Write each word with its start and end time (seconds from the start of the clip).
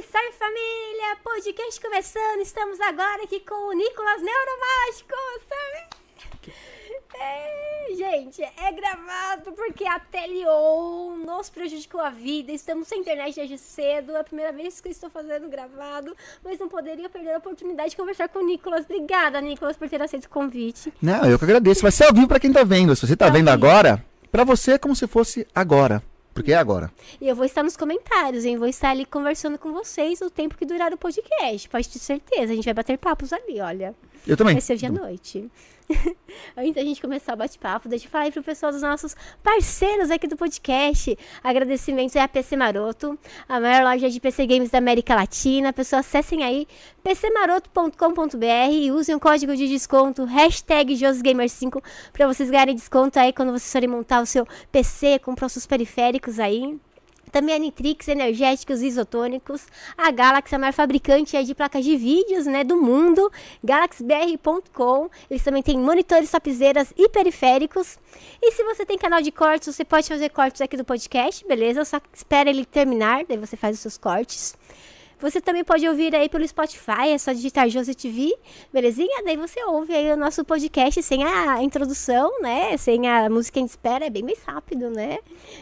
Salve, 0.00 0.06
salve 0.12 0.32
família! 0.32 1.16
Podcast 1.22 1.80
começando, 1.80 2.40
estamos 2.40 2.80
agora 2.80 3.22
aqui 3.24 3.40
com 3.40 3.68
o 3.68 3.72
Nicolas 3.72 4.22
Neuromágico, 4.22 5.14
sabe? 5.48 6.52
É, 7.20 7.94
gente, 7.96 8.42
é 8.42 8.72
gravado 8.72 9.52
porque 9.52 9.84
a 9.84 9.98
Telio 9.98 11.16
nos 11.24 11.50
prejudicou 11.50 12.00
a 12.00 12.10
vida. 12.10 12.52
Estamos 12.52 12.88
sem 12.88 13.00
internet 13.00 13.34
desde 13.34 13.58
cedo. 13.58 14.12
É 14.12 14.20
a 14.20 14.24
primeira 14.24 14.52
vez 14.52 14.80
que 14.80 14.88
estou 14.88 15.10
fazendo 15.10 15.48
gravado, 15.48 16.16
mas 16.42 16.58
não 16.58 16.68
poderia 16.68 17.08
perder 17.08 17.34
a 17.34 17.38
oportunidade 17.38 17.90
de 17.90 17.96
conversar 17.96 18.28
com 18.28 18.38
o 18.38 18.46
Nicolas. 18.46 18.84
Obrigada, 18.84 19.40
Nicolas, 19.40 19.76
por 19.76 19.88
ter 19.88 20.00
aceito 20.00 20.26
o 20.26 20.30
convite. 20.30 20.92
Não, 21.02 21.24
eu 21.24 21.38
que 21.38 21.44
agradeço. 21.44 21.82
Vai 21.82 21.92
ser 21.92 22.04
ao 22.04 22.14
vivo 22.14 22.28
pra 22.28 22.40
quem 22.40 22.52
tá 22.52 22.64
vendo. 22.64 22.94
Se 22.94 23.06
você 23.06 23.16
tá 23.16 23.26
vendo 23.28 23.50
vivo. 23.50 23.66
agora, 23.66 24.04
pra 24.30 24.44
você 24.44 24.72
é 24.72 24.78
como 24.78 24.94
se 24.94 25.06
fosse 25.06 25.46
agora. 25.54 26.02
Porque 26.40 26.52
é 26.52 26.56
agora. 26.56 26.90
E 27.20 27.28
eu 27.28 27.36
vou 27.36 27.44
estar 27.44 27.62
nos 27.62 27.76
comentários, 27.76 28.44
hein? 28.44 28.56
Vou 28.56 28.66
estar 28.68 28.90
ali 28.90 29.04
conversando 29.04 29.58
com 29.58 29.72
vocês 29.72 30.20
o 30.20 30.30
tempo 30.30 30.56
que 30.56 30.64
durar 30.64 30.92
o 30.92 30.96
podcast. 30.96 31.68
Pode 31.68 31.88
ter 31.88 31.98
certeza. 31.98 32.52
A 32.52 32.56
gente 32.56 32.64
vai 32.64 32.74
bater 32.74 32.98
papos 32.98 33.32
ali, 33.32 33.60
olha. 33.60 33.94
Eu 34.26 34.36
também. 34.36 34.54
Vai 34.54 34.60
ser 34.60 34.74
hoje 34.74 34.86
à 34.86 34.90
noite. 34.90 35.50
Antes 36.56 36.74
da 36.74 36.82
gente 36.82 37.00
começar 37.00 37.34
o 37.34 37.36
bate-papo, 37.36 37.88
deixa 37.88 38.06
eu 38.06 38.10
falar 38.10 38.24
aí 38.24 38.32
pro 38.32 38.42
pessoal 38.42 38.70
dos 38.70 38.82
nossos 38.82 39.16
parceiros 39.42 40.10
aqui 40.10 40.26
do 40.26 40.36
podcast. 40.36 41.18
Agradecimentos 41.42 42.14
é 42.16 42.20
a 42.20 42.28
PC 42.28 42.56
Maroto, 42.56 43.18
a 43.48 43.58
maior 43.60 43.82
loja 43.82 44.08
de 44.08 44.20
PC 44.20 44.46
Games 44.46 44.70
da 44.70 44.78
América 44.78 45.14
Latina. 45.14 45.72
Pessoal, 45.72 46.00
acessem 46.00 46.44
aí 46.44 46.66
pcmaroto.com.br 47.02 48.70
e 48.70 48.92
usem 48.92 49.14
o 49.14 49.20
código 49.20 49.56
de 49.56 49.68
desconto 49.68 50.24
hashtag 50.24 50.94
JosGamer5 50.94 51.82
para 52.12 52.26
vocês 52.26 52.50
ganharem 52.50 52.74
desconto 52.74 53.18
aí 53.18 53.32
quando 53.32 53.50
vocês 53.50 53.72
forem 53.72 53.88
montar 53.88 54.20
o 54.20 54.26
seu 54.26 54.46
PC, 54.70 55.18
comprar 55.18 55.46
os 55.46 55.52
seus 55.52 55.66
periféricos 55.66 56.38
aí. 56.38 56.78
Também 57.30 57.54
a 57.54 57.58
Nitrix 57.58 58.08
Energéticos 58.08 58.82
Isotônicos. 58.82 59.66
A 59.96 60.10
Galaxy, 60.10 60.54
a 60.54 60.58
maior 60.58 60.72
fabricante 60.72 61.36
aí 61.36 61.44
de 61.44 61.54
placas 61.54 61.84
de 61.84 61.96
vídeos 61.96 62.46
né, 62.46 62.64
do 62.64 62.76
mundo. 62.76 63.30
GalaxyBR.com. 63.62 65.08
Eles 65.30 65.42
também 65.42 65.62
têm 65.62 65.78
monitores, 65.78 66.30
topzeiras 66.30 66.92
e 66.96 67.08
periféricos. 67.08 67.98
E 68.42 68.52
se 68.52 68.64
você 68.64 68.84
tem 68.84 68.98
canal 68.98 69.22
de 69.22 69.30
cortes, 69.30 69.74
você 69.74 69.84
pode 69.84 70.08
fazer 70.08 70.30
cortes 70.30 70.60
aqui 70.60 70.76
do 70.76 70.84
podcast, 70.84 71.46
beleza? 71.46 71.84
Só 71.84 72.00
espera 72.12 72.50
ele 72.50 72.64
terminar, 72.64 73.24
daí 73.26 73.36
você 73.36 73.56
faz 73.56 73.76
os 73.76 73.80
seus 73.80 73.98
cortes. 73.98 74.56
Você 75.20 75.38
também 75.38 75.62
pode 75.62 75.86
ouvir 75.86 76.14
aí 76.14 76.28
pelo 76.30 76.46
Spotify, 76.48 77.10
é 77.12 77.18
só 77.18 77.32
digitar 77.32 77.68
Josi 77.68 77.94
TV, 77.94 78.34
belezinha? 78.72 79.22
Daí 79.22 79.36
você 79.36 79.62
ouve 79.64 79.94
aí 79.94 80.10
o 80.10 80.16
nosso 80.16 80.42
podcast 80.44 81.02
sem 81.02 81.22
a 81.24 81.62
introdução, 81.62 82.40
né? 82.40 82.74
Sem 82.78 83.06
a 83.06 83.28
música 83.28 83.60
em 83.60 83.66
espera, 83.66 84.06
é 84.06 84.10
bem 84.10 84.22
mais 84.22 84.42
rápido, 84.42 84.88
né? 84.88 85.18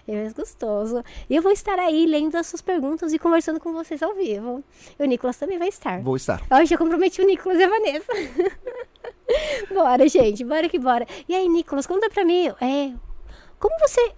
É 0.07 0.15
mais 0.15 0.33
gostoso. 0.33 1.03
E 1.29 1.35
eu 1.35 1.43
vou 1.43 1.51
estar 1.51 1.77
aí 1.79 2.07
lendo 2.07 2.37
as 2.37 2.47
suas 2.47 2.63
perguntas 2.63 3.13
e 3.13 3.19
conversando 3.19 3.59
com 3.59 3.73
vocês 3.73 4.01
ao 4.01 4.15
vivo. 4.15 4.63
E 4.97 5.03
o 5.03 5.07
Nicolas 5.07 5.37
também 5.37 5.59
vai 5.59 5.69
estar. 5.69 6.01
Vou 6.03 6.15
estar. 6.15 6.41
Ó, 6.51 6.65
já 6.65 6.79
comprometi 6.79 7.21
o 7.21 7.27
Nicolas 7.27 7.59
e 7.59 7.65
a 7.65 7.69
Vanessa. 7.69 8.13
bora, 9.75 10.09
gente, 10.09 10.45
bora 10.45 10.69
que 10.69 10.79
bora. 10.79 11.05
E 11.29 11.35
aí, 11.35 11.49
Nicolas, 11.49 11.85
conta 11.85 12.09
pra 12.09 12.25
mim, 12.25 12.47
é, 12.61 12.93
como 13.59 13.77
você 13.81 14.13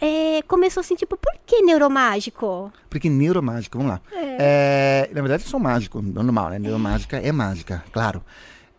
é, 0.00 0.42
começou 0.42 0.80
assim, 0.80 0.94
tipo, 0.94 1.16
por 1.16 1.32
que 1.46 1.62
neuromágico? 1.62 2.72
Porque 2.88 3.08
neuromágica, 3.10 3.76
vamos 3.78 3.92
lá. 3.92 4.00
É, 4.12 5.08
na 5.12 5.20
verdade, 5.20 5.42
eu 5.44 5.48
sou 5.48 5.58
mágico, 5.60 6.00
normal, 6.02 6.50
né? 6.50 6.58
Neuromágica 6.58 7.16
é 7.18 7.32
mágica, 7.32 7.84
claro. 7.92 8.22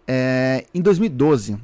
É, 0.07 0.65
em 0.73 0.81
2012, 0.81 1.57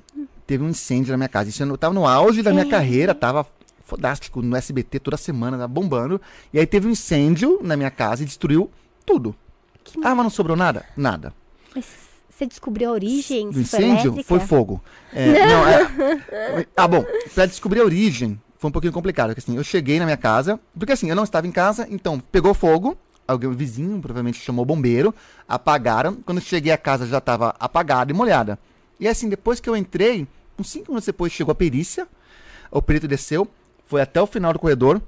teve 0.45 0.63
um 0.63 0.69
incêndio 0.69 1.11
na 1.11 1.17
minha 1.17 1.29
casa. 1.29 1.49
Isso 1.49 1.63
eu 1.63 1.77
tava 1.77 1.93
no 1.93 2.05
auge 2.07 2.41
da 2.43 2.51
minha 2.51 2.65
É. 2.65 2.69
carreira, 2.69 3.15
tava 3.15 3.45
fodástico 3.83 4.41
no 4.41 4.55
SBT 4.55 4.99
toda 4.99 5.17
semana, 5.17 5.57
tava 5.57 5.67
bombando. 5.67 6.19
E 6.53 6.59
aí 6.59 6.65
teve 6.67 6.87
um 6.87 6.91
incêndio 6.91 7.59
na 7.63 7.75
minha 7.77 7.91
casa 7.91 8.23
e 8.23 8.25
destruiu 8.25 8.69
tudo. 9.05 9.35
Que 9.83 9.99
Ah, 10.03 10.13
mas 10.15 10.23
não 10.23 10.29
sobrou 10.29 10.57
nada? 10.57 10.85
Nada. 10.97 11.33
Mas 11.75 11.85
você 12.29 12.45
descobriu 12.45 12.89
a 12.89 12.93
origem? 12.93 13.49
do 13.49 13.59
incêndio 13.61 14.23
foi 14.23 14.39
fogo. 14.39 14.83
É, 15.13 15.25
não, 15.47 15.67
é- 15.67 16.65
ah, 16.75 16.87
bom, 16.87 17.05
pra 17.33 17.45
descobrir 17.45 17.79
a 17.81 17.83
origem 17.85 18.39
foi 18.65 18.69
um 18.69 18.71
pouquinho 18.71 18.93
complicado. 18.93 19.29
Porque 19.29 19.39
assim, 19.39 19.57
eu 19.57 19.63
cheguei 19.63 19.99
na 19.99 20.05
minha 20.05 20.17
casa, 20.17 20.59
porque 20.77 20.93
assim, 20.93 21.09
eu 21.09 21.15
não 21.15 21.23
estava 21.23 21.47
em 21.47 21.51
casa, 21.51 21.87
então 21.89 22.19
pegou 22.19 22.53
fogo, 22.53 22.97
alguém, 23.27 23.51
vizinho 23.51 23.99
provavelmente 24.01 24.39
chamou 24.39 24.65
bombeiro, 24.65 25.13
apagaram. 25.47 26.15
Quando 26.15 26.39
eu 26.39 26.43
cheguei 26.43 26.71
a 26.71 26.77
casa 26.77 27.05
já 27.05 27.19
estava 27.19 27.55
apagada 27.59 28.11
e 28.11 28.15
molhada. 28.15 28.57
E 28.99 29.07
assim, 29.07 29.29
depois 29.29 29.59
que 29.59 29.69
eu 29.69 29.75
entrei, 29.75 30.27
uns 30.57 30.69
cinco 30.69 30.91
minutos 30.91 31.05
depois 31.05 31.31
chegou 31.31 31.51
a 31.51 31.55
perícia, 31.55 32.07
o 32.71 32.81
perito 32.81 33.07
desceu, 33.07 33.47
foi 33.85 34.01
até 34.01 34.21
o 34.21 34.27
final 34.27 34.53
do 34.53 34.59
corredor, 34.59 35.01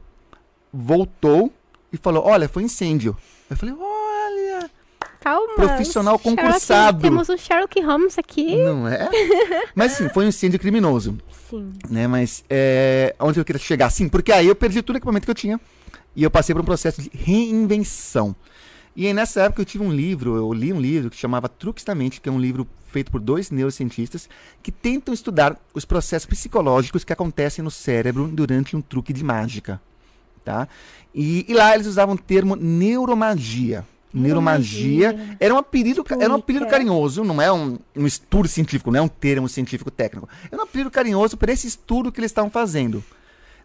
voltou 0.72 1.52
e 1.92 1.98
falou: 1.98 2.26
Olha, 2.26 2.48
foi 2.48 2.64
incêndio. 2.64 3.18
Eu 3.50 3.58
falei. 3.58 3.74
Calma. 5.20 5.56
Profissional 5.56 6.20
Sherlock- 6.20 6.42
concursado. 6.44 7.02
Temos 7.02 7.30
um 7.30 7.38
Sherlock 7.38 7.82
Holmes 7.82 8.18
aqui. 8.18 8.56
Não 8.64 8.88
é? 8.88 9.10
Mas 9.76 9.94
sim, 9.94 10.08
foi 10.10 10.26
um 10.26 10.28
incêndio 10.30 10.60
criminoso. 10.60 11.18
Sim. 11.50 11.72
né? 11.90 12.08
Mas 12.08 12.44
é, 12.50 13.16
onde 13.20 13.40
eu 13.40 13.46
queria 13.46 13.60
chegar? 13.60 13.90
Sim, 13.90 14.10
porque 14.10 14.32
aí 14.32 14.48
eu 14.48 14.56
perdi 14.56 14.82
todo 14.82 14.96
o 14.96 14.98
equipamento 14.98 15.26
que 15.26 15.32
eu 15.32 15.36
tinha 15.36 15.60
e 16.16 16.24
eu 16.24 16.30
passei 16.32 16.54
por 16.54 16.62
um 16.62 16.66
processo 16.66 17.02
de 17.02 17.10
reinvenção. 17.14 18.36
E 18.96 19.06
aí 19.08 19.14
nessa 19.14 19.42
época 19.42 19.62
eu 19.62 19.66
tive 19.66 19.84
um 19.84 19.92
livro, 19.92 20.36
eu 20.36 20.52
li 20.52 20.74
um 20.74 20.82
livro 20.82 21.10
que 21.10 21.16
chamava 21.16 21.48
Truques 21.48 21.84
da 21.86 21.94
Mente, 21.94 22.20
que 22.20 22.28
é 22.28 22.32
um 22.32 22.40
livro 22.40 22.68
feito 22.88 23.12
por 23.12 23.22
dois 23.22 23.52
neurocientistas 23.52 24.28
que 24.64 24.72
tentam 24.72 25.14
estudar 25.14 25.56
os 25.74 25.86
processos 25.86 26.26
psicológicos 26.26 27.04
que 27.04 27.14
acontecem 27.14 27.64
no 27.64 27.70
cérebro 27.70 28.28
durante 28.28 28.76
um 28.76 28.82
truque 28.82 29.14
de 29.14 29.24
mágica, 29.24 29.80
tá? 30.44 30.68
E, 31.14 31.46
e 31.48 31.54
lá 31.54 31.76
eles 31.76 31.86
usavam 31.86 32.16
o 32.16 32.18
termo 32.18 32.56
neuromagia. 32.56 33.86
Neuromagia 34.14 35.12
Neuromagia. 35.12 35.38
era 35.40 35.54
um 35.54 35.58
apelido, 35.58 36.06
era 36.20 36.32
um 36.32 36.38
apelido 36.38 36.66
carinhoso, 36.68 37.24
não 37.24 37.42
é 37.42 37.52
um, 37.52 37.78
um 37.96 38.08
estudo 38.08 38.48
científico, 38.48 38.92
não 38.92 39.00
é 39.00 39.02
um 39.02 39.08
termo 39.08 39.50
científico 39.50 39.92
técnico. 39.92 40.28
Era 40.52 40.62
um 40.62 40.64
apelido 40.64 40.90
carinhoso 40.90 41.38
para 41.38 41.52
esse 41.52 41.68
estudo 41.68 42.12
que 42.12 42.20
eles 42.20 42.32
estavam 42.32 42.50
fazendo, 42.50 43.04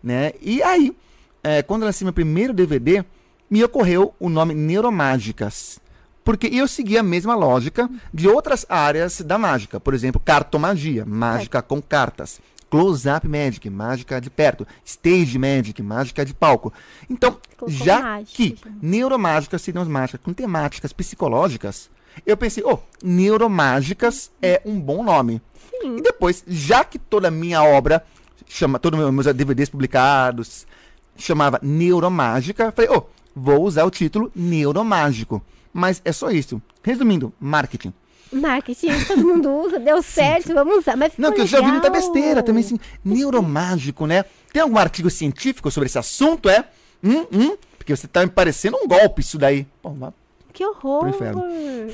né? 0.02 0.32
E 0.40 0.62
aí, 0.62 0.94
é, 1.42 1.62
quando 1.62 1.82
eu 1.82 1.86
lancei 1.86 2.04
meu 2.04 2.12
primeiro 2.12 2.52
DVD, 2.52 3.04
me 3.48 3.62
ocorreu 3.62 4.14
o 4.18 4.28
nome 4.28 4.54
Neuromágicas. 4.54 5.80
Porque 6.24 6.46
eu 6.46 6.68
segui 6.68 6.96
a 6.96 7.02
mesma 7.02 7.34
lógica 7.34 7.90
de 8.14 8.28
outras 8.28 8.64
áreas 8.68 9.20
da 9.20 9.36
mágica. 9.36 9.80
Por 9.80 9.92
exemplo, 9.92 10.22
cartomagia, 10.24 11.04
mágica 11.04 11.60
com 11.60 11.82
cartas. 11.82 12.40
Close-up 12.72 13.28
magic, 13.28 13.68
mágica 13.68 14.18
de 14.18 14.30
perto. 14.30 14.66
Stage 14.82 15.38
magic, 15.38 15.82
mágica 15.82 16.24
de 16.24 16.32
palco. 16.32 16.72
Então, 17.10 17.38
Colocou 17.58 17.68
já 17.68 18.00
mágica, 18.00 18.34
que 18.34 18.56
já. 18.64 18.70
neuromágicas 18.80 19.60
seriam 19.60 19.82
as 19.82 19.88
mágicas 19.88 20.22
com 20.24 20.32
temáticas 20.32 20.90
psicológicas, 20.90 21.90
eu 22.24 22.34
pensei, 22.34 22.64
oh, 22.64 22.78
neuromágicas 23.04 24.30
é 24.40 24.62
um 24.64 24.80
bom 24.80 25.04
nome. 25.04 25.42
Sim. 25.70 25.98
E 25.98 26.00
depois, 26.00 26.42
já 26.46 26.82
que 26.82 26.98
toda 26.98 27.28
a 27.28 27.30
minha 27.30 27.62
obra, 27.62 28.02
chama, 28.48 28.78
todos 28.78 28.98
os 28.98 29.12
meus 29.12 29.26
DVDs 29.34 29.68
publicados, 29.68 30.66
chamava 31.14 31.60
Neuromágica, 31.62 32.64
eu 32.64 32.72
falei, 32.72 32.90
oh, 32.90 33.02
vou 33.36 33.64
usar 33.64 33.84
o 33.84 33.90
título 33.90 34.32
Neuromágico. 34.34 35.42
Mas 35.74 36.00
é 36.06 36.12
só 36.12 36.30
isso. 36.30 36.60
Resumindo, 36.82 37.34
marketing. 37.38 37.92
Marketing, 38.32 38.88
todo 39.06 39.26
mundo 39.26 39.50
usa, 39.50 39.78
deu 39.78 40.02
certo, 40.02 40.54
vamos 40.54 40.78
usar. 40.78 40.96
Mas 40.96 41.12
Não, 41.18 41.32
que 41.32 41.40
eu 41.40 41.46
já 41.46 41.60
vi 41.60 41.70
muita 41.70 41.90
besteira 41.90 42.42
também, 42.42 42.64
assim, 42.64 42.78
neuromágico, 43.04 44.06
né? 44.06 44.24
Tem 44.52 44.62
algum 44.62 44.78
artigo 44.78 45.10
científico 45.10 45.70
sobre 45.70 45.86
esse 45.86 45.98
assunto, 45.98 46.48
é? 46.48 46.64
Hum, 47.02 47.26
hum? 47.32 47.56
Porque 47.76 47.94
você 47.94 48.06
tá 48.06 48.22
me 48.22 48.30
parecendo 48.30 48.76
um 48.76 48.86
golpe 48.86 49.20
isso 49.20 49.38
daí. 49.38 49.66
Vá 49.82 50.12
Que 50.52 50.64
horror, 50.64 51.10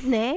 né? 0.03 0.35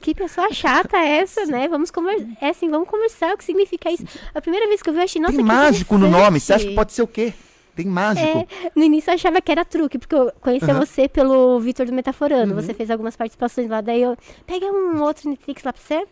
Que 0.00 0.14
pessoa 0.14 0.52
chata 0.52 0.96
essa, 0.98 1.44
né? 1.46 1.66
Vamos 1.68 1.90
conversar. 1.90 2.26
É 2.40 2.50
assim, 2.50 2.68
vamos 2.68 2.88
conversar 2.88 3.34
o 3.34 3.36
que 3.36 3.44
significa 3.44 3.90
isso. 3.90 4.04
A 4.34 4.40
primeira 4.40 4.68
vez 4.68 4.80
que 4.80 4.88
eu 4.88 4.92
vi, 4.92 5.00
eu 5.00 5.04
achei, 5.04 5.20
nossa, 5.20 5.34
Tem 5.34 5.44
mágico 5.44 5.98
no 5.98 6.08
nome, 6.08 6.38
você 6.38 6.52
acha 6.52 6.66
que 6.66 6.74
pode 6.74 6.92
ser 6.92 7.02
o 7.02 7.06
quê? 7.06 7.34
Tem 7.78 7.86
mágico. 7.86 8.26
É, 8.26 8.72
no 8.74 8.82
início 8.82 9.08
eu 9.08 9.14
achava 9.14 9.40
que 9.40 9.52
era 9.52 9.64
truque, 9.64 9.98
porque 10.00 10.12
eu 10.16 10.32
conhecia 10.40 10.72
Aham. 10.74 10.84
você 10.84 11.08
pelo 11.08 11.60
Vitor 11.60 11.86
do 11.86 11.92
Metaforando. 11.92 12.52
Uhum. 12.54 12.60
Você 12.60 12.74
fez 12.74 12.90
algumas 12.90 13.14
participações 13.14 13.70
lá, 13.70 13.80
daí 13.80 14.02
eu. 14.02 14.16
Pega 14.44 14.66
um 14.66 15.00
outro 15.00 15.30
Netflix 15.30 15.62
lá 15.62 15.72
pra 15.72 15.80
você. 15.80 16.04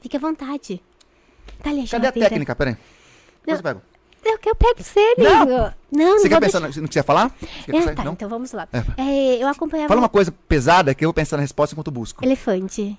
Fique 0.00 0.16
à 0.16 0.20
vontade. 0.20 0.82
Tá 1.62 1.70
ali 1.70 1.82
a 1.82 1.86
Cadê 1.88 2.06
a 2.08 2.12
técnica? 2.12 2.56
Peraí. 2.56 2.76
Depois 3.46 3.58
eu 3.58 3.62
pego. 3.62 3.82
Eu, 4.24 4.38
eu 4.44 4.54
pego 4.56 4.82
você, 4.82 5.14
Não. 5.16 5.42
amigo. 5.42 5.50
Não, 5.92 6.04
não, 6.06 6.18
Você 6.18 6.28
quer 6.28 6.40
pensar 6.40 6.58
deixar- 6.58 6.80
no, 6.82 6.88
que 6.88 6.92
você 6.94 6.98
ia 6.98 7.02
falar? 7.04 7.30
Você 7.40 7.70
pensar- 7.72 7.94
tá, 7.94 8.02
não? 8.04 8.12
então 8.14 8.28
vamos 8.28 8.50
lá. 8.50 8.66
É. 8.72 9.00
É, 9.00 9.42
eu 9.42 9.46
acompanhava 9.46 9.86
Fala 9.88 10.00
uma 10.00 10.08
coisa 10.08 10.32
pesada 10.48 10.92
que 10.96 11.04
eu 11.04 11.08
vou 11.10 11.14
pensar 11.14 11.36
na 11.36 11.42
resposta 11.42 11.74
enquanto 11.74 11.92
busco. 11.92 12.24
elefante. 12.24 12.98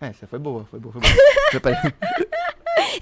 É, 0.00 0.06
essa 0.08 0.26
foi 0.26 0.38
boa, 0.38 0.64
foi 0.70 0.78
boa, 0.78 0.92
foi 0.92 1.00
boa. 1.02 1.12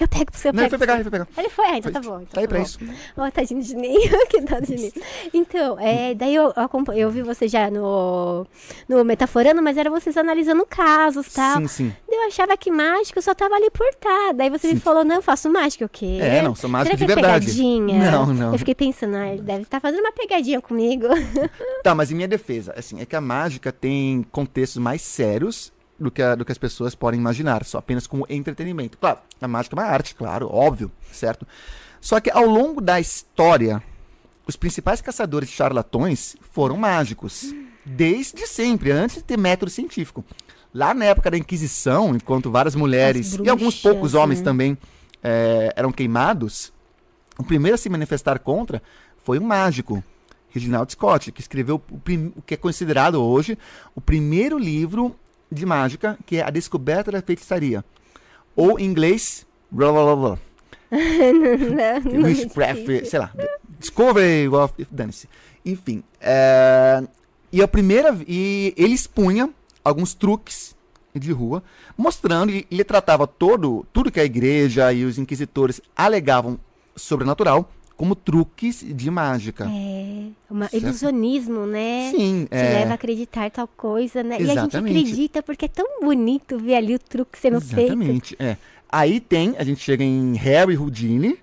Eu 0.00 0.08
pego 0.08 0.30
pro 0.30 0.40
seu 0.40 0.52
Não, 0.52 0.62
ele 0.62 0.70
foi 0.70 0.78
pegar, 0.78 0.94
ele 0.94 1.02
foi 1.04 1.10
pegar. 1.10 1.28
Ele 1.36 1.48
foi, 1.48 1.64
ah, 1.66 1.78
então 1.78 1.92
tá 1.92 2.02
Foi. 2.02 2.10
bom. 2.10 2.20
Então 2.20 2.32
Tá 2.34 2.40
aí 2.40 2.48
pra 2.48 2.58
bom. 2.58 2.64
isso. 2.64 2.78
Ó, 3.16 3.30
tadinho 3.30 3.62
de 3.62 3.68
Juninho, 3.68 4.26
que 4.28 4.40
dó 4.40 4.60
do 4.60 4.66
Juninho. 4.66 4.92
Então, 5.32 5.78
é, 5.78 6.14
daí 6.14 6.34
eu, 6.34 6.52
eu, 6.94 7.10
vi 7.10 7.22
você 7.22 7.48
já 7.48 7.70
no, 7.70 8.46
no 8.88 9.04
Metaforando, 9.04 9.62
mas 9.62 9.76
era 9.76 9.90
vocês 9.90 10.16
analisando 10.16 10.66
casos 10.66 11.26
e 11.26 11.34
tal. 11.34 11.60
Sim, 11.60 11.68
sim. 11.68 11.96
Eu 12.08 12.26
achava 12.26 12.56
que 12.56 12.70
mágico 12.70 13.20
só 13.22 13.34
tava 13.34 13.54
ali 13.54 13.70
por 13.70 13.86
tá. 13.94 14.32
Daí 14.34 14.50
você 14.50 14.68
me 14.68 14.74
Sim. 14.74 14.80
falou, 14.80 15.04
não, 15.04 15.16
eu 15.16 15.22
faço 15.22 15.50
mágica, 15.50 15.84
o 15.84 15.88
quê? 15.88 16.18
É, 16.20 16.42
não, 16.42 16.54
sou 16.54 16.68
mágico 16.68 16.96
Será 16.96 17.06
de 17.06 17.12
é 17.12 17.14
verdade. 17.14 17.46
pegadinha? 17.46 18.10
Não, 18.10 18.26
não. 18.26 18.52
Eu 18.52 18.58
fiquei 18.58 18.74
pensando, 18.74 19.16
ah, 19.16 19.28
ele 19.28 19.42
deve 19.42 19.62
estar 19.62 19.80
fazendo 19.80 20.00
uma 20.00 20.12
pegadinha 20.12 20.60
comigo. 20.60 21.06
Tá, 21.82 21.94
mas 21.94 22.10
em 22.10 22.14
minha 22.14 22.28
defesa, 22.28 22.74
assim, 22.76 23.00
é 23.00 23.06
que 23.06 23.14
a 23.14 23.20
mágica 23.20 23.70
tem 23.72 24.24
contextos 24.32 24.82
mais 24.82 25.02
sérios 25.02 25.72
do 25.98 26.10
que, 26.10 26.22
a- 26.22 26.34
do 26.34 26.44
que 26.44 26.52
as 26.52 26.58
pessoas 26.58 26.94
podem 26.94 27.18
imaginar, 27.20 27.64
só 27.64 27.78
apenas 27.78 28.06
como 28.06 28.26
entretenimento. 28.28 28.98
Claro, 28.98 29.18
a 29.40 29.48
mágica 29.48 29.76
é 29.76 29.78
uma 29.80 29.86
arte, 29.88 30.14
claro, 30.14 30.48
óbvio, 30.52 30.90
certo? 31.12 31.46
Só 32.00 32.20
que 32.20 32.30
ao 32.30 32.44
longo 32.46 32.80
da 32.80 33.00
história, 33.00 33.82
os 34.46 34.56
principais 34.56 35.00
caçadores 35.00 35.48
de 35.48 35.54
charlatões 35.54 36.36
foram 36.52 36.76
mágicos. 36.76 37.54
Desde 37.84 38.46
sempre, 38.46 38.90
antes 38.90 39.16
de 39.16 39.22
ter 39.22 39.36
método 39.38 39.70
científico. 39.70 40.24
Lá 40.74 40.92
na 40.92 41.04
época 41.06 41.30
da 41.30 41.38
Inquisição, 41.38 42.14
enquanto 42.14 42.50
várias 42.50 42.74
mulheres 42.74 43.34
As 43.34 43.46
e 43.46 43.48
alguns 43.48 43.74
bruxas, 43.74 43.82
poucos 43.82 44.14
homens 44.14 44.40
né? 44.40 44.44
também 44.44 44.78
eh, 45.22 45.72
eram 45.74 45.90
queimados, 45.90 46.72
o 47.38 47.44
primeiro 47.44 47.76
a 47.76 47.78
se 47.78 47.88
manifestar 47.88 48.38
contra 48.40 48.82
foi 49.24 49.38
um 49.38 49.44
mágico, 49.44 50.02
Reginald 50.50 50.90
Scott, 50.92 51.32
que 51.32 51.40
escreveu 51.40 51.76
o, 51.90 51.94
o 52.36 52.42
que 52.42 52.54
é 52.54 52.56
considerado 52.56 53.22
hoje 53.22 53.56
o 53.94 54.00
primeiro 54.00 54.58
livro 54.58 55.14
de 55.50 55.64
mágica, 55.66 56.18
que 56.26 56.36
é 56.36 56.42
A 56.42 56.50
Descoberta 56.50 57.10
da 57.10 57.22
Feitiçaria. 57.22 57.84
Ou 58.54 58.78
em 58.78 58.84
inglês, 58.84 59.46
blá 59.70 59.92
blá 59.92 60.16
blá 60.16 60.38
não, 60.90 62.20
não 62.20 62.28
Witchcraft, 62.28 63.06
sei 63.06 63.18
lá. 63.18 63.32
Discovery 63.78 64.48
of. 64.48 64.86
Dane-se. 64.90 65.28
Enfim. 65.64 66.02
é, 66.20 67.02
E 67.52 67.62
a 67.62 67.68
primeira. 67.68 68.16
E 68.26 68.72
ele 68.76 68.94
expunha 68.94 69.50
alguns 69.84 70.14
truques 70.14 70.74
de 71.14 71.32
rua, 71.32 71.62
mostrando, 71.96 72.52
e 72.52 72.66
ele 72.70 72.84
tratava 72.84 73.26
todo, 73.26 73.86
tudo 73.92 74.10
que 74.10 74.20
a 74.20 74.24
igreja 74.24 74.92
e 74.92 75.04
os 75.04 75.18
inquisitores 75.18 75.80
alegavam 75.96 76.58
sobrenatural 76.94 77.70
como 77.96 78.14
truques 78.14 78.84
de 78.86 79.10
mágica. 79.10 79.64
É, 79.70 80.26
uma 80.50 80.68
Certo. 80.68 80.84
ilusionismo, 80.84 81.66
né? 81.66 82.10
Sim, 82.10 82.46
Que 82.50 82.56
é. 82.56 82.62
leva 82.80 82.90
a 82.92 82.94
acreditar 82.94 83.50
tal 83.50 83.66
coisa, 83.66 84.22
né? 84.22 84.36
E 84.38 84.42
a 84.42 84.46
gente 84.46 84.58
Exatamente. 84.58 84.98
acredita 84.98 85.42
porque 85.42 85.64
é 85.64 85.68
tão 85.68 86.00
bonito 86.02 86.58
ver 86.58 86.74
ali 86.74 86.94
o 86.94 86.98
truque 86.98 87.38
sendo 87.38 87.60
feito. 87.60 87.92
Exatamente, 87.92 88.36
é. 88.38 88.56
Aí 88.88 89.18
tem, 89.18 89.54
a 89.58 89.64
gente 89.64 89.80
chega 89.80 90.04
em 90.04 90.34
Harry 90.34 90.76
Houdini, 90.76 91.38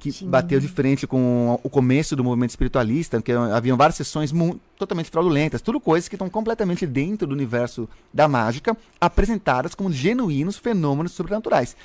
que 0.00 0.08
Houdini. 0.08 0.30
bateu 0.30 0.58
de 0.58 0.66
frente 0.68 1.06
com 1.06 1.58
o 1.62 1.70
começo 1.70 2.16
do 2.16 2.24
movimento 2.24 2.50
espiritualista, 2.50 3.22
que 3.22 3.30
haviam 3.32 3.76
várias 3.76 3.96
sessões 3.96 4.32
totalmente 4.76 5.10
fraudulentas, 5.10 5.62
tudo 5.62 5.80
coisas 5.80 6.08
que 6.08 6.16
estão 6.16 6.28
completamente 6.28 6.84
dentro 6.86 7.26
do 7.28 7.32
universo 7.34 7.88
da 8.12 8.26
mágica, 8.26 8.76
apresentadas 9.00 9.74
como 9.74 9.92
genuínos 9.92 10.56
fenômenos 10.56 11.12
sobrenaturais. 11.12 11.76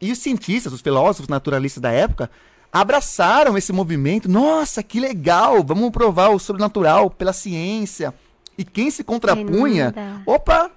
E 0.00 0.10
os 0.10 0.18
cientistas, 0.18 0.72
os 0.72 0.80
filósofos 0.80 1.28
naturalistas 1.28 1.80
da 1.80 1.92
época, 1.92 2.28
abraçaram 2.72 3.58
esse 3.58 3.72
movimento. 3.72 4.28
Nossa, 4.28 4.82
que 4.82 4.98
legal! 4.98 5.62
Vamos 5.62 5.90
provar 5.90 6.30
o 6.30 6.38
sobrenatural 6.38 7.10
pela 7.10 7.32
ciência. 7.32 8.14
E 8.56 8.64
quem 8.64 8.90
se 8.90 9.04
contrapunha, 9.04 9.94
opa! 10.24 10.70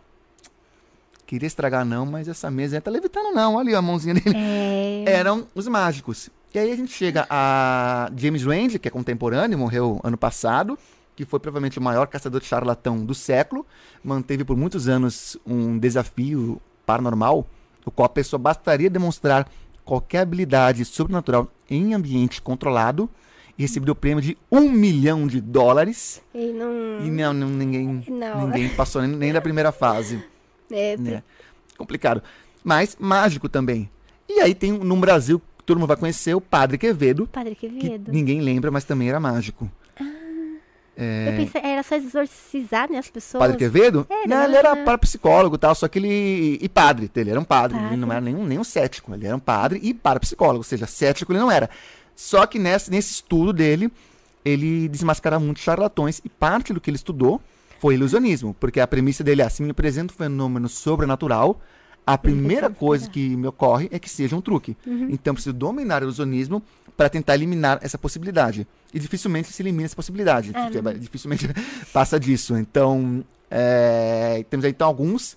Queria 1.26 1.48
estragar 1.48 1.84
não, 1.84 2.06
mas 2.06 2.28
essa 2.28 2.52
mesa 2.52 2.78
aí 2.78 2.82
tá 2.82 2.92
levitando 2.92 3.34
não. 3.34 3.56
Olha 3.56 3.70
ali 3.70 3.76
a 3.76 3.82
mãozinha 3.82 4.14
dele 4.14 4.36
É, 4.38 5.04
eram 5.10 5.48
os 5.56 5.68
mágicos. 5.68 6.30
E 6.54 6.60
aí 6.60 6.72
a 6.72 6.76
gente 6.76 6.92
chega 6.92 7.26
a 7.30 8.10
James 8.16 8.44
Randi, 8.44 8.78
que 8.78 8.88
é 8.88 8.92
contemporâneo, 8.92 9.58
morreu 9.58 10.00
ano 10.04 10.18
passado, 10.18 10.78
que 11.16 11.26
foi 11.26 11.40
provavelmente 11.40 11.80
o 11.80 11.82
maior 11.82 12.08
caçador 12.08 12.40
de 12.40 12.48
charlatão 12.48 13.04
do 13.04 13.14
século, 13.14 13.66
manteve 14.04 14.46
por 14.46 14.56
muitos 14.56 14.88
anos 14.88 15.36
um 15.46 15.78
desafio 15.78 16.62
paranormal, 16.86 17.46
o 17.86 17.92
qual 17.92 18.06
a 18.06 18.10
pessoa 18.10 18.40
bastaria 18.40 18.90
demonstrar 18.90 19.50
qualquer 19.84 20.20
habilidade 20.20 20.86
sobrenatural 20.86 21.50
em 21.70 21.94
ambiente 21.94 22.42
controlado 22.42 23.10
e 23.58 23.62
receberia 23.62 23.94
o 23.94 23.96
prêmio 23.96 24.22
de 24.22 24.38
um 24.52 24.70
milhão 24.70 25.28
de 25.28 25.40
dólares. 25.42 26.22
e 26.34 26.52
não... 26.52 27.06
E 27.06 27.10
não, 27.10 27.34
não- 27.34 27.50
ninguém, 27.50 28.04
Não. 28.10 28.48
ninguém 28.48 28.70
passou 28.70 29.02
nem, 29.02 29.12
nem 29.12 29.34
da 29.34 29.42
primeira 29.42 29.72
fase 29.72 30.24
É, 30.72 30.98
né? 30.98 31.24
Complicado. 31.78 32.22
Mas 32.64 32.98
mágico 33.00 33.48
também. 33.48 33.90
E 34.28 34.40
aí 34.40 34.56
tem 34.56 34.72
no 34.72 34.96
Brasil, 34.98 35.40
todo 35.66 35.78
mundo 35.78 35.88
vai 35.88 35.98
conhecer 35.98 36.34
o 36.36 36.42
Padre 36.42 36.78
Quevedo, 36.78 37.28
Padre 37.28 37.54
que 37.56 37.70
Quevedo. 37.70 38.12
ninguém 38.12 38.42
lembra, 38.42 38.72
mas 38.72 38.84
também 38.84 39.08
era 39.10 39.20
mágico. 39.20 39.70
Eu 40.98 41.38
pensei, 41.38 41.62
era 41.62 41.84
só 41.84 41.96
exorcizar, 41.96 42.90
né, 42.90 42.98
as 42.98 43.10
pessoas. 43.10 43.40
Padre 43.40 43.58
Quevedo? 43.58 44.08
É, 44.10 44.28
não, 44.28 44.38
não, 44.38 44.44
ele 44.46 44.56
era 44.56 44.76
parapsicólogo 44.78 45.56
e 45.56 45.60
tal, 45.60 45.76
só 45.76 45.88
que 45.88 46.00
ele. 46.00 46.58
E 46.62 46.70
padre, 46.70 47.12
ele 47.16 47.30
era 47.30 47.40
um 47.40 47.44
padre. 47.44 47.78
Ele 47.78 47.98
não 47.98 48.08
Padre. 48.08 48.16
era 48.16 48.22
nenhum, 48.22 48.46
nenhum 48.46 48.64
cético. 48.64 49.14
Ele 49.14 49.28
era 49.28 49.36
um 49.36 49.40
padre 49.40 49.80
e 49.84 49.94
parapsicólogo, 49.94 50.60
ou 50.60 50.64
seja, 50.64 50.88
cético 50.88 51.32
ele 51.32 51.40
não 51.40 51.52
era. 51.52 51.70
Só 52.16 52.46
que 52.46 52.58
nesse, 52.58 52.90
nesse 52.90 53.12
estudo 53.12 53.52
dele, 53.52 53.92
ele 54.44 54.88
desmascarava 54.88 55.44
muitos 55.44 55.64
charlatões 55.64 56.22
e 56.24 56.30
parte 56.30 56.72
do 56.72 56.80
que 56.80 56.90
ele 56.90 56.98
estudou 56.98 57.42
foi 57.80 57.96
ilusionismo, 57.96 58.56
porque 58.60 58.80
a 58.80 58.88
premissa 58.88 59.24
dele 59.24 59.42
é: 59.42 59.50
se 59.50 59.62
me 59.62 59.72
apresenta 59.72 60.14
um 60.14 60.18
fenômeno 60.18 60.70
sobrenatural, 60.70 61.60
a 62.06 62.18
primeira 62.18 62.70
coisa 62.70 63.10
que 63.10 63.36
me 63.36 63.48
ocorre 63.48 63.88
é 63.92 63.98
que 64.00 64.10
seja 64.10 64.36
um 64.36 64.42
truque. 64.42 64.78
Então 64.86 65.32
eu 65.32 65.34
preciso 65.36 65.54
dominar 65.54 66.02
o 66.02 66.06
ilusionismo 66.06 66.62
para 66.96 67.10
tentar 67.10 67.36
eliminar 67.36 67.80
essa 67.82 67.98
possibilidade. 67.98 68.68
E 68.94 69.00
dificilmente 69.00 69.52
se 69.52 69.62
elimina 69.62 69.86
essa 69.86 69.96
possibilidade. 69.96 70.52
Ah, 70.54 70.64
Porque 70.66 70.82
vai- 70.82 70.94
dificilmente 70.98 71.48
passa 71.92 72.20
disso. 72.20 72.56
Então, 72.58 73.24
é, 73.52 74.46
temos 74.50 74.64
aí 74.66 74.72
então 74.72 74.88
alguns. 74.88 75.36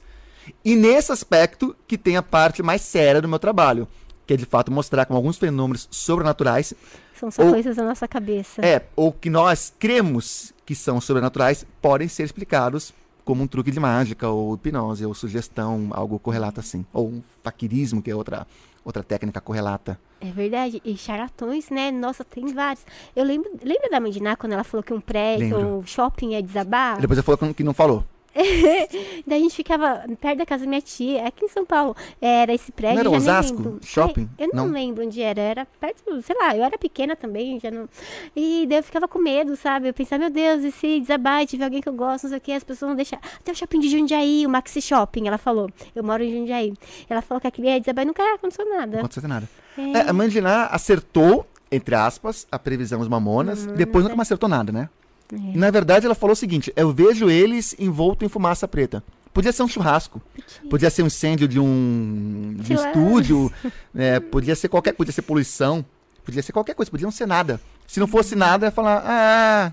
E 0.65 0.75
nesse 0.77 1.11
aspecto 1.13 1.75
que 1.87 1.99
tem 1.99 2.17
a 2.17 2.23
parte 2.23 2.63
mais 2.63 2.83
séria 2.83 3.21
do 3.21 3.29
meu 3.29 3.39
trabalho, 3.39 3.89
que 4.27 4.35
é 4.35 4.37
de 4.37 4.45
fato 4.45 4.71
mostrar 4.71 5.05
como 5.07 5.17
alguns 5.17 5.37
fenômenos 5.39 5.89
sobrenaturais, 5.91 6.75
São 7.19 7.31
só 7.31 7.43
Ou- 7.43 7.53
coisas 7.53 7.77
da 7.77 7.85
nossa 7.85 8.07
cabeça. 8.07 8.65
é, 8.65 8.85
ou 8.95 9.13
que 9.13 9.29
nós 9.31 9.73
cremos 9.79 10.53
que 10.65 10.75
são 10.75 11.01
sobrenaturais, 11.01 11.67
podem 11.83 12.07
ser 12.09 12.23
explicados 12.25 12.93
como 13.29 13.43
um 13.43 13.47
truque 13.47 13.71
de 13.71 13.79
mágica, 13.79 14.27
ou 14.27 14.55
hipnose, 14.55 15.05
ou 15.05 15.13
sugestão, 15.13 15.91
algo 15.91 16.19
correlato 16.19 16.61
assim. 16.61 16.83
Ou 16.95 17.09
um 17.09 17.23
faquirismo, 17.43 18.01
que 18.01 18.11
é 18.11 18.17
outra, 18.17 18.47
outra 18.83 19.03
técnica 19.03 19.39
correlata. 19.39 20.01
É 20.19 20.31
verdade. 20.31 20.81
E 20.83 20.97
charlatões, 20.97 21.69
né? 21.69 21.91
Nossa, 21.91 22.25
tem 22.25 22.47
vários. 22.55 22.87
Eu 23.15 23.27
lembro, 23.27 23.51
lembra 23.63 23.91
da 23.91 24.01
mãe 24.01 24.11
de 24.11 24.23
Ná 24.23 24.35
quando 24.35 24.53
ela 24.53 24.65
falou 24.65 24.83
que 24.83 24.95
um 24.95 25.01
prédio, 25.01 25.59
um 25.59 25.85
shopping 25.85 26.31
ia 26.31 26.43
desabar? 26.43 26.97
E 26.97 27.03
depois 27.03 27.19
você 27.19 27.23
falou 27.23 27.53
que 27.53 27.63
não 27.63 27.75
falou. 27.75 28.03
Daí 29.27 29.39
a 29.41 29.43
gente 29.43 29.55
ficava 29.57 30.05
perto 30.21 30.39
da 30.39 30.47
casa 30.47 30.65
da 30.65 30.69
minha 30.69 30.81
tia, 30.81 31.27
aqui 31.27 31.45
em 31.45 31.49
São 31.49 31.65
Paulo. 31.65 31.97
Era 32.21 32.53
esse 32.55 32.71
prédio. 32.71 33.05
Não 33.05 33.13
era 33.13 33.17
Osasco? 33.23 33.57
lembro. 33.57 33.81
Shopping? 33.83 34.29
Eu 34.39 34.49
não, 34.53 34.67
Não? 34.67 34.73
lembro 34.73 35.05
onde 35.05 35.21
era. 35.21 35.41
Era 35.41 35.67
perto, 35.81 36.23
sei 36.23 36.37
lá, 36.39 36.57
eu 36.57 36.63
era 36.65 36.79
pequena 36.79 37.17
também, 37.17 37.59
já 37.61 37.71
não. 37.71 37.89
E 38.37 38.67
daí 38.69 38.79
eu 38.79 38.83
ficava 38.83 39.09
com 39.09 39.19
medo, 39.19 39.57
sabe? 39.57 39.89
Eu 39.89 39.95
pensava, 39.95 40.21
meu 40.21 40.31
Deus, 40.31 40.63
e 40.65 40.71
se 40.71 41.01
desabar 41.01 41.43
e 41.43 41.47
tiver 41.47 41.65
alguém 41.65 41.81
que 41.81 41.89
eu 41.89 41.93
gosto, 41.93 42.25
não 42.25 42.31
sei 42.31 42.39
o 42.39 42.41
que, 42.41 42.53
as 42.53 42.63
pessoas 42.65 42.89
vão 42.89 42.97
deixar. 42.97 43.21
Até 43.41 43.53
o 43.53 43.55
shopping 43.55 43.81
de 43.81 43.89
Jundiaí, 43.89 44.47
o 44.47 44.51
Maxi 44.51 44.81
Shopping, 44.81 45.27
ela 45.27 45.39
falou. 45.39 45.71
Eu 45.95 46.05
moro 46.05 46.23
em 46.23 46.31
Jundiaí. 46.33 46.75
Ela 47.09 47.23
falou 47.23 47.41
que 47.41 47.47
aquele 47.47 47.69
ia 47.69 47.81
desabar 47.81 48.05
e 48.05 48.07
nunca 48.07 48.23
aconteceu 48.35 48.69
nada. 48.69 48.93
Não 48.93 48.99
aconteceu 49.01 49.29
nada. 49.29 49.49
É. 49.77 49.99
É, 49.99 50.11
a 50.11 50.13
Mandiná 50.13 50.67
acertou, 50.67 51.47
entre 51.71 51.95
aspas, 51.95 52.47
a 52.51 52.59
previsão 52.59 52.99
dos 52.99 53.09
mamonas, 53.09 53.65
e 53.65 53.69
depois 53.73 54.05
nunca 54.05 54.17
mais 54.17 54.27
acertou 54.29 54.49
nada, 54.49 54.73
né? 54.73 54.89
É. 55.33 55.57
Na 55.57 55.71
verdade, 55.71 56.07
ela 56.07 56.15
falou 56.15 56.33
o 56.33 56.37
seguinte: 56.37 56.73
eu 56.77 56.93
vejo 56.93 57.29
eles 57.31 57.75
envoltos 57.79 58.27
em 58.27 58.29
fumaça 58.29 58.67
preta. 58.67 59.03
Podia 59.33 59.53
ser 59.53 59.63
um 59.63 59.69
churrasco, 59.69 60.21
podia 60.69 60.91
ser 60.91 61.03
um 61.03 61.07
incêndio 61.07 61.47
de 61.47 61.61
um, 61.61 62.57
de 62.59 62.73
um 62.73 62.77
estúdio, 62.77 63.53
é, 63.95 64.19
podia 64.19 64.57
ser 64.57 64.69
qualquer 64.69 64.93
podia 64.95 65.13
ser 65.13 65.23
poluição, 65.23 65.85
podia 66.25 66.43
ser 66.43 66.53
qualquer 66.53 66.75
coisa, 66.75 66.91
podia 66.91 67.05
não 67.05 67.13
ser 67.13 67.27
nada. 67.27 67.61
Se 67.87 68.01
não 68.01 68.07
fosse 68.07 68.35
nada, 68.35 68.67
ia 68.67 68.73
falar, 68.73 69.03
ah, 69.07 69.73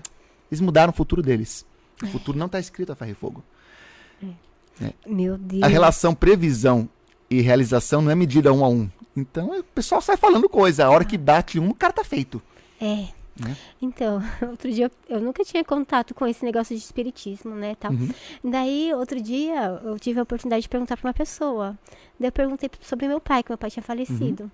eles 0.50 0.60
mudaram 0.60 0.92
o 0.92 0.96
futuro 0.96 1.22
deles. 1.22 1.66
O 2.02 2.06
futuro 2.06 2.38
não 2.38 2.46
está 2.46 2.60
escrito 2.60 2.92
a 2.92 2.94
ferro 2.94 3.10
e 3.10 3.14
fogo. 3.14 3.42
Meu 5.06 5.38
Deus. 5.38 5.62
A 5.62 5.66
relação 5.66 6.14
previsão 6.14 6.88
e 7.30 7.40
realização 7.40 8.02
não 8.02 8.10
é 8.10 8.14
medida 8.14 8.52
um 8.52 8.64
a 8.64 8.68
um. 8.68 8.88
Então 9.16 9.58
o 9.58 9.62
pessoal 9.62 10.00
sai 10.00 10.16
falando 10.16 10.48
coisa. 10.48 10.86
A 10.86 10.90
hora 10.90 11.04
que 11.04 11.16
bate 11.16 11.58
um, 11.58 11.70
o 11.70 11.74
cara 11.74 11.92
tá 11.92 12.04
feito. 12.04 12.42
É. 12.80 13.08
Né? 13.38 13.56
Então, 13.80 14.22
outro 14.50 14.70
dia 14.70 14.90
eu 15.08 15.20
nunca 15.20 15.44
tinha 15.44 15.62
contato 15.64 16.14
com 16.14 16.26
esse 16.26 16.44
negócio 16.44 16.74
de 16.74 16.82
espiritismo, 16.82 17.54
né, 17.54 17.74
tal. 17.74 17.92
Uhum. 17.92 18.08
Daí, 18.44 18.92
outro 18.94 19.20
dia, 19.20 19.80
eu 19.84 19.98
tive 19.98 20.20
a 20.20 20.22
oportunidade 20.22 20.62
de 20.62 20.68
perguntar 20.68 20.96
pra 20.96 21.08
uma 21.08 21.14
pessoa. 21.14 21.78
Daí 22.18 22.28
eu 22.28 22.32
perguntei 22.32 22.70
sobre 22.80 23.06
meu 23.08 23.20
pai, 23.20 23.42
que 23.42 23.50
meu 23.50 23.58
pai 23.58 23.70
tinha 23.70 23.82
falecido. 23.82 24.50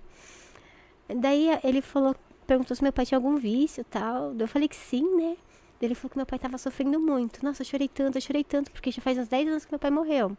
Daí 1.07 1.47
ele 1.63 1.81
falou, 1.81 2.15
perguntou 2.45 2.75
se 2.75 2.83
meu 2.83 2.93
pai 2.93 3.05
tinha 3.05 3.17
algum 3.17 3.35
vício 3.37 3.83
tal. 3.85 4.33
Daí 4.33 4.43
eu 4.43 4.47
falei 4.47 4.67
que 4.67 4.75
sim, 4.75 5.03
né? 5.15 5.37
Daí 5.79 5.87
ele 5.87 5.95
falou 5.95 6.09
que 6.09 6.17
meu 6.17 6.25
pai 6.25 6.39
tava 6.39 6.57
sofrendo 6.57 6.99
muito. 6.99 7.43
Nossa, 7.43 7.61
eu 7.61 7.65
chorei 7.65 7.87
tanto, 7.87 8.17
eu 8.17 8.21
chorei 8.21 8.43
tanto, 8.43 8.71
porque 8.71 8.91
já 8.91 9.01
faz 9.01 9.17
uns 9.17 9.27
10 9.27 9.47
anos 9.47 9.65
que 9.65 9.71
meu 9.71 9.79
pai 9.79 9.91
morreu. 9.91 10.37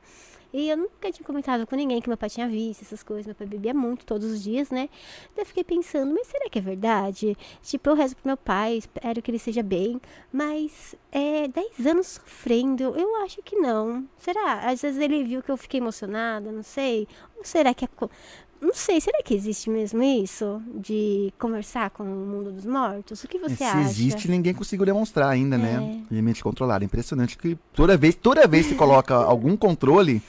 E 0.57 0.69
eu 0.71 0.77
nunca 0.77 1.11
tinha 1.11 1.27
comentado 1.27 1.67
com 1.67 1.75
ninguém 1.75 2.01
que 2.01 2.09
meu 2.09 2.17
pai 2.17 2.31
tinha 2.31 2.47
visto 2.49 2.83
essas 2.83 3.03
coisas. 3.03 3.27
Meu 3.27 3.35
pai 3.35 3.45
bebia 3.45 3.75
muito 3.75 4.07
todos 4.07 4.31
os 4.31 4.41
dias, 4.41 4.71
né? 4.71 4.89
Daí 5.35 5.43
eu 5.43 5.47
fiquei 5.47 5.65
pensando, 5.65 6.15
mas 6.15 6.29
será 6.29 6.49
que 6.49 6.61
é 6.61 6.63
verdade? 6.63 7.37
Tipo, 7.61 7.91
eu 7.91 7.95
rezo 7.97 8.15
pro 8.15 8.29
meu 8.29 8.37
pai, 8.37 8.77
espero 8.77 9.21
que 9.21 9.33
ele 9.33 9.41
seja 9.41 9.65
bem. 9.65 10.01
Mas 10.33 10.95
é 11.11 11.49
10 11.49 11.87
anos 11.89 12.07
sofrendo, 12.07 12.85
eu 12.97 13.17
acho 13.25 13.43
que 13.43 13.57
não. 13.57 14.09
Será? 14.17 14.61
Às 14.71 14.81
vezes 14.81 15.01
ele 15.01 15.25
viu 15.25 15.43
que 15.43 15.51
eu 15.51 15.57
fiquei 15.57 15.81
emocionada, 15.81 16.53
não 16.53 16.63
sei. 16.63 17.09
Ou 17.37 17.45
será 17.45 17.75
que 17.75 17.85
é. 17.85 17.89
Não 18.61 18.73
sei, 18.73 19.01
será 19.01 19.23
que 19.25 19.35
existe 19.35 19.69
mesmo 19.69 20.03
isso? 20.05 20.63
De 20.73 21.35
conversar 21.37 21.91
com 21.91 22.05
o 22.05 22.07
mundo 22.07 22.53
dos 22.53 22.65
mortos? 22.65 23.25
O 23.25 23.29
que 23.29 23.39
você 23.39 23.57
Se 23.57 23.65
acha? 23.65 23.81
existe, 23.81 24.31
ninguém 24.31 24.55
conseguiu 24.55 24.87
demonstrar 24.87 25.29
ainda, 25.31 25.59
né? 25.59 26.05
É. 26.09 26.15
Limite 26.15 26.45
controlado. 26.45 26.85
Impressionante 26.85 27.37
que 27.37 27.59
toda 27.75 27.97
vez, 27.97 28.15
toda 28.15 28.47
vez 28.47 28.69
que 28.69 28.77
coloca 28.77 29.17
algum 29.17 29.57
controle, 29.57 30.23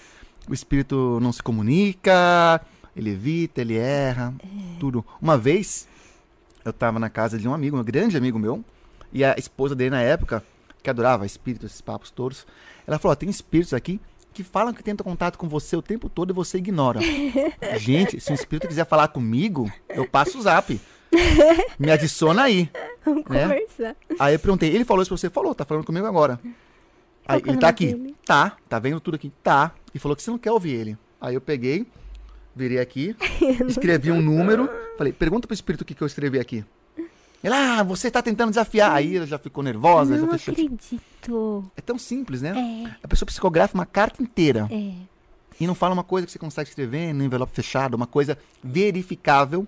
o 0.50 0.54
espírito 0.54 1.20
não 1.22 1.32
se 1.32 1.42
comunica, 1.42 2.62
ele 2.96 3.12
evita, 3.12 3.62
ele 3.62 3.76
erra, 3.78 4.34
É. 4.44 4.80
tudo. 4.80 5.06
Uma 5.22 5.38
vez, 5.38 5.88
eu 6.64 6.72
tava 6.74 7.00
na 7.00 7.10
casa 7.10 7.38
de 7.38 7.48
um 7.48 7.54
amigo, 7.54 7.78
um 7.78 7.84
grande 7.84 8.18
amigo 8.18 8.40
meu, 8.40 8.64
e 9.12 9.24
a 9.24 9.36
esposa 9.38 9.76
dele 9.76 9.92
na 9.92 10.02
época, 10.02 10.44
que 10.82 10.90
adorava 10.90 11.26
espíritos, 11.26 11.72
esses 11.72 11.82
papos 11.82 12.12
todos, 12.12 12.46
ela 12.86 13.00
falou: 13.00 13.16
tem 13.16 13.30
espíritos 13.30 13.74
aqui 13.74 14.00
que 14.34 14.44
falam 14.44 14.74
que 14.74 14.84
tentam 14.84 15.04
contato 15.04 15.38
com 15.38 15.48
você 15.48 15.76
o 15.78 15.82
tempo 15.82 16.10
todo 16.10 16.32
e 16.32 16.34
você 16.34 16.58
ignora. 16.58 17.00
Gente, 17.80 18.20
se 18.20 18.32
um 18.32 18.36
espírito 18.36 18.68
quiser 18.68 18.86
falar 18.86 19.08
comigo, 19.08 19.72
eu 19.90 20.06
passo 20.06 20.38
o 20.38 20.42
zap. 20.42 20.80
Me 21.80 21.90
adiciona 21.90 22.44
aí. 22.44 22.70
Vamos 23.06 23.24
né? 23.30 23.44
conversar. 23.44 23.96
Aí 24.20 24.36
eu 24.36 24.40
perguntei, 24.40 24.70
ele 24.76 24.84
falou 24.84 25.02
isso 25.02 25.10
pra 25.10 25.18
você? 25.18 25.30
Falou, 25.30 25.56
tá 25.56 25.64
falando 25.64 25.86
comigo 25.86 26.06
agora. 26.06 26.38
Aí, 27.28 27.42
ele 27.46 27.58
tá 27.58 27.68
aqui. 27.70 27.88
dele? 27.88 28.16
Tá, 28.26 28.56
tá 28.70 28.80
vendo 28.80 29.00
tudo 29.00 29.16
aqui? 29.16 29.32
Tá. 29.44 29.72
E 29.94 30.00
falou 30.00 30.16
que 30.16 30.22
você 30.24 30.32
não 30.32 30.38
quer 30.38 30.52
ouvir 30.52 30.74
ele. 30.74 30.98
Aí 31.20 31.34
eu 31.36 31.42
peguei, 31.42 31.86
virei 32.56 32.80
aqui, 32.80 33.16
escrevi 33.68 34.12
um 34.12 34.22
número, 34.22 34.70
falei, 34.98 35.12
pergunta 35.14 35.48
pro 35.48 35.54
espírito 35.54 35.82
o 35.82 35.86
que, 35.86 35.94
que 35.96 36.02
eu 36.02 36.08
escrevi 36.08 36.40
aqui. 36.40 36.64
Ele, 37.44 37.54
ah, 37.54 37.84
você 37.84 38.10
tá 38.10 38.22
tentando 38.24 38.50
desafiar. 38.50 38.92
Aí 38.92 39.18
ela 39.18 39.28
já 39.28 39.38
ficou 39.38 39.64
nervosa, 39.64 40.18
não 40.18 40.32
já 40.32 40.38
fechou. 40.38 40.54
acredito. 40.54 41.72
É 41.78 41.82
tão 41.82 41.98
simples, 41.98 42.42
né? 42.42 42.54
É, 42.58 42.96
A 43.04 43.08
pessoa 43.08 43.28
psicografa 43.28 43.76
uma 43.76 43.86
carta 43.86 44.22
inteira 44.24 44.68
é. 44.72 44.94
e 45.60 45.68
não 45.68 45.76
fala 45.76 45.94
uma 45.94 46.04
coisa 46.04 46.26
que 46.26 46.34
você 46.34 46.40
consegue 46.40 46.70
escrever 46.70 47.14
no 47.14 47.24
envelope 47.24 47.54
fechado, 47.54 47.94
uma 47.94 48.08
coisa 48.08 48.38
verificável. 48.64 49.68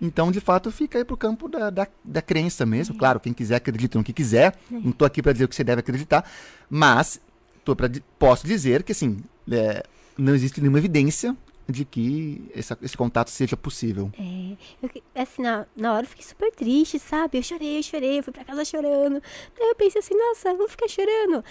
Então, 0.00 0.30
de 0.30 0.40
fato, 0.40 0.70
fica 0.70 0.98
aí 0.98 1.04
pro 1.04 1.16
campo 1.16 1.48
da, 1.48 1.70
da, 1.70 1.86
da 2.04 2.20
crença 2.22 2.66
mesmo. 2.66 2.94
Claro, 2.96 3.18
quem 3.20 3.32
quiser 3.32 3.56
acredita 3.56 3.96
no 3.98 4.04
que 4.04 4.12
quiser. 4.12 4.54
Não 4.70 4.92
tô 4.92 5.04
aqui 5.04 5.22
para 5.22 5.32
dizer 5.32 5.44
o 5.44 5.48
que 5.48 5.54
você 5.54 5.64
deve 5.64 5.80
acreditar. 5.80 6.28
Mas 6.68 7.20
tô 7.64 7.74
pra, 7.74 7.88
posso 8.18 8.46
dizer 8.46 8.82
que, 8.82 8.92
assim, 8.92 9.18
é, 9.50 9.82
não 10.18 10.34
existe 10.34 10.60
nenhuma 10.60 10.78
evidência 10.78 11.36
de 11.68 11.84
que 11.84 12.48
essa- 12.54 12.78
esse 12.80 12.96
contato 12.96 13.28
seja 13.28 13.56
possível. 13.56 14.12
É, 14.16 14.56
eu, 14.82 14.90
assim, 15.22 15.42
na, 15.42 15.66
na 15.74 15.94
hora 15.94 16.04
eu 16.04 16.08
fiquei 16.08 16.24
super 16.24 16.52
triste, 16.52 16.96
sabe? 16.98 17.38
Eu 17.38 17.42
chorei, 17.42 17.78
eu 17.78 17.82
chorei, 17.82 18.18
eu 18.18 18.22
fui 18.22 18.32
pra 18.32 18.44
casa 18.44 18.64
chorando. 18.64 19.20
Daí 19.58 19.68
eu 19.70 19.74
pensei 19.74 19.98
assim, 19.98 20.14
nossa, 20.16 20.54
vou 20.54 20.68
ficar 20.68 20.86
chorando. 20.88 21.42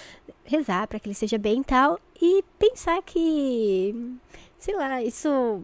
Rezar 0.45 0.87
pra 0.87 0.99
que 0.99 1.07
ele 1.09 1.15
seja 1.15 1.37
bem 1.37 1.59
e 1.59 1.63
tal. 1.65 1.99
E 2.21 2.43
pensar 2.57 3.01
que, 3.03 3.93
sei 4.57 4.75
lá, 4.75 5.03
isso 5.03 5.61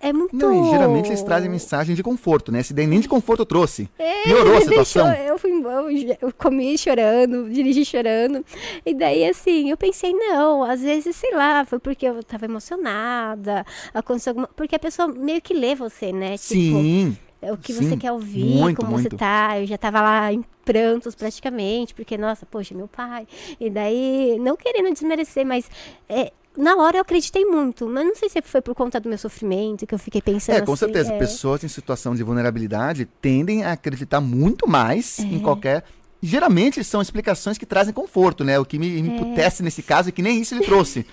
é 0.00 0.12
muito... 0.12 0.34
Não, 0.34 0.66
e 0.66 0.70
geralmente 0.70 1.08
eles 1.08 1.22
trazem 1.22 1.50
mensagem 1.50 1.94
de 1.94 2.02
conforto, 2.02 2.50
né? 2.50 2.62
Se 2.62 2.72
daí 2.72 2.86
nem 2.86 3.00
de 3.00 3.08
conforto 3.08 3.40
eu 3.40 3.46
trouxe. 3.46 3.88
É, 3.98 4.22
Piorou 4.24 4.56
a 4.56 4.60
me 4.60 4.66
deixou- 4.66 4.84
situação. 4.84 5.12
eu 5.12 5.38
fui 5.38 5.50
eu, 5.52 6.16
eu 6.22 6.32
comi 6.36 6.76
chorando, 6.78 7.50
dirigi 7.50 7.84
chorando. 7.84 8.44
E 8.84 8.94
daí, 8.94 9.24
assim, 9.28 9.70
eu 9.70 9.76
pensei, 9.76 10.12
não, 10.12 10.62
às 10.64 10.80
vezes, 10.80 11.14
sei 11.16 11.34
lá, 11.34 11.64
foi 11.64 11.78
porque 11.78 12.06
eu 12.06 12.22
tava 12.24 12.46
emocionada, 12.46 13.64
aconteceu 13.92 14.30
alguma... 14.30 14.48
Porque 14.48 14.74
a 14.74 14.78
pessoa 14.78 15.08
meio 15.08 15.40
que 15.42 15.52
lê 15.54 15.74
você, 15.74 16.12
né? 16.12 16.30
Tipo, 16.38 16.54
Sim. 16.54 17.16
É 17.42 17.50
o 17.50 17.56
que 17.56 17.72
Sim, 17.72 17.88
você 17.88 17.96
quer 17.96 18.12
ouvir, 18.12 18.44
muito, 18.44 18.76
como 18.76 18.90
você 18.90 19.08
muito. 19.08 19.16
tá. 19.16 19.58
Eu 19.58 19.66
já 19.66 19.78
tava 19.78 20.02
lá 20.02 20.30
em 20.30 20.44
prantos 20.62 21.14
praticamente, 21.14 21.94
porque, 21.94 22.18
nossa, 22.18 22.44
poxa, 22.44 22.74
meu 22.74 22.86
pai. 22.86 23.26
E 23.58 23.70
daí, 23.70 24.36
não 24.38 24.56
querendo 24.56 24.92
desmerecer, 24.92 25.46
mas 25.46 25.70
é, 26.06 26.32
na 26.56 26.76
hora 26.76 26.96
eu 26.98 27.02
acreditei 27.02 27.44
muito. 27.44 27.86
Mas 27.88 28.04
não 28.04 28.14
sei 28.14 28.28
se 28.28 28.40
foi 28.42 28.60
por 28.60 28.74
conta 28.74 28.98
do 29.00 29.08
meu 29.08 29.18
sofrimento 29.18 29.86
que 29.86 29.94
eu 29.94 29.98
fiquei 29.98 30.20
pensando 30.22 30.56
É, 30.56 30.60
com 30.60 30.72
assim, 30.72 30.80
certeza. 30.86 31.12
é, 31.12 31.18
Pessoas 31.18 31.62
em 31.64 31.68
situação 31.68 32.14
de 32.14 32.22
vulnerabilidade 32.22 33.06
tendem 33.20 33.64
a 33.64 33.72
acreditar 33.72 34.20
muito 34.20 34.68
mais 34.68 35.18
É. 35.18 35.22
em 35.22 35.38
qualquer. 35.40 35.84
Geralmente 36.22 36.84
são 36.84 37.00
explicações 37.00 37.56
que 37.56 37.64
trazem 37.64 37.94
conforto, 37.94 38.44
né? 38.44 38.58
O 38.58 38.64
que 38.64 38.78
me, 38.78 38.98
É. 38.98 39.02
me 39.02 39.08
emputece 39.08 39.62
nesse 39.62 39.82
caso 39.82 40.10
é 40.10 40.12
que 40.12 40.20
nem 40.20 40.40
isso 40.40 40.54
ele 40.54 40.64
trouxe. 40.64 41.06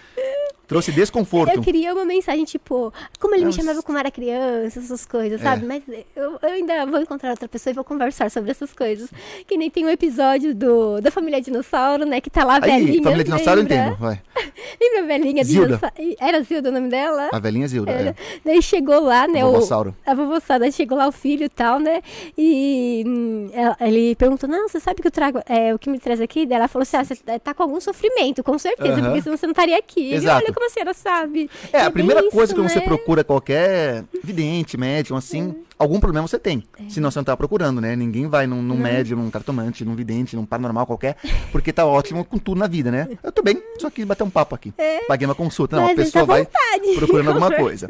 Trouxe 0.67 0.91
desconforto. 0.91 1.53
Eu 1.55 1.61
queria 1.61 1.93
uma 1.93 2.03
mensagem, 2.05 2.43
tipo, 2.45 2.93
como 3.19 3.33
ele 3.33 3.45
me 3.45 3.51
Nossa. 3.51 3.57
chamava 3.61 3.81
quando 3.81 3.97
era 3.99 4.11
criança, 4.11 4.79
essas 4.79 5.05
coisas, 5.05 5.39
É. 5.39 5.43
sabe? 5.43 5.65
Mas 5.65 5.83
eu, 6.15 6.37
eu 6.41 6.49
ainda 6.49 6.85
vou 6.85 6.99
encontrar 7.01 7.31
outra 7.31 7.47
pessoa 7.47 7.71
e 7.71 7.73
vou 7.75 7.83
conversar 7.83 8.29
sobre 8.29 8.51
essas 8.51 8.73
coisas. 8.73 9.09
Que 9.47 9.57
nem 9.57 9.69
tem 9.69 9.85
um 9.85 9.89
episódio 9.89 10.53
do, 10.53 10.99
da 11.01 11.09
família 11.09 11.41
dinossauro, 11.41 12.05
né? 12.05 12.19
Que 12.19 12.29
tá 12.29 12.43
lá 12.43 12.55
a 12.57 12.65
Aí, 12.65 12.83
velhinha. 12.85 13.03
família 13.03 13.23
dinossauro 13.23 13.59
eu 13.61 13.63
lembra? 13.63 13.75
entendo. 13.85 13.97
Vai. 13.97 14.21
Lembra 14.81 14.99
a 14.99 15.05
velhinha 15.17 15.43
Zilda. 15.43 15.67
dinossauro? 15.77 16.15
Era 16.19 16.41
Zilda 16.41 16.69
o 16.69 16.71
nome 16.71 16.89
dela? 16.89 17.29
A 17.31 17.39
velhinha 17.39 17.67
Zilda. 17.67 17.91
Era. 17.91 18.09
É. 18.09 18.15
Daí 18.43 18.61
chegou 18.61 18.99
lá, 19.01 19.27
né? 19.27 19.43
o- 19.45 19.51
Vovossauro. 19.51 19.95
a 20.05 20.13
vovossaura 20.13 20.69
chegou 20.71 20.97
lá 20.97 21.07
o 21.07 21.11
filho 21.11 21.45
e 21.45 21.49
tal, 21.49 21.79
né? 21.79 22.01
E 22.37 23.03
hum, 23.07 23.49
ele 23.79 24.15
perguntou: 24.15 24.49
Não, 24.49 24.67
você 24.67 24.79
sabe 24.79 25.01
que 25.01 25.07
eu 25.07 25.11
trago. 25.11 25.39
É, 25.47 25.73
o 25.73 25.79
que 25.79 25.89
me 25.89 25.99
traz 25.99 26.19
aqui? 26.21 26.45
Daí 26.45 26.57
ela 26.57 26.67
falou 26.67 26.83
assim: 26.83 26.97
Ah, 26.97 27.03
você 27.03 27.15
tá 27.39 27.53
com 27.53 27.63
algum 27.63 27.79
sofrimento, 27.79 28.43
com 28.43 28.57
certeza, 28.57 28.93
Aham. 28.93 29.03
porque 29.05 29.21
senão 29.21 29.37
você 29.37 29.45
não 29.47 29.51
estaria 29.51 29.77
aqui. 29.77 30.13
Exato. 30.13 30.39
Como 30.57 30.65
a 30.65 30.69
senhora 30.69 30.93
sabe. 30.93 31.49
É, 31.71 31.81
a 31.81 31.83
bem 31.83 31.91
primeira 31.93 32.21
isso, 32.21 32.31
coisa 32.31 32.53
que 32.53 32.59
você 32.59 32.79
né? 32.79 32.85
procura 32.85 33.23
qualquer 33.23 34.03
vidente, 34.23 34.75
médium, 34.75 35.15
assim, 35.15 35.55
algum 35.77 35.99
problema 35.99 36.27
você 36.27 36.39
tem. 36.39 36.63
Senão 36.89 37.11
você 37.11 37.19
não 37.19 37.23
tá 37.23 37.37
procurando, 37.37 37.79
né? 37.79 37.95
Ninguém 37.95 38.27
vai 38.27 38.47
num, 38.47 38.61
num 38.61 38.75
médium, 38.75 39.19
num 39.19 39.29
cartomante, 39.29 39.85
num 39.85 39.95
vidente, 39.95 40.35
num 40.35 40.45
paranormal 40.45 40.87
qualquer, 40.87 41.15
porque 41.51 41.71
tá 41.71 41.85
ótimo 41.85 42.25
com 42.25 42.39
tudo 42.39 42.57
na 42.57 42.65
vida, 42.65 42.89
né? 42.89 43.07
Eu 43.21 43.31
tô 43.31 43.43
bem, 43.43 43.61
só 43.77 43.91
quis 43.91 44.03
bater 44.03 44.23
um 44.23 44.29
papo 44.31 44.55
aqui. 44.55 44.73
Paguei 45.07 45.27
uma 45.27 45.35
consulta. 45.35 45.75
Não, 45.75 45.83
Mas 45.83 45.91
a 45.91 46.03
pessoa 46.03 46.25
tá 46.25 46.33
à 46.33 46.35
vai 46.35 46.47
procurando 46.95 47.27
alguma 47.27 47.51
coisa. 47.55 47.89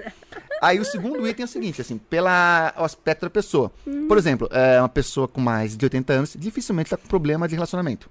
Aí 0.62 0.80
o 0.80 0.86
segundo 0.86 1.26
item 1.26 1.44
é 1.44 1.46
o 1.46 1.48
seguinte, 1.48 1.80
assim, 1.80 1.98
pela 1.98 2.74
o 2.78 2.84
aspecto 2.84 3.22
da 3.22 3.30
pessoa. 3.30 3.72
Hum. 3.88 4.08
Por 4.08 4.18
exemplo, 4.18 4.50
é 4.52 4.82
uma 4.82 4.90
pessoa 4.90 5.28
com 5.28 5.40
mais 5.40 5.78
de 5.78 5.86
80 5.86 6.14
anos 6.14 6.36
dificilmente 6.38 6.90
tá 6.90 6.98
com 6.98 7.08
problema 7.08 7.48
de 7.48 7.56
relacionamento. 7.56 8.10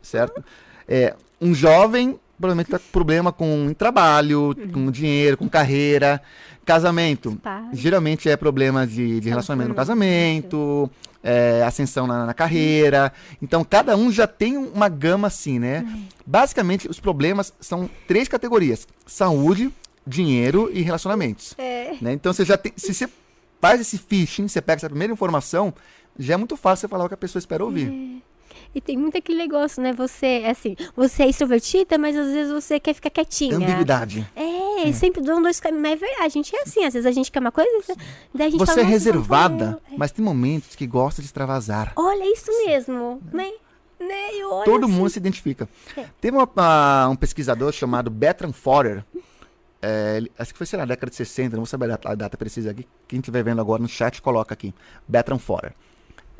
Certo? 0.00 0.44
É, 0.86 1.14
um 1.40 1.54
jovem 1.54 2.20
provavelmente 2.42 2.70
tá 2.70 2.78
com 2.78 2.88
problema 2.90 3.32
com 3.32 3.72
trabalho, 3.72 4.54
com 4.72 4.90
dinheiro, 4.90 5.36
com 5.36 5.48
carreira, 5.48 6.20
casamento. 6.64 7.38
Paz. 7.40 7.78
Geralmente 7.78 8.28
é 8.28 8.36
problema 8.36 8.84
de, 8.84 9.20
de 9.20 9.28
relacionamento 9.28 9.68
no 9.68 9.74
casamento, 9.76 10.90
é, 11.22 11.62
ascensão 11.64 12.04
na, 12.04 12.26
na 12.26 12.34
carreira. 12.34 13.12
Então, 13.40 13.62
cada 13.62 13.96
um 13.96 14.10
já 14.10 14.26
tem 14.26 14.56
uma 14.56 14.88
gama 14.88 15.28
assim, 15.28 15.60
né? 15.60 15.86
Basicamente, 16.26 16.88
os 16.88 16.98
problemas 16.98 17.54
são 17.60 17.88
três 18.08 18.26
categorias: 18.26 18.88
saúde, 19.06 19.72
dinheiro 20.04 20.68
e 20.72 20.82
relacionamentos. 20.82 21.54
É. 21.56 21.94
né? 22.00 22.12
Então, 22.12 22.32
você 22.32 22.44
já 22.44 22.56
tem. 22.56 22.72
Se 22.76 22.92
você 22.92 23.08
faz 23.60 23.80
esse 23.80 23.98
phishing, 23.98 24.48
você 24.48 24.60
pega 24.60 24.80
essa 24.80 24.88
primeira 24.88 25.12
informação, 25.12 25.72
já 26.18 26.34
é 26.34 26.36
muito 26.36 26.56
fácil 26.56 26.80
você 26.82 26.88
falar 26.88 27.04
o 27.04 27.08
que 27.08 27.14
a 27.14 27.18
pessoa 27.18 27.38
espera 27.38 27.64
ouvir. 27.64 28.20
E 28.74 28.80
tem 28.80 28.96
muito 28.96 29.18
aquele 29.18 29.38
negócio, 29.38 29.82
né? 29.82 29.92
Você, 29.92 30.44
assim, 30.48 30.74
você 30.96 31.24
é 31.24 31.28
extrovertida, 31.28 31.98
mas 31.98 32.16
às 32.16 32.32
vezes 32.32 32.52
você 32.52 32.80
quer 32.80 32.94
ficar 32.94 33.10
quietinha. 33.10 33.56
Ambiguidade. 33.56 34.26
É, 34.34 34.90
sempre 34.92 35.20
dão 35.22 35.42
dois 35.42 35.60
caminhos. 35.60 35.82
Mas 35.82 35.92
é 35.92 35.96
verdade, 36.06 36.24
a 36.26 36.28
gente 36.28 36.56
é 36.56 36.62
assim. 36.62 36.84
Às 36.84 36.94
vezes 36.94 37.06
a 37.06 37.12
gente 37.12 37.30
quer 37.30 37.40
uma 37.40 37.52
coisa, 37.52 37.70
daí 38.34 38.46
a 38.46 38.50
gente 38.50 38.58
Você 38.58 38.66
fala, 38.74 38.80
é 38.80 38.84
"Nossa, 38.84 38.96
isso 38.96 39.06
não 39.06 39.12
sou 39.12 39.12
reservada, 39.20 39.80
eu." 39.88 39.94
É. 39.94 39.98
mas 39.98 40.10
tem 40.12 40.24
momentos 40.24 40.74
que 40.74 40.86
gosta 40.86 41.20
de 41.20 41.26
extravasar. 41.26 41.92
Olha 41.96 42.32
isso 42.32 42.50
mesmo, 42.66 43.20
né? 43.32 43.50
né? 44.00 44.44
Olho 44.50 44.64
Todo 44.64 44.86
assim, 44.86 44.94
mundo 44.94 45.10
se 45.10 45.18
identifica. 45.18 45.68
É. 45.96 46.06
Teve 46.20 46.36
uma- 46.36 46.48
uma- 46.56 47.08
um 47.10 47.16
pesquisador 47.16 47.72
chamado 47.72 48.10
Bertrand 48.10 48.52
Forer. 48.52 49.04
é, 49.84 50.22
acho 50.38 50.52
que 50.52 50.58
foi, 50.58 50.66
sei 50.66 50.76
lá, 50.78 50.84
na 50.86 50.90
década 50.94 51.10
de 51.10 51.16
60, 51.16 51.56
não 51.56 51.62
vou 51.62 51.66
saber 51.66 51.86
a 51.86 51.88
data, 51.88 52.08
a 52.08 52.14
data 52.14 52.36
precisa 52.36 52.70
aqui. 52.70 52.86
Quem 53.08 53.18
estiver 53.18 53.42
vendo 53.42 53.60
agora 53.60 53.82
no 53.82 53.88
chat, 53.88 54.22
coloca 54.22 54.54
aqui. 54.54 54.72
Bertrand 55.08 55.38
Forer. 55.40 55.74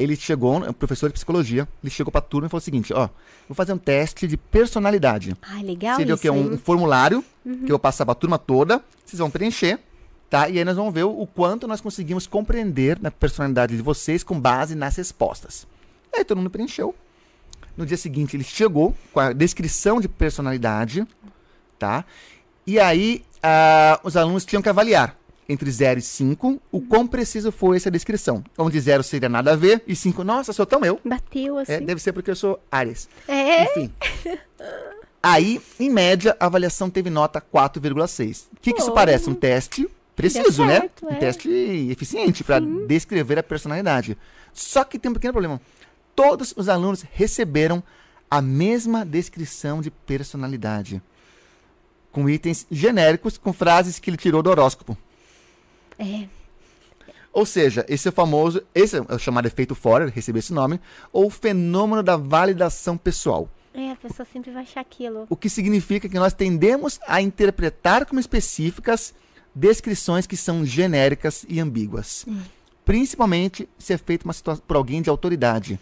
Ele 0.03 0.17
chegou, 0.17 0.65
é 0.65 0.71
um 0.71 0.73
professor 0.73 1.09
de 1.09 1.15
psicologia, 1.15 1.69
ele 1.83 1.91
chegou 1.91 2.11
pra 2.11 2.21
turma 2.21 2.47
e 2.47 2.51
falou 2.51 2.61
o 2.61 2.65
seguinte, 2.65 2.93
ó, 2.93 3.09
vou 3.49 3.55
fazer 3.55 3.73
um 3.73 3.79
teste 3.79 4.27
de 4.27 4.37
personalidade. 4.37 5.37
Ai, 5.43 5.63
legal 5.63 5.97
Seria 5.97 6.15
o 6.15 6.17
isso 6.17 6.23
quê? 6.23 6.31
Um. 6.31 6.35
Uhum. 6.35 6.55
um 6.55 6.59
formulário 6.59 7.25
que 7.45 7.65
eu 7.65 7.69
vou 7.69 7.79
passar 7.79 8.05
pra 8.05 8.15
turma 8.15 8.39
toda, 8.39 8.83
vocês 9.05 9.19
vão 9.19 9.31
preencher, 9.31 9.79
tá? 10.29 10.49
E 10.49 10.59
aí 10.59 10.65
nós 10.65 10.77
vamos 10.77 10.93
ver 10.93 11.05
o, 11.05 11.21
o 11.21 11.27
quanto 11.27 11.69
nós 11.69 11.81
conseguimos 11.81 12.27
compreender 12.27 12.99
na 13.01 13.11
personalidade 13.11 13.77
de 13.77 13.83
vocês 13.83 14.25
com 14.25 14.41
base 14.41 14.75
nas 14.75 14.97
respostas. 14.97 15.67
Aí 16.13 16.25
todo 16.25 16.39
mundo 16.39 16.51
preencheu. 16.51 16.95
No 17.77 17.87
dia 17.87 17.97
seguinte 17.97 18.37
ele 18.37 18.45
chegou 18.45 18.95
com 19.13 19.21
a 19.21 19.33
descrição 19.33 20.01
de 20.01 20.09
personalidade, 20.09 21.07
tá? 21.79 22.05
E 22.67 22.79
aí 22.79 23.25
ah, 23.43 24.01
os 24.05 24.17
alunos 24.17 24.45
tinham 24.45 24.63
que 24.63 24.69
avaliar 24.69 25.17
entre 25.53 25.71
0 25.71 26.01
e 26.01 26.03
5 26.03 26.61
o 26.71 26.81
quão 26.81 27.07
preciso 27.07 27.53
foi 27.53 27.77
essa 27.77 27.91
descrição. 27.91 28.43
Onde 28.57 28.81
0 28.81 29.03
seria 29.03 29.29
nada 29.29 29.53
a 29.53 29.57
ver 29.57 29.83
e 29.87 29.95
5, 29.95 30.25
nossa, 30.25 30.53
sou 30.53 30.67
tão 30.67 30.85
eu. 30.85 31.01
Bateu 31.05 31.59
assim. 31.59 31.73
É, 31.73 31.81
deve 31.81 32.01
ser 32.01 32.13
porque 32.13 32.31
eu 32.31 32.37
sou 32.37 32.59
Ares. 32.71 33.09
É, 33.29 33.65
Enfim. 33.65 33.93
Aí, 35.23 35.61
em 35.79 35.89
média, 35.89 36.37
a 36.41 36.47
avaliação 36.47 36.91
teve 36.91 37.09
nota 37.09 37.41
4,6. 37.41 38.47
O 38.53 38.61
que, 38.61 38.73
que 38.73 38.81
isso 38.81 38.89
Pô. 38.89 38.95
parece? 38.95 39.31
Um 39.31 39.35
teste 39.35 39.89
preciso, 40.17 40.65
né? 40.65 40.81
certo, 40.81 41.07
Um 41.07 41.11
é. 41.11 41.17
teste 41.17 41.49
eficiente 41.91 42.43
para 42.43 42.61
descrever 42.89 43.39
a 43.39 43.43
personalidade. 43.43 44.19
Só 44.53 44.83
que 44.83 44.99
tem 44.99 45.11
um 45.11 45.15
pequeno 45.15 45.33
problema. 45.33 45.61
Todos 46.15 46.53
os 46.57 46.69
alunos 46.69 47.05
receberam 47.13 47.83
a 48.29 48.43
mesma 48.43 49.05
descrição 49.05 49.81
de 49.81 49.91
personalidade. 49.91 51.01
Com 52.11 52.29
itens 52.29 52.67
genéricos, 52.71 53.39
com 53.39 53.53
frases 53.53 53.99
que 53.99 54.11
ele 54.11 54.17
tirou 54.17 54.43
do 54.43 54.51
horóscopo. 54.51 54.97
É. 56.03 56.29
Ou 57.33 57.47
seja, 57.47 57.85
esse 57.89 58.07
é 58.07 58.11
o 58.11 58.13
famoso, 58.13 58.63
esse 58.75 58.97
é 58.97 59.01
o 59.01 59.19
chamado 59.19 59.47
efeito 59.47 59.75
Forer, 59.75 60.13
recebeu 60.13 60.41
esse 60.41 60.53
nome, 60.53 60.79
ou 61.11 61.31
fenômeno 61.31 62.03
da 62.03 62.17
validação 62.17 62.97
pessoal. 62.99 63.49
É, 63.73 63.93
a 63.93 63.97
pessoa 63.97 64.27
sempre 64.31 64.51
vai 64.51 64.65
achar 64.65 64.81
aquilo. 64.83 65.27
O 65.31 65.37
que 65.37 65.49
significa 65.49 66.09
que 66.09 66.19
nós 66.19 66.35
tendemos 66.35 67.01
a 67.09 67.23
interpretar 67.23 68.05
como 68.05 68.21
específicas 68.21 69.15
descrições 69.55 70.27
que 70.27 70.37
são 70.37 70.65
genéricas 70.65 71.47
e 71.49 71.59
ambíguas. 71.59 72.27
Principalmente 72.85 73.69
se 73.79 73.93
é 73.93 73.99
feito 73.99 74.25
uma 74.25 74.33
situação 74.33 74.63
por 74.67 74.77
alguém 74.77 75.01
de 75.01 75.09
autoridade. 75.09 75.79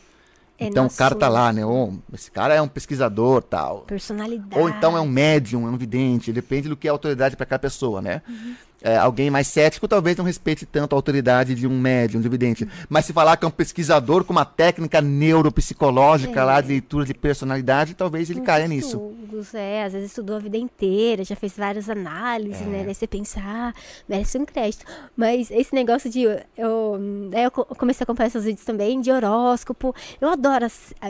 É 0.58 0.66
então 0.66 0.86
o 0.86 0.90
cara 0.90 1.14
tá 1.14 1.28
lá, 1.28 1.52
né? 1.52 1.64
"Oh, 1.64 1.94
esse 2.12 2.30
cara 2.30 2.54
é 2.54 2.60
um 2.60 2.68
pesquisador, 2.68 3.42
tal. 3.42 3.80
Personalidade. 3.80 4.60
Ou 4.60 4.68
então 4.68 4.94
é 4.96 5.00
um 5.00 5.08
médium, 5.08 5.66
é 5.66 5.70
um 5.70 5.76
vidente, 5.76 6.32
depende 6.32 6.68
do 6.68 6.76
que 6.76 6.86
é 6.86 6.90
autoridade 6.90 7.34
para 7.34 7.46
cada 7.46 7.60
pessoa, 7.60 8.02
né? 8.02 8.20
Uhum. 8.28 8.54
É, 8.82 8.96
alguém 8.96 9.30
mais 9.30 9.46
cético 9.46 9.86
talvez 9.86 10.16
não 10.16 10.24
respeite 10.24 10.64
tanto 10.64 10.94
a 10.94 10.96
autoridade 10.96 11.54
de 11.54 11.66
um 11.66 11.78
médium, 11.78 12.20
de 12.20 12.28
um 12.28 12.30
vidente. 12.30 12.66
Mas 12.88 13.04
se 13.04 13.12
falar 13.12 13.36
que 13.36 13.44
é 13.44 13.48
um 13.48 13.50
pesquisador 13.50 14.24
com 14.24 14.32
uma 14.32 14.44
técnica 14.44 15.00
neuropsicológica 15.00 16.40
É. 16.40 16.44
lá 16.44 16.60
de 16.60 16.68
leitura 16.68 17.04
de 17.04 17.14
personalidade, 17.14 17.94
talvez 17.94 18.30
ele 18.30 18.40
Uns 18.40 18.46
caia 18.46 18.66
nisso. 18.68 19.12
é, 19.54 19.84
às 19.84 19.92
vezes 19.92 20.08
estudou 20.10 20.36
a 20.36 20.38
vida 20.38 20.56
inteira, 20.56 21.24
já 21.24 21.36
fez 21.36 21.52
várias 21.56 21.88
análises, 21.90 22.62
É. 22.62 22.64
né? 22.64 22.82
Daí 22.84 22.94
você 22.94 23.06
pensa, 23.06 23.40
ah, 23.42 23.72
merece 24.08 24.38
um 24.38 24.44
crédito. 24.44 24.84
Mas 25.16 25.50
esse 25.50 25.74
negócio 25.74 26.08
de. 26.10 26.22
Eu, 26.56 26.98
daí 27.30 27.44
eu 27.44 27.50
co- 27.50 27.64
comecei 27.64 28.02
a 28.02 28.04
acompanhar 28.04 28.28
esses 28.28 28.44
vídeos 28.44 28.64
também 28.64 29.00
de 29.00 29.10
horóscopo. 29.10 29.94
Eu 30.20 30.28
adoro 30.28 30.66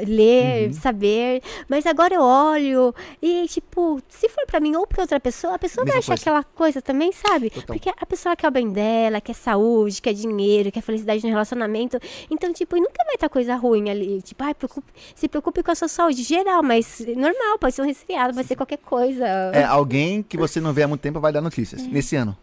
ler, 0.07 0.69
Uhum. 0.69 0.73
saber. 0.75 1.43
Mas 1.69 1.87
agora 1.87 2.15
eu 2.15 2.23
olho 2.23 2.95
e, 3.23 3.47
tipo, 3.49 4.01
se 4.09 4.29
for 4.29 4.45
pra 4.47 4.61
mim 4.61 4.75
ou 4.77 4.87
pra 4.87 5.03
outra 5.03 5.21
pessoa, 5.21 5.55
a 5.55 5.59
pessoa 5.59 5.85
vai 5.85 5.97
Mesma 5.97 6.15
achar 6.15 6.25
coisa. 6.25 6.31
aquela 6.41 6.45
coisa 6.45 6.83
também, 6.83 7.13
sabe? 7.13 7.53
Total. 7.61 7.77
Porque 7.77 7.89
a 7.89 8.07
pessoa 8.07 8.37
quer 8.37 8.49
o 8.49 8.51
bem 8.51 8.71
dela, 8.71 9.21
quer 9.21 9.35
saúde, 9.35 10.01
quer 10.01 10.13
dinheiro, 10.13 10.71
quer 10.73 10.81
felicidade 10.81 11.23
no 11.23 11.29
relacionamento. 11.29 11.99
Então, 12.31 12.53
tipo, 12.53 12.77
e 12.77 12.81
nunca 12.81 13.05
vai 13.05 13.15
estar 13.15 13.29
coisa 13.29 13.55
ruim 13.57 13.91
ali. 13.91 14.23
Tipo, 14.23 14.45
ai, 14.45 14.55
preocupe, 14.55 14.93
se 15.15 15.29
preocupe 15.29 15.63
com 15.63 15.71
a 15.71 15.75
sua 15.75 15.89
saúde 15.89 16.23
geral, 16.23 16.63
mas 16.63 17.01
normal, 17.17 17.59
pode 17.59 17.75
ser 17.75 17.83
um 17.83 17.87
resfriado, 17.87 18.35
pode 18.35 18.49
ser 18.49 18.57
qualquer 18.57 18.79
coisa. 18.79 19.25
É, 19.53 19.65
alguém 19.65 20.23
que 20.23 20.37
você 20.37 20.61
não 20.61 20.73
vê 20.73 20.83
há 20.83 20.89
muito 20.89 21.01
tempo 21.01 21.21
vai 21.21 21.33
dar 21.33 21.41
notícias. 21.41 21.83
Nesse 21.87 22.17
ano. 22.17 22.37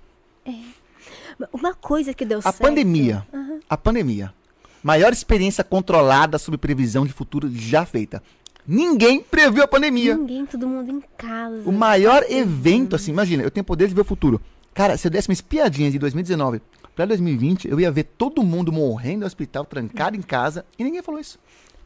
Uma 1.54 1.74
coisa 1.74 2.14
que 2.14 2.26
deu 2.26 2.40
A 2.40 2.44
certo. 2.44 2.60
pandemia. 2.60 3.28
A 3.70 3.78
pandemia. 3.78 4.34
Maior 4.82 5.12
experiência 5.12 5.64
controlada 5.64 6.38
sobre 6.38 6.58
previsão 6.58 7.06
de 7.06 7.14
futuro 7.14 7.50
já 7.54 7.86
feita. 7.86 8.24
Ninguém 8.66 9.22
previu 9.22 9.64
a 9.64 9.68
pandemia. 9.68 10.18
Ninguém, 10.18 10.46
todo 10.46 10.68
mundo 10.68 10.92
em 10.92 11.02
casa. 11.18 11.62
O 11.66 11.72
maior 11.72 12.26
evento, 12.30 12.96
assim, 12.96 13.12
imagina, 13.12 13.44
eu 13.44 13.50
tenho 13.50 13.64
poder 13.64 13.88
de 13.88 13.96
ver 13.96 14.02
o 14.02 14.06
futuro. 14.06 14.42
Cara, 14.78 14.96
se 14.96 15.08
eu 15.08 15.12
desse 15.12 15.28
uma 15.28 15.34
espiadinha 15.34 15.90
de 15.90 15.98
2019 15.98 16.62
pra 16.96 17.04
2020, 17.08 17.68
eu 17.68 17.80
ia 17.80 17.92
ver 17.92 18.04
todo 18.04 18.44
mundo 18.44 18.72
morrendo 18.72 19.22
no 19.22 19.26
hospital, 19.26 19.66
trancado 19.66 20.16
em 20.16 20.22
casa, 20.22 20.64
e 20.78 20.84
ninguém 20.84 21.02
falou 21.02 21.20
isso. 21.20 21.40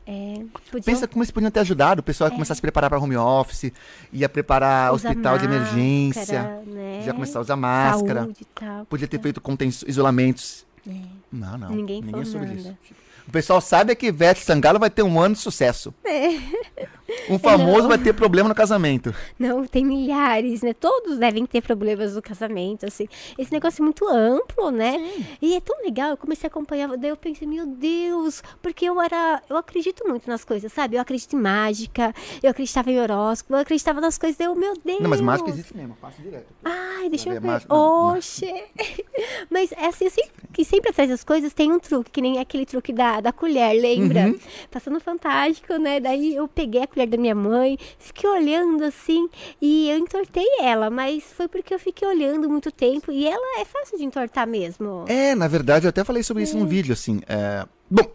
É, 0.05 0.43
podia 0.69 0.83
Pensa 0.83 1.07
como 1.07 1.23
eles 1.23 1.31
podiam 1.31 1.49
ter 1.49 1.61
ajudado, 1.61 2.01
o 2.01 2.03
pessoal 2.03 2.29
ia 2.29 2.33
começar 2.33 2.51
a 2.51 2.55
se 2.57 2.61
preparar 2.61 2.89
para 2.89 2.99
home 2.99 3.15
office, 3.15 3.71
ia 4.11 4.27
preparar 4.27 4.91
hospital 4.91 5.37
de 5.37 5.47
máscara, 5.47 5.55
emergência, 5.55 6.63
né? 6.67 7.01
já 7.05 7.13
começar 7.13 7.39
a 7.39 7.41
usar 7.43 7.55
máscara, 7.55 8.23
Saúde 8.23 8.45
tal. 8.53 8.85
podia 8.87 9.07
ter 9.07 9.21
feito 9.21 9.39
contém 9.39 9.69
isolamentos. 9.87 10.65
É. 10.85 10.91
Não, 11.31 11.57
não. 11.57 11.69
Ninguém 11.69 12.03
falou 12.03 12.25
soube 12.25 12.45
disso. 12.47 12.75
O 13.31 13.39
pessoal 13.41 13.61
sabe 13.61 13.95
que 13.95 14.07
Ivete 14.07 14.43
Sangalo 14.43 14.77
vai 14.77 14.89
ter 14.89 15.03
um 15.03 15.17
ano 15.17 15.35
de 15.35 15.39
sucesso. 15.39 15.93
É. 16.03 16.35
Um 17.29 17.39
famoso 17.39 17.83
Não. 17.83 17.89
vai 17.89 17.97
ter 17.97 18.13
problema 18.13 18.49
no 18.49 18.55
casamento. 18.55 19.13
Não, 19.39 19.65
tem 19.65 19.85
milhares, 19.85 20.61
né? 20.61 20.73
Todos 20.73 21.17
devem 21.17 21.45
ter 21.45 21.61
problemas 21.61 22.15
no 22.15 22.21
casamento, 22.21 22.85
assim. 22.85 23.07
Esse 23.37 23.51
negócio 23.51 23.81
é 23.81 23.83
muito 23.83 24.05
amplo, 24.07 24.69
né? 24.69 24.97
E 25.41 25.55
é 25.55 25.61
tão 25.61 25.81
legal, 25.81 26.09
eu 26.09 26.17
comecei 26.17 26.47
a 26.47 26.49
acompanhar, 26.49 26.89
daí 26.97 27.09
eu 27.09 27.17
pensei, 27.17 27.47
meu 27.47 27.65
Deus, 27.65 28.43
porque 28.61 28.85
eu 28.85 29.01
era, 29.01 29.41
eu 29.49 29.57
acredito 29.57 30.07
muito 30.07 30.29
nas 30.29 30.43
coisas, 30.43 30.71
sabe? 30.71 30.97
Eu 30.97 31.01
acredito 31.01 31.35
em 31.35 31.39
mágica, 31.39 32.13
eu 32.43 32.49
acreditava 32.49 32.91
em 32.91 32.99
horóscopo, 32.99 33.53
eu 33.53 33.59
acreditava 33.59 34.01
nas 34.01 34.17
coisas, 34.17 34.37
daí 34.37 34.47
eu, 34.47 34.55
meu 34.55 34.73
Deus. 34.83 34.99
Não, 34.99 35.09
mas 35.09 35.21
mágica 35.21 35.49
existe 35.49 35.75
mesmo, 35.75 35.93
eu 35.93 35.97
faço 35.97 36.21
direto. 36.21 36.47
Ai, 36.63 37.09
deixa 37.09 37.29
eu 37.29 37.33
é 37.33 37.39
ver. 37.39 37.47
mágica. 37.47 37.73
Mas 39.49 39.71
é 39.71 39.87
assim, 39.87 40.07
assim, 40.07 40.21
que 40.53 40.63
sempre 40.63 40.91
atrás 40.91 41.09
das 41.09 41.23
coisas 41.23 41.53
tem 41.53 41.71
um 41.71 41.79
truque, 41.79 42.11
que 42.11 42.21
nem 42.21 42.39
aquele 42.39 42.65
truque 42.65 42.93
da, 42.93 43.19
da 43.21 43.31
colher, 43.31 43.73
lembra? 43.79 44.27
Uhum. 44.27 44.39
Passando 44.69 44.99
fantástico, 44.99 45.75
né? 45.77 45.99
Daí 45.99 46.35
eu 46.35 46.47
peguei 46.47 46.81
a 46.83 46.87
colher 46.87 47.07
da 47.07 47.17
minha 47.17 47.35
mãe, 47.35 47.77
fiquei 47.99 48.29
olhando 48.29 48.83
assim, 48.83 49.29
e 49.61 49.89
eu 49.89 49.97
entortei 49.97 50.47
ela, 50.61 50.89
mas 50.89 51.23
foi 51.23 51.47
porque 51.47 51.73
eu 51.73 51.79
fiquei 51.79 52.07
olhando 52.07 52.49
muito 52.49 52.71
tempo, 52.71 53.11
e 53.11 53.27
ela 53.27 53.61
é 53.61 53.65
fácil 53.65 53.97
de 53.97 54.03
entortar 54.03 54.47
mesmo. 54.47 55.05
É, 55.07 55.35
na 55.35 55.47
verdade, 55.47 55.85
eu 55.85 55.89
até 55.89 56.03
falei 56.03 56.23
sobre 56.23 56.43
isso 56.43 56.57
num 56.57 56.65
vídeo, 56.65 56.93
assim. 56.93 57.21
é, 57.27 57.65
Bom, 57.89 58.09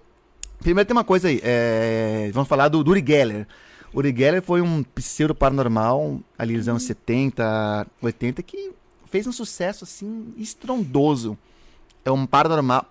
primeiro 0.61 0.87
tem 0.87 0.97
uma 0.97 1.05
coisa 1.05 1.29
aí. 1.29 1.41
é, 1.43 2.31
Vamos 2.33 2.49
falar 2.49 2.69
do, 2.69 2.83
do 2.83 2.91
Uri 2.91 3.05
Geller. 3.07 3.47
O 3.93 3.99
Uri 3.99 4.15
Geller 4.17 4.43
foi 4.43 4.61
um 4.61 4.83
pseudo 4.83 5.35
paranormal 5.35 6.21
ali 6.39 6.57
nos 6.57 6.69
anos 6.69 6.83
70, 6.83 7.87
80, 8.03 8.43
que 8.43 8.73
fez 9.07 9.27
um 9.27 9.33
sucesso, 9.33 9.85
assim, 9.85 10.35
estrondoso. 10.37 11.39
É 12.05 12.11
um 12.11 12.27
paranormal, 12.27 12.85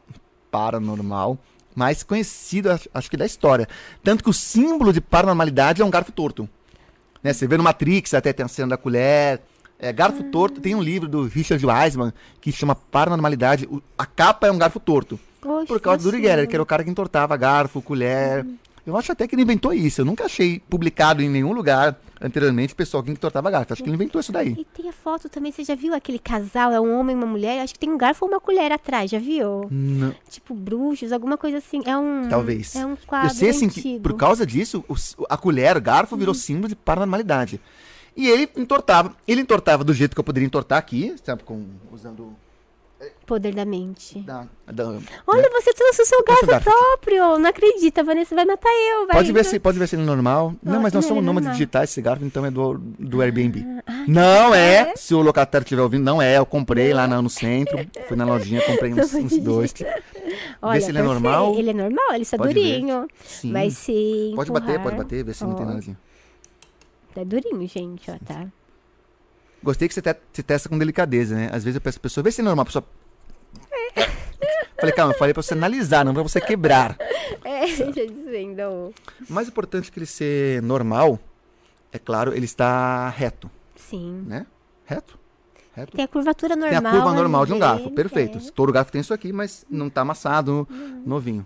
paranormal 0.49 1.37
mais 1.75 2.01
conhecido, 2.03 2.71
acho, 2.71 2.89
acho 2.93 3.09
que 3.11 3.17
da 3.17 3.25
história. 3.25 3.67
Tanto 4.03 4.23
que 4.23 4.29
o 4.29 4.33
símbolo 4.33 4.93
de 4.93 5.01
paranormalidade 5.01 5.81
é 5.81 5.85
um 5.85 5.89
garfo 5.89 6.11
torto. 6.11 6.47
Né? 7.21 7.33
Você 7.33 7.45
vê 7.47 7.57
no 7.57 7.63
Matrix, 7.63 8.13
até 8.13 8.31
tem 8.31 8.45
a 8.45 8.49
cena 8.49 8.69
da 8.69 8.77
colher. 8.77 9.41
É, 9.77 9.91
garfo 9.91 10.23
torto, 10.23 10.61
tem 10.61 10.73
um 10.73 10.81
livro 10.81 11.07
do 11.09 11.23
Richard 11.27 11.63
Wiseman 11.65 12.13
que 12.39 12.49
chama 12.51 12.75
Paranormalidade. 12.75 13.67
O- 13.69 13.81
a 13.97 14.05
capa 14.05 14.47
é 14.47 14.51
um 14.51 14.57
garfo 14.57 14.79
torto. 14.79 15.19
Oxe, 15.43 15.67
Por 15.67 15.79
causa 15.81 16.01
do 16.01 16.07
Uri 16.07 16.21
Geller, 16.23 16.47
que 16.47 16.55
era 16.55 16.63
o 16.63 16.65
cara 16.65 16.83
que 16.83 16.89
entortava 16.89 17.35
garfo, 17.35 17.81
colher. 17.81 18.45
Eu 18.85 18.95
acho 18.95 19.11
até 19.11 19.27
que 19.27 19.33
ele 19.35 19.41
inventou 19.41 19.73
isso. 19.73 20.01
Eu 20.01 20.05
nunca 20.05 20.25
achei 20.25 20.59
publicado 20.59 21.21
em 21.21 21.29
nenhum 21.29 21.53
lugar 21.53 21.99
anteriormente 22.21 22.73
o 22.73 22.75
pessoal 22.75 23.01
que 23.01 23.11
entortava 23.11 23.49
garfo. 23.49 23.73
Acho 23.73 23.83
que 23.83 23.89
ele 23.89 23.95
inventou 23.95 24.21
isso 24.21 24.31
daí. 24.31 24.55
E 24.57 24.65
tem 24.65 24.87
a 24.89 24.93
foto 24.93 25.27
também, 25.27 25.51
você 25.51 25.63
já 25.63 25.75
viu 25.75 25.93
aquele 25.93 26.19
casal? 26.19 26.71
É 26.71 26.79
um 26.79 26.99
homem 26.99 27.15
e 27.15 27.17
uma 27.17 27.25
mulher? 27.25 27.61
Acho 27.61 27.73
que 27.73 27.79
tem 27.79 27.89
um 27.89 27.97
garfo 27.97 28.25
ou 28.25 28.31
uma 28.31 28.39
colher 28.39 28.71
atrás, 28.71 29.09
já 29.09 29.19
viu? 29.19 29.67
Não. 29.71 30.13
Tipo, 30.29 30.53
bruxos, 30.53 31.11
alguma 31.11 31.37
coisa 31.37 31.57
assim. 31.57 31.81
É 31.85 31.97
um. 31.97 32.27
Talvez. 32.29 32.75
É 32.75 32.85
um 32.85 32.95
quadro 32.95 33.29
Eu 33.29 33.35
sei 33.35 33.49
assim 33.49 33.69
que 33.69 33.99
por 33.99 34.13
causa 34.13 34.45
disso, 34.45 34.83
a 35.29 35.37
colher, 35.37 35.77
o 35.77 35.81
garfo 35.81 36.15
virou 36.15 36.33
símbolo 36.33 36.67
de 36.67 36.75
paranormalidade. 36.75 37.59
E 38.15 38.27
ele 38.27 38.49
entortava. 38.55 39.15
Ele 39.27 39.41
entortava 39.41 39.83
do 39.83 39.93
jeito 39.93 40.13
que 40.13 40.19
eu 40.19 40.23
poderia 40.23 40.47
entortar 40.47 40.77
aqui, 40.77 41.15
sabe? 41.23 41.43
Com, 41.43 41.65
usando. 41.91 42.35
Poder 43.25 43.53
da 43.55 43.65
mente. 43.65 44.19
Da, 44.19 44.45
da- 44.67 44.99
Olha, 45.25 45.49
você 45.49 45.73
trouxe 45.73 46.01
o 46.01 46.05
seu 46.05 46.23
Trouxe 46.23 46.45
garfo 46.45 46.67
o 46.69 46.71
garfo. 46.71 46.89
próprio. 46.99 47.39
Não 47.39 47.49
acredita, 47.49 48.03
Vanessa 48.03 48.35
vai 48.35 48.45
matar 48.45 48.69
eu, 48.69 49.07
vai. 49.07 49.15
Pode 49.17 49.31
ver, 49.31 49.43
se, 49.45 49.59
pode 49.59 49.79
ver 49.79 49.87
se 49.87 49.95
ele 49.95 50.03
é 50.03 50.05
normal. 50.05 50.53
não, 50.61 50.77
Ó, 50.77 50.81
mas 50.81 50.93
nós 50.93 51.03
não, 51.03 51.09
somos 51.09 51.23
é 51.23 51.25
nômades 51.25 51.51
digitais, 51.51 51.89
esse 51.89 52.01
garfo, 52.01 52.23
então 52.23 52.45
é 52.45 52.51
do, 52.51 52.75
do 52.77 53.21
Airbnb. 53.21 53.65
não 54.07 54.53
é, 54.53 54.93
se 54.95 55.15
o 55.15 55.21
locatário 55.21 55.63
estiver 55.65 55.81
ouvindo, 55.81 56.03
não 56.03 56.21
é. 56.21 56.37
Eu 56.37 56.45
comprei 56.45 56.93
lá 56.93 57.07
no, 57.07 57.29
centro, 57.29 57.77
fui 58.07 58.15
na 58.15 58.25
lojinha, 58.25 58.61
comprei 58.61 58.93
uns, 58.93 59.13
uns 59.13 59.37
dois. 59.39 59.73
Olha, 60.61 60.79
se 60.81 60.91
ele 60.91 60.99
é 60.99 61.01
normal. 61.03 61.55
Ele 61.55 61.71
é 61.71 61.73
normal, 61.73 62.05
ele 62.13 62.21
está 62.23 62.37
Pode 62.37 62.53
ver. 62.53 62.79
durinho. 62.79 63.07
Sim. 63.23 63.51
Mas 63.51 63.77
se. 63.77 64.33
Pode 64.35 64.51
bater, 64.51 64.71
empurrar- 64.75 64.83
pode 64.83 64.95
bater, 64.97 65.23
ver 65.23 65.33
se 65.33 65.43
não 65.43 65.55
tem 65.55 65.65
nada 65.65 65.79
assim. 65.79 65.95
É 67.15 67.23
durinho, 67.25 67.65
gente, 67.67 68.11
ó, 68.11 68.15
tá? 68.25 68.45
Gostei 69.65 69.87
que 69.87 69.93
você, 69.95 70.01
te- 70.01 70.15
você 70.31 70.43
testa 70.43 70.69
com 70.69 70.77
delicadeza, 70.77 71.35
né? 71.35 71.49
Às 71.51 71.63
vezes 71.63 71.75
eu 71.75 71.81
peço 71.81 71.97
a 71.97 72.01
pessoa, 72.01 72.23
vê 72.23 72.31
se 72.31 72.39
é 72.39 72.43
normal, 72.43 72.61
a 72.63 72.65
pessoa. 72.67 72.85
Falei, 74.79 74.93
calma, 74.93 75.13
eu 75.13 75.17
falei 75.17 75.33
pra 75.33 75.41
você 75.41 75.53
analisar, 75.53 76.03
não 76.05 76.13
pra 76.13 76.21
você 76.21 76.39
quebrar. 76.39 76.95
É, 77.43 77.65
já 77.75 77.85
dizendo. 78.05 78.93
O 79.27 79.33
mais 79.33 79.47
importante 79.47 79.91
que 79.91 79.97
ele 79.97 80.05
ser 80.05 80.61
normal, 80.61 81.17
é 81.91 81.97
claro, 81.97 82.33
ele 82.35 82.45
está 82.45 83.09
reto, 83.09 83.49
Sim. 83.75 84.23
né? 84.27 84.45
Reto. 84.85 85.17
Reto. 85.73 85.95
Tem 85.95 86.05
a 86.05 86.07
curvatura 86.07 86.55
normal. 86.55 86.81
Tem 86.81 86.89
a 86.89 86.93
curva 86.93 87.13
normal 87.13 87.45
de 87.45 87.53
um 87.53 87.59
garfo, 87.59 87.89
perfeito. 87.91 88.37
é. 88.37 88.41
Todo 88.51 88.71
garfo 88.71 88.91
tem 88.91 89.01
isso 89.01 89.13
aqui, 89.13 89.33
mas 89.33 89.65
não 89.69 89.89
tá 89.89 90.01
amassado, 90.01 90.67
novinho. 91.05 91.45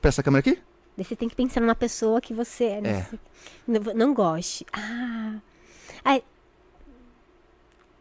Presta 0.00 0.22
a 0.22 0.24
câmera 0.24 0.40
aqui? 0.40 0.58
Daí 0.96 1.04
você 1.04 1.14
tem 1.14 1.28
que 1.28 1.36
pensar 1.36 1.60
numa 1.60 1.74
pessoa 1.74 2.20
que 2.20 2.32
você 2.32 2.64
É. 2.64 3.06
não, 3.66 3.80
não 3.94 4.14
goste. 4.14 4.64
Ah. 4.72 5.34
Ai. 6.04 6.22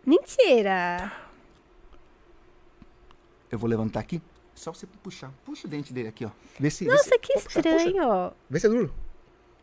Mentira! 0.10 1.12
Eu 3.52 3.60
vou 3.60 3.70
levantar 3.70 4.00
aqui. 4.00 4.20
Só 4.56 4.74
você 4.74 4.88
puxar. 5.04 5.32
Puxa 5.46 5.68
o 5.68 5.70
dente 5.70 5.94
dele 5.94 6.08
aqui, 6.10 6.26
ó. 6.26 6.32
Vê 6.60 6.72
se. 6.72 6.84
vê 6.84 6.90
Nossa, 6.90 7.04
se- 7.04 7.20
que 7.20 7.34
puxa, 7.34 7.46
puxa. 7.46 7.60
estranho! 7.60 8.32
Vê 8.50 8.60
se 8.60 8.66
é 8.66 8.70
duro. 8.70 8.92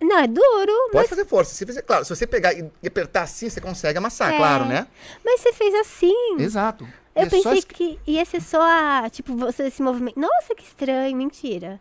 Não, 0.00 0.18
é 0.18 0.26
duro, 0.28 0.72
Pode 0.92 0.94
mas, 0.94 1.08
fazer 1.08 1.24
força. 1.24 1.52
Se 1.54 1.66
fizer, 1.66 1.82
claro, 1.82 2.04
se 2.04 2.14
você 2.14 2.26
pegar 2.28 2.52
e 2.52 2.70
apertar 2.86 3.22
assim, 3.22 3.48
você 3.50 3.60
consegue 3.60 3.98
amassar, 3.98 4.32
É. 4.34 4.36
claro, 4.36 4.66
né? 4.66 4.86
mas 5.24 5.40
você 5.40 5.52
fez 5.52 5.74
assim. 5.74 6.36
Exato. 6.38 6.84
Eu 7.14 7.22
é 7.22 7.28
pensei 7.30 7.62
que 7.62 7.98
ia 8.06 8.24
ser 8.24 8.40
só 8.42 8.60
a, 8.62 9.08
tipo, 9.10 9.34
você 9.34 9.68
se 9.70 9.82
movimento. 9.82 10.20
Nossa, 10.20 10.54
que 10.54 10.62
estranho, 10.62 11.16
mentira. 11.16 11.80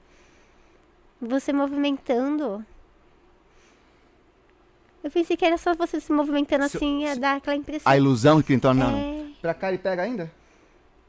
Você 1.21 1.53
movimentando. 1.53 2.65
Eu 5.05 5.11
pensei 5.11 5.37
que 5.37 5.45
era 5.45 5.55
só 5.57 5.75
você 5.75 5.99
se 5.99 6.11
movimentando 6.11 6.67
Se 6.67 6.77
eu- 6.77 6.79
assim, 6.79 7.03
ia 7.03 7.13
se- 7.13 7.19
dar 7.19 7.35
aquela 7.37 7.55
impressão. 7.55 7.91
A 7.91 7.95
ilusão 7.95 8.41
que 8.41 8.53
então 8.55 8.73
não, 8.73 8.89
não. 8.91 8.97
É. 8.97 9.25
Pra 9.39 9.53
cá 9.53 9.69
ele 9.69 9.77
pega 9.77 10.01
ainda? 10.01 10.31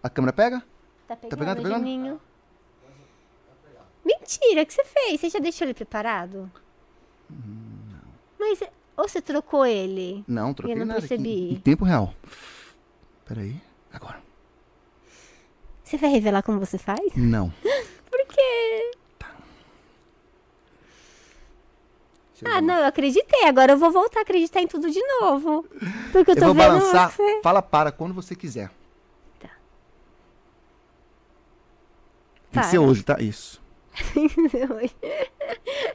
A 0.03 0.11
câmera 0.11 0.35
pega? 0.35 0.63
Tá 1.09 1.17
pegando, 1.17 1.39
pegando, 1.39 1.57
tá 1.57 1.63
pegando? 1.63 2.21
Mentira, 4.05 4.63
o 4.63 4.67
que 4.67 4.75
você 4.75 4.85
fez? 4.85 5.19
Você 5.21 5.31
já 5.31 5.39
deixou 5.39 5.67
ele 5.67 5.73
preparado? 5.73 6.51
Mas, 8.39 8.61
ou 8.99 9.09
você 9.09 9.23
trocou 9.23 9.65
ele? 9.65 10.23
Não, 10.29 10.53
troquei 10.53 10.75
Eu 10.75 10.81
não 10.81 10.87
nada 10.87 11.01
percebi. 11.01 11.55
Em 11.55 11.57
tempo 11.61 11.85
real. 11.85 12.13
Peraí. 13.25 13.57
Agora. 13.93 14.21
Você 15.83 15.97
vai 15.97 16.11
revelar 16.11 16.43
como 16.43 16.61
você 16.61 16.77
faz? 16.77 17.01
Não. 17.17 17.51
Por 18.11 18.27
quê? 18.29 18.91
Eu 22.43 22.53
Ah, 22.53 22.61
não, 22.61 22.75
eu 22.75 22.85
acreditei. 22.87 23.45
Agora 23.47 23.73
eu 23.73 23.79
vou 23.79 23.91
voltar 23.91 24.21
a 24.21 24.23
acreditar 24.23 24.61
em 24.61 24.67
tudo 24.67 24.91
de 24.91 25.01
novo. 25.21 25.65
Porque 26.13 26.33
eu 26.33 26.35
Eu 26.35 26.41
tô 26.41 26.47
vou 26.47 26.55
vendo 26.55 26.79
balançar. 26.79 27.11
você. 27.11 27.41
Fala 27.43 27.63
para 27.63 27.91
quando 27.93 28.15
você 28.15 28.35
quiser. 28.35 28.71
Tá. 29.41 29.49
Tem 32.53 32.63
que 32.63 32.69
ser 32.69 32.79
hoje, 32.79 33.03
tá? 33.03 33.17
Isso. 33.21 33.65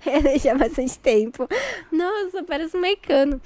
é 0.05 0.21
deixar 0.21 0.57
bastante 0.57 0.97
tempo. 0.99 1.47
Nossa, 1.91 2.43
parece 2.43 2.75
um 2.75 2.81
mecano. 2.81 3.41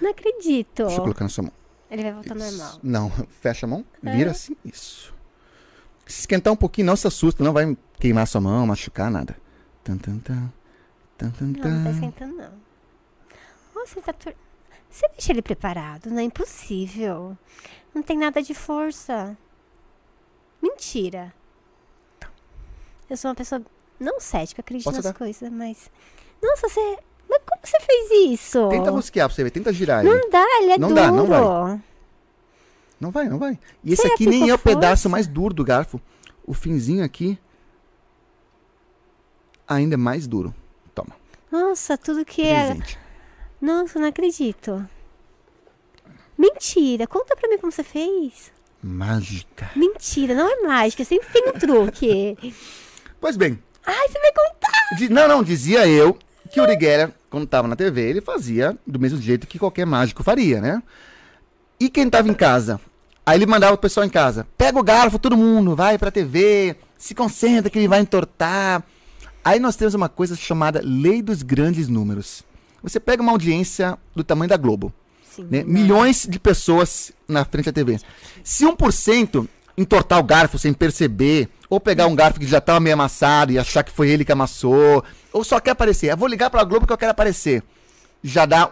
Não 0.00 0.10
acredito. 0.10 0.84
Deixa 0.84 0.96
eu 0.98 1.02
colocar 1.02 1.24
na 1.24 1.28
sua 1.28 1.44
mão. 1.44 1.52
Ele 1.90 2.02
vai 2.02 2.12
voltar 2.12 2.36
Isso. 2.36 2.56
Normal. 2.58 2.78
Não, 2.82 3.10
fecha 3.40 3.66
a 3.66 3.68
mão, 3.68 3.84
É. 4.04 4.16
vira 4.16 4.30
assim, 4.30 4.56
isso. 4.64 5.12
Se 6.06 6.20
esquentar 6.20 6.52
um 6.52 6.56
pouquinho, 6.56 6.86
não 6.86 6.96
se 6.96 7.06
assusta, 7.06 7.42
não 7.42 7.52
vai 7.52 7.76
queimar 7.98 8.26
sua 8.26 8.40
mão, 8.40 8.66
machucar, 8.66 9.10
nada. 9.10 9.36
Tan, 9.84 9.96
tan, 9.96 10.18
tan. 10.18 10.52
Tan, 11.20 11.30
tan, 11.30 11.44
Não, 11.46 11.52
não 11.70 11.84
tá 11.84 11.90
tan. 11.90 11.90
esquentando, 11.94 12.34
não. 12.36 12.52
Nossa, 13.74 13.94
você 13.94 14.00
tá 14.00 14.12
tor... 14.12 14.34
Você 14.88 15.06
deixa 15.10 15.32
ele 15.32 15.42
preparado? 15.42 16.06
Não 16.10 16.18
é 16.18 16.22
impossível. 16.22 17.36
Não 17.94 18.02
tem 18.02 18.18
nada 18.18 18.42
de 18.42 18.54
força. 18.54 19.36
Mentira. 20.60 21.32
Eu 23.08 23.16
sou 23.16 23.28
uma 23.30 23.34
pessoa 23.34 23.62
não 23.98 24.18
cética, 24.20 24.60
acredito 24.62 24.84
Posso 24.84 24.96
nas 24.96 25.04
dar? 25.04 25.14
coisas, 25.14 25.50
mas. 25.52 25.90
Nossa, 26.42 26.68
você. 26.68 26.98
Mas 27.28 27.40
como 27.48 27.60
você 27.62 27.78
fez 27.80 28.10
isso? 28.32 28.68
Tenta 28.68 28.90
rosquear 28.90 29.28
pra 29.28 29.34
você 29.36 29.44
ver, 29.44 29.50
tenta 29.50 29.72
girar 29.72 30.04
ele. 30.04 30.12
Não 30.14 30.30
dá, 30.30 30.44
ele 30.60 30.72
é 30.72 30.78
Não 30.78 30.88
duro. 30.88 31.00
dá, 31.00 31.12
não 31.12 31.26
vai. 31.26 31.80
Não 32.98 33.10
vai, 33.10 33.28
não 33.28 33.38
vai. 33.38 33.58
E 33.84 33.92
esse 33.92 34.02
Será 34.02 34.14
aqui 34.14 34.26
nem 34.26 34.48
é 34.50 34.54
o 34.54 34.58
ficou 34.58 34.74
pedaço 34.74 35.02
força? 35.02 35.08
mais 35.08 35.26
duro 35.28 35.54
do 35.54 35.64
garfo. 35.64 36.00
O 36.44 36.52
finzinho 36.52 37.04
aqui 37.04 37.38
ainda 39.68 39.94
é 39.94 39.96
mais 39.96 40.26
duro. 40.26 40.52
Nossa, 41.50 41.98
tudo 41.98 42.24
que 42.24 42.42
é. 42.42 42.66
presente. 42.66 42.98
Nossa, 43.60 43.98
não 43.98 44.08
acredito. 44.08 44.88
Mentira, 46.38 47.06
conta 47.06 47.36
pra 47.36 47.48
mim 47.48 47.58
como 47.58 47.72
você 47.72 47.82
fez. 47.82 48.52
Mágica. 48.82 49.70
Mentira, 49.76 50.34
não 50.34 50.48
é 50.48 50.66
mágica, 50.66 51.04
sempre 51.04 51.28
tem 51.28 51.48
um 51.48 51.52
truque. 51.52 52.36
Pois 53.22 53.36
bem, 53.36 53.58
Ai, 53.86 54.08
você 54.08 54.20
vai 54.20 54.32
contar! 54.32 55.10
Não, 55.10 55.28
não, 55.28 55.42
dizia 55.42 55.86
eu 55.86 56.16
que 56.50 56.60
o 56.60 56.66
Geller, 56.66 57.12
quando 57.28 57.46
tava 57.46 57.68
na 57.68 57.76
TV, 57.76 58.02
ele 58.02 58.20
fazia 58.20 58.76
do 58.86 58.98
mesmo 58.98 59.20
jeito 59.20 59.46
que 59.46 59.58
qualquer 59.58 59.86
mágico 59.86 60.22
faria, 60.22 60.60
né? 60.60 60.82
E 61.78 61.88
quem 61.88 62.10
tava 62.10 62.28
em 62.28 62.34
casa? 62.34 62.80
Aí 63.24 63.38
ele 63.38 63.46
mandava 63.46 63.74
o 63.74 63.78
pessoal 63.78 64.04
em 64.04 64.10
casa: 64.10 64.46
pega 64.56 64.78
o 64.78 64.82
garfo, 64.82 65.18
todo 65.18 65.36
mundo, 65.36 65.74
vai 65.74 65.96
pra 65.96 66.10
TV, 66.10 66.76
se 66.98 67.14
concentra 67.14 67.70
que 67.70 67.78
ele 67.78 67.88
vai 67.88 68.00
entortar. 68.00 68.82
Aí 69.44 69.58
nós 69.58 69.76
temos 69.76 69.94
uma 69.94 70.08
coisa 70.08 70.36
chamada 70.36 70.80
Lei 70.84 71.22
dos 71.22 71.42
Grandes 71.42 71.88
Números. 71.88 72.44
Você 72.82 73.00
pega 73.00 73.22
uma 73.22 73.32
audiência 73.32 73.98
do 74.14 74.24
tamanho 74.24 74.48
da 74.48 74.56
Globo, 74.56 74.92
Sim, 75.34 75.46
né? 75.50 75.64
milhões 75.64 76.26
de 76.28 76.38
pessoas 76.38 77.12
na 77.28 77.44
frente 77.44 77.66
da 77.66 77.72
TV. 77.72 77.98
Se 78.42 78.64
1% 78.64 79.46
entortar 79.76 80.18
o 80.18 80.22
garfo 80.22 80.58
sem 80.58 80.72
perceber, 80.72 81.48
ou 81.68 81.78
pegar 81.78 82.06
um 82.06 82.14
garfo 82.16 82.40
que 82.40 82.46
já 82.46 82.58
estava 82.58 82.80
meio 82.80 82.94
amassado 82.94 83.52
e 83.52 83.58
achar 83.58 83.82
que 83.82 83.92
foi 83.92 84.10
ele 84.10 84.24
que 84.24 84.32
amassou, 84.32 85.04
ou 85.32 85.44
só 85.44 85.60
quer 85.60 85.70
aparecer, 85.70 86.10
eu 86.10 86.16
vou 86.16 86.28
ligar 86.28 86.50
pra 86.50 86.64
Globo 86.64 86.86
que 86.86 86.92
eu 86.92 86.98
quero 86.98 87.12
aparecer. 87.12 87.62
Já 88.22 88.44
dá 88.44 88.70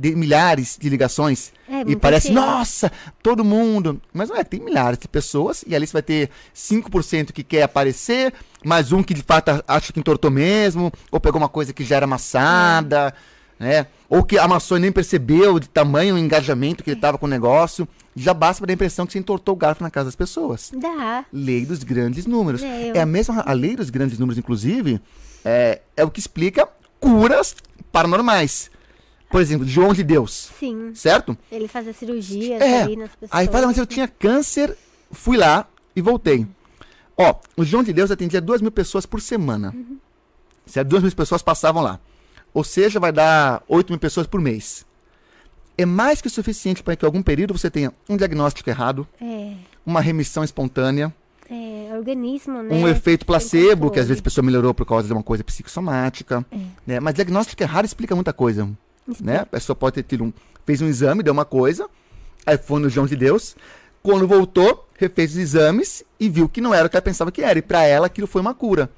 de 0.00 0.16
milhares 0.16 0.78
de 0.80 0.88
ligações 0.88 1.52
É, 1.68 1.82
e 1.86 1.94
parece, 1.94 2.32
nossa, 2.32 2.90
todo 3.22 3.44
mundo. 3.44 4.00
Mas 4.14 4.30
não 4.30 4.36
é, 4.36 4.42
tem 4.42 4.58
milhares 4.60 4.98
de 4.98 5.06
pessoas 5.06 5.62
e 5.66 5.74
ali 5.76 5.86
você 5.86 5.92
vai 5.92 6.02
ter 6.02 6.30
5% 6.54 7.32
que 7.32 7.42
quer 7.44 7.62
aparecer, 7.64 8.32
mais 8.64 8.92
um 8.92 9.02
que 9.02 9.12
de 9.12 9.22
fato 9.22 9.62
acha 9.68 9.92
que 9.92 10.00
entortou 10.00 10.30
mesmo, 10.30 10.90
ou 11.12 11.20
pegou 11.20 11.38
uma 11.40 11.48
coisa 11.48 11.72
que 11.74 11.84
já 11.84 11.96
era 11.96 12.06
amassada, 12.06 13.12
né? 13.58 13.86
Ou 14.08 14.24
que 14.24 14.38
amassou 14.38 14.78
e 14.78 14.80
nem 14.80 14.90
percebeu 14.90 15.60
de 15.60 15.68
tamanho 15.68 16.14
o 16.14 16.18
engajamento 16.18 16.82
que 16.82 16.90
ele 16.90 17.00
tava 17.00 17.18
com 17.18 17.26
o 17.26 17.28
negócio. 17.28 17.86
Já 18.16 18.32
basta 18.34 18.60
pra 18.60 18.66
dar 18.66 18.72
a 18.72 18.74
impressão 18.74 19.06
que 19.06 19.12
você 19.12 19.18
entortou 19.18 19.54
o 19.54 19.56
garfo 19.56 19.82
na 19.84 19.90
casa 19.90 20.06
das 20.06 20.16
pessoas. 20.16 20.72
Dá. 20.74 21.24
Lei 21.32 21.64
dos 21.66 21.84
grandes 21.84 22.26
números. 22.26 22.62
É, 22.62 22.90
eu- 22.90 22.94
É 22.96 23.00
a 23.00 23.06
mesma. 23.06 23.42
A 23.46 23.52
lei 23.52 23.76
dos 23.76 23.90
grandes 23.90 24.18
números, 24.18 24.38
inclusive, 24.38 25.00
é, 25.44 25.80
é 25.96 26.02
o 26.04 26.10
que 26.10 26.18
explica 26.20 26.66
curas 26.98 27.54
paranormais. 27.92 28.69
Por 29.30 29.40
exemplo, 29.40 29.66
João 29.66 29.94
de 29.94 30.02
Deus, 30.02 30.50
Sim. 30.58 30.90
certo? 30.94 31.38
Ele 31.50 31.68
fazia 31.68 31.92
cirurgias 31.92 32.60
É. 32.60 32.82
ali 32.82 32.96
nas 32.96 33.10
pessoas. 33.10 33.30
Aí 33.32 33.46
fala, 33.46 33.68
mas 33.68 33.78
eu 33.78 33.86
tinha 33.86 34.08
câncer, 34.08 34.76
fui 35.12 35.36
lá 35.36 35.66
e 35.94 36.02
voltei. 36.02 36.46
Ó, 37.16 37.34
o 37.56 37.64
João 37.64 37.82
de 37.84 37.92
Deus 37.92 38.10
atendia 38.10 38.40
duas 38.40 38.60
mil 38.60 38.72
pessoas 38.72 39.06
por 39.06 39.20
semana. 39.20 39.74
Certo? 40.66 40.88
Duas 40.88 41.02
mil 41.02 41.12
pessoas 41.12 41.42
passavam 41.42 41.80
lá. 41.82 42.00
Ou 42.52 42.64
seja, 42.64 42.98
vai 42.98 43.12
dar 43.12 43.62
8 43.68 43.90
mil 43.90 43.98
pessoas 44.00 44.26
por 44.26 44.40
mês. 44.40 44.84
É 45.78 45.86
mais 45.86 46.20
que 46.20 46.26
o 46.26 46.30
suficiente 46.30 46.82
para 46.82 46.96
que 46.96 47.04
em 47.04 47.06
algum 47.06 47.22
período 47.22 47.56
você 47.56 47.70
tenha 47.70 47.92
um 48.08 48.16
diagnóstico 48.16 48.68
errado, 48.68 49.06
É, 49.20 49.54
uma 49.86 50.00
remissão 50.00 50.42
espontânea, 50.42 51.14
é, 51.48 51.94
organismo, 51.96 52.62
né? 52.62 52.74
um 52.74 52.88
efeito 52.88 53.24
placebo, 53.24 53.90
que 53.90 54.00
às 54.00 54.08
vezes 54.08 54.20
a 54.20 54.24
pessoa 54.24 54.44
melhorou 54.44 54.74
por 54.74 54.84
causa 54.84 55.06
de 55.06 55.12
uma 55.12 55.22
coisa 55.22 55.44
psicossomática. 55.44 56.44
Né? 56.86 56.98
Mas 56.98 57.14
diagnóstico 57.14 57.62
errado 57.62 57.84
explica 57.84 58.14
muita 58.16 58.32
coisa. 58.32 58.68
Né? 59.20 59.38
A 59.38 59.46
pessoa 59.46 59.74
pode 59.74 59.94
ter 59.94 60.02
tido 60.02 60.24
um. 60.24 60.32
fez 60.66 60.80
um 60.82 60.86
exame, 60.86 61.22
deu 61.22 61.32
uma 61.32 61.44
coisa, 61.44 61.88
aí 62.44 62.58
foi 62.58 62.80
no 62.80 62.88
João 62.88 63.06
de 63.06 63.16
Deus. 63.16 63.56
Quando 64.02 64.26
voltou, 64.26 64.88
refez 64.98 65.32
os 65.32 65.38
exames 65.38 66.02
e 66.18 66.28
viu 66.28 66.48
que 66.48 66.60
não 66.60 66.74
era 66.74 66.86
o 66.86 66.90
que 66.90 66.96
ela 66.96 67.02
pensava 67.02 67.30
que 67.30 67.42
era. 67.42 67.58
E 67.58 67.62
para 67.62 67.82
ela 67.84 68.06
aquilo 68.06 68.26
foi 68.26 68.40
uma 68.40 68.54
cura. 68.54 68.90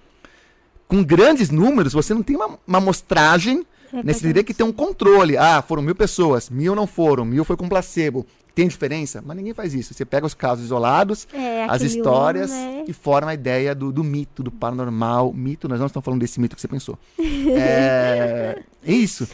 Com 0.87 1.03
grandes 1.03 1.51
números, 1.51 1.93
você 1.93 2.13
não 2.15 2.23
tem 2.23 2.37
uma, 2.37 2.59
uma 2.67 2.79
amostragem 2.79 3.67
nesse 4.05 4.21
direito 4.21 4.47
que 4.47 4.55
tem 4.55 4.65
um 4.65 4.73
controle. 4.73 5.37
Ah, 5.37 5.63
foram 5.63 5.83
mil 5.83 5.95
pessoas, 5.95 6.49
mil 6.49 6.75
não 6.75 6.87
foram, 6.87 7.25
mil 7.25 7.45
foi 7.45 7.57
com 7.57 7.69
placebo. 7.69 8.27
Tem 8.55 8.69
diferença? 8.69 9.23
Mas 9.25 9.37
ninguém 9.37 9.55
faz 9.55 9.73
isso. 9.73 9.95
Você 9.95 10.05
pega 10.05 10.27
os 10.27 10.35
casos 10.35 10.67
isolados, 10.67 11.27
É, 11.33 11.65
as 11.65 11.81
histórias 11.81 12.51
né? 12.51 12.85
e 12.87 12.93
forma 12.93 13.31
a 13.31 13.35
ideia 13.35 13.75
do, 13.75 13.91
do 13.91 14.05
mito, 14.05 14.43
do 14.43 14.51
paranormal. 14.51 15.33
Mito, 15.33 15.69
nós 15.69 15.81
não 15.81 15.87
estamos 15.87 16.05
falando 16.05 16.21
desse 16.21 16.39
mito 16.39 16.55
que 16.55 16.61
você 16.61 16.69
pensou. 16.69 16.99
é 17.19 18.63
isso. 18.85 19.27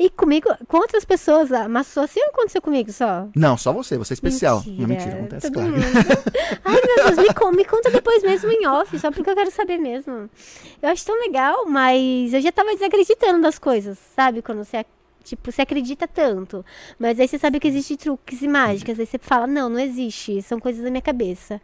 E 0.00 0.08
comigo, 0.08 0.48
com 0.66 0.78
outras 0.78 1.04
pessoas, 1.04 1.52
amassou 1.52 2.04
assim 2.04 2.20
ou 2.20 2.30
aconteceu 2.30 2.62
comigo 2.62 2.90
só? 2.90 3.28
Não, 3.36 3.58
só 3.58 3.70
você, 3.70 3.98
você 3.98 4.14
é 4.14 4.16
especial. 4.16 4.64
Mentira. 4.64 4.80
Não, 4.80 4.88
mentira, 4.88 5.14
acontece, 5.14 5.50
claro. 5.50 5.74
Ai, 6.64 6.80
meu 6.86 7.04
Deus, 7.04 7.18
me, 7.18 7.56
me 7.58 7.64
conta 7.66 7.90
depois 7.90 8.22
mesmo 8.22 8.50
em 8.50 8.66
off, 8.66 8.98
só 8.98 9.10
porque 9.10 9.28
eu 9.28 9.34
quero 9.34 9.50
saber 9.50 9.76
mesmo. 9.76 10.30
Eu 10.80 10.88
acho 10.88 11.04
tão 11.04 11.20
legal, 11.20 11.66
mas 11.66 12.32
eu 12.32 12.40
já 12.40 12.50
tava 12.50 12.72
desacreditando 12.72 13.42
das 13.42 13.58
coisas, 13.58 13.98
sabe? 14.16 14.40
Quando 14.40 14.64
você, 14.64 14.86
tipo, 15.22 15.52
você 15.52 15.60
acredita 15.60 16.08
tanto. 16.08 16.64
Mas 16.98 17.20
aí 17.20 17.28
você 17.28 17.38
sabe 17.38 17.60
que 17.60 17.68
existem 17.68 17.98
truques 17.98 18.40
e 18.40 18.48
mágicas, 18.48 18.98
aí 18.98 19.04
você 19.04 19.18
fala, 19.18 19.46
não, 19.46 19.68
não 19.68 19.78
existe, 19.78 20.40
são 20.40 20.58
coisas 20.58 20.82
da 20.82 20.88
minha 20.88 21.02
cabeça. 21.02 21.60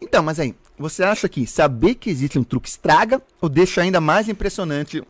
Então, 0.00 0.22
mas 0.22 0.40
aí, 0.40 0.54
você 0.78 1.02
acha 1.02 1.28
que 1.28 1.46
saber 1.46 1.96
que 1.96 2.08
existe 2.08 2.38
um 2.38 2.44
truque 2.44 2.70
estraga 2.70 3.20
ou 3.38 3.50
deixa 3.50 3.82
ainda 3.82 4.00
mais 4.00 4.30
impressionante? 4.30 5.02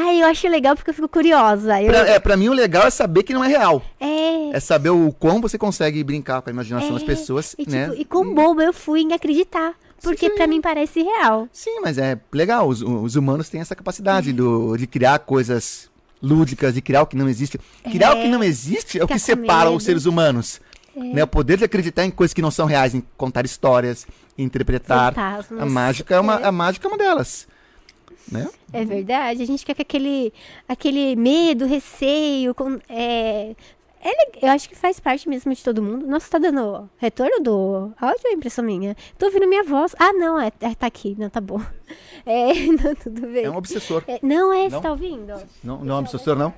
Ai, 0.00 0.22
eu 0.22 0.26
acho 0.26 0.46
legal 0.48 0.76
porque 0.76 0.90
eu 0.90 0.94
fico 0.94 1.08
curiosa. 1.08 1.80
Eu, 1.82 1.88
Pra, 1.88 1.98
é, 2.08 2.18
pra 2.20 2.36
mim 2.36 2.48
o 2.48 2.52
legal 2.52 2.86
é 2.86 2.90
saber 2.90 3.22
que 3.22 3.32
não 3.34 3.42
é 3.42 3.48
real. 3.48 3.82
é, 4.00 4.50
É 4.56 4.60
saber 4.60 4.90
o 4.90 5.12
quão 5.18 5.40
você 5.40 5.58
consegue 5.58 6.02
brincar 6.04 6.40
com 6.42 6.50
a 6.50 6.52
imaginação 6.52 6.92
das 6.92 7.02
É, 7.02 7.06
pessoas, 7.06 7.54
e, 7.54 7.64
tipo, 7.64 7.70
né? 7.70 7.92
e 7.96 8.04
com 8.04 8.32
bobo 8.34 8.60
eu 8.62 8.72
fui 8.72 9.00
em 9.00 9.12
acreditar. 9.12 9.74
Porque 10.00 10.30
pra 10.30 10.46
mim 10.46 10.60
parece 10.60 11.02
real. 11.02 11.48
Sim, 11.52 11.80
mas 11.82 11.98
é 11.98 12.16
legal. 12.32 12.68
Os, 12.68 12.82
os 12.82 13.16
humanos 13.16 13.48
têm 13.48 13.60
essa 13.60 13.74
capacidade 13.74 14.32
do, 14.32 14.76
de 14.76 14.86
criar 14.86 15.18
coisas 15.18 15.90
lúdicas, 16.22 16.72
de 16.74 16.80
criar 16.80 17.02
o 17.02 17.06
que 17.06 17.16
não 17.16 17.28
existe. 17.28 17.58
Criar 17.90 18.12
o 18.14 18.22
que 18.22 18.28
não 18.28 18.42
existe 18.44 18.98
é 19.00 19.02
o 19.04 19.08
Ficar 19.08 19.14
que 19.18 19.20
separa 19.20 19.64
medo. 19.64 19.72
É. 19.72 19.76
os 19.76 19.82
seres 19.82 20.06
humanos. 20.06 20.60
Né? 20.94 21.22
O 21.24 21.26
poder 21.26 21.56
de 21.58 21.64
acreditar 21.64 22.04
em 22.04 22.10
coisas 22.12 22.32
que 22.32 22.42
não 22.42 22.50
são 22.50 22.66
reais, 22.66 22.94
em 22.94 23.02
contar 23.16 23.44
histórias, 23.44 24.06
interpretar. 24.36 25.12
Fantasmas. 25.14 25.60
A 25.62 25.66
mágica 25.66 26.14
é 26.14 26.20
uma, 26.20 26.40
É. 26.40 26.44
a 26.46 26.52
mágica 26.52 26.86
é 26.86 26.88
uma 26.90 26.98
delas. 26.98 27.46
Né? 28.30 28.48
É 28.72 28.84
verdade. 28.84 29.42
A 29.42 29.46
gente 29.46 29.60
fica 29.60 29.74
com 29.74 29.82
aquele, 29.82 30.32
aquele 30.68 31.16
medo, 31.16 31.66
receio. 31.66 32.54
Com, 32.54 32.78
é, 32.88 33.54
é 34.02 34.46
eu 34.46 34.50
acho 34.50 34.68
que 34.68 34.74
faz 34.76 35.00
parte 35.00 35.28
mesmo 35.28 35.54
de 35.54 35.62
todo 35.62 35.82
mundo. 35.82 36.06
Nossa, 36.06 36.30
tá 36.30 36.38
dando 36.38 36.88
retorno 36.98 37.40
do 37.40 37.92
áudio 38.00 38.20
ou 38.24 38.30
é 38.30 38.34
impressão 38.34 38.64
minha? 38.64 38.96
Tô 39.18 39.26
ouvindo 39.26 39.46
minha 39.48 39.64
voz. 39.64 39.94
Ah, 39.98 40.12
não, 40.12 40.40
é, 40.40 40.52
é, 40.60 40.74
tá 40.74 40.86
aqui. 40.86 41.16
Não, 41.18 41.28
tá 41.28 41.40
bom. 41.40 41.60
É, 42.26 42.52
não, 42.84 42.94
tudo 42.94 43.22
bem. 43.28 43.44
É 43.44 43.50
um 43.50 43.56
obsessor. 43.56 44.04
É, 44.06 44.18
não, 44.22 44.52
é, 44.52 44.64
Não? 44.64 44.70
você 44.70 44.80
tá 44.82 44.90
ouvindo? 44.90 45.32
Não, 45.64 45.82
não 45.82 45.94
é 45.94 45.96
um 45.96 46.00
obsessor, 46.00 46.36
não? 46.36 46.52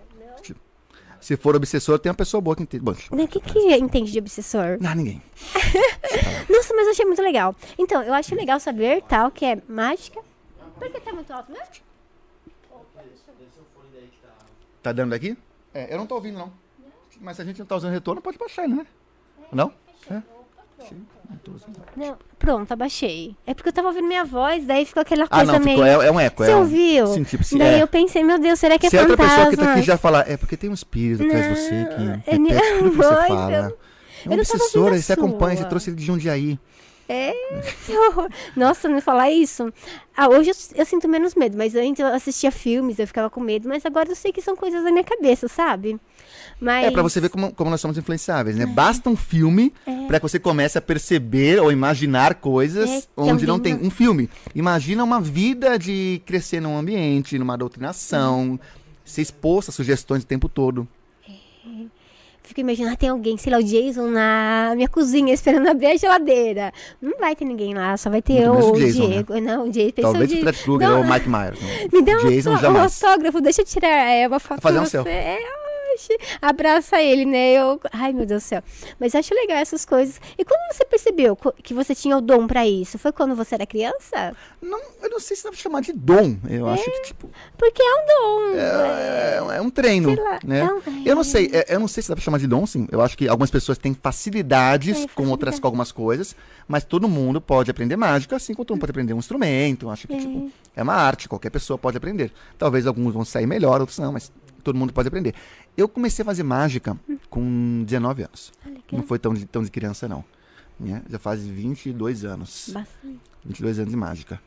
Se 1.21 1.37
for 1.37 1.55
obsessor, 1.55 1.99
tem 1.99 2.11
uma 2.11 2.17
pessoa 2.17 2.41
boa 2.41 2.57
que 2.57 2.63
entende. 2.63 2.83
Bom, 2.83 2.93
O 2.93 3.29
que, 3.29 3.41
que 3.41 3.77
entende 3.77 4.11
de 4.11 4.19
obsessor? 4.19 4.79
não, 4.81 4.95
ninguém. 4.95 5.23
Nossa, 6.49 6.75
mas 6.75 6.87
eu 6.87 6.91
achei 6.93 7.05
muito 7.05 7.23
legal. 7.23 7.55
Então, 7.79 8.03
eu 8.03 8.15
acho 8.15 8.35
legal 8.35 8.59
saber, 8.59 9.03
tal, 9.03 9.31
que 9.31 9.45
é 9.45 9.59
mágica. 9.69 10.21
Por 10.81 10.91
que 10.91 11.01
tá 11.01 11.13
muito 11.13 11.33
alto 11.33 11.53
mesmo? 11.53 11.67
Tá 14.83 14.93
dando 14.93 15.13
aqui? 15.15 15.37
É, 15.75 15.93
eu 15.93 15.99
não 15.99 16.07
tô 16.07 16.15
ouvindo, 16.15 16.39
não. 16.39 16.53
Mas 17.21 17.37
se 17.37 17.43
a 17.43 17.45
gente 17.45 17.59
não 17.59 17.67
tá 17.67 17.77
usando 17.77 17.93
retorno, 17.93 18.23
pode 18.23 18.39
baixar 18.39 18.65
ele, 18.65 18.75
né? 18.75 18.87
Não? 19.53 19.73
É? 20.11 20.23
Sim, 20.89 21.07
não 21.29 21.37
tô 21.39 21.53
usando. 21.53 21.77
Não, 21.95 22.17
pronto, 22.39 22.73
abaixei. 22.73 23.37
É 23.47 23.53
porque 23.53 23.69
eu 23.69 23.73
tava 23.73 23.89
ouvindo 23.89 24.07
minha 24.09 24.25
voz, 24.25 24.65
daí 24.67 24.87
ficou 24.87 25.03
aquela 25.03 25.25
Ah, 25.25 25.29
coisa 25.29 25.53
não, 25.53 25.61
meio... 25.61 25.77
ficou, 25.77 25.85
é, 26.03 26.07
é 26.07 26.11
um 26.11 26.19
eco. 26.19 26.43
Você 26.43 26.51
é 26.51 26.57
um, 26.57 26.61
ouviu? 26.61 27.07
Sim, 27.09 27.23
tipo, 27.25 27.45
se, 27.45 27.59
daí 27.59 27.75
é, 27.75 27.83
eu 27.83 27.87
pensei, 27.87 28.25
meu 28.25 28.39
Deus, 28.39 28.59
será 28.59 28.79
que 28.79 28.87
é 28.87 28.91
se 28.91 28.97
é 28.97 29.03
outra 29.03 29.17
fantasma? 29.19 29.37
pessoa 29.37 29.51
que 29.51 29.57
tá 29.63 29.73
aqui 29.75 29.83
já 29.83 29.99
falar, 29.99 30.31
é 30.31 30.39
porque 30.39 30.57
tem 30.57 30.71
um 30.71 30.75
espírito 30.75 31.23
atrás 31.25 31.45
de 31.47 31.55
você 31.55 31.69
que 31.69 32.03
é 32.03 32.15
repete 32.15 32.39
minha 32.39 32.79
tudo 32.79 32.91
que 32.91 32.97
você 32.97 33.15
fala. 33.29 33.53
eu- 33.53 33.65
É 33.65 33.69
eu 34.25 34.31
uma 34.31 34.37
não 34.37 34.43
a 34.43 34.47
você 35.03 35.13
acompanha, 35.13 35.57
você 35.59 35.65
trouxe 35.67 35.91
ele 35.91 35.97
de 35.97 36.05
Jundiaí. 36.07 36.59
É. 37.13 37.35
Nossa, 38.55 38.89
não 38.89 39.01
falar 39.01 39.33
isso. 39.33 39.73
Ah, 40.17 40.29
hoje 40.29 40.51
eu, 40.51 40.55
eu 40.77 40.87
sinto 40.87 41.09
menos 41.09 41.35
medo, 41.35 41.59
mas 41.59 41.75
antes 41.75 41.99
eu 41.99 42.07
assistia 42.07 42.53
filmes, 42.53 43.01
eu 43.01 43.07
ficava 43.07 43.29
com 43.29 43.41
medo, 43.41 43.69
mas 43.69 43.85
agora 43.85 44.09
eu 44.09 44.15
sei 44.15 44.31
que 44.31 44.41
são 44.41 44.55
coisas 44.55 44.85
da 44.85 44.93
minha 44.93 45.03
cabeça, 45.03 45.49
sabe? 45.49 45.99
Mas... 46.61 46.87
É 46.87 46.91
pra 46.93 47.03
você 47.03 47.21
ver 47.21 47.29
como, 47.29 47.53
como 47.53 47.69
nós 47.69 47.81
somos 47.81 47.99
influenciáveis, 47.99 48.55
né? 48.55 48.65
Basta 48.65 49.11
um 49.11 49.17
filme 49.17 49.75
pra 50.07 50.21
que 50.21 50.23
você 50.23 50.39
comece 50.39 50.79
a 50.79 50.81
perceber 50.81 51.61
ou 51.61 51.73
imaginar 51.73 52.37
coisas 52.37 52.89
É, 52.89 53.01
que 53.01 53.09
onde 53.17 53.45
não 53.45 53.59
tem 53.59 53.75
um 53.75 53.91
filme. 53.91 54.31
Imagina 54.55 55.03
uma 55.03 55.21
vida 55.21 55.77
de 55.77 56.23
crescer 56.25 56.61
num 56.61 56.79
ambiente, 56.79 57.37
numa 57.41 57.59
doutrinação, 57.59 58.61
ser 59.05 59.23
exposto 59.23 59.71
a 59.71 59.73
sugestões 59.73 60.23
o 60.23 60.27
tempo 60.27 60.49
todo. 60.49 60.87
Fico 62.51 62.63
imaginando, 62.63 62.95
ah, 62.95 62.97
tem 62.97 63.09
alguém, 63.09 63.37
sei 63.37 63.53
lá, 63.53 63.61
o 63.61 63.63
Jason 63.63 64.09
na 64.09 64.73
minha 64.75 64.89
cozinha 64.89 65.33
esperando 65.33 65.69
abrir 65.69 65.87
a 65.87 65.97
geladeira. 65.97 66.73
Não 67.01 67.17
vai 67.17 67.37
ter 67.37 67.45
ninguém 67.45 67.75
lá, 67.75 67.97
só 67.97 68.11
vai 68.11 68.21
ter 68.21 68.43
eu, 68.43 68.55
o 68.55 68.73
o 68.73 68.77
Jason, 68.77 69.07
né? 69.07 69.09
Diego. 69.09 69.41
Não, 69.41 69.69
o 69.69 69.71
Jason. 69.71 69.93
pensou 69.93 70.13
Talvez 70.13 70.33
o 70.33 70.41
Fred 70.41 70.63
Krueger 70.65 70.91
ou 70.91 71.03
o 71.03 71.09
Mike 71.09 71.29
Myers. 71.29 71.61
não. 71.61 71.69
Me 72.01 72.05
dá 72.05 72.17
um, 72.17 72.29
Jason 72.29 72.55
um 72.55 72.59
jamais. 72.59 73.05
autógrafo, 73.05 73.41
deixa 73.41 73.61
eu 73.61 73.65
tirar 73.65 73.89
é, 73.89 74.27
uma 74.27 74.41
foto 74.41 74.61
Fazer 74.61 74.81
um 74.81 74.85
selfie. 74.85 75.13
É, 75.13 75.39
abraça 76.41 77.01
ele, 77.03 77.25
né? 77.25 77.53
Eu, 77.53 77.81
ai, 77.93 78.13
meu 78.13 78.27
Deus 78.27 78.43
do 78.43 78.47
céu. 78.47 78.63
Mas 78.99 79.15
eu 79.15 79.21
acho 79.21 79.35
legal 79.35 79.57
essas 79.59 79.85
coisas. 79.85 80.21
E 80.39 80.45
quando 80.45 80.61
você 80.73 80.85
percebeu 80.85 81.37
que 81.63 81.75
você 81.75 81.95
tinha 81.95 82.17
o 82.17 82.21
dom 82.21 82.47
pra 82.47 82.67
isso? 82.67 82.99
Foi 82.99 83.13
quando 83.13 83.35
você 83.35 83.55
era 83.55 83.67
criança? 83.67 84.35
Não, 84.61 84.81
eu 85.03 85.11
não 85.11 85.21
sei 85.21 85.37
se 85.37 85.45
dá 85.45 85.51
pra 85.51 85.59
chamar 85.59 85.81
de 85.83 85.93
dom. 85.93 86.37
Eu 86.49 86.69
acho 86.69 86.85
que, 86.85 87.03
tipo, 87.03 87.31
Porque 87.57 87.83
é 87.83 87.95
um 87.95 88.07
dom. 88.07 88.57
é, 88.59 89.57
é 89.57 89.61
um 89.61 89.71
treino, 89.71 90.15
lá, 90.15 90.39
né? 90.45 90.61
é 90.61 90.65
um- 90.91 91.03
Eu 91.07 91.15
não 91.17 91.25
sei, 91.25 91.51
é, 91.53 91.75
eu 91.75 91.81
não 91.81 91.89
sei 91.89 92.03
se 92.03 92.09
dá 92.09 92.15
pra 92.17 92.25
chamar 92.25 92.39
de 92.39 92.47
dom, 92.47 92.67
sim. 92.67 92.87
Eu 92.91 93.01
acho 93.01 93.17
que 93.17 93.29
algumas 93.29 93.51
pessoas 93.51 93.79
têm 93.79 93.95
facilidades 93.95 94.97
É, 95.05 95.09
com 95.09 95.23
outras 95.29 95.55
facilidade. 95.57 95.61
com 95.61 95.67
algumas 95.67 95.93
coisas, 95.93 96.37
mas 96.69 96.85
todo 96.85 97.09
mundo 97.09 97.41
pode 97.41 97.71
aprender 97.71 97.97
mágica, 97.97 98.37
assim 98.37 98.55
como 98.55 98.65
todo 98.65 98.75
mundo 98.77 98.81
pode 98.83 98.91
aprender 98.93 99.13
um 99.15 99.19
instrumento. 99.19 99.87
Eu 99.87 99.91
Acho 99.91 100.07
que, 100.07 100.17
tipo, 100.17 100.51
é 100.77 100.83
uma 100.83 100.95
arte, 100.95 101.29
qualquer 101.29 101.51
pessoa 101.51 101.77
pode 101.79 101.97
aprender. 101.97 102.33
Talvez 102.59 102.87
alguns 102.87 103.13
vão 103.13 103.25
sair 103.25 103.47
melhor, 103.47 103.81
outros 103.81 103.99
não, 103.99 104.13
mas 104.13 104.31
todo 104.61 104.77
mundo 104.77 104.93
pode 104.93 105.09
aprender. 105.09 105.35
Eu 105.77 105.89
comecei 105.89 106.23
a 106.23 106.27
fazer 106.27 106.43
mágica 106.43 106.97
com 107.29 107.83
19 107.85 108.23
anos. 108.23 108.53
Ah. 108.65 108.71
Não 108.93 109.03
foi 109.03 109.19
tão 109.19 109.35
de, 109.35 109.45
tão 109.47 109.63
de 109.63 109.71
criança, 109.71 110.09
não. 110.09 110.25
Né? 110.79 111.03
Já 111.09 111.19
faz 111.19 111.47
22 111.47 112.25
anos. 112.25 112.71
Bastante. 112.73 113.21
22 113.45 113.79
anos 113.79 113.91
de 113.91 113.97
mágica. 113.97 114.41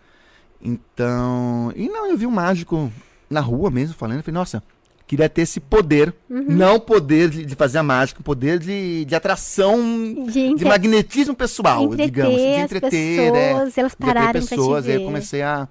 Então. 0.62 1.71
E 1.76 1.88
não, 1.89 2.08
eu 2.08 2.17
vi 2.17 2.26
um 2.26 2.32
mágico 2.32 2.91
na 3.30 3.39
rua 3.41 3.69
mesmo 3.69 3.95
falando. 3.95 4.17
Eu 4.17 4.23
falei, 4.23 4.36
nossa, 4.36 4.63
queria 5.06 5.28
ter 5.28 5.41
esse 5.41 5.60
poder. 5.60 6.13
Uhum. 6.30 6.45
Não 6.47 6.76
o 6.76 6.80
poder 6.80 7.30
de, 7.30 7.45
de 7.45 7.56
fazer 7.56 7.80
a 7.80 7.84
mágica, 7.84 8.21
o 8.21 8.23
poder 8.23 8.60
de, 8.60 9.06
de 9.06 9.15
atração, 9.15 9.78
De, 10.28 10.56
de 10.56 10.65
magnetismo 10.65 11.36
pessoal, 11.36 11.86
entreter 11.86 12.06
digamos. 12.06 12.36
De 12.36 12.41
entreter, 12.41 13.32
pessoas, 13.32 13.78
elas 13.78 13.91
De 13.91 13.95
atrair 13.95 14.13
pararem 14.13 14.32
pra 14.32 14.41
te 14.41 14.49
pessoas. 14.49 14.86
Aí 14.86 14.93
eu 14.93 14.99
ver. 14.99 15.06
comecei 15.06 15.41
a. 15.41 15.67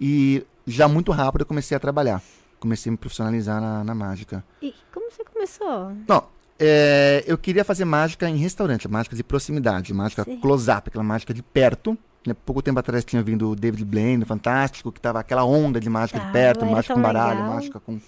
E 0.00 0.44
já 0.66 0.86
muito 0.86 1.10
rápido 1.10 1.42
eu 1.42 1.46
comecei 1.46 1.76
a 1.76 1.80
trabalhar. 1.80 2.22
Comecei 2.60 2.90
a 2.90 2.92
me 2.92 2.96
profissionalizar 2.98 3.60
na, 3.60 3.84
na 3.84 3.94
mágica. 3.94 4.44
E 4.60 4.74
como 4.92 5.10
você 5.10 5.24
começou? 5.24 5.92
Não, 6.08 6.24
é, 6.58 7.22
eu 7.26 7.38
queria 7.38 7.64
fazer 7.64 7.84
mágica 7.84 8.28
em 8.28 8.36
restaurante, 8.36 8.88
mágica 8.88 9.14
de 9.14 9.22
proximidade, 9.22 9.94
mágica 9.94 10.24
close-up, 10.40 10.88
aquela 10.88 11.04
mágica 11.04 11.32
de 11.32 11.42
perto. 11.42 11.96
Né? 12.26 12.34
Pouco 12.44 12.60
tempo 12.60 12.78
atrás 12.80 13.04
tinha 13.04 13.22
vindo 13.22 13.50
o 13.50 13.56
David 13.56 13.84
Blaine, 13.84 14.24
fantástico, 14.24 14.90
que 14.90 15.00
tava 15.00 15.20
aquela 15.20 15.44
onda 15.44 15.78
de 15.80 15.88
mágica 15.88 16.18
de 16.18 16.24
Tava, 16.26 16.32
perto, 16.32 16.66
mágica 16.66 16.94
com 16.94 17.00
baralho, 17.02 17.40
legal. 17.40 17.54
mágica 17.54 17.80
com. 17.80 18.00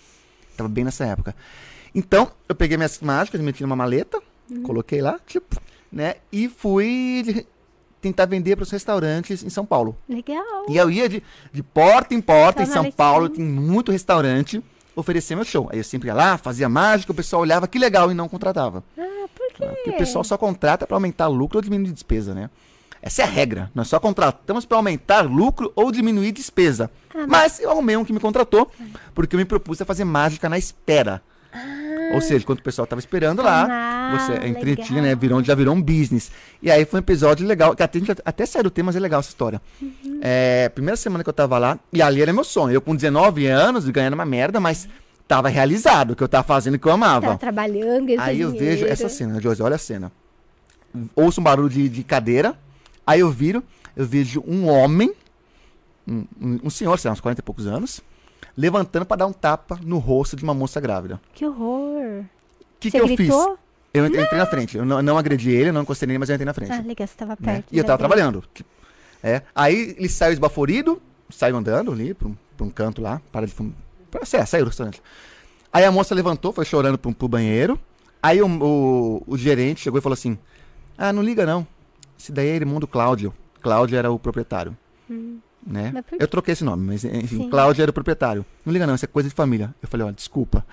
Tava 0.57 0.69
bem 0.69 0.85
nessa 0.85 1.05
época. 1.07 1.35
Então, 1.95 2.31
eu 2.49 2.55
peguei 2.55 2.77
minhas 2.77 3.01
mágicas, 3.01 3.41
meti 3.41 3.63
numa 3.63 3.77
maleta, 3.77 4.21
Uhum. 4.51 4.63
coloquei 4.65 5.01
lá, 5.01 5.19
tipo, 5.27 5.61
né? 5.93 6.15
E 6.33 6.49
fui 6.49 7.47
tentar 8.01 8.27
vender 8.27 8.57
para 8.57 8.63
os 8.63 8.71
restaurantes 8.71 9.43
em 9.43 9.51
São 9.51 9.65
Paulo. 9.65 9.97
Legal. 10.09 10.67
E 10.69 10.77
eu 10.77 10.91
ia 10.91 11.09
de, 11.09 11.23
de 11.53 11.63
porta 11.63 12.15
em 12.15 12.21
porta 12.21 12.63
em 12.63 12.67
São. 12.67 12.91
Paulo, 12.91 13.29
tem 13.29 13.45
muito 13.45 13.93
restaurante, 13.93 14.63
oferecer 14.97 15.35
meu 15.35 15.45
show. 15.45 15.69
Aí 15.71 15.79
eu 15.79 15.85
sempre 15.85 16.09
ia 16.09 16.15
lá, 16.15 16.39
fazia 16.39 16.69
mágica, 16.69 17.13
o 17.13 17.15
pessoal 17.15 17.43
olhava 17.43 17.69
que 17.69 17.79
legal 17.79 18.11
e 18.11 18.15
não 18.15 18.29
contratava. 18.29 18.83
Ah, 18.99 19.27
por 19.35 19.53
quê? 19.53 19.67
Porque 19.67 19.91
o 19.91 19.97
pessoal 19.97 20.25
só 20.25 20.37
contrata 20.37 20.87
para 20.87 20.97
aumentar 20.97 21.29
lucro 21.29 21.59
ou 21.59 21.63
diminuir 21.63 21.93
despesa, 21.93 22.35
né? 22.35 22.51
Essa 23.03 23.23
é 23.23 23.25
a 23.25 23.29
regra. 23.29 23.71
Nós 23.75 23.89
só 23.89 23.99
contratamos 23.99 24.67
para 24.67 24.77
aumentar 24.77 25.23
lucro 25.23 25.73
ou 25.75 25.91
diminuir 25.91 26.33
despesa. 26.33 26.91
Ah, 27.15 27.27
mas... 27.27 27.59
eu 27.59 27.71
arrumei 27.71 27.97
um 27.97 28.05
que 28.05 28.13
me 28.13 28.21
contratou, 28.21 28.71
porque 29.15 29.35
eu 29.35 29.39
me 29.39 29.45
propus 29.45 29.81
a 29.81 29.85
fazer 29.85 30.05
mágica 30.05 30.49
na 30.49 30.59
espera. 30.59 31.23
Ou 32.13 32.21
seja, 32.21 32.45
quando 32.45 32.59
o 32.59 32.63
pessoal 32.63 32.87
tava 32.87 32.99
esperando 32.99 33.43
lá, 33.43 33.67
Ah, 33.71 34.19
você 34.19 34.47
entretinha, 34.49 35.01
legal. 35.01 35.03
né? 35.03 35.15
Virou, 35.15 35.43
já 35.45 35.55
virou 35.55 35.75
um 35.75 35.81
business. 35.83 36.31
E 36.63 36.71
aí 36.71 36.85
foi 36.85 36.99
um 36.99 37.03
episódio 37.03 37.47
legal, 37.47 37.75
que 37.77 37.83
até, 37.83 37.99
até 38.25 38.47
saiu 38.47 38.65
do 38.65 38.71
tema, 38.71 38.87
mas 38.87 38.97
é 38.97 39.01
legal 39.01 39.21
essa 39.21 39.29
história. 39.29 39.61
Uhum. 39.81 40.19
É, 40.23 40.69
primeira 40.71 40.97
semana 40.97 41.23
que 41.23 41.29
eu 41.31 41.35
tava 41.35 41.57
lá, 41.59 41.79
e 41.93 42.03
ali 42.03 42.21
era 42.23 42.33
meu 42.33 42.45
sonho. 42.45 42.75
Eu 42.75 42.81
com 42.81 42.95
19 42.97 43.47
anos, 43.47 43.89
ganhando 43.89 44.15
uma 44.15 44.25
merda, 44.27 44.59
mas 44.61 44.89
tava 45.29 45.49
realizado, 45.49 46.11
o 46.13 46.17
que 46.17 46.23
eu 46.23 46.29
tava 46.29 46.43
fazendo 46.45 46.75
o 46.75 46.79
que 46.79 46.87
eu 46.89 46.93
amava. 46.93 47.29
Tá 47.29 47.37
trabalhando, 47.39 48.07
ganhando 48.07 48.21
Aí 48.23 48.41
eu 48.41 48.51
dinheiro. 48.51 48.81
vejo 48.81 48.87
essa 48.87 49.09
cena, 49.09 49.41
Josi, 49.41 49.63
olha 49.63 49.77
a 49.77 49.79
cena. 49.79 50.11
Ouço 51.15 51.41
um 51.41 51.45
barulho 51.45 51.69
de, 51.69 51.89
de 51.89 52.03
cadeira, 52.03 52.55
aí 53.07 53.21
eu 53.21 53.31
viro, 53.31 53.63
eu 53.97 54.05
vejo 54.05 54.43
um 54.45 54.69
homem, 54.69 55.13
um, 56.09 56.25
um- 56.41 56.61
um 56.65 56.71
senhor, 56.71 56.99
sei 56.99 57.09
lá, 57.09 57.13
uns 57.13 57.21
40 57.21 57.41
e 57.41 57.45
poucos 57.45 57.67
anos, 57.69 58.01
levantando 58.57 59.05
pra 59.07 59.17
dar 59.17 59.27
um 59.27 59.33
tapa 59.33 59.79
no 59.83 59.99
rosto 59.99 60.37
de 60.37 60.45
uma 60.45 60.55
moça 60.55 60.81
grávida. 60.81 61.21
Que 61.35 61.47
horror. 61.47 62.23
O 62.23 62.27
que, 62.79 62.91
que 62.91 62.97
eu 62.99 63.09
fiz? 63.09 63.17
gritou? 63.17 63.59
Eu 63.93 64.07
entrei, 64.07 64.25
entrei 64.25 64.39
na 64.39 64.47
frente. 64.47 64.77
Eu 64.77 64.85
não, 64.85 65.03
não 65.03 65.19
agredi 65.19 65.51
ele, 65.51 65.73
não 65.73 65.83
encostei 65.83 66.07
nele, 66.07 66.19
mas 66.19 66.29
eu 66.29 66.35
entrei 66.35 66.47
na 66.47 66.55
frente. 66.55 66.73
Ah, 66.73 66.81
legal, 66.81 67.07
você 67.07 67.17
tava 67.17 67.37
né? 67.41 67.55
perto. 67.55 67.67
E 67.73 67.79
eu 67.79 67.85
tava 67.85 67.99
trabalhando. 67.99 68.45
É. 69.23 69.43
Aí 69.55 69.95
ele 69.99 70.09
saiu 70.09 70.33
esbaforido, 70.33 71.03
saiu 71.29 71.57
andando 71.57 71.93
ali 71.93 72.15
pra 72.15 72.29
um, 72.29 72.37
pra 72.57 72.67
um 72.67 72.71
canto 72.71 73.03
lá, 73.03 73.21
para 73.33 73.47
de 73.47 73.53
fumar. 73.53 73.75
Lá, 74.15 74.47
saiu 74.47 74.65
do 74.65 74.69
restaurante. 74.69 75.03
Aí 75.73 75.85
a 75.85 75.93
moça 75.93 76.15
levantou, 76.15 76.53
foi 76.53 76.65
chorando 76.65 76.99
pro, 76.99 77.13
pro 77.15 77.29
banheiro. 77.29 77.79
Aí 78.23 78.41
o, 78.43 78.47
o, 78.47 79.23
o 79.27 79.37
gerente 79.37 79.81
chegou 79.81 79.99
e 79.99 80.03
falou 80.03 80.15
assim: 80.15 80.39
Ah, 80.97 81.13
não 81.13 81.23
liga 81.23 81.45
não. 81.45 81.67
Esse 82.19 82.33
daí 82.33 82.49
é 82.49 82.55
irmão 82.55 82.79
do 82.79 82.87
Cláudio. 82.87 83.35
Cláudio 83.61 83.97
era 83.97 84.11
o 84.11 84.19
proprietário. 84.19 84.77
Né? 85.09 85.17
Hum. 85.17 85.39
Por 85.65 86.03
quê? 86.05 86.17
Eu 86.19 86.29
troquei 86.29 86.53
esse 86.53 86.65
nome, 86.65 86.87
mas 86.87 87.05
enfim, 87.05 87.45
Sim. 87.45 87.51
Cláudio 87.51 87.83
era 87.83 87.91
o 87.91 87.95
proprietário. 87.95 88.45
Não 88.65 88.73
liga 88.73 88.87
não, 88.87 88.95
isso 88.95 89.05
é 89.05 89.09
coisa 89.09 89.29
de 89.29 89.35
família. 89.35 89.75
Eu 89.83 89.89
falei, 89.89 90.07
ó, 90.07 90.11
desculpa. 90.11 90.65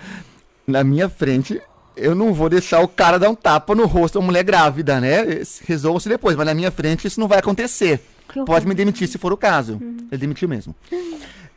Na 0.66 0.84
minha 0.84 1.10
frente, 1.10 1.62
eu 1.96 2.14
não 2.16 2.34
vou 2.34 2.50
deixar 2.50 2.82
o 2.82 2.88
cara 2.88 3.18
dar 3.18 3.30
um 3.30 3.36
tapa 3.36 3.74
no 3.76 3.86
rosto 3.86 4.20
uma 4.20 4.26
mulher 4.28 4.44
grávida, 4.44 5.00
né? 5.00 5.42
Resolva-se 5.66 6.08
depois, 6.10 6.36
mas 6.36 6.46
na 6.46 6.54
minha 6.54 6.72
frente 6.72 7.08
isso 7.08 7.20
não 7.20 7.28
vai 7.28 7.40
acontecer. 7.40 8.02
Pode 8.46 8.68
me 8.68 8.76
demitir 8.76 9.08
se 9.08 9.18
for 9.18 9.32
o 9.32 9.38
caso. 9.38 9.74
Uhum. 9.82 9.98
Ele 10.12 10.22
demitiu 10.22 10.48
mesmo. 10.50 10.76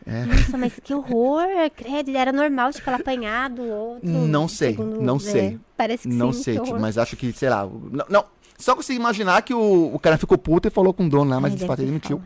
Nossa, 0.06 0.56
mas 0.56 0.72
que 0.82 0.94
horror, 0.94 1.44
credo. 1.76 2.10
Era 2.16 2.32
normal, 2.32 2.72
tipo, 2.72 2.88
ela 2.88 2.98
apanhar 2.98 3.50
do 3.50 3.62
outro. 3.62 4.08
Não 4.08 4.48
sei, 4.48 4.70
segundo- 4.70 5.00
não 5.00 5.16
é, 5.16 5.20
sei. 5.20 5.58
Parece 5.76 6.08
que 6.08 6.14
não 6.14 6.32
sim, 6.32 6.42
sei, 6.42 6.58
que 6.58 6.64
tipo, 6.64 6.80
mas 6.80 6.98
acho 6.98 7.16
que, 7.16 7.32
sei 7.32 7.48
lá. 7.48 7.64
Não, 7.64 8.04
não. 8.08 8.24
só 8.58 8.74
consigo 8.74 8.98
imaginar 8.98 9.42
que 9.42 9.52
o, 9.54 9.94
o 9.94 9.98
cara 9.98 10.16
ficou 10.18 10.38
puto 10.38 10.68
e 10.68 10.70
falou 10.70 10.92
com 10.92 11.06
o 11.06 11.08
dono 11.08 11.30
lá, 11.30 11.40
mas 11.40 11.54
de 11.54 11.66
fato 11.66 11.80
ele 11.80 11.88
demitiu. 11.88 12.20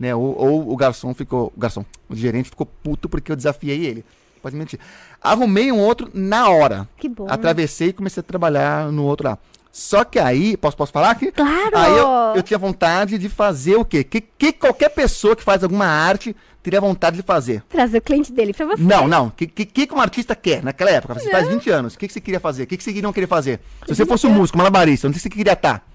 Né? 0.00 0.14
Ou, 0.14 0.34
ou 0.34 0.72
o 0.72 0.76
garçom 0.76 1.12
ficou. 1.12 1.52
O 1.54 1.60
garçom, 1.60 1.84
o 2.08 2.16
gerente 2.16 2.48
ficou 2.48 2.64
puto 2.64 3.06
porque 3.06 3.30
eu 3.30 3.36
desafiei 3.36 3.84
ele. 3.84 4.02
Pode 4.42 4.56
mentir. 4.56 4.80
Arrumei 5.20 5.70
um 5.70 5.78
outro 5.78 6.10
na 6.14 6.48
hora. 6.48 6.88
Que 6.96 7.06
bom. 7.06 7.26
Atravessei 7.28 7.88
e 7.88 7.92
comecei 7.92 8.22
a 8.22 8.24
trabalhar 8.24 8.90
no 8.90 9.04
outro 9.04 9.28
lá. 9.28 9.38
Só 9.70 10.02
que 10.02 10.18
aí, 10.18 10.56
posso, 10.56 10.76
posso 10.76 10.90
falar 10.90 11.10
aqui? 11.10 11.30
Claro! 11.30 11.76
Aí 11.76 11.92
eu, 11.92 12.08
eu 12.36 12.42
tinha 12.42 12.58
vontade 12.58 13.18
de 13.18 13.28
fazer 13.28 13.76
o 13.76 13.84
quê? 13.84 14.02
Que, 14.02 14.20
que 14.20 14.52
qualquer 14.52 14.88
pessoa 14.88 15.36
que 15.36 15.44
faz 15.44 15.62
alguma 15.62 15.84
arte 15.84 16.34
teria 16.62 16.80
vontade 16.80 17.16
de 17.16 17.22
fazer? 17.22 17.62
Trazer 17.68 17.98
o 17.98 18.02
cliente 18.02 18.32
dele 18.32 18.52
pra 18.52 18.66
você. 18.66 18.82
Não, 18.82 19.06
não. 19.06 19.26
O 19.26 19.30
que, 19.30 19.46
que, 19.46 19.86
que 19.86 19.94
um 19.94 20.00
artista 20.00 20.34
quer 20.34 20.64
naquela 20.64 20.90
época? 20.90 21.14
Você 21.14 21.30
faz 21.30 21.46
20 21.46 21.70
anos. 21.70 21.94
O 21.94 21.98
que, 21.98 22.08
que 22.08 22.12
você 22.12 22.20
queria 22.20 22.40
fazer? 22.40 22.64
O 22.64 22.66
que, 22.66 22.76
que 22.78 22.82
você 22.82 23.02
não 23.02 23.12
queria 23.12 23.28
fazer? 23.28 23.60
Se 23.86 23.94
você 23.94 24.06
fosse 24.06 24.26
um 24.26 24.30
músico, 24.30 24.56
malabarista, 24.56 25.06
onde 25.06 25.20
você 25.20 25.28
queria 25.28 25.52
estar? 25.52 25.86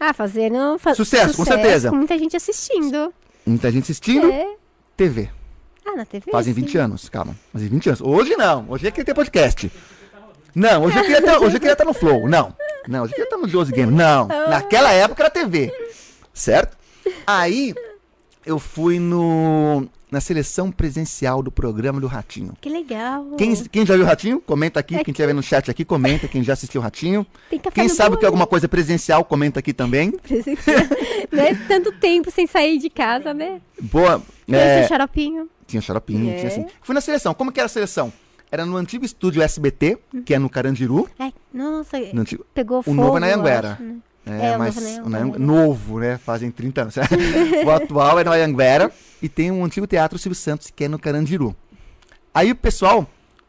Ah, 0.00 0.14
fazendo. 0.14 0.78
Fa 0.78 0.94
Sucesso, 0.94 1.36
com 1.36 1.44
certeza. 1.44 1.90
Com 1.90 1.96
muita 1.96 2.18
gente 2.18 2.34
assistindo. 2.34 3.12
Muita 3.46 3.70
gente 3.70 3.84
assistindo. 3.84 4.30
É. 4.30 4.54
TV. 4.96 5.30
Ah, 5.86 5.96
na 5.96 6.04
TV? 6.04 6.30
Fazem 6.30 6.54
sim. 6.54 6.60
20 6.60 6.78
anos, 6.78 7.08
calma. 7.08 7.34
Fazem 7.52 7.68
20 7.68 7.88
anos. 7.88 8.00
Hoje 8.00 8.36
não. 8.36 8.66
Hoje 8.68 8.86
é 8.86 8.90
que 8.90 9.02
ter 9.02 9.14
podcast. 9.14 9.70
Não, 10.54 10.84
hoje 10.84 10.98
eu 10.98 11.02
queria 11.02 11.18
estar, 11.18 11.38
hoje 11.38 11.56
eu 11.56 11.60
queria 11.60 11.72
estar 11.72 11.84
no 11.84 11.94
Flow. 11.94 12.28
Não. 12.28 12.54
Não, 12.86 13.02
hoje 13.04 13.12
eu 13.12 13.16
queria 13.16 13.24
estar 13.24 13.38
no 13.38 13.48
Josie 13.48 13.74
Game. 13.74 13.92
Não. 13.92 14.26
Naquela 14.26 14.92
época 14.92 15.22
era 15.22 15.30
TV. 15.30 15.72
Certo? 16.34 16.76
Aí 17.26 17.74
eu 18.44 18.58
fui 18.58 18.98
no 18.98 19.88
na 20.10 20.20
seleção 20.20 20.70
presencial 20.72 21.42
do 21.42 21.50
programa 21.52 22.00
do 22.00 22.06
Ratinho. 22.06 22.52
Que 22.60 22.68
legal. 22.68 23.24
Quem, 23.38 23.54
quem 23.64 23.86
já 23.86 23.94
viu 23.94 24.04
o 24.04 24.06
Ratinho? 24.08 24.40
Comenta 24.40 24.80
aqui. 24.80 24.94
Quem 25.04 25.12
estiver 25.12 25.32
no 25.34 25.42
chat 25.42 25.70
aqui, 25.70 25.84
comenta. 25.84 26.26
Quem 26.26 26.42
já 26.42 26.52
assistiu 26.54 26.80
o 26.80 26.84
Ratinho. 26.84 27.26
Tem 27.48 27.58
café 27.58 27.74
Quem 27.80 27.88
sabe 27.88 28.16
que 28.16 28.24
é 28.24 28.26
alguma 28.26 28.46
coisa 28.46 28.68
presencial, 28.68 29.24
comenta 29.24 29.60
aqui 29.60 29.72
também. 29.72 30.12
né? 31.30 31.54
Tanto 31.68 31.92
tempo 31.92 32.30
sem 32.30 32.46
sair 32.46 32.78
de 32.78 32.90
casa, 32.90 33.32
né? 33.34 33.60
Boa. 33.80 34.22
É... 34.48 34.56
É, 34.56 34.80
Esse 34.80 34.88
xaropinho. 34.88 35.48
tinha 35.66 35.80
xaropinho, 35.80 36.30
É. 36.30 36.34
tinha 36.36 36.48
assim. 36.48 36.66
Fui 36.82 36.94
na 36.94 37.00
seleção. 37.00 37.32
Como 37.34 37.52
que 37.52 37.60
era 37.60 37.66
a 37.66 37.68
seleção? 37.68 38.12
Era 38.52 38.66
no 38.66 38.76
antigo 38.76 39.04
estúdio 39.04 39.40
SBT, 39.42 39.96
que 40.26 40.34
é 40.34 40.38
no 40.38 40.50
Carandiru. 40.50 41.08
Ai, 41.18 41.32
nossa, 41.54 42.00
No 42.12 42.22
antigo, 42.22 42.44
pegou 42.52 42.80
o 42.80 42.82
fogo. 42.82 42.96
novo 42.96 43.16
é 43.16 43.20
na 43.20 43.28
eu 43.28 43.34
Anhanguera. 43.36 43.72
acho, 43.74 43.82
né? 43.84 43.96
É, 44.26 44.46
É, 44.48 44.56
mas 44.56 44.76
na. 45.04 45.18
Anhang- 45.18 45.38
novo, 45.38 45.98
né? 45.98 46.18
Fazem 46.18 46.50
30 46.50 46.82
anos. 46.82 46.94
o 47.64 47.70
atual 47.70 48.18
é 48.18 48.24
na 48.24 48.32
Anhanguera 48.32 48.90
e 49.22 49.28
tem 49.28 49.50
um 49.50 49.64
antigo 49.64 49.86
teatro 49.86 50.18
Silvio 50.18 50.36
Santos 50.38 50.70
que 50.74 50.84
é 50.84 50.88
no 50.88 50.98
Carandiru. 50.98 51.54
Aí 52.34 52.50
o 52.52 52.54
pessoal 52.56 53.08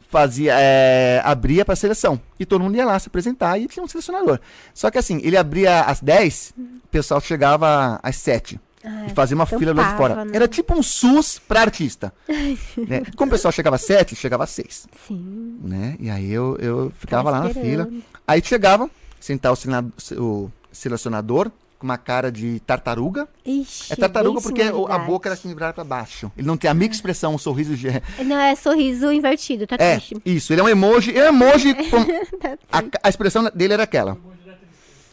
fazia, 0.09 0.53
é, 0.57 1.21
abria 1.23 1.63
pra 1.63 1.75
seleção 1.75 2.19
e 2.39 2.45
todo 2.45 2.61
mundo 2.63 2.75
ia 2.75 2.85
lá 2.85 2.97
se 2.99 3.07
apresentar 3.07 3.57
e 3.59 3.67
tinha 3.67 3.83
um 3.83 3.87
selecionador. 3.87 4.39
Só 4.73 4.89
que 4.91 4.97
assim, 4.97 5.19
ele 5.23 5.37
abria 5.37 5.81
às 5.81 6.01
10, 6.01 6.53
o 6.57 6.87
pessoal 6.89 7.21
chegava 7.21 7.99
às 8.03 8.15
7 8.17 8.59
Ah, 8.83 9.05
e 9.07 9.09
fazia 9.11 9.35
uma 9.35 9.45
fila 9.45 9.73
lá 9.73 9.91
de 9.91 9.97
fora. 9.97 10.25
né? 10.25 10.31
Era 10.33 10.47
tipo 10.47 10.73
um 10.77 10.81
SUS 10.83 11.39
pra 11.39 11.61
artista. 11.61 12.11
né? 12.87 13.03
Como 13.15 13.29
o 13.29 13.31
pessoal 13.33 13.51
chegava 13.51 13.75
às 13.75 13.83
7, 13.83 14.15
chegava 14.15 14.43
às 14.43 14.49
6. 14.49 14.87
Sim. 15.07 15.59
Né? 15.63 15.95
E 15.99 16.09
aí 16.09 16.31
eu, 16.31 16.57
eu 16.59 16.91
ficava 16.97 17.25
Tava 17.31 17.37
lá 17.37 17.43
na 17.43 17.49
esperando. 17.51 17.89
fila. 17.89 18.01
Aí 18.27 18.41
chegava, 18.43 18.89
sentar 19.19 19.53
o, 19.53 19.55
sena- 19.55 19.85
o 20.17 20.49
selecionador 20.71 21.51
com 21.79 21.85
uma 21.87 21.97
cara 21.97 22.31
de 22.31 22.59
tartaruga. 22.59 23.27
Ixi, 23.45 23.91
É 23.93 23.95
tartaruga 23.95 24.39
porque 24.41 24.61
a 24.61 24.99
boca 24.99 25.29
era 25.29 25.33
assim 25.33 25.51
virada 25.53 25.73
pra 25.73 25.83
baixo. 25.83 26.31
Ele 26.37 26.45
não 26.45 26.55
tem 26.55 26.69
a 26.69 26.73
micro 26.73 26.93
expressão, 26.95 27.33
o 27.33 27.39
sorriso 27.39 27.75
de... 27.75 27.87
Não, 28.23 28.37
é 28.37 28.55
sorriso 28.55 29.11
invertido, 29.11 29.65
tá 29.65 29.75
É, 29.79 29.95
triste. 29.95 30.15
isso. 30.23 30.53
Ele 30.53 30.61
é 30.61 30.63
um 30.63 30.69
emoji. 30.69 31.17
É 31.17 31.23
um 31.31 31.35
emoji 31.35 31.73
com... 31.89 32.05
Tá 32.37 32.57
a, 32.71 32.83
a 33.03 33.09
expressão 33.09 33.49
dele 33.55 33.73
era 33.73 33.83
aquela. 33.83 34.15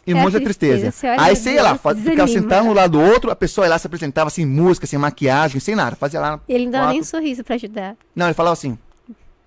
Emoji 0.06 0.32
da 0.32 0.38
É 0.38 0.40
a 0.40 0.44
tristeza. 0.44 0.82
tristeza. 0.90 1.22
Aí 1.22 1.34
você 1.36 1.52
ia 1.54 1.62
lá, 1.62 1.70
Deus, 1.70 1.82
fa- 1.82 1.94
ficava 1.94 2.28
sentado 2.28 2.66
um 2.66 2.72
lado 2.72 2.92
do 2.92 3.00
outro, 3.00 3.30
a 3.30 3.36
pessoa 3.36 3.66
ia 3.66 3.70
lá, 3.70 3.78
se 3.78 3.86
apresentava 3.86 4.28
sem 4.30 4.44
música, 4.46 4.86
sem 4.86 4.98
maquiagem, 4.98 5.60
sem 5.60 5.74
nada. 5.74 5.96
Fazia 5.96 6.18
lá. 6.20 6.40
Ele 6.48 6.64
não 6.64 6.72
dava 6.72 6.84
quatro- 6.84 6.92
nem 6.92 7.00
um 7.00 7.04
sorriso 7.04 7.44
pra 7.44 7.54
ajudar. 7.56 7.94
Não, 8.16 8.26
ele 8.26 8.34
falava 8.34 8.54
assim: 8.54 8.78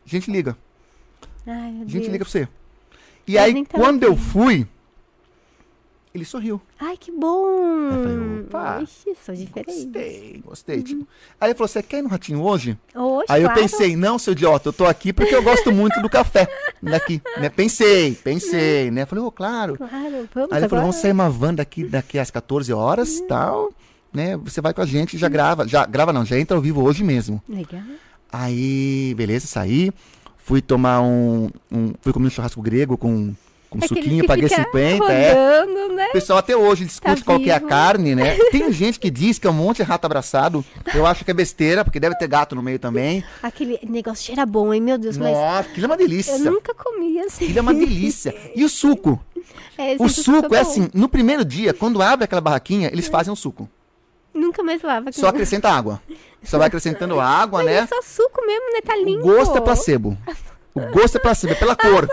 gente 0.06 0.30
liga, 0.32 0.56
Ai, 1.48 1.72
gente 1.88 1.94
Deus. 2.02 2.06
liga 2.12 2.26
pra 2.26 2.32
você. 2.32 2.48
E 3.28 3.34
Mas 3.36 3.44
aí, 3.44 3.66
quando 3.66 4.04
eu 4.04 4.16
fui, 4.16 4.68
ele 6.14 6.26
sorriu. 6.26 6.62
Ai, 6.80 6.98
que 6.98 7.10
bom. 7.12 7.48
Eu 7.48 8.04
falei, 8.04 8.40
opa. 8.42 8.82
Ixi, 8.84 9.16
sou 9.26 9.34
diferente. 9.34 9.86
Gostei, 9.86 10.44
gostei. 10.46 10.84
Tipo. 10.84 11.08
Aí 11.40 11.50
ele 11.50 11.56
falou: 11.58 11.68
Você 11.70 11.82
quer 11.82 12.00
ir 12.00 12.02
no 12.02 12.10
Ratinho 12.10 12.42
hoje? 12.42 12.78
Oxe, 12.94 13.26
Aí 13.30 13.42
eu 13.44 13.50
claro. 13.50 13.62
pensei: 13.62 13.96
Não, 13.96 14.20
seu 14.20 14.34
idiota, 14.34 14.70
eu 14.70 14.74
tô 14.74 14.86
aqui 14.86 15.14
porque 15.14 15.34
eu 15.34 15.42
gosto 15.42 15.72
muito 15.72 16.02
do 16.02 16.10
café 16.10 16.48
daqui. 16.82 17.22
Né? 17.38 17.50
Pensei, 17.50 18.14
pensei, 18.16 18.92
né? 18.92 19.06
Falei: 19.06 19.24
Ô, 19.24 19.32
claro. 19.32 19.78
Claro, 19.78 19.94
vamos 19.94 20.52
Aí 20.52 20.58
ele 20.60 20.66
agora. 20.66 20.70
falou: 20.70 20.84
Vamos 20.84 20.96
sair 20.98 21.12
uma 21.12 21.30
van 21.30 21.54
daqui, 21.54 21.86
daqui 21.86 22.20
às 22.20 22.30
14 22.30 22.74
horas 22.74 23.18
e 23.18 23.24
tal. 23.28 23.72
Né? 24.14 24.36
Você 24.38 24.60
vai 24.60 24.74
com 24.74 24.82
a 24.82 24.86
gente 24.86 25.16
e 25.16 25.20
já 25.20 25.30
grava. 25.30 25.66
Já 25.66 25.86
grava, 25.86 26.12
não, 26.12 26.26
já 26.26 26.38
entra 26.38 26.58
ao 26.58 26.62
vivo 26.62 26.84
hoje 26.84 27.04
mesmo. 27.04 27.42
Legal. 27.48 27.82
Aí, 28.30 29.14
beleza, 29.16 29.48
saí. 29.48 29.92
Fui 30.38 30.62
tomar 30.62 31.02
um. 31.02 31.50
um 31.72 31.94
fui 32.02 32.12
comer 32.12 32.28
um 32.28 32.30
churrasco 32.30 32.62
grego 32.62 32.98
com, 32.98 33.34
com 33.72 33.78
Aqueles 33.78 34.04
suquinho, 34.04 34.28
paguei 34.28 34.50
fica 34.50 34.64
50, 34.66 35.14
é. 35.14 35.34
rodando, 35.34 35.96
né? 35.96 36.08
O 36.10 36.12
pessoal 36.12 36.40
até 36.40 36.58
hoje 36.58 36.84
discute 36.84 37.22
Tá 37.22 37.26
qual 37.26 37.40
que 37.40 37.50
é 37.50 37.54
a 37.54 37.60
carne, 37.62 38.14
né? 38.14 38.38
Tem 38.52 38.70
gente 38.74 39.00
que 39.00 39.10
diz 39.10 39.40
que 39.40 39.48
é 39.48 39.50
um 39.50 39.54
monte 39.54 39.78
de 39.78 39.84
rato 39.84 40.04
abraçado. 40.04 40.64
Eu 40.94 41.06
acho 41.06 41.24
que 41.24 41.32
é 41.32 41.34
besteira, 41.34 41.86
porque 41.86 41.98
deve 41.98 42.18
ter 42.18 42.28
gato 42.28 42.54
no 42.54 42.62
meio 42.62 42.78
também. 42.78 43.24
Aquele 43.42 43.80
negócio 43.88 44.26
cheira 44.26 44.46
bom, 44.46 44.74
hein? 44.74 44.82
Meu 44.82 44.98
Deus, 44.98 45.18
mas 45.18 45.32
Nossa, 45.32 45.60
aquilo 45.70 45.86
é 45.86 45.88
uma 45.88 45.96
delícia. 45.96 46.34
eu 46.34 46.52
nunca 46.52 46.74
comi 46.74 47.18
assim. 47.22 47.46
Aquilo 47.46 47.60
é 47.60 47.62
uma 47.62 47.74
delícia. 47.74 48.36
E 48.54 48.66
o 48.66 48.70
suco? 48.70 49.18
É, 49.78 49.96
O 49.98 50.10
suco 50.10 50.54
é 50.54 50.60
assim, 50.60 50.90
no 50.94 51.08
primeiro 51.08 51.46
dia, 51.46 51.74
quando 51.74 52.02
abre 52.02 52.26
aquela 52.26 52.42
barraquinha, 52.42 52.90
eles 52.92 53.08
fazem 53.08 53.32
um 53.32 53.38
suco. 53.38 53.70
Nunca 54.34 54.62
mais 54.62 54.82
lava. 54.82 55.14
Só 55.14 55.28
acrescenta 55.28 55.70
água. 55.70 56.02
Só 56.44 56.58
vai 56.58 56.68
acrescentando 56.68 57.20
água, 57.22 57.64
Mas 57.64 57.68
né? 57.74 57.78
é 57.78 57.88
só 57.88 58.02
suco 58.02 58.46
mesmo, 58.46 58.74
né? 58.74 58.82
Tá 58.86 58.96
O 58.98 59.04
limpo. 59.06 59.24
gosto 59.24 59.58
é 59.58 59.62
placebo. 59.62 60.18
O 60.74 60.80
gosto 60.92 61.18
é 61.18 61.20
placebo, 61.20 61.54
é 61.54 61.56
pela 61.56 61.76
cor. 61.76 62.08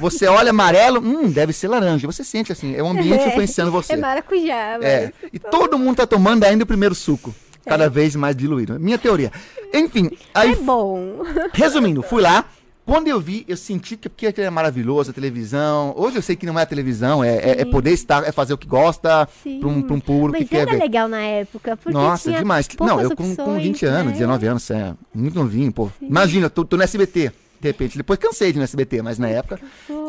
Você 0.00 0.26
olha 0.26 0.50
amarelo, 0.50 1.00
hum, 1.00 1.30
deve 1.30 1.52
ser 1.52 1.68
laranja. 1.68 2.06
Você 2.06 2.24
sente 2.24 2.50
assim, 2.52 2.74
é 2.74 2.82
o 2.82 2.86
ambiente 2.88 3.22
É, 3.24 3.28
influenciando 3.28 3.70
você. 3.70 3.92
É 3.92 3.96
maracujá, 3.96 4.78
É. 4.82 5.12
E 5.32 5.38
todo 5.38 5.78
mundo 5.78 5.96
tá 5.96 6.06
tomando 6.06 6.44
ainda 6.44 6.64
o 6.64 6.66
primeiro 6.66 6.94
suco. 6.94 7.34
Cada 7.66 7.90
vez 7.90 8.16
mais 8.16 8.34
diluído. 8.34 8.80
Minha 8.80 8.96
teoria. 8.96 9.30
Enfim, 9.74 10.10
aí, 10.34 10.52
É 10.52 10.56
bom. 10.56 11.18
resumindo, 11.52 12.02
fui 12.02 12.22
lá. 12.22 12.44
Quando 12.86 13.06
eu 13.08 13.20
vi, 13.20 13.44
eu 13.46 13.54
senti 13.58 13.98
que 13.98 14.26
aquilo 14.26 14.46
é 14.46 14.48
maravilhoso, 14.48 15.10
a 15.10 15.12
televisão. 15.12 15.92
Hoje 15.94 16.16
eu 16.16 16.22
sei 16.22 16.34
que 16.34 16.46
não 16.46 16.58
é 16.58 16.64
televisão, 16.64 17.22
é, 17.22 17.36
é- 17.36 17.60
é 17.60 17.64
Sim. 17.66 17.70
poder 17.70 17.90
estar, 17.92 18.26
é 18.26 18.32
fazer 18.32 18.54
o 18.54 18.56
que 18.56 18.66
gosta 18.66 19.28
Sim. 19.42 19.60
pra 19.60 19.68
um, 19.68 19.82
pra 19.82 19.94
um 19.94 20.00
público 20.00 20.38
Mas 20.38 20.44
que 20.48 20.48
quer 20.56 20.62
era 20.62 20.70
ver. 20.70 20.78
legal 20.78 21.06
na 21.06 21.20
época, 21.20 21.76
porque 21.76 21.92
Nossa, 21.92 22.32
demais. 22.32 22.66
Não, 22.80 22.98
eu 22.98 23.10
com, 23.10 23.16
com 23.36 23.42
opções, 23.42 23.62
20 23.62 23.84
anos, 23.84 24.06
né? 24.06 24.12
19 24.12 24.46
anos, 24.46 24.70
é 24.70 24.94
muito 25.14 25.34
novinho, 25.34 25.70
pô. 25.70 25.90
Imagina, 26.00 26.46
eu 26.46 26.50
tô, 26.50 26.64
tô 26.64 26.78
no 26.78 26.82
SBT, 26.82 27.30
de 27.60 27.68
repente. 27.68 27.96
Depois 27.96 28.18
cansei 28.18 28.52
de 28.52 28.58
ir 28.58 28.60
no 28.60 28.64
SBT, 28.64 29.02
mas 29.02 29.18
na 29.18 29.28
época. 29.28 29.60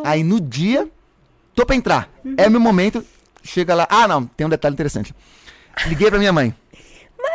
Aí 0.04 0.24
no 0.24 0.40
dia, 0.40 0.88
tô 1.56 1.66
pra 1.66 1.76
entrar. 1.76 2.10
Uhum. 2.24 2.36
É 2.38 2.50
meu 2.50 2.60
momento, 2.60 3.04
chega 3.44 3.74
lá. 3.76 3.88
Ah, 3.90 4.08
não, 4.08 4.26
tem 4.26 4.46
um 4.46 4.50
detalhe 4.50 4.74
interessante. 4.74 5.14
Liguei 5.88 6.10
pra 6.10 6.20
minha 6.20 6.34
mãe. 6.34 6.54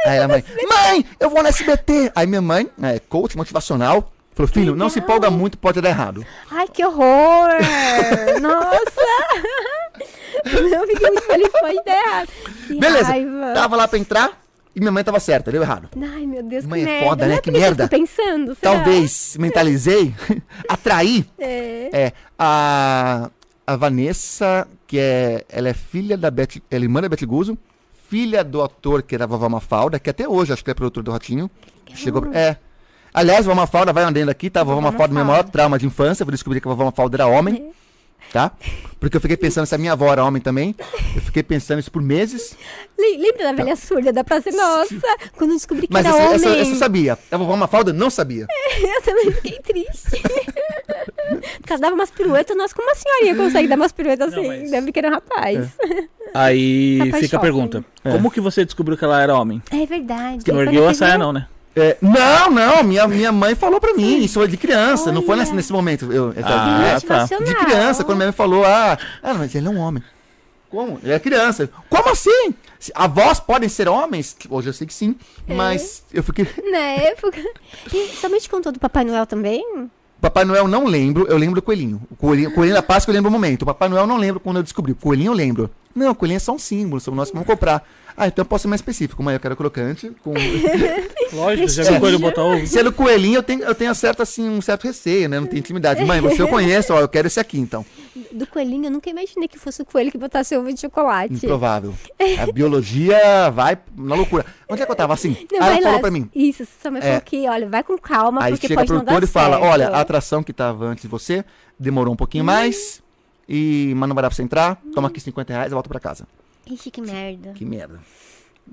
Aí 0.06 0.18
a 0.18 0.28
mãe, 0.28 0.44
mãe, 0.68 1.04
eu 1.20 1.30
vou 1.30 1.42
no 1.42 1.48
SBT. 1.48 2.12
Aí 2.14 2.26
minha 2.26 2.42
mãe, 2.42 2.68
é, 2.82 2.98
coach 2.98 3.36
motivacional, 3.36 4.12
falou, 4.34 4.50
filho, 4.50 4.74
não 4.76 4.88
se 4.88 4.98
Legal. 4.98 5.16
empolga 5.16 5.30
muito, 5.30 5.56
pode 5.58 5.80
dar 5.80 5.88
errado. 5.90 6.24
Ai, 6.50 6.68
que 6.68 6.84
horror! 6.84 7.48
Nossa! 8.40 9.04
Não, 10.44 10.86
fiquei 10.86 11.10
muito 11.10 11.22
feliz, 11.22 11.48
pode 11.48 11.84
dar 11.86 11.96
errado. 11.96 12.28
Que 12.66 12.78
Beleza, 12.78 13.08
raiva. 13.08 13.52
tava 13.54 13.76
lá 13.76 13.88
pra 13.88 13.98
entrar 13.98 14.43
e 14.74 14.80
minha 14.80 14.90
mãe 14.92 15.04
tava 15.04 15.20
certa, 15.20 15.50
deu 15.52 15.62
errado. 15.62 15.88
Ai, 16.00 16.26
meu 16.26 16.42
Deus, 16.42 16.64
Mãe 16.66 16.82
que 16.84 16.88
é 16.88 16.92
merda. 16.92 17.08
foda, 17.08 17.22
Não 17.24 17.32
né? 17.32 17.38
é 17.38 17.40
Que 17.40 17.50
merda. 17.50 17.84
eu 17.84 17.88
tô 17.88 17.96
pensando, 17.96 18.54
será? 18.54 18.72
Talvez 18.74 19.36
mentalizei, 19.38 20.14
atraí 20.68 21.24
É. 21.38 21.90
É, 21.92 22.12
a, 22.38 23.30
a 23.66 23.76
Vanessa, 23.76 24.66
que 24.86 24.98
é, 24.98 25.44
ela 25.48 25.68
é 25.68 25.74
filha 25.74 26.16
da 26.16 26.30
Beth, 26.30 26.60
ela 26.70 26.82
é 26.82 26.86
irmã 26.86 27.00
da 27.00 27.08
Beth 27.08 27.24
Guzzo, 27.26 27.56
filha 28.08 28.42
do 28.44 28.62
ator 28.62 29.02
que 29.02 29.14
era 29.14 29.26
Vovó 29.26 29.48
Mafalda, 29.48 29.98
que 29.98 30.10
até 30.10 30.28
hoje 30.28 30.52
acho 30.52 30.64
que 30.64 30.70
é 30.70 30.74
produtor 30.74 31.02
do 31.02 31.10
Ratinho. 31.12 31.50
Chegou, 31.94 32.28
é. 32.32 32.56
Aliás, 33.12 33.46
Vovó 33.46 33.60
Mafalda 33.60 33.92
vai 33.92 34.02
andando 34.04 34.28
aqui, 34.28 34.50
tá? 34.50 34.62
Vovó 34.64 34.80
Mafalda, 34.80 35.14
meu 35.14 35.24
Mafalda. 35.24 35.42
maior 35.44 35.50
trauma 35.52 35.78
de 35.78 35.86
infância, 35.86 36.24
eu 36.24 36.30
descobri 36.30 36.60
que 36.60 36.66
a 36.66 36.70
Vovó 36.70 36.84
Mafalda 36.86 37.16
era 37.16 37.26
homem, 37.26 37.70
tá? 38.34 38.50
Porque 38.98 39.16
eu 39.16 39.20
fiquei 39.20 39.36
pensando 39.36 39.64
se 39.64 39.74
a 39.74 39.78
minha 39.78 39.92
avó 39.92 40.10
era 40.12 40.24
homem 40.24 40.42
também. 40.42 40.74
Eu 41.14 41.22
fiquei 41.22 41.42
pensando 41.42 41.78
isso 41.78 41.92
por 41.92 42.02
meses. 42.02 42.56
Le- 42.98 43.16
Lembra 43.18 43.44
da 43.44 43.52
velha 43.52 43.76
surda 43.76 44.12
da 44.12 44.24
Praça 44.24 44.50
Nossa? 44.50 44.96
Quando 45.36 45.50
eu 45.50 45.56
descobri 45.56 45.86
que 45.86 45.92
Mas 45.92 46.04
era 46.04 46.16
essa, 46.16 46.26
homem. 46.26 46.36
essa, 46.36 46.48
essa 46.62 46.70
eu 46.72 46.76
sabia. 46.76 47.18
A 47.30 47.36
Vovó 47.36 47.54
Mafalda 47.56 47.92
não 47.92 48.10
sabia. 48.10 48.46
Eu 48.80 49.02
também 49.02 49.30
fiquei 49.30 49.60
triste. 49.60 50.20
Porque 51.60 51.72
ela 51.72 51.80
dava 51.80 51.94
umas 51.94 52.10
piruetas. 52.10 52.56
Nossa, 52.56 52.74
como 52.74 52.90
a 52.90 52.94
senhorinha 52.94 53.36
consegue 53.36 53.68
dar 53.68 53.76
umas 53.76 53.92
piruetas 53.92 54.32
assim? 54.32 54.46
mas- 54.46 54.70
Deve 54.70 54.90
que 54.90 54.98
era 54.98 55.08
um 55.08 55.12
rapaz. 55.12 55.68
Aí 56.34 56.98
Rapaz 57.06 57.24
fica 57.24 57.36
a 57.36 57.40
pergunta: 57.40 57.84
Como 58.02 58.30
que 58.30 58.40
você 58.40 58.64
descobriu 58.64 58.96
que 58.98 59.04
ela 59.04 59.22
era 59.22 59.34
homem? 59.38 59.62
É, 59.70 59.86
verdade. 59.86 60.44
Que 60.44 60.50
não 60.52 60.60
ergueu 60.60 60.88
a 60.88 60.92
saia, 60.94 61.16
não, 61.16 61.32
né? 61.32 61.46
É, 61.76 61.96
não, 62.00 62.50
não, 62.50 62.84
minha, 62.84 63.06
minha 63.08 63.32
mãe 63.32 63.54
falou 63.56 63.80
pra 63.80 63.94
mim, 63.94 64.18
isso 64.22 64.34
foi 64.34 64.46
de 64.46 64.56
criança, 64.56 65.10
não 65.10 65.22
foi 65.22 65.32
Olha. 65.32 65.40
nesse, 65.40 65.54
nesse 65.54 65.72
momento. 65.72 66.12
Eu, 66.12 66.32
Ah, 66.44 66.82
é, 66.86 67.00
tá. 67.00 67.20
Motivacional. 67.20 67.44
De 67.48 67.54
criança, 67.56 68.04
quando 68.04 68.18
minha 68.18 68.26
mãe 68.28 68.32
falou, 68.32 68.64
ah, 68.64 68.96
ah, 69.22 69.34
mas 69.34 69.54
ele 69.54 69.66
é 69.66 69.70
um 69.70 69.78
homem. 69.78 70.02
Como? 70.70 70.98
Ele 71.02 71.12
é 71.12 71.18
criança. 71.18 71.68
Como 71.90 72.10
assim? 72.10 72.54
Avós 72.94 73.40
podem 73.40 73.68
ser 73.68 73.88
homens? 73.88 74.36
Hoje 74.48 74.68
eu 74.68 74.72
sei 74.72 74.86
que 74.86 74.94
sim, 74.94 75.16
É. 75.48 75.54
mas 75.54 76.04
eu 76.12 76.22
fiquei. 76.22 76.46
Na 76.70 76.78
época. 76.78 77.40
E 77.92 78.08
somente 78.20 78.48
contou 78.48 78.70
do 78.70 78.78
Papai 78.78 79.04
Noel 79.04 79.26
também? 79.26 79.64
Papai 80.20 80.44
Noel 80.44 80.66
não 80.68 80.84
lembro, 80.86 81.26
eu 81.28 81.36
lembro 81.36 81.56
do 81.56 81.62
coelhinho. 81.62 82.00
O 82.10 82.16
coelhinho, 82.16 82.50
o 82.50 82.54
coelhinho 82.54 82.76
da 82.76 82.82
Páscoa 82.82 83.10
eu 83.10 83.14
lembro 83.14 83.28
o 83.28 83.32
momento. 83.32 83.62
O 83.62 83.66
Papai 83.66 83.88
Noel 83.88 84.06
não 84.06 84.16
lembro 84.16 84.40
quando 84.40 84.56
eu 84.58 84.62
descobri. 84.62 84.92
O 84.92 84.96
coelhinho 84.96 85.30
eu 85.32 85.36
lembro. 85.36 85.70
Não, 85.94 86.10
o 86.12 86.14
coelhinho 86.14 86.36
é 86.36 86.40
só 86.40 86.52
um 86.52 86.58
símbolo, 86.58 87.00
somos 87.00 87.16
nós 87.18 87.28
que 87.28 87.34
vamos 87.34 87.46
comprar. 87.48 87.86
Ah, 88.16 88.28
então 88.28 88.42
eu 88.42 88.46
posso 88.46 88.62
ser 88.62 88.68
mais 88.68 88.80
específico. 88.80 89.20
Uma 89.20 89.32
eu 89.32 89.40
quero 89.40 89.56
crocante, 89.56 90.10
com 90.22 90.34
Lógico, 91.32 91.68
já 91.68 91.82
viu 91.84 92.00
coelho 92.00 92.18
botar 92.18 92.42
ovo? 92.44 92.66
Sendo 92.66 92.92
coelhinho, 92.92 93.36
eu 93.36 93.42
tenho, 93.42 93.62
eu 93.64 93.74
tenho 93.74 93.94
certo, 93.94 94.22
assim, 94.22 94.48
um 94.48 94.60
certo 94.60 94.84
receio, 94.84 95.28
né? 95.28 95.40
Não 95.40 95.46
tenho 95.46 95.58
intimidade. 95.58 96.04
Mãe, 96.04 96.20
você 96.20 96.40
eu 96.40 96.48
conheço, 96.48 96.92
ó, 96.94 97.00
eu 97.00 97.08
quero 97.08 97.26
esse 97.26 97.40
aqui, 97.40 97.58
então. 97.58 97.84
Do 98.30 98.46
coelhinho, 98.46 98.86
eu 98.86 98.90
nunca 98.90 99.10
imaginei 99.10 99.48
que 99.48 99.58
fosse 99.58 99.82
o 99.82 99.84
coelho 99.84 100.10
que 100.12 100.18
botasse 100.18 100.56
ovo 100.56 100.72
de 100.72 100.80
chocolate. 100.80 101.34
Improvável. 101.34 101.94
A 102.40 102.52
biologia 102.52 103.50
vai 103.50 103.76
na 103.96 104.14
loucura. 104.14 104.44
Onde 104.68 104.82
é 104.82 104.86
que 104.86 104.92
eu 104.92 104.96
tava 104.96 105.12
assim? 105.14 105.36
Não, 105.52 105.58
ela 105.66 105.76
falou 105.76 105.92
lá. 105.94 105.98
pra 106.00 106.10
mim. 106.10 106.28
Isso, 106.34 106.66
sua 106.80 106.90
mãe 106.90 107.00
É. 107.00 107.04
falou 107.06 107.20
que, 107.20 107.48
olha, 107.48 107.68
vai 107.68 107.82
com 107.82 107.98
calma, 107.98 108.44
Aí 108.44 108.52
porque 108.52 108.68
chega 108.68 108.80
pode 108.80 108.88
pro 108.88 108.96
não 108.98 109.04
dar 109.04 109.12
produtor 109.12 109.28
e 109.28 109.32
fala: 109.32 109.56
certo. 109.58 109.72
olha, 109.72 109.88
a 109.88 110.00
atração 110.00 110.42
que 110.42 110.52
tava 110.52 110.84
antes 110.86 111.02
de 111.02 111.08
você 111.08 111.44
demorou 111.78 112.12
um 112.14 112.16
pouquinho 112.16 112.44
mais, 112.44 113.02
e, 113.48 113.92
mas 113.96 114.08
não 114.08 114.14
vai 114.14 114.22
dar 114.22 114.28
pra 114.28 114.36
você 114.36 114.42
entrar. 114.42 114.80
Toma 114.94 115.08
aqui 115.08 115.20
50 115.20 115.52
reais 115.52 115.70
e 115.72 115.74
volta 115.74 115.88
pra 115.88 115.98
casa. 116.00 116.26
Ixi, 116.70 116.90
que 116.90 117.00
merda. 117.00 117.52
Que 117.52 117.64
merda. 117.64 118.00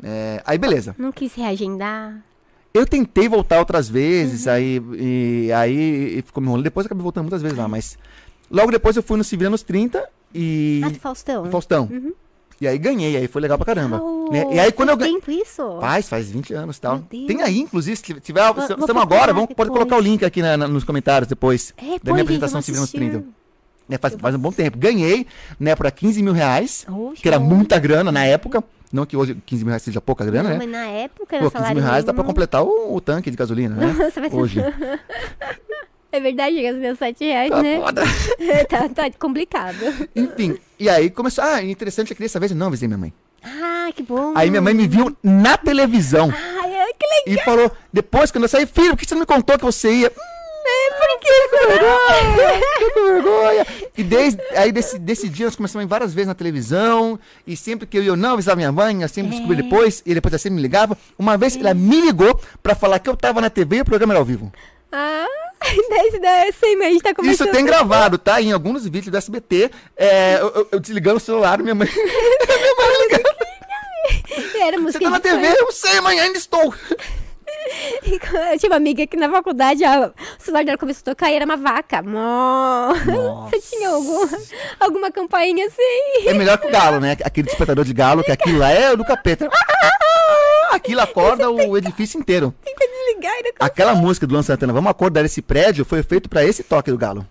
É, 0.04 0.42
aí 0.46 0.58
beleza. 0.58 0.96
Não 0.98 1.12
quis 1.12 1.34
reagendar. 1.36 2.24
Eu 2.74 2.86
tentei 2.86 3.28
voltar 3.28 3.60
outras 3.60 3.90
vezes, 3.90 4.46
Uhum. 4.46 4.52
aí, 4.54 4.82
e, 4.98 5.52
aí 5.52 6.18
e 6.20 6.22
ficou 6.22 6.42
me 6.42 6.48
enrolando. 6.48 6.64
Depois 6.64 6.86
eu 6.86 6.88
acabei 6.88 7.04
voltando 7.04 7.24
muitas 7.26 7.42
vezes 7.42 7.58
lá, 7.58 7.68
mas. 7.68 7.98
Logo 8.50 8.72
depois 8.72 8.96
eu 8.96 9.04
fui 9.04 9.18
no 9.18 9.24
Se 9.24 9.36
Vira 9.36 9.50
nos 9.50 9.64
30 9.64 10.08
e. 10.34 10.82
Ah, 10.84 10.90
do 10.90 11.00
Faustão. 11.00 11.52
Faustão. 11.52 11.90
E 12.62 12.68
aí 12.68 12.78
ganhei, 12.78 13.18
aí 13.18 13.28
foi 13.28 13.42
legal 13.42 13.58
pra 13.58 13.66
caramba. 13.66 14.00
Oh, 14.02 14.30
né? 14.32 14.46
E 14.54 14.60
aí 14.60 14.72
quando 14.72 14.90
eu 14.90 14.96
faz 14.96 15.08
ganhei. 15.10 15.20
tempo 15.20 15.32
isso? 15.32 15.80
Faz, 15.82 16.08
faz 16.08 16.30
20 16.32 16.54
anos 16.54 16.78
e 16.78 16.82
tal. 16.82 17.00
Tem 17.00 17.42
aí, 17.42 17.60
inclusive, 17.60 17.98
se 17.98 18.04
tiver. 18.22 18.54
Vou- 18.54 18.64
Estamos 18.64 19.02
agora, 19.02 19.34
vamos, 19.34 19.50
pode 19.56 19.70
colocar 19.72 19.98
o 19.98 20.00
link 20.00 20.24
aqui 20.24 20.42
na- 20.42 20.56
na- 20.56 20.68
nos 20.68 20.84
comentários 20.84 21.28
depois. 21.28 21.74
É, 21.76 21.98
da 22.02 22.12
minha 22.14 22.22
apresentação 22.24 22.62
Se 22.62 22.72
Vira 22.72 22.80
nos 22.82 22.90
assistir. 22.90 23.10
30. 23.12 23.26
Né, 23.88 23.98
faz, 23.98 24.16
faz 24.16 24.36
um 24.36 24.40
bom 24.40 24.52
tempo. 24.52 24.78
Ganhei, 24.78 25.26
né, 25.60 25.76
pra 25.76 25.92
15 25.92 26.22
mil 26.24 26.34
reais, 26.34 26.86
que 27.16 27.28
era 27.28 27.40
muita 27.40 27.78
grana 27.80 28.12
na 28.12 28.24
época. 28.26 28.64
Não 28.94 29.06
que 29.06 29.16
hoje 29.16 29.38
15 29.46 29.64
mil 29.64 29.70
reais 29.70 29.84
seja 29.84 30.02
pouca 30.02 30.26
grana, 30.26 30.44
Não, 30.44 30.50
né? 30.50 30.58
mas 30.58 30.70
na 30.70 30.86
época 30.86 31.36
era 31.38 31.46
Pô, 31.46 31.52
15 31.52 31.54
salário 31.62 31.76
mil 31.78 31.86
reais 31.90 32.04
dá 32.04 32.14
pra 32.14 32.24
completar 32.26 32.62
o, 32.62 32.94
o 32.94 33.00
tanque 33.00 33.32
de 33.32 33.38
gasolina, 33.38 33.74
né? 33.76 33.94
Vai 34.16 34.30
ter- 34.30 34.36
Hoje. 34.36 34.60
É 36.14 36.20
verdade, 36.20 36.62
gasolina 36.62 36.94
7 36.94 37.24
reais, 37.24 37.50
Tá 37.50 37.64
né? 37.64 37.80
foda. 37.80 38.02
tá, 38.70 38.90
tá 38.90 39.12
complicado. 39.18 39.78
Enfim, 40.14 40.58
e 40.78 40.90
aí 40.90 41.10
começou. 41.10 41.42
Ah, 41.42 41.64
interessante, 41.64 42.12
eu 42.12 42.16
queria 42.18 42.28
saber. 42.28 42.54
Não, 42.54 42.68
avisei 42.68 42.86
minha 42.86 42.98
mãe. 42.98 43.14
Ah, 43.42 43.90
que 43.96 44.04
bom. 44.04 44.34
Aí 44.36 44.50
minha 44.50 44.62
mãe 44.62 44.74
me 44.74 44.88
viu 44.90 45.16
na 45.24 45.58
televisão 45.58 46.30
ai, 46.30 46.94
que 47.00 47.30
legal. 47.30 47.42
e 47.42 47.46
falou, 47.46 47.72
depois, 47.94 48.30
quando 48.30 48.44
eu 48.44 48.50
saí, 48.50 48.66
filho, 48.66 48.90
por 48.92 48.98
que 48.98 49.06
você 49.08 49.16
não 49.16 49.22
me 49.22 49.26
contou 49.26 49.58
que 49.58 49.64
você 49.64 49.90
ia? 49.94 50.12
É, 50.72 50.94
por 50.94 51.20
que? 51.20 51.50
Que 51.50 53.02
vergonha! 53.02 53.68
E 53.98 54.04
desde 54.04 54.42
aí 54.56 54.72
desse, 54.72 54.98
desse 54.98 55.28
dia 55.30 55.46
nós 55.46 55.56
começamos 55.56 55.88
várias 55.88 56.14
vezes 56.14 56.28
na 56.28 56.36
televisão. 56.36 57.20
E 57.46 57.56
sempre 57.58 57.86
que 57.88 57.98
eu 57.98 58.04
ia, 58.04 58.10
eu 58.10 58.16
não 58.16 58.34
avisava 58.34 58.56
minha 58.56 58.72
mãe, 58.72 59.02
eu 59.02 59.10
sempre 59.10 59.32
descobri 59.32 59.60
É. 59.60 59.62
depois, 59.64 60.02
e 60.06 60.14
depois 60.14 60.34
ela 60.34 60.40
sempre 60.40 60.56
me 60.58 60.62
ligava. 60.62 60.98
Uma 61.18 61.38
vez 61.38 61.56
ela 61.56 61.74
me 61.74 62.00
ligou 62.02 62.40
pra 62.64 62.76
falar 62.76 63.00
que 63.00 63.10
eu 63.10 63.16
tava 63.16 63.42
na 63.42 63.50
TV 63.50 63.78
e 63.78 63.82
o 63.82 63.86
programa 63.86 64.14
era 64.14 64.20
ao 64.20 64.26
vivo. 64.26 64.52
Ah, 64.92 65.26
mas 65.90 66.14
a 66.16 66.90
gente 66.90 67.02
tá 67.02 67.10
Isso 67.12 67.16
começando. 67.16 67.52
tem 67.52 67.66
gravado, 67.66 68.18
tá? 68.18 68.42
Em 68.42 68.52
alguns 68.52 68.84
vídeos 68.86 69.08
do 69.12 69.18
SBT, 69.18 69.72
é, 69.96 70.36
eu, 70.42 70.50
eu- 70.56 70.68
eu 70.74 70.80
desligando 70.80 71.18
o 71.18 71.20
celular, 71.22 71.60
minha 71.60 71.76
mãe. 71.76 71.88
minha 71.94 72.76
mãe 72.78 73.02
ligando. 73.08 73.32
Era 74.62 74.80
Você 74.82 75.00
tá 75.00 75.10
na 75.10 75.20
TV? 75.20 75.48
Eu 75.60 75.72
sei, 75.72 76.00
mãe, 76.02 76.20
ainda 76.20 76.38
estou. 76.38 76.74
Eu 78.52 78.60
tinha 78.60 78.70
uma 78.70 78.76
amiga 78.78 79.06
que 79.06 79.16
na 79.16 79.30
faculdade 79.30 79.84
a- 79.84 80.12
o 80.40 80.44
celular 80.44 80.66
dela 80.66 80.78
começou 80.78 81.02
a 81.02 81.06
tocar 81.16 81.32
e 81.32 81.36
era 81.36 81.46
uma 81.46 81.58
vaca. 81.58 82.02
Mó. 82.02 82.94
Você 83.50 83.60
tinha 83.76 83.90
algum, 83.90 84.28
alguma 84.80 85.12
campainha 85.12 85.66
assim? 85.68 86.28
É 86.28 86.34
melhor 86.34 86.58
que 86.58 86.68
o 86.68 86.72
galo, 86.72 87.00
né? 87.00 87.16
Aquele 87.24 87.48
despertador 87.48 87.86
de 87.86 87.94
galo, 87.94 88.24
que 88.24 88.32
aquilo 88.32 88.60
lá 88.60 88.70
é 88.70 88.96
do 88.96 89.06
capeta. 89.06 89.48
Aquilo 90.72 91.02
acorda 91.02 91.50
o 91.50 91.78
edifício 91.78 92.20
inteiro. 92.20 92.54
Tenta 92.64 92.80
desligar 92.88 93.34
e 93.40 93.44
não 93.44 93.52
Aquela 93.60 93.94
música 93.94 94.26
do 94.26 94.32
Luan 94.34 94.44
Santana, 94.44 94.72
vamos 94.74 94.90
acordar 94.90 95.24
esse 95.26 95.42
prédio, 95.42 95.84
foi 95.86 96.02
feito 96.02 96.30
pra 96.30 96.44
esse 96.46 96.64
toque 96.64 96.90
do 96.92 96.98
galo. 96.98 97.26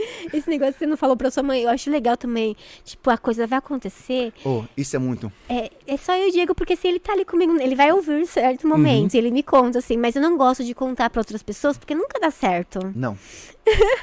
Esse 0.32 0.48
negócio 0.48 0.74
que 0.74 0.78
você 0.80 0.86
não 0.86 0.96
falou 0.96 1.16
pra 1.16 1.30
sua 1.30 1.42
mãe, 1.42 1.62
eu 1.62 1.68
acho 1.70 1.90
legal 1.90 2.16
também. 2.16 2.56
Tipo, 2.84 3.10
a 3.10 3.18
coisa 3.18 3.46
vai 3.46 3.58
acontecer. 3.58 4.32
Oh, 4.44 4.62
isso 4.76 4.96
é 4.96 4.98
muito. 4.98 5.32
É, 5.48 5.70
é 5.86 5.96
só 5.96 6.16
eu 6.16 6.26
e 6.26 6.28
o 6.28 6.32
Diego, 6.32 6.54
porque 6.54 6.76
se 6.76 6.88
ele 6.88 6.98
tá 6.98 7.12
ali 7.12 7.24
comigo, 7.24 7.56
ele 7.60 7.74
vai 7.74 7.92
ouvir 7.92 8.20
em 8.20 8.26
certos 8.26 8.64
Uhum. 8.64 8.70
momentos, 8.70 9.14
ele 9.14 9.30
me 9.30 9.42
conta, 9.42 9.78
assim, 9.78 9.96
mas 9.96 10.16
eu 10.16 10.22
não 10.22 10.36
gosto 10.36 10.64
de 10.64 10.74
contar 10.74 11.10
pra 11.10 11.20
outras 11.20 11.42
pessoas, 11.42 11.76
porque 11.78 11.94
nunca 11.94 12.18
dá 12.20 12.30
certo. 12.30 12.78
Não. 12.94 13.16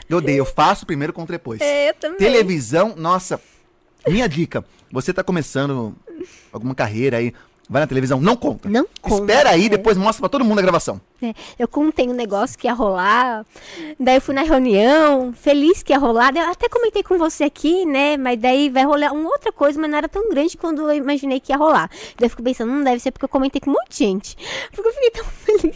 Eu 0.10 0.18
odeio, 0.18 0.38
eu 0.40 0.46
faço 0.46 0.86
primeiro 0.86 1.12
contra 1.14 1.34
depois. 1.38 1.60
É, 1.62 1.90
eu 1.90 1.94
também. 1.96 2.18
Televisão, 2.18 2.94
nossa. 2.96 3.42
Minha 4.08 4.28
dica, 4.30 4.64
você 4.92 5.14
tá 5.14 5.24
começando 5.24 5.94
alguma 6.52 6.74
carreira 6.74 7.18
aí, 7.18 7.34
vai 7.70 7.82
na 7.82 7.88
televisão, 7.88 8.20
não 8.22 8.36
conta. 8.36 8.70
Não 8.70 8.88
conta, 9.02 9.22
Espera 9.22 9.50
aí, 9.52 9.66
é. 9.66 9.70
depois 9.70 9.98
mostra 9.98 10.22
pra 10.22 10.30
todo 10.30 10.46
mundo 10.46 10.60
a 10.60 10.62
gravação. 10.62 11.02
É, 11.22 11.34
eu 11.58 11.68
contei 11.68 12.08
um 12.08 12.14
negócio 12.14 12.58
que 12.58 12.68
ia 12.68 12.74
rolar, 12.74 13.46
daí 14.00 14.18
eu 14.18 14.22
fui 14.22 14.36
na 14.36 14.44
reunião, 14.44 15.34
feliz 15.34 15.82
que 15.82 15.92
ia 15.92 15.98
rolar, 15.98 16.32
daí 16.32 16.44
eu 16.44 16.52
até 16.52 16.70
comentei 16.70 17.04
com 17.04 17.18
você 17.18 17.44
aqui, 17.44 17.86
né, 17.86 18.18
mas 18.18 18.40
daí 18.40 18.70
vai 18.70 18.86
rolar 18.86 19.12
uma 19.12 19.30
outra 19.30 19.52
coisa, 19.52 19.80
mas 19.80 19.90
não 19.90 19.98
era 19.98 20.08
tão 20.08 20.30
grande 20.30 20.56
quando 20.56 20.82
eu 20.82 20.94
imaginei 20.94 21.40
que 21.40 21.52
ia 21.52 21.58
rolar. 21.58 21.90
Daí 22.18 22.26
eu 22.26 22.30
fico 22.30 22.44
pensando, 22.44 22.72
não 22.72 22.84
deve 22.84 23.00
ser 23.00 23.12
porque 23.12 23.26
eu 23.26 23.30
comentei 23.30 23.60
com 23.60 23.72
um 23.72 23.74
monte 23.74 23.90
de 23.90 23.98
gente, 23.98 24.38
porque 24.72 24.88
eu 24.88 24.94
fiquei 24.94 25.12
tão 25.12 25.26
feliz. 25.26 25.76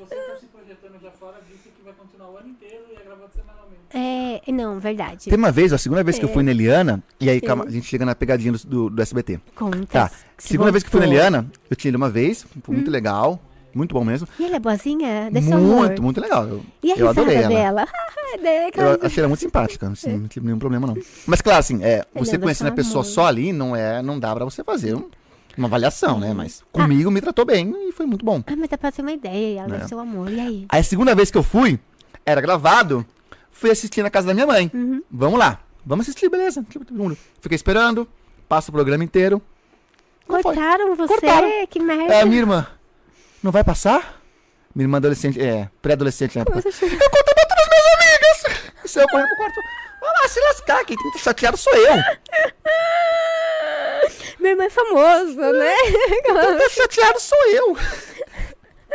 Você 0.00 0.14
tá 0.14 0.36
se 0.40 0.46
projetando 0.46 1.00
já 1.00 1.10
fora, 1.12 1.40
disse 1.48 1.68
que 1.68 1.82
vai 1.84 1.92
continuar 1.94 2.30
o 2.30 2.36
ano 2.38 2.48
inteiro 2.48 2.84
e 2.90 3.00
é 3.00 3.04
gravado 3.04 3.30
semanalmente. 3.32 3.83
É, 3.96 4.40
não, 4.52 4.80
verdade. 4.80 5.28
Tem 5.30 5.38
uma 5.38 5.52
vez, 5.52 5.72
a 5.72 5.78
segunda 5.78 6.02
vez 6.02 6.18
que 6.18 6.24
eu 6.24 6.28
É. 6.28 6.32
fui 6.32 6.42
na 6.42 6.50
Eliana, 6.50 7.02
e 7.20 7.30
aí 7.30 7.40
calma, 7.40 7.64
a 7.64 7.70
gente 7.70 7.86
chega 7.86 8.04
na 8.04 8.14
pegadinha 8.14 8.52
do, 8.52 8.58
do, 8.66 8.90
do 8.90 9.02
SBT. 9.02 9.38
Conta. 9.54 9.86
Tá. 9.86 10.08
se 10.36 10.48
Segunda 10.48 10.72
vez 10.72 10.82
que 10.82 10.90
fui 10.90 10.98
na 11.00 11.06
voltou. 11.06 11.20
Eliana, 11.22 11.46
eu 11.70 11.76
tinha 11.76 11.90
ido 11.90 11.96
uma 11.96 12.10
vez, 12.10 12.44
foi 12.62 12.74
muito 12.74 12.90
legal, 12.90 13.40
muito 13.72 13.94
bom 13.94 14.04
mesmo. 14.04 14.26
E 14.38 14.44
ela 14.44 14.56
é 14.56 14.58
boazinha? 14.58 15.30
Deve. 15.30 15.48
Muito, 15.54 16.02
muito 16.02 16.20
legal. 16.20 16.44
Eu, 16.46 16.64
E 16.82 16.92
a 16.92 16.96
eu 16.96 17.08
adorei 17.08 17.36
ela. 17.36 17.48
dela? 17.48 17.88
Eu 18.74 18.98
achei 19.06 19.20
ela 19.20 19.28
muito 19.28 19.40
simpática, 19.40 19.86
assim, 19.92 20.16
não 20.18 20.26
tive 20.26 20.44
nenhum 20.46 20.58
problema 20.58 20.88
não. 20.88 20.96
Mas 21.24 21.40
claro, 21.40 21.60
assim, 21.60 21.84
é, 21.84 22.04
você 22.12 22.32
deve 22.32 22.42
conhecendo 22.42 22.66
a 22.68 22.72
pessoa 22.72 23.02
amor. 23.04 23.12
só 23.12 23.26
ali, 23.26 23.52
não 23.52 23.76
é, 23.76 24.02
não 24.02 24.18
dá 24.18 24.34
pra 24.34 24.44
você 24.44 24.64
fazer 24.64 24.96
um- 24.96 25.08
uma 25.56 25.68
avaliação, 25.68 26.18
né? 26.18 26.32
Mas 26.34 26.60
Ah. 26.62 26.66
comigo 26.82 27.12
me 27.12 27.20
tratou 27.20 27.44
bem 27.44 27.72
e 27.88 27.92
foi 27.92 28.06
muito 28.06 28.24
bom. 28.24 28.42
Ah, 28.44 28.56
mas 28.56 28.68
dá 28.68 28.76
pra 28.76 28.90
ter 28.90 29.02
uma 29.02 29.12
ideia, 29.12 29.60
ela 29.60 29.68
É. 29.68 29.78
deve 29.78 29.88
ser 29.88 29.94
um 29.94 30.00
amor. 30.00 30.32
E 30.32 30.40
aí? 30.40 30.66
Aí 30.68 30.80
a 30.80 30.82
segunda 30.82 31.14
vez 31.14 31.30
que 31.30 31.38
eu 31.38 31.44
fui, 31.44 31.78
era 32.26 32.40
gravado, 32.40 33.06
fui 33.54 33.70
assistir 33.70 34.02
na 34.02 34.10
casa 34.10 34.26
da 34.26 34.34
minha 34.34 34.46
mãe. 34.46 34.70
Uhum. 34.74 35.02
Vamos 35.10 35.38
lá, 35.38 35.60
vamos 35.86 36.04
assistir, 36.04 36.28
beleza. 36.28 36.62
Fiquei 37.40 37.56
esperando, 37.56 38.06
passa 38.46 38.70
o 38.70 38.72
programa 38.72 39.02
inteiro. 39.02 39.40
Não 40.28 40.42
foi. 40.42 40.54
Cortaram 40.54 40.94
você? 40.94 41.08
Cortaram. 41.08 41.66
Que 41.68 41.80
merda. 41.80 42.14
É, 42.14 42.24
minha 42.24 42.40
irmã, 42.40 42.66
não 43.42 43.52
vai 43.52 43.64
passar? 43.64 44.20
Minha 44.74 44.84
irmã 44.84 44.96
adolescente, 44.98 45.40
é, 45.40 45.70
pré-adolescente 45.80 46.34
na 46.34 46.42
época. 46.42 46.58
Eu 46.58 46.64
contei 46.64 46.98
pra 46.98 47.46
todas 47.46 47.62
as 47.62 47.68
minhas 47.70 47.86
amigas. 47.94 48.64
E 48.84 48.88
saiu 48.88 49.08
correndo 49.08 49.28
pro 49.28 49.36
quarto. 49.36 49.60
Vai 50.00 50.10
lá, 50.10 50.28
se 50.28 50.40
lascar, 50.40 50.84
quem 50.84 50.96
tem 50.96 51.10
que 51.12 51.18
estar 51.18 51.30
chateado 51.30 51.56
sou 51.56 51.72
eu. 51.74 51.94
Meu 54.40 54.50
irmão 54.50 54.66
é 54.66 54.70
famoso, 54.70 55.36
né? 55.36 55.74
Quem 56.08 56.34
tá 56.34 56.68
chateado 56.70 57.20
sou 57.20 57.46
eu. 57.50 57.76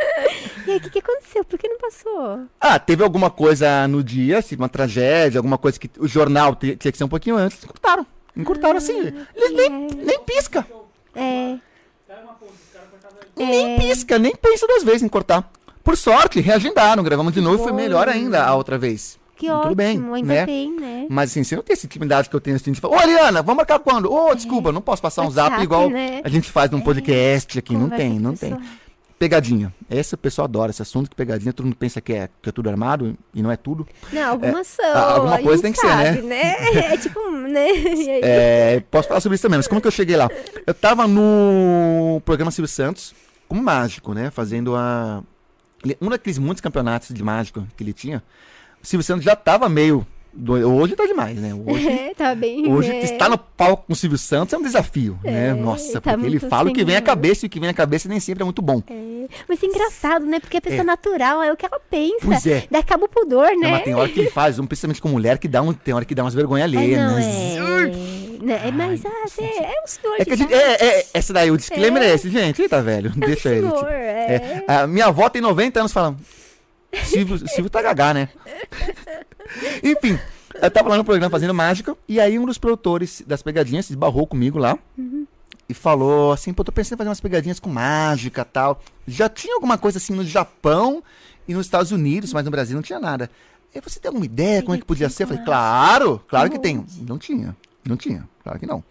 e 0.66 0.70
aí, 0.70 0.76
o 0.76 0.80
que, 0.80 0.90
que 0.90 0.98
aconteceu? 0.98 1.44
Por 1.44 1.58
que 1.58 1.68
não 1.68 1.78
passou? 1.78 2.46
Ah, 2.60 2.78
teve 2.78 3.02
alguma 3.02 3.30
coisa 3.30 3.86
no 3.88 4.02
dia, 4.02 4.38
assim, 4.38 4.56
uma 4.56 4.68
tragédia, 4.68 5.38
alguma 5.38 5.58
coisa 5.58 5.78
que 5.78 5.90
o 5.98 6.08
jornal 6.08 6.54
tinha 6.54 6.76
que 6.76 6.96
ser 6.96 7.04
um 7.04 7.08
pouquinho 7.08 7.36
antes. 7.36 7.62
Encurtaram. 7.64 8.06
Encurtaram 8.36 8.76
assim. 8.76 9.12
Eles 9.34 9.52
nem, 9.52 9.88
nem 9.88 10.20
pisca. 10.20 10.66
É. 11.14 11.56
Nem 13.36 13.78
pisca, 13.78 14.18
nem 14.18 14.34
pensa 14.36 14.66
duas 14.66 14.84
vezes 14.84 15.02
em 15.02 15.08
cortar. 15.08 15.50
Por 15.82 15.96
sorte, 15.96 16.40
reagendaram, 16.40 17.02
gravamos 17.02 17.32
de 17.32 17.40
novo 17.40 17.56
e 17.56 17.62
foi 17.62 17.72
melhor 17.72 18.08
ainda 18.08 18.44
a 18.44 18.54
outra 18.54 18.76
vez. 18.76 19.18
Que 19.36 19.46
E 19.46 19.50
ótimo, 19.50 19.62
Tudo 19.62 19.76
bem, 19.76 19.96
ainda 20.14 20.34
né? 20.34 20.46
bem, 20.46 20.70
né? 20.78 21.06
Mas 21.08 21.30
assim, 21.30 21.42
você 21.42 21.56
não 21.56 21.62
tem 21.62 21.72
essa 21.72 21.86
intimidade 21.86 22.28
que 22.28 22.36
eu 22.36 22.40
tenho 22.40 22.56
assim, 22.56 22.72
de 22.72 22.80
falar, 22.80 22.96
ô 22.96 22.98
Ariana, 22.98 23.40
vamos 23.40 23.56
marcar 23.56 23.78
quando? 23.78 24.12
Ô, 24.12 24.34
desculpa, 24.34 24.70
não 24.70 24.82
posso 24.82 25.00
passar 25.00 25.22
um 25.22 25.30
zap 25.30 25.44
WhatsApp, 25.52 25.64
igual 25.64 25.88
né? 25.88 26.20
a 26.22 26.28
gente 26.28 26.50
faz 26.50 26.70
num 26.70 26.80
podcast 26.82 27.58
aqui. 27.58 27.72
Não 27.72 27.84
Conversa 27.88 28.04
tem, 28.04 28.12
com 28.16 28.20
não 28.20 28.32
a 28.32 28.36
tem. 28.36 28.58
Pegadinha. 29.20 29.70
Esse 29.90 30.14
o 30.14 30.18
pessoal 30.18 30.46
adora 30.46 30.70
esse 30.70 30.80
assunto, 30.80 31.10
que 31.10 31.14
pegadinha, 31.14 31.52
todo 31.52 31.66
mundo 31.66 31.76
pensa 31.76 32.00
que 32.00 32.14
é, 32.14 32.30
que 32.40 32.48
é 32.48 32.52
tudo 32.52 32.70
armado 32.70 33.14
e 33.34 33.42
não 33.42 33.50
é 33.50 33.56
tudo. 33.56 33.86
Não, 34.10 34.30
algumas 34.30 34.66
são. 34.66 34.82
ah, 34.82 35.12
alguma 35.12 35.38
coisa 35.42 35.62
tem 35.62 35.72
que 35.72 35.78
ser, 35.78 35.94
né? 35.94 36.14
sabe, 36.14 36.22
né? 36.26 36.54
É 36.90 36.96
tipo, 36.96 37.30
né? 37.30 37.68
É, 38.22 38.82
posso 38.90 39.08
falar 39.08 39.20
sobre 39.20 39.34
isso 39.34 39.42
também, 39.42 39.58
mas 39.58 39.68
como 39.68 39.78
que 39.78 39.86
eu 39.86 39.90
cheguei 39.90 40.16
lá? 40.16 40.26
Eu 40.66 40.72
tava 40.72 41.06
no 41.06 42.22
programa 42.24 42.50
Silvio 42.50 42.66
Santos, 42.66 43.14
como 43.46 43.62
mágico, 43.62 44.14
né? 44.14 44.30
Fazendo 44.30 44.74
a. 44.74 45.22
Um 46.00 46.08
daqueles 46.08 46.38
muitos 46.38 46.62
campeonatos 46.62 47.14
de 47.14 47.22
mágico 47.22 47.66
que 47.76 47.84
ele 47.84 47.92
tinha. 47.92 48.22
O 48.82 48.86
Silvio 48.86 49.04
Santos 49.04 49.22
já 49.22 49.36
tava 49.36 49.68
meio. 49.68 50.06
Hoje 50.32 50.94
tá 50.94 51.06
demais, 51.06 51.36
né? 51.38 51.52
Hoje, 51.54 51.88
É, 51.90 52.14
tá 52.14 52.34
bem. 52.34 52.72
hoje 52.72 52.88
né? 52.90 53.00
estar 53.02 53.28
no 53.28 53.36
palco 53.36 53.84
com 53.86 53.92
o 53.92 53.96
Silvio 53.96 54.16
Santos 54.18 54.54
é 54.54 54.58
um 54.58 54.62
desafio, 54.62 55.18
né? 55.24 55.48
É, 55.48 55.54
Nossa, 55.54 56.00
tá 56.00 56.12
porque 56.12 56.26
ele 56.26 56.38
fala 56.38 56.70
o 56.70 56.72
que 56.72 56.84
vem 56.84 56.94
à 56.94 56.98
assim, 56.98 57.06
cabeça 57.06 57.44
e 57.44 57.48
o 57.48 57.50
que 57.50 57.58
vem 57.60 57.68
à 57.68 57.74
cabeça 57.74 58.08
nem 58.08 58.20
sempre 58.20 58.42
é 58.42 58.44
muito 58.44 58.62
bom. 58.62 58.82
É, 58.88 59.26
Mas 59.48 59.62
é 59.62 59.66
engraçado, 59.66 60.24
né? 60.26 60.38
Porque 60.40 60.56
a 60.56 60.60
pessoa 60.60 60.82
É. 60.82 60.84
natural 60.84 61.42
é 61.42 61.52
o 61.52 61.56
que 61.56 61.66
ela 61.66 61.80
pensa. 61.90 62.18
Pois 62.24 62.46
é. 62.46 62.64
Daí 62.70 62.80
acaba 62.80 63.04
o 63.04 63.08
pudor, 63.08 63.50
Não, 63.52 63.60
né? 63.60 63.70
mas 63.72 63.84
tem 63.84 63.94
hora 63.94 64.08
que 64.08 64.20
ele 64.20 64.30
faz, 64.30 64.58
um, 64.58 64.66
principalmente 64.66 65.00
com 65.02 65.08
mulher, 65.08 65.38
que 65.38 65.48
dá 65.48 65.62
um, 65.62 65.72
tem 65.72 65.92
hora 65.94 66.04
que 66.04 66.14
dá 66.14 66.22
umas 66.22 66.34
vergonhas 66.34 66.72
É, 66.72 66.76
alheias. 66.76 67.00
não, 67.00 67.16
né? 67.16 67.90
é. 67.96 68.30
Né? 68.40 68.70
Mas, 68.74 69.04
ah, 69.04 69.08
é 69.08 69.82
um 69.84 69.86
senhor 69.86 70.16
É 70.18 70.36
gente, 70.36 70.54
é, 70.54 70.86
é, 71.00 71.06
essa 71.12 71.30
daí, 71.32 71.50
o 71.50 71.58
disclaimer 71.58 72.02
é, 72.02 72.14
esse, 72.14 72.30
gente. 72.30 72.62
Eita, 72.62 72.80
velho, 72.80 73.10
deixa 73.14 73.50
ele. 73.50 73.60
senhor, 73.66 73.74
tipo, 73.74 73.86
é. 73.90 74.64
é, 74.66 74.72
a 74.74 74.86
minha 74.86 75.06
avó 75.06 75.28
tem 75.28 75.42
90 75.42 75.78
anos 75.80 75.92
falando. 75.92 76.16
Silvio, 77.04 77.38
Silvio 77.48 77.70
tá 77.70 77.82
gagá, 77.82 78.12
né? 78.12 78.28
Enfim, 79.82 80.18
eu 80.60 80.70
tava 80.70 80.88
lá 80.88 80.96
no 80.96 81.04
programa 81.04 81.30
fazendo 81.30 81.54
mágica, 81.54 81.96
e 82.08 82.20
aí 82.20 82.38
um 82.38 82.46
dos 82.46 82.58
produtores 82.58 83.22
das 83.26 83.42
pegadinhas 83.42 83.86
se 83.86 83.92
esbarrou 83.92 84.26
comigo 84.26 84.58
lá. 84.58 84.78
E 85.68 85.74
falou 85.74 86.32
assim, 86.32 86.52
pô, 86.52 86.64
tô 86.64 86.72
pensando 86.72 86.94
em 86.94 86.98
fazer 86.98 87.08
umas 87.08 87.20
pegadinhas 87.20 87.60
com 87.60 87.70
mágica 87.70 88.44
tal. 88.44 88.82
Já 89.06 89.28
tinha 89.28 89.54
alguma 89.54 89.78
coisa 89.78 89.98
assim 89.98 90.12
no 90.12 90.24
Japão 90.24 91.00
e 91.46 91.54
nos 91.54 91.66
Estados 91.66 91.92
Unidos, 91.92 92.32
mas 92.32 92.44
no 92.44 92.50
Brasil 92.50 92.74
não 92.74 92.82
tinha 92.82 92.98
nada. 92.98 93.30
E 93.72 93.80
você 93.80 94.00
tem 94.00 94.08
alguma 94.08 94.26
ideia 94.26 94.62
como 94.62 94.74
é 94.74 94.78
que 94.78 94.84
podia 94.84 95.08
ser? 95.08 95.22
Eu 95.22 95.28
falei, 95.28 95.44
claro, 95.44 96.20
claro 96.26 96.50
que 96.50 96.58
tenho. 96.58 96.84
Não 97.06 97.18
tinha, 97.18 97.56
não 97.86 97.96
tinha, 97.96 98.28
claro 98.42 98.58
que 98.58 98.66
não. 98.66 98.82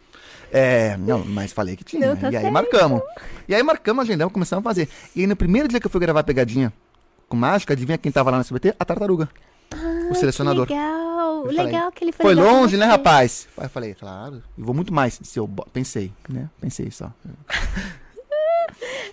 É, 0.51 0.95
não, 0.97 1.23
mas 1.25 1.51
falei 1.51 1.75
que 1.75 1.83
tinha. 1.83 2.07
Não, 2.07 2.15
tá 2.15 2.31
e 2.31 2.35
aí 2.37 2.43
certo. 2.43 2.53
marcamos. 2.53 3.01
E 3.47 3.53
aí 3.53 3.61
marcamos, 3.61 4.03
agendamos, 4.03 4.33
começamos 4.33 4.65
a 4.65 4.69
fazer. 4.69 4.87
E 5.13 5.21
aí 5.21 5.27
no 5.27 5.35
primeiro 5.35 5.67
dia 5.67 5.81
que 5.81 5.85
eu 5.85 5.91
fui 5.91 5.99
gravar 5.99 6.21
a 6.21 6.23
pegadinha 6.23 6.71
com 7.29 7.37
mágica, 7.37 7.73
adivinha 7.73 7.97
quem 7.97 8.11
tava 8.11 8.29
lá 8.31 8.37
no 8.37 8.41
SBT? 8.41 8.75
A 8.79 8.83
tartaruga. 8.83 9.29
o 10.11 10.15
selecionador. 10.15 10.65
Que 10.67 10.73
legal, 10.73 11.35
Eu 11.37 11.45
falei, 11.45 11.65
legal 11.65 11.91
que 11.91 12.03
ele 12.03 12.11
foi 12.11 12.25
Foi 12.25 12.35
longe, 12.35 12.75
né, 12.75 12.85
rapaz? 12.85 13.47
Aí 13.57 13.65
eu 13.65 13.69
falei, 13.69 13.93
claro, 13.93 14.41
eu 14.57 14.65
vou 14.65 14.73
muito 14.73 14.93
mais. 14.93 15.19
Se 15.23 15.39
eu 15.39 15.47
pensei, 15.71 16.11
né? 16.27 16.49
Pensei 16.59 16.89
só. 16.91 17.11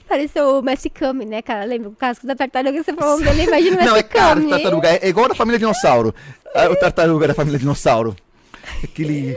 Pareceu 0.09 0.59
o 0.59 0.63
Messi 0.63 0.89
Kami, 0.89 1.25
né, 1.25 1.43
cara? 1.43 1.65
Lembra 1.65 1.89
o 1.89 1.93
casco 1.97 2.27
da 2.27 2.35
tartaruga? 2.37 2.83
Você 2.83 2.93
falou 2.95 3.19
dele, 3.19 3.45
imagina 3.45 3.75
o 3.75 3.79
Messi 3.79 3.89
Não, 3.91 3.97
é 3.97 4.03
cara 4.03 4.41
de 4.41 4.47
Kami. 4.47 4.51
tartaruga. 4.51 4.89
É 4.89 4.99
é 5.03 5.09
igual 5.09 5.29
da 5.29 5.35
família 5.35 5.59
dinossauro. 5.59 6.15
Ah, 6.55 6.69
O 6.71 6.77
tartaruga 6.77 7.27
da 7.29 7.35
família 7.35 7.59
dinossauro. 7.59 8.15
Aquele. 8.85 9.37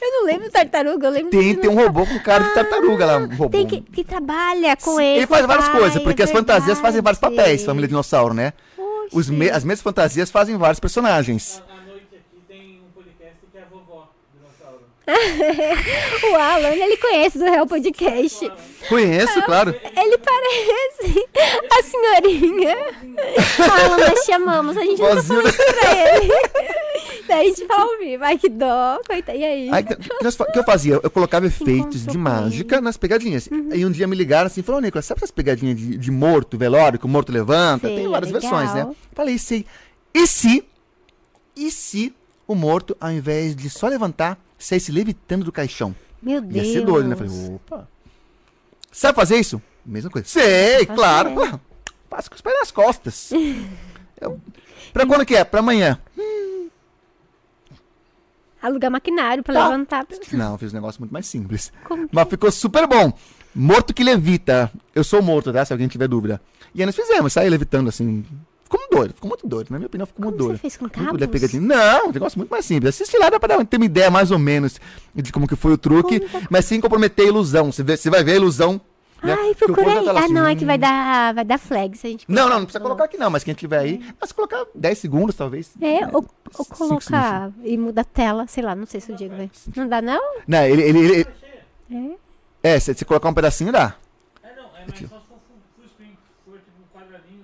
Eu 0.00 0.10
não 0.12 0.24
lembro 0.26 0.50
tartaruga, 0.50 1.06
eu 1.06 1.10
lembro 1.10 1.30
Tem, 1.30 1.54
tem 1.54 1.70
um 1.70 1.74
robô 1.74 2.06
com 2.06 2.18
cara 2.20 2.44
de 2.44 2.54
tartaruga 2.54 3.06
lá. 3.06 3.16
Um 3.18 3.26
robô. 3.34 3.48
Tem 3.50 3.66
que, 3.66 3.80
que 3.80 4.04
trabalha 4.04 4.76
com 4.76 5.00
ele. 5.00 5.18
Ele 5.20 5.26
faz 5.26 5.46
várias 5.46 5.68
coisas, 5.68 6.02
porque 6.02 6.22
é 6.22 6.24
as 6.24 6.30
fantasias 6.30 6.78
fazem 6.78 7.00
vários 7.00 7.20
papéis, 7.20 7.64
família 7.64 7.88
dinossauro, 7.88 8.34
né? 8.34 8.52
Os 9.12 9.28
me- 9.28 9.50
as 9.50 9.64
mesmas 9.64 9.82
fantasias 9.82 10.30
fazem 10.30 10.56
vários 10.56 10.78
personagens. 10.80 11.62
À 11.68 11.86
noite 11.88 12.06
aqui 12.14 12.40
tem 12.46 12.80
um 12.86 12.90
podcast 12.92 13.38
que 13.50 13.58
é 13.58 13.62
a 13.62 13.64
vovó 13.66 14.08
dinossauro. 14.34 14.82
O 16.30 16.36
Alan, 16.36 16.68
ele 16.68 16.96
conhece 16.96 17.38
do 17.38 17.44
Real 17.44 17.66
Podcast. 17.66 18.50
Conheço, 18.88 19.42
claro. 19.42 19.74
Ele 19.96 20.18
parece 20.18 21.28
a 21.70 21.82
senhorinha. 21.82 22.76
Alan, 23.86 23.98
nós 23.98 24.24
te 24.24 24.32
amamos. 24.32 24.76
A 24.76 24.80
gente 24.82 25.00
nunca 25.00 25.14
Vozinho 25.14 25.42
falou 25.42 25.48
isso 25.48 25.74
pra 25.74 26.16
ele. 26.16 26.32
Daí 27.28 27.40
a 27.40 27.44
gente 27.48 27.66
fala 27.66 27.82
ao 27.84 27.98
vivo. 27.98 28.24
Ai, 28.24 28.38
que 28.38 28.48
dó. 28.48 29.00
Coitado. 29.06 29.38
E 29.38 29.44
aí? 29.44 29.70
Aí, 29.70 29.84
o 29.84 30.52
que 30.52 30.58
eu 30.58 30.64
fazia? 30.64 31.00
Eu 31.02 31.10
colocava 31.10 31.46
efeitos 31.46 32.04
de 32.04 32.18
mágica 32.18 32.80
nas 32.80 32.96
pegadinhas. 32.96 33.48
E 33.72 33.84
um 33.84 33.90
dia 33.90 34.06
me 34.06 34.16
ligaram 34.16 34.46
assim, 34.46 34.62
falou, 34.62 34.80
Nicolas, 34.80 35.06
sabe 35.06 35.18
essas 35.18 35.30
pegadinhas 35.30 35.76
de, 35.76 35.96
de 35.96 36.10
morto, 36.10 36.58
velório, 36.58 36.98
que 36.98 37.06
o 37.06 37.08
morto 37.08 37.30
levanta? 37.32 37.86
Sei, 37.86 37.96
Tem 37.96 38.08
várias 38.08 38.32
legal. 38.32 38.50
versões, 38.50 38.74
né? 38.74 38.94
Falei, 39.12 39.38
sei. 39.38 39.64
E 40.12 40.26
se, 40.26 40.64
e 41.56 41.70
se 41.70 42.12
o 42.46 42.54
morto, 42.54 42.96
ao 43.00 43.12
invés 43.12 43.54
de 43.54 43.70
só 43.70 43.86
levantar, 43.86 44.36
saísse 44.64 44.92
levitando 44.92 45.44
do 45.44 45.52
caixão? 45.52 45.94
Meu 46.22 46.34
Ia 46.36 46.40
Deus. 46.40 46.66
ser 46.72 46.84
doido, 46.84 47.08
né? 47.08 47.16
Falei, 47.16 47.32
opa. 47.54 47.88
Sabe 48.92 49.16
fazer 49.16 49.36
isso? 49.36 49.60
Mesma 49.86 50.10
coisa. 50.10 50.26
Sei, 50.28 50.84
Fazer. 50.84 50.86
claro. 50.94 51.30
Pô, 51.34 51.60
Passo 52.10 52.28
com 52.28 52.34
os 52.36 52.40
pés 52.42 52.56
nas 52.58 52.70
costas. 52.70 53.30
Eu- 54.20 54.38
pra 54.92 55.06
quando 55.06 55.24
que 55.24 55.34
é? 55.36 55.44
Pra 55.44 55.60
amanhã. 55.60 55.98
Alugar 58.60 58.90
maquinário 58.90 59.42
pra 59.42 59.54
Tá. 59.54 59.68
levantar. 59.68 60.06
Não, 60.32 60.58
fiz 60.58 60.72
um 60.72 60.76
negócio 60.76 61.00
muito 61.00 61.12
mais 61.12 61.26
simples. 61.26 61.72
Como 61.84 62.06
que- 62.06 62.14
Mas 62.14 62.28
ficou 62.28 62.50
super 62.52 62.86
bom. 62.86 63.12
Morto 63.54 63.94
que 63.94 64.04
levita. 64.04 64.70
Eu 64.94 65.02
sou 65.02 65.22
morto, 65.22 65.52
tá? 65.52 65.64
Se 65.64 65.72
alguém 65.72 65.88
tiver 65.88 66.06
dúvida. 66.08 66.40
E 66.74 66.82
aí 66.82 66.86
nós 66.86 66.94
fizemos, 66.94 67.32
saí 67.32 67.48
levitando 67.48 67.88
assim. 67.88 68.24
Ficou 68.70 68.78
muito 68.78 68.96
doido, 68.96 69.14
ficou 69.14 69.28
muito 69.28 69.48
doido. 69.48 69.70
Na 69.70 69.78
minha 69.78 69.86
opinião, 69.88 70.06
ficou 70.06 70.22
muito 70.24 70.36
Como 70.36 70.44
você 70.44 70.48
doido. 70.50 70.60
fez 70.60 70.76
com 70.76 70.88
cabos? 70.88 71.18
doido, 71.18 71.28
pegadinha. 71.28 71.60
Não, 71.60 72.08
um 72.08 72.12
negócio 72.12 72.38
muito 72.38 72.50
mais 72.50 72.64
simples. 72.64 72.94
Assiste 72.94 73.18
lá, 73.18 73.28
dá 73.28 73.40
pra 73.40 73.64
ter 73.64 73.76
uma 73.78 73.84
ideia 73.84 74.10
mais 74.12 74.30
ou 74.30 74.38
menos 74.38 74.78
de 75.12 75.32
como 75.32 75.48
que 75.48 75.56
foi 75.56 75.72
o 75.72 75.78
truque, 75.78 76.22
mas 76.48 76.66
sem 76.66 76.80
comprometer 76.80 77.24
a 77.26 77.28
ilusão. 77.28 77.72
Você, 77.72 77.82
vê- 77.82 77.96
você 77.96 78.08
vai 78.08 78.22
ver 78.22 78.32
a 78.32 78.36
ilusão. 78.36 78.80
né? 79.24 79.36
Ai, 79.36 79.54
procura 79.56 79.82
povo 79.84 79.98
aí. 79.98 80.08
Ah, 80.16 80.20
assim, 80.24 80.32
não, 80.32 80.46
é 80.46 80.54
que 80.54 80.64
vai 80.64 80.76
hum. 80.76 80.80
dar, 80.80 81.34
vai 81.34 81.44
dar 81.44 81.58
flag 81.58 81.98
se 81.98 82.06
a 82.06 82.10
gente 82.10 82.24
Não, 82.28 82.48
não, 82.48 82.60
não 82.60 82.64
precisa 82.64 82.80
colocar 82.80 83.04
aqui 83.04 83.18
não, 83.18 83.28
mas 83.28 83.42
quem 83.42 83.54
tiver 83.54 83.78
aí, 83.80 84.00
mas 84.20 84.30
colocar 84.30 84.64
10 84.72 84.98
segundos 84.98 85.34
talvez. 85.34 85.72
É, 85.82 86.06
ou, 86.06 86.24
ou 86.56 86.64
Cinco 86.64 86.76
colocar 86.78 87.50
e 87.64 87.76
muda 87.76 88.02
a 88.02 88.04
tela, 88.04 88.46
sei 88.46 88.62
lá, 88.62 88.76
não 88.76 88.86
sei 88.86 89.00
se 89.00 89.10
o 89.10 89.16
Diego 89.16 89.34
vai. 89.36 89.50
Não 89.76 89.88
dá, 89.88 90.00
não? 90.00 90.20
Não, 90.46 90.62
ele. 90.62 90.82
ele, 90.82 90.98
ele- 91.00 91.26
É. 92.62 92.74
é, 92.76 92.78
se 92.80 92.94
você 92.94 93.04
colocar 93.04 93.28
um 93.28 93.34
pedacinho 93.34 93.72
dá. 93.72 93.96
É, 94.44 94.54
não, 94.54 94.66
é 94.76 94.86
mais 94.86 94.90
só 94.90 94.94
se 94.94 95.02
for 95.08 95.18
full, 95.28 95.38
full 95.76 95.88
screen. 95.88 96.10
Se 96.12 96.50
for 96.50 96.58
tipo 96.58 96.70
um 96.80 96.98
quadradinho 96.98 97.42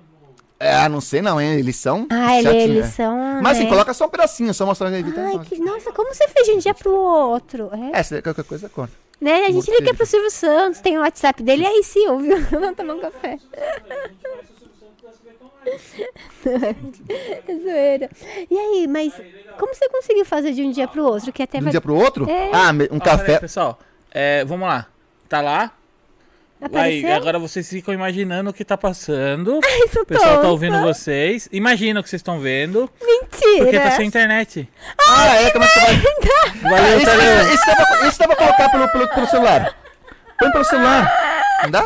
É, 0.59 0.89
não 0.89 1.01
sei 1.03 1.21
não, 1.21 1.39
hein? 1.41 1.59
Eles 1.59 1.77
são. 1.77 2.07
Ah, 2.11 2.39
ele, 2.39 2.49
eles 2.49 2.87
é. 2.87 2.89
são. 2.89 3.17
Mas 3.43 3.57
assim, 3.57 3.65
né? 3.65 3.71
coloca 3.71 3.93
só 3.93 4.07
um 4.07 4.09
pedacinho, 4.09 4.55
só 4.55 4.65
mostrando 4.65 4.95
aí. 4.95 5.05
Ai, 5.05 5.39
que, 5.45 5.59
nossa, 5.61 5.93
como 5.93 6.15
você 6.15 6.27
fez 6.29 6.47
de 6.47 6.53
um 6.55 6.59
dia 6.59 6.73
pro 6.75 6.93
outro? 6.95 7.71
É, 7.93 8.01
É, 8.01 8.03
se 8.03 8.23
qualquer 8.23 8.45
coisa 8.45 8.69
corta. 8.71 8.95
né? 9.21 9.35
A 9.43 9.47
gente 9.47 9.67
Gostei. 9.67 9.79
liga 9.79 9.93
pro 9.95 10.07
Silvio 10.07 10.31
Santos, 10.31 10.81
tem 10.81 10.97
o 10.97 11.03
WhatsApp 11.03 11.43
dele, 11.43 11.63
e 11.63 11.67
aí 11.67 11.83
sim, 11.85 12.07
ouviu? 12.09 12.41
Vamos 12.51 12.75
tomar 12.77 12.95
um 12.95 13.01
café. 13.01 13.39
A. 13.91 14.27
É 16.47 17.55
zoeira. 17.55 18.11
E 18.49 18.57
aí, 18.57 18.87
mas 18.87 19.13
como 19.59 19.75
você 19.75 19.89
conseguiu 19.89 20.25
fazer 20.25 20.53
de 20.53 20.63
um 20.63 20.71
dia 20.71 20.87
pro 20.87 21.03
outro? 21.05 21.33
Que 21.33 21.43
até 21.43 21.59
De 21.59 21.63
um 21.63 21.65
vai 21.65 21.71
dia 21.73 21.81
pro 21.81 21.95
outro? 21.95 22.29
É. 22.31 22.51
Ah, 22.53 22.71
um 22.71 22.77
peraí, 22.77 23.01
café. 23.01 23.39
pessoal, 23.41 23.79
é, 24.13 24.45
vamos 24.45 24.67
lá. 24.69 24.87
Tá 25.29 25.41
lá? 25.41 25.73
Aí, 26.75 27.05
agora 27.13 27.39
vocês 27.39 27.69
ficam 27.69 27.93
imaginando 27.95 28.51
o 28.51 28.53
que 28.53 28.65
tá 28.65 28.77
passando. 28.77 29.61
Isso 29.87 30.01
O 30.01 30.07
pessoal 30.07 30.41
tá 30.41 30.49
ouvindo 30.49 30.81
vocês. 30.83 31.49
Imagina 31.53 32.01
o 32.01 32.03
que 32.03 32.09
vocês 32.09 32.21
estão 32.21 32.41
vendo. 32.41 32.91
Mentira. 33.03 33.65
Porque 33.65 33.79
tá 33.81 33.91
sem 33.93 34.07
internet. 34.07 34.69
Ah, 35.09 35.37
é? 35.43 35.51
Como 35.51 35.65
é 35.65 35.69
que 35.69 35.75
você 35.75 35.81
vai. 35.81 35.97
Valeu, 36.63 36.97
Esse, 36.97 37.07
Tadeu. 37.07 37.41
esse, 37.41 37.53
esse, 37.55 37.67
dá 37.67 37.77
pra, 37.77 38.09
dá 38.11 38.27
pra 38.27 38.37
colocar 38.37 38.69
pelo, 38.71 38.89
pelo, 38.89 39.09
pelo 39.09 39.27
celular. 39.27 39.77
Põe 40.39 40.51
pelo 40.53 40.65
celular. 40.65 41.43
Não 41.63 41.71
dá? 41.71 41.83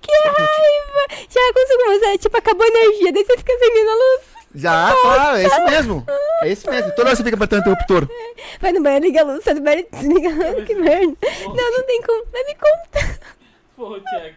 Que 0.00 0.12
raiva! 0.12 1.24
Já 1.28 1.40
conseguiu, 1.54 1.86
mas 1.86 2.02
é, 2.02 2.18
tipo, 2.18 2.36
acabou 2.36 2.64
a 2.64 2.68
energia, 2.68 3.12
daí 3.12 3.24
você 3.24 3.36
fica 3.38 3.52
acendendo 3.52 3.90
a 3.90 3.94
luz. 3.94 4.38
Já, 4.54 4.92
claro, 5.02 5.36
é 5.36 5.44
isso 5.46 5.64
mesmo. 5.64 6.06
É 6.42 6.48
isso 6.48 6.70
mesmo. 6.70 6.90
Toda 6.92 7.08
hora 7.08 7.16
você 7.16 7.22
fica 7.22 7.36
apertando 7.36 7.58
o 7.58 7.62
interruptor. 7.70 8.08
Vai 8.60 8.72
no 8.72 8.82
banheiro, 8.82 9.04
liga 9.04 9.20
a 9.20 9.24
luz, 9.24 9.44
sai 9.44 9.54
do 9.54 9.60
banheiro, 9.60 9.86
desliga 9.92 10.28
a 10.30 10.50
luz, 10.50 10.64
que 10.66 10.74
merda. 10.74 11.16
Não, 11.44 11.72
não 11.72 11.82
tem 11.86 12.02
como, 12.02 12.24
vai 12.32 12.44
me 12.44 12.54
conta. 12.54 13.20
Pô, 13.78 14.00
Thiago. 14.00 14.34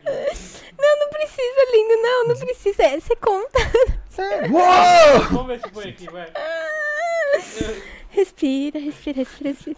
Não, 0.80 1.00
não 1.00 1.10
precisa, 1.10 1.72
lindo, 1.74 1.98
não, 2.00 2.28
não 2.28 2.36
precisa, 2.36 2.84
é, 2.84 3.00
você 3.00 3.16
conta. 3.16 3.58
Sério. 4.08 4.54
Uou! 4.54 5.20
Vamos 5.32 5.48
ver 5.48 5.60
se 5.62 5.70
põe 5.72 5.90
aqui, 5.90 6.06
vai. 6.12 6.32
Respira, 8.14 8.78
respira, 8.80 9.18
respira, 9.20 9.50
respira. 9.52 9.78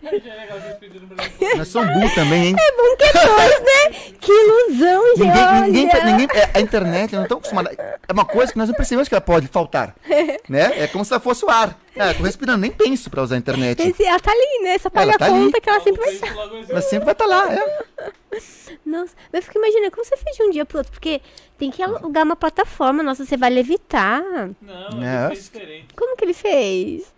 É. 1.39 1.55
Nós 1.55 1.67
somos 1.67 1.93
burros 1.93 2.13
também, 2.15 2.47
hein? 2.47 2.55
É 2.59 2.71
bom 2.71 2.95
que 2.97 3.03
é 3.03 3.13
dois, 3.13 3.59
né? 3.61 4.11
Que 4.19 4.31
ilusão, 4.31 5.03
gente. 5.15 5.19
Ninguém, 5.27 5.61
ninguém, 5.71 5.89
olha. 5.93 6.05
ninguém, 6.05 6.27
é, 6.41 6.49
a 6.55 6.59
internet, 6.59 7.13
eu 7.13 7.21
não 7.21 7.27
tô 7.27 7.35
acostumado. 7.35 7.69
É 7.69 8.11
uma 8.11 8.25
coisa 8.25 8.51
que 8.51 8.57
nós 8.57 8.67
não 8.67 8.75
percebemos 8.75 9.07
que 9.07 9.13
ela 9.13 9.21
pode 9.21 9.47
faltar. 9.47 9.95
Né? 10.49 10.83
É 10.83 10.87
como 10.87 11.05
se 11.05 11.13
ela 11.13 11.19
fosse 11.21 11.45
o 11.45 11.49
ar. 11.49 11.79
É, 11.95 12.13
tô 12.13 12.23
respirando, 12.23 12.57
nem 12.59 12.71
penso 12.71 13.09
pra 13.09 13.21
usar 13.21 13.35
a 13.35 13.37
internet. 13.37 13.81
Esse- 13.81 14.03
ela 14.03 14.19
tá 14.19 14.31
ali, 14.31 14.63
né? 14.63 14.77
Só 14.77 14.89
paga 14.89 15.05
Ela 15.05 15.15
a 15.15 15.17
tá 15.19 15.25
ali. 15.27 15.45
conta 15.45 15.61
que 15.61 15.69
ela 15.69 15.79
sempre 15.79 16.01
vai 16.01 16.33
logo 16.33 16.55
Ela 16.69 16.81
sempre 16.81 17.05
vai 17.05 17.11
estar 17.13 17.25
lá, 17.25 17.53
é. 17.53 18.11
Nossa, 18.85 19.13
mas 19.31 19.41
eu 19.41 19.41
fico 19.43 19.57
imaginando, 19.59 19.91
como 19.91 20.03
você 20.03 20.17
fez 20.17 20.35
de 20.35 20.43
um 20.43 20.49
dia 20.51 20.65
pro 20.65 20.79
outro? 20.79 20.91
Porque 20.91 21.21
tem 21.57 21.71
que 21.71 21.81
alugar 21.81 22.23
uma 22.25 22.35
plataforma, 22.35 23.01
nossa, 23.03 23.25
você 23.25 23.37
vai 23.37 23.49
levitar. 23.51 24.21
Não, 24.61 25.03
É. 25.03 25.27
é 25.31 25.35
diferente. 25.35 25.87
Como 25.95 26.17
que 26.17 26.25
ele 26.25 26.33
fez? 26.33 27.13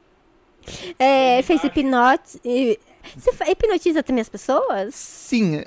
É, 0.99 1.41
fez 1.43 1.63
hipnote. 1.63 2.39
e- 2.43 2.79
Você 3.15 3.31
hipnotiza 3.51 4.01
também 4.03 4.21
as 4.21 4.29
pessoas? 4.29 4.95
Sim, 4.95 5.63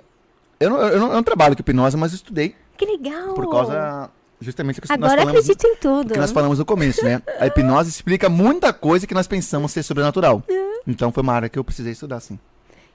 eu 0.59 0.71
não, 0.71 0.77
eu, 0.81 0.99
não, 1.01 1.07
eu 1.09 1.15
não 1.15 1.23
trabalho 1.23 1.55
com 1.57 1.61
hipnose, 1.61 1.97
mas 1.97 2.13
estudei 2.13 2.55
Que 2.77 2.85
legal! 2.85 3.35
por 3.35 3.49
causa 3.51 4.11
justamente 4.41 4.81
que 4.81 4.89
nós 4.89 4.95
Agora 4.97 5.21
falamos, 5.23 5.41
acredito 5.49 5.67
em 5.67 5.77
tudo. 5.77 6.13
que 6.15 6.19
nós 6.21 6.31
falamos 6.31 6.59
no 6.59 6.65
começo, 6.65 7.05
né? 7.05 7.21
A 7.41 7.47
hipnose 7.47 7.91
explica 7.91 8.29
muita 8.29 8.73
coisa 8.73 9.07
que 9.07 9.15
nós 9.15 9.27
pensamos 9.27 9.73
ser 9.73 9.83
sobrenatural. 9.83 10.43
Então 10.87 11.13
foi 11.13 11.23
uma 11.23 11.35
área 11.35 11.49
que 11.51 11.59
eu 11.59 11.65
precisei 11.65 11.93
estudar, 11.93 12.19
sim. 12.21 12.39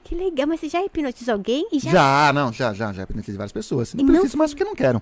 Que 0.04 0.16
legal, 0.16 0.48
mas 0.48 0.60
você 0.60 0.68
já 0.68 0.84
hipnotizou 0.84 1.34
alguém? 1.34 1.68
E 1.72 1.78
já... 1.80 1.92
Já, 1.92 2.34
não, 2.34 2.52
já, 2.52 2.74
já, 2.74 2.92
já 2.92 3.04
hipnotizei 3.04 3.38
várias 3.38 3.52
pessoas. 3.52 3.94
Não 3.94 4.02
E 4.02 4.04
não- 4.08 4.14
preciso 4.16 4.36
mais 4.38 4.52
porque 4.52 4.64
não 4.64 4.74
quero. 4.74 5.00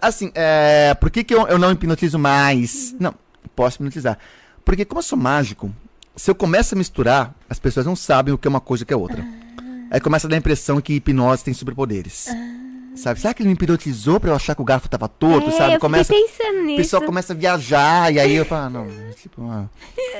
Assim, 0.00 0.30
é, 0.34 0.94
por 0.94 1.10
que, 1.10 1.24
que 1.24 1.34
eu, 1.34 1.46
eu 1.48 1.58
não 1.58 1.70
hipnotizo 1.72 2.18
mais? 2.18 2.94
Não, 2.98 3.14
posso 3.54 3.76
hipnotizar. 3.76 4.16
Porque 4.64 4.84
como 4.84 4.98
eu 4.98 5.02
sou 5.02 5.18
mágico, 5.18 5.72
se 6.16 6.30
eu 6.30 6.34
começo 6.34 6.74
a 6.74 6.78
misturar, 6.78 7.34
as 7.48 7.58
pessoas 7.58 7.86
não 7.86 7.96
sabem 7.96 8.32
o 8.32 8.38
que 8.38 8.46
é 8.46 8.50
uma 8.50 8.60
coisa 8.60 8.82
e 8.82 8.84
o 8.84 8.86
que 8.86 8.94
é 8.94 8.96
outra. 8.96 9.24
Aí 9.92 10.00
começa 10.00 10.26
a 10.26 10.30
dar 10.30 10.36
a 10.36 10.38
impressão 10.38 10.80
que 10.80 10.94
hipnose 10.94 11.44
tem 11.44 11.52
superpoderes. 11.52 12.26
Sabe? 12.94 13.20
Será 13.20 13.32
que 13.34 13.42
ele 13.42 13.48
me 13.48 13.54
hipnotizou 13.54 14.18
pra 14.18 14.30
eu 14.30 14.34
achar 14.34 14.54
que 14.54 14.62
o 14.62 14.64
garfo 14.64 14.88
tava 14.88 15.06
torto, 15.06 15.48
é, 15.48 15.52
sabe? 15.52 15.74
eu 15.74 15.80
Começa, 15.80 16.12
pensando 16.12 16.58
o 16.60 16.62
nisso. 16.64 16.76
pessoal 16.76 17.02
começa 17.02 17.32
a 17.32 17.36
viajar, 17.36 18.12
e 18.12 18.18
aí 18.18 18.34
eu 18.34 18.44
falo, 18.44 18.66
ah, 18.66 18.70
não, 18.70 18.86
tipo, 19.20 19.42
ah, 19.50 19.66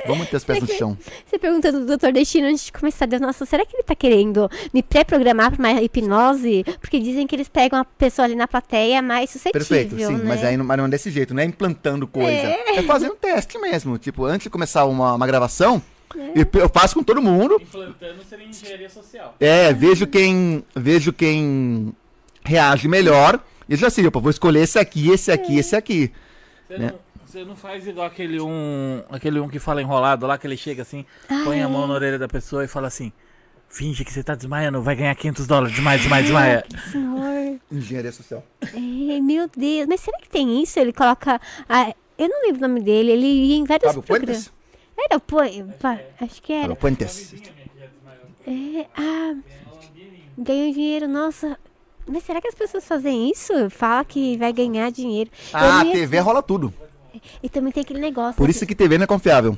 vamos 0.07 0.27
ter 0.29 0.37
os 0.37 0.43
pés 0.43 0.59
no 0.59 0.67
chão. 0.67 0.97
Você 1.25 1.37
perguntando 1.39 1.85
do 1.85 1.97
Dr. 1.97 2.11
Destino 2.11 2.47
antes 2.47 2.65
de 2.65 2.71
começar, 2.71 3.05
Deus, 3.07 3.21
nossa, 3.21 3.45
será 3.45 3.65
que 3.65 3.75
ele 3.75 3.83
tá 3.83 3.95
querendo 3.95 4.49
me 4.71 4.81
pré-programar 4.83 5.51
pra 5.51 5.59
uma 5.59 5.81
hipnose? 5.81 6.63
Porque 6.79 6.99
dizem 6.99 7.25
que 7.27 7.35
eles 7.35 7.47
pegam 7.47 7.79
a 7.79 7.85
pessoa 7.85 8.25
ali 8.25 8.35
na 8.35 8.47
plateia 8.47 9.01
mais 9.01 9.29
suscetível, 9.29 9.59
Perfeito, 9.67 9.95
sim, 9.97 10.15
né? 10.17 10.23
mas 10.25 10.43
aí 10.43 10.55
não, 10.57 10.65
mas 10.65 10.77
não 10.77 10.85
é 10.85 10.89
desse 10.89 11.09
jeito, 11.11 11.33
não 11.33 11.41
é 11.41 11.45
implantando 11.45 12.07
coisa. 12.07 12.29
É, 12.29 12.81
fazendo 12.83 13.13
um 13.13 13.17
teste 13.17 13.57
mesmo. 13.59 13.97
Tipo, 13.99 14.25
antes 14.25 14.43
de 14.45 14.49
começar 14.49 14.85
uma, 14.85 15.13
uma 15.13 15.27
gravação, 15.27 15.81
É. 16.17 16.31
eu, 16.61 16.69
faço 16.69 16.95
com 16.95 17.03
todo 17.03 17.21
mundo. 17.21 17.57
Implantando 17.61 18.23
seria 18.23 18.47
engenharia 18.47 18.89
social. 18.89 19.35
É, 19.39 19.73
vejo 19.73 20.05
quem. 20.07 20.63
Vejo 20.75 21.11
quem 21.13 21.93
reage 22.45 22.87
melhor. 22.87 23.39
E 23.67 23.75
já 23.75 23.89
sei, 23.89 24.05
opa, 24.05 24.19
vou 24.19 24.29
escolher 24.29 24.61
esse 24.61 24.77
aqui, 24.77 25.09
esse 25.09 25.31
aqui, 25.31 25.57
esse 25.57 25.75
aqui. 25.75 26.11
Você, 26.67 26.77
Né? 26.77 26.91
não, 26.91 26.99
você 27.25 27.45
não 27.45 27.55
faz 27.55 27.87
igual 27.87 28.05
aquele 28.05 28.39
um. 28.39 29.01
Aquele 29.09 29.39
um 29.39 29.47
que 29.47 29.59
fala 29.59 29.81
enrolado 29.81 30.27
lá, 30.27 30.37
que 30.37 30.45
ele 30.45 30.57
chega 30.57 30.81
assim, 30.81 31.05
põe 31.45 31.61
a 31.61 31.69
mão 31.69 31.87
na 31.87 31.93
orelha 31.93 32.19
da 32.19 32.27
pessoa 32.27 32.63
e 32.63 32.67
fala 32.67 32.87
assim. 32.87 33.11
Finge 33.69 34.05
que 34.05 34.13
você 34.13 34.21
tá 34.21 34.35
desmaiando, 34.35 34.83
vai 34.83 34.95
ganhar 34.95 35.15
500 35.15 35.47
dólares, 35.47 35.73
desmaia, 35.73 35.97
desmaia, 35.97 36.21
desmaia. 36.23 36.65
Senhor, 36.91 37.59
Engenharia 37.71 38.11
social. 38.11 38.45
é, 38.61 39.19
meu 39.19 39.49
Deus, 39.57 39.87
mas 39.87 39.99
será 40.01 40.19
que 40.19 40.29
tem 40.29 40.61
isso? 40.61 40.77
Ele 40.79 40.93
coloca. 40.93 41.41
ah, 41.67 41.91
eu 42.15 42.29
não 42.29 42.43
lembro 42.45 42.63
o 42.63 42.67
nome 42.67 42.81
dele, 42.81 43.11
ele 43.13 43.25
ia 43.25 43.55
em 43.55 43.63
vários 43.63 43.87
Fábio 43.87 44.03
programas. 44.03 44.35
Puentes? 44.45 44.62
Era 44.97 45.17
o 45.17 45.73
pá, 45.79 45.99
acho 46.21 46.41
que 46.41 46.53
era. 46.53 46.61
Fábio 46.63 46.75
Puentes. 46.77 47.33
É, 48.47 48.87
ah, 48.97 49.35
ganhou 50.37 50.73
dinheiro, 50.73 51.07
nossa. 51.07 51.57
Mas 52.07 52.23
será 52.23 52.41
que 52.41 52.47
as 52.47 52.55
pessoas 52.55 52.85
fazem 52.85 53.29
isso? 53.29 53.69
Fala 53.69 54.03
que 54.03 54.37
vai 54.37 54.51
ganhar 54.51 54.91
dinheiro. 54.91 55.29
Ah, 55.53 55.85
ia- 55.85 55.93
TV 55.93 56.19
rola 56.19 56.41
tudo. 56.41 56.73
E 57.41 57.47
também 57.49 57.71
tem 57.71 57.81
aquele 57.81 57.99
negócio. 57.99 58.35
Por 58.35 58.49
isso 58.49 58.65
que 58.65 58.75
TV 58.75 58.97
não 58.97 59.03
é 59.03 59.07
confiável. 59.07 59.57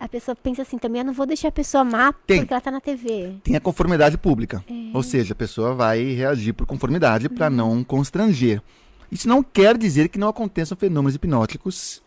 A 0.00 0.08
pessoa 0.08 0.36
pensa 0.36 0.62
assim 0.62 0.78
também, 0.78 1.00
eu 1.00 1.04
não 1.06 1.12
vou 1.12 1.26
deixar 1.26 1.48
a 1.48 1.52
pessoa 1.52 1.82
má 1.82 2.12
Tem. 2.12 2.38
porque 2.38 2.54
ela 2.54 2.60
tá 2.60 2.70
na 2.70 2.80
TV. 2.80 3.34
Tem 3.42 3.56
a 3.56 3.60
conformidade 3.60 4.16
pública. 4.16 4.64
É. 4.70 4.96
Ou 4.96 5.02
seja, 5.02 5.32
a 5.32 5.36
pessoa 5.36 5.74
vai 5.74 6.02
reagir 6.12 6.52
por 6.52 6.66
conformidade 6.66 7.28
para 7.28 7.50
não 7.50 7.82
constranger. 7.82 8.62
Isso 9.10 9.28
não 9.28 9.42
quer 9.42 9.76
dizer 9.76 10.08
que 10.08 10.18
não 10.18 10.28
aconteçam 10.28 10.78
fenômenos 10.78 11.16
hipnóticos 11.16 12.00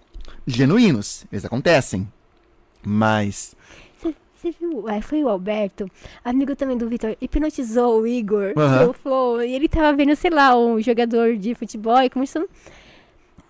genuínos. 0.47 1.25
Eles 1.31 1.43
acontecem. 1.43 2.07
Mas. 2.83 3.55
Você 4.41 4.55
viu? 4.59 4.85
Ah, 4.87 4.99
foi 5.03 5.23
o 5.23 5.29
Alberto, 5.29 5.87
amigo 6.25 6.55
também 6.55 6.75
do 6.75 6.89
Vitor, 6.89 7.15
hipnotizou 7.21 8.01
o 8.01 8.07
Igor 8.07 8.53
Aham. 8.57 8.79
pelo 8.79 8.93
Flow. 8.93 9.43
E 9.43 9.53
ele 9.53 9.69
tava 9.69 9.95
vendo, 9.95 10.15
sei 10.15 10.31
lá, 10.31 10.57
um 10.57 10.81
jogador 10.81 11.37
de 11.37 11.53
futebol 11.53 12.01
e 12.01 12.09
começando. 12.09 12.49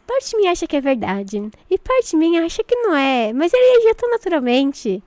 Parte 0.05 0.31
de 0.31 0.37
mim 0.37 0.47
acha 0.47 0.67
que 0.67 0.75
é 0.75 0.81
verdade. 0.81 1.49
E 1.69 1.77
parte 1.77 2.11
de 2.11 2.17
mim 2.17 2.37
acha 2.39 2.61
que 2.61 2.75
não 2.75 2.93
é. 2.93 3.31
Mas 3.31 3.53
ele 3.53 3.63
reagiu 3.77 3.95
tão 3.95 4.09
naturalmente. 4.09 5.01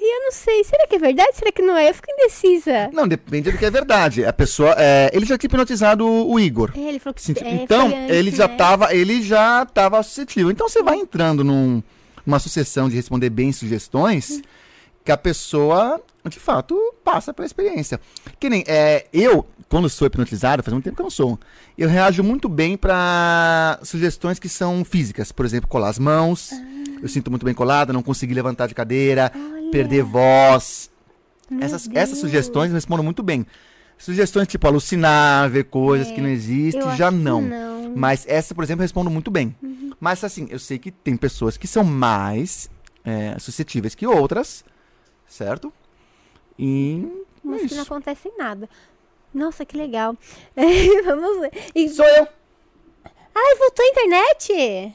E 0.00 0.16
eu 0.16 0.24
não 0.26 0.30
sei, 0.30 0.62
será 0.62 0.86
que 0.86 0.94
é 0.94 0.98
verdade? 1.00 1.30
Será 1.34 1.50
que 1.50 1.60
não 1.60 1.76
é? 1.76 1.90
Eu 1.90 1.94
fico 1.94 2.08
indecisa. 2.12 2.88
Não, 2.92 3.08
depende 3.08 3.50
do 3.50 3.58
que 3.58 3.64
é 3.64 3.70
verdade. 3.70 4.24
A 4.24 4.32
pessoa. 4.32 4.76
é, 4.78 5.10
ele 5.12 5.26
já 5.26 5.36
tinha 5.36 5.48
hipnotizado 5.48 6.06
o, 6.06 6.34
o 6.34 6.38
Igor. 6.38 6.70
É, 6.76 6.82
ele 6.82 7.00
falou 7.00 7.14
que 7.14 7.22
Sim, 7.22 7.34
é, 7.42 7.50
então, 7.50 7.88
antes, 7.88 8.16
ele 8.16 8.30
já 8.30 8.46
né? 8.46 8.56
tava, 8.56 8.94
ele 8.94 9.20
já 9.22 9.66
tava 9.66 10.00
suscetível. 10.04 10.52
Então 10.52 10.68
você 10.68 10.84
vai 10.84 10.98
entrando 10.98 11.42
num, 11.42 11.82
numa 12.28 12.38
sucessão 12.38 12.90
de 12.90 12.94
responder 12.94 13.30
bem 13.30 13.50
sugestões 13.52 14.42
que 15.02 15.10
a 15.10 15.16
pessoa, 15.16 15.98
de 16.28 16.38
fato, 16.38 16.76
passa 17.02 17.32
pela 17.32 17.46
experiência. 17.46 17.98
Que 18.38 18.50
nem 18.50 18.62
é, 18.66 19.06
eu, 19.14 19.46
quando 19.66 19.88
sou 19.88 20.06
hipnotizado, 20.06 20.62
faz 20.62 20.74
muito 20.74 20.84
tempo 20.84 20.96
que 20.96 21.00
eu 21.00 21.04
não 21.04 21.10
sou, 21.10 21.38
eu 21.78 21.88
reajo 21.88 22.22
muito 22.22 22.46
bem 22.46 22.76
para 22.76 23.78
sugestões 23.82 24.38
que 24.38 24.46
são 24.46 24.84
físicas. 24.84 25.32
Por 25.32 25.46
exemplo, 25.46 25.66
colar 25.70 25.88
as 25.88 25.98
mãos. 25.98 26.50
Eu 27.00 27.08
sinto 27.08 27.30
muito 27.30 27.46
bem 27.46 27.54
colada, 27.54 27.92
não 27.94 28.02
conseguir 28.02 28.34
levantar 28.34 28.66
de 28.66 28.74
cadeira, 28.74 29.32
Olha, 29.34 29.70
perder 29.70 30.02
voz. 30.02 30.90
meu 31.48 31.62
Essas, 31.62 31.88
essas 31.94 32.18
sugestões 32.18 32.72
respondem 32.72 33.04
muito 33.04 33.22
bem. 33.22 33.46
Sugestões 33.96 34.46
tipo 34.46 34.66
alucinar, 34.66 35.48
ver 35.48 35.64
coisas 35.64 36.12
que 36.12 36.20
não 36.20 36.28
existem, 36.28 36.82
É, 36.90 36.96
já 36.96 37.10
não. 37.10 37.40
não. 37.40 37.94
Mas 37.96 38.26
essa, 38.28 38.54
por 38.54 38.62
exemplo, 38.64 38.82
eu 38.82 38.84
respondo 38.84 39.08
muito 39.08 39.30
bem. 39.30 39.54
Mas 40.00 40.22
assim, 40.22 40.46
eu 40.50 40.58
sei 40.58 40.78
que 40.78 40.90
tem 40.90 41.16
pessoas 41.16 41.56
que 41.56 41.66
são 41.66 41.82
mais 41.84 42.70
é, 43.04 43.38
suscetíveis 43.38 43.94
que 43.94 44.06
outras, 44.06 44.64
certo? 45.26 45.72
E. 46.58 47.06
Mas 47.42 47.64
é 47.64 47.68
que 47.68 47.74
não 47.74 47.82
isso. 47.82 47.92
acontece 47.92 48.32
nada. 48.38 48.68
Nossa, 49.34 49.64
que 49.64 49.76
legal. 49.76 50.16
Vamos 51.04 51.40
ver. 51.40 51.52
E- 51.74 51.88
Sou 51.88 52.04
eu! 52.06 52.26
Ai, 53.34 53.54
voltou 53.56 53.84
a 53.84 53.88
internet? 53.88 54.94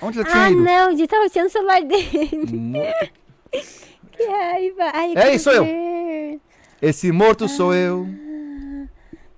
Onde 0.00 0.18
tinha 0.24 0.44
Ah, 0.44 0.50
ido? 0.50 0.62
não, 0.62 0.94
de 0.94 1.06
tava 1.06 1.28
tirando 1.28 1.48
o 1.48 1.52
celular 1.52 1.82
dele. 1.82 2.30
Mo- 2.52 2.78
Que 4.12 4.24
raiva. 4.26 4.90
Ai, 4.94 5.12
eu 5.14 5.18
É, 5.18 5.38
eu. 5.52 6.40
Esse 6.82 7.10
morto 7.12 7.48
sou 7.48 7.72
eu. 7.72 8.06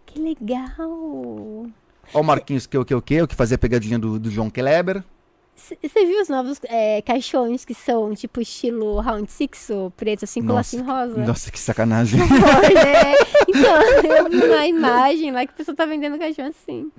Que 0.07 0.19
legal. 0.19 1.67
Ó 2.13 2.21
o 2.21 2.25
Marquinhos 2.25 2.67
que 2.67 2.77
o 2.77 2.85
que 2.85 2.95
o 2.95 3.03
que, 3.03 3.23
o 3.23 3.29
que 3.29 3.35
fazia 3.35 3.55
a 3.55 3.59
pegadinha 3.59 3.99
do, 3.99 4.19
do 4.19 4.31
João 4.31 4.51
Kleber. 4.51 5.03
Você 5.57 6.07
viu 6.07 6.23
os 6.23 6.29
novos 6.29 6.59
é, 6.65 7.03
caixões 7.03 7.65
que 7.67 7.75
são 7.75 8.15
tipo 8.15 8.41
estilo 8.41 8.99
Round 9.01 9.31
Six, 9.31 9.69
ou 9.71 9.91
preto 9.91 10.25
assim, 10.25 10.43
com 10.43 10.55
lacinho 10.55 10.85
rosa? 10.85 11.19
Nossa, 11.23 11.51
que 11.51 11.59
sacanagem. 11.59 12.19
Né? 12.25 13.15
Então, 13.49 13.83
eu 14.17 14.31
vi 14.31 14.37
uma 14.47 14.67
imagem 14.67 15.33
lá 15.33 15.45
que 15.45 15.53
a 15.53 15.57
pessoa 15.57 15.77
tá 15.77 15.85
vendendo 15.85 16.19
caixão 16.19 16.47
assim. 16.47 16.91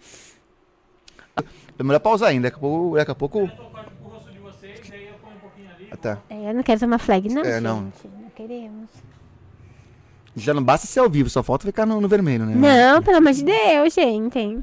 É 1.80 1.84
melhor 1.84 2.00
pausar 2.00 2.30
ainda, 2.30 2.50
daqui 2.50 2.58
a 2.58 2.60
pouco. 2.60 2.96
Daqui 2.96 3.12
a 3.12 3.16
pouco... 3.16 3.40
Vocês, 4.44 4.80
aí 4.92 5.08
eu 5.08 5.14
ponho 5.16 5.36
um 5.36 5.40
pouquinho 5.40 5.70
ali. 5.72 5.88
Ah, 5.92 5.98
tá. 5.98 6.22
É, 6.30 6.50
eu 6.50 6.54
não 6.54 6.62
quero 6.62 6.80
tomar 6.80 7.00
flag, 7.00 7.28
não, 7.30 7.42
É, 7.42 7.54
gente. 7.54 7.64
não. 7.64 7.82
Não 7.82 8.30
queremos. 8.36 8.90
Já 10.36 10.54
não 10.54 10.64
basta 10.64 10.88
ser 10.88 11.00
ao 11.00 11.10
vivo, 11.10 11.30
só 11.30 11.44
falta 11.44 11.66
ficar 11.66 11.86
no, 11.86 12.00
no 12.00 12.08
vermelho, 12.08 12.46
né? 12.46 12.56
Não, 12.56 13.02
pelo 13.04 13.18
amor 13.18 13.34
de 13.34 13.44
Deus, 13.44 13.94
gente. 13.94 14.60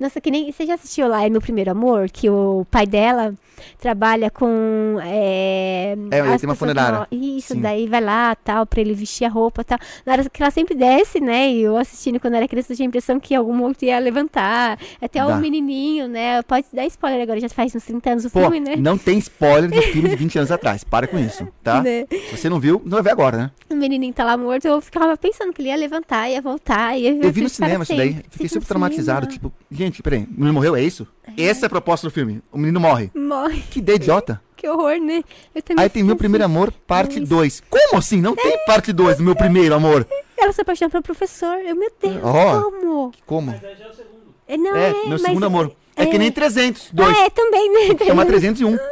Nossa, 0.00 0.20
que 0.20 0.30
nem. 0.30 0.50
Você 0.50 0.64
já 0.66 0.74
assistiu 0.74 1.06
lá 1.06 1.28
no 1.28 1.40
Primeiro 1.40 1.70
Amor? 1.70 2.08
Que 2.10 2.28
o 2.30 2.66
pai 2.70 2.86
dela 2.86 3.34
trabalha 3.78 4.30
com. 4.30 4.96
É, 5.02 5.94
É, 6.10 6.18
ele 6.20 6.38
tem 6.38 6.48
uma 6.48 6.54
funerária. 6.54 7.06
que 7.10 7.16
Isso, 7.16 7.52
Sim. 7.54 7.60
daí 7.60 7.86
vai 7.86 8.00
lá, 8.00 8.34
tal, 8.34 8.64
pra 8.66 8.80
ele 8.80 8.94
vestir 8.94 9.24
a 9.24 9.28
roupa 9.28 9.62
tal. 9.62 9.78
Na 10.06 10.12
hora 10.12 10.28
que 10.30 10.42
ela 10.42 10.50
sempre 10.50 10.74
desce, 10.74 11.20
né? 11.20 11.50
E 11.50 11.60
eu 11.62 11.76
assistindo 11.76 12.18
quando 12.18 12.34
era 12.34 12.48
criança, 12.48 12.72
eu 12.72 12.76
tinha 12.76 12.86
a 12.86 12.88
impressão 12.88 13.20
que 13.20 13.34
algum 13.34 13.62
outro 13.62 13.84
ia 13.84 13.98
levantar. 13.98 14.78
Até 15.00 15.20
Dá. 15.20 15.26
o 15.28 15.38
menininho, 15.40 16.08
né? 16.08 16.40
Pode 16.42 16.66
dar 16.72 16.86
spoiler 16.86 17.22
agora, 17.22 17.38
já 17.40 17.48
faz 17.50 17.74
uns 17.74 17.84
30 17.84 18.10
anos 18.10 18.24
o 18.24 18.30
Pô, 18.30 18.40
filme, 18.40 18.60
né? 18.60 18.76
não 18.76 18.96
tem 18.96 19.18
spoiler 19.18 19.70
de 19.70 19.82
filme 19.82 20.08
de 20.08 20.16
20 20.16 20.38
anos 20.38 20.50
atrás. 20.50 20.82
Para 20.82 21.06
com 21.06 21.18
isso, 21.18 21.46
tá? 21.62 21.80
Né? 21.90 22.06
Você 22.30 22.48
não 22.48 22.60
viu, 22.60 22.80
não 22.84 22.92
vai 22.92 23.02
ver 23.02 23.10
agora, 23.12 23.36
né? 23.36 23.50
O 23.70 23.74
menininho 23.74 24.12
tá 24.12 24.22
lá 24.24 24.36
morto, 24.36 24.66
eu 24.66 24.80
ficava 24.80 25.16
pensando 25.16 25.52
que 25.52 25.62
ele 25.62 25.68
ia 25.68 25.76
levantar, 25.76 26.28
ia 26.28 26.40
voltar, 26.42 26.96
ia 26.98 27.12
Eu 27.14 27.32
vi 27.32 27.40
no 27.42 27.48
cinema 27.48 27.84
isso 27.84 27.96
daí. 27.96 28.12
sempre. 28.14 28.26
Fiquei 28.30 28.48
super 28.48 28.66
traumatizado. 28.66 29.26
cinema? 29.26 29.32
Tipo, 29.32 29.52
gente, 29.70 29.89
peraí, 30.02 30.20
o 30.24 30.30
menino 30.30 30.54
morreu, 30.54 30.76
é 30.76 30.82
isso? 30.82 31.06
Essa 31.36 31.64
é 31.64 31.68
a 31.68 31.70
proposta 31.70 32.06
do 32.06 32.10
filme. 32.10 32.40
O 32.52 32.58
menino 32.58 32.78
morre. 32.80 33.10
Morre, 33.14 33.62
Que 33.70 33.78
ideia 33.80 33.96
idiota. 33.96 34.40
que 34.56 34.68
horror, 34.68 34.98
né? 35.00 35.22
Eu 35.54 35.62
também 35.62 35.82
Aí 35.82 35.88
tem 35.90 36.02
Meu 36.02 36.16
Primeiro 36.16 36.44
assim. 36.44 36.52
Amor, 36.54 36.72
parte 36.86 37.16
Dois. 37.20 37.60
2. 37.60 37.62
Como 37.70 37.98
assim? 37.98 38.20
Não 38.20 38.34
tem 38.36 38.64
parte 38.66 38.92
2 38.92 39.16
do 39.18 39.22
Meu 39.24 39.34
Primeiro 39.34 39.74
Amor. 39.74 40.06
Ela 40.38 40.52
se 40.52 40.60
apaixona 40.62 40.90
pelo 40.90 41.02
professor. 41.02 41.56
Eu, 41.58 41.74
meu 41.76 41.90
Deus, 42.00 42.16
Ó. 42.22 42.62
como? 42.62 43.12
Como? 43.26 43.50
Mas 43.52 43.64
aí 43.64 43.76
já 43.76 43.84
é 43.84 43.88
o 43.88 43.94
segundo. 43.94 44.20
É, 44.48 44.56
não, 44.56 44.76
É, 44.76 44.88
é, 44.90 44.92
Meu 44.92 45.08
mas- 45.10 45.22
Segundo 45.22 45.44
Amor. 45.46 45.72
É 45.96 46.06
que 46.06 46.16
é. 46.16 46.18
nem 46.18 46.32
300, 46.32 46.90
2. 46.92 47.08
Ah, 47.18 47.26
é 47.26 47.30
também, 47.30 47.70
né? 47.88 47.96
Chama 48.06 48.24
301. 48.24 48.78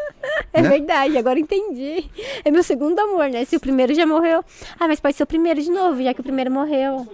É 0.52 0.60
né? 0.60 0.68
verdade, 0.68 1.16
agora 1.16 1.38
entendi. 1.38 2.04
É 2.44 2.50
meu 2.50 2.62
segundo 2.64 2.98
amor, 2.98 3.28
né? 3.30 3.44
Se 3.44 3.54
o 3.56 3.60
primeiro 3.60 3.94
já 3.94 4.04
morreu. 4.04 4.44
Ah, 4.78 4.88
mas 4.88 4.98
pode 4.98 5.16
ser 5.16 5.22
o 5.22 5.26
primeiro 5.26 5.62
de 5.62 5.70
novo, 5.70 6.02
já 6.02 6.12
que 6.12 6.20
o 6.20 6.24
primeiro 6.24 6.50
morreu. 6.50 7.06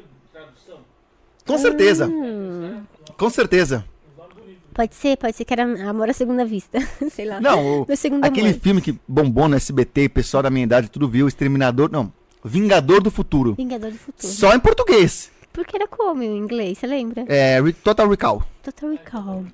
Com 1.46 1.58
certeza. 1.58 2.06
Hum. 2.06 2.82
Com 3.16 3.30
certeza. 3.30 3.84
Pode 4.72 4.94
ser, 4.96 5.16
pode 5.16 5.36
ser 5.36 5.44
que 5.44 5.52
era 5.52 5.62
amor 5.88 6.10
à 6.10 6.12
segunda 6.12 6.44
vista. 6.44 6.78
Sei 7.12 7.24
lá. 7.24 7.40
Não, 7.40 7.82
o- 7.82 7.86
aquele 8.22 8.48
amor. 8.48 8.60
filme 8.60 8.80
que 8.80 8.98
bombou 9.06 9.48
no 9.48 9.54
SBT, 9.54 10.06
o 10.06 10.10
pessoal 10.10 10.42
da 10.42 10.50
minha 10.50 10.64
idade 10.64 10.88
tudo 10.90 11.08
viu, 11.08 11.28
Exterminador, 11.28 11.88
não, 11.92 12.12
Vingador 12.44 13.00
do 13.00 13.10
Futuro. 13.10 13.54
Vingador 13.54 13.92
do 13.92 13.98
Futuro. 13.98 14.32
Só 14.32 14.52
em 14.54 14.58
português. 14.58 15.30
Porque 15.52 15.76
era 15.76 15.86
como 15.86 16.22
em 16.24 16.36
inglês, 16.36 16.78
você 16.78 16.86
lembra? 16.88 17.24
É, 17.28 17.60
Total 17.84 18.08
Recall. 18.08 18.42
Total 18.64 18.90
Recall. 18.90 19.44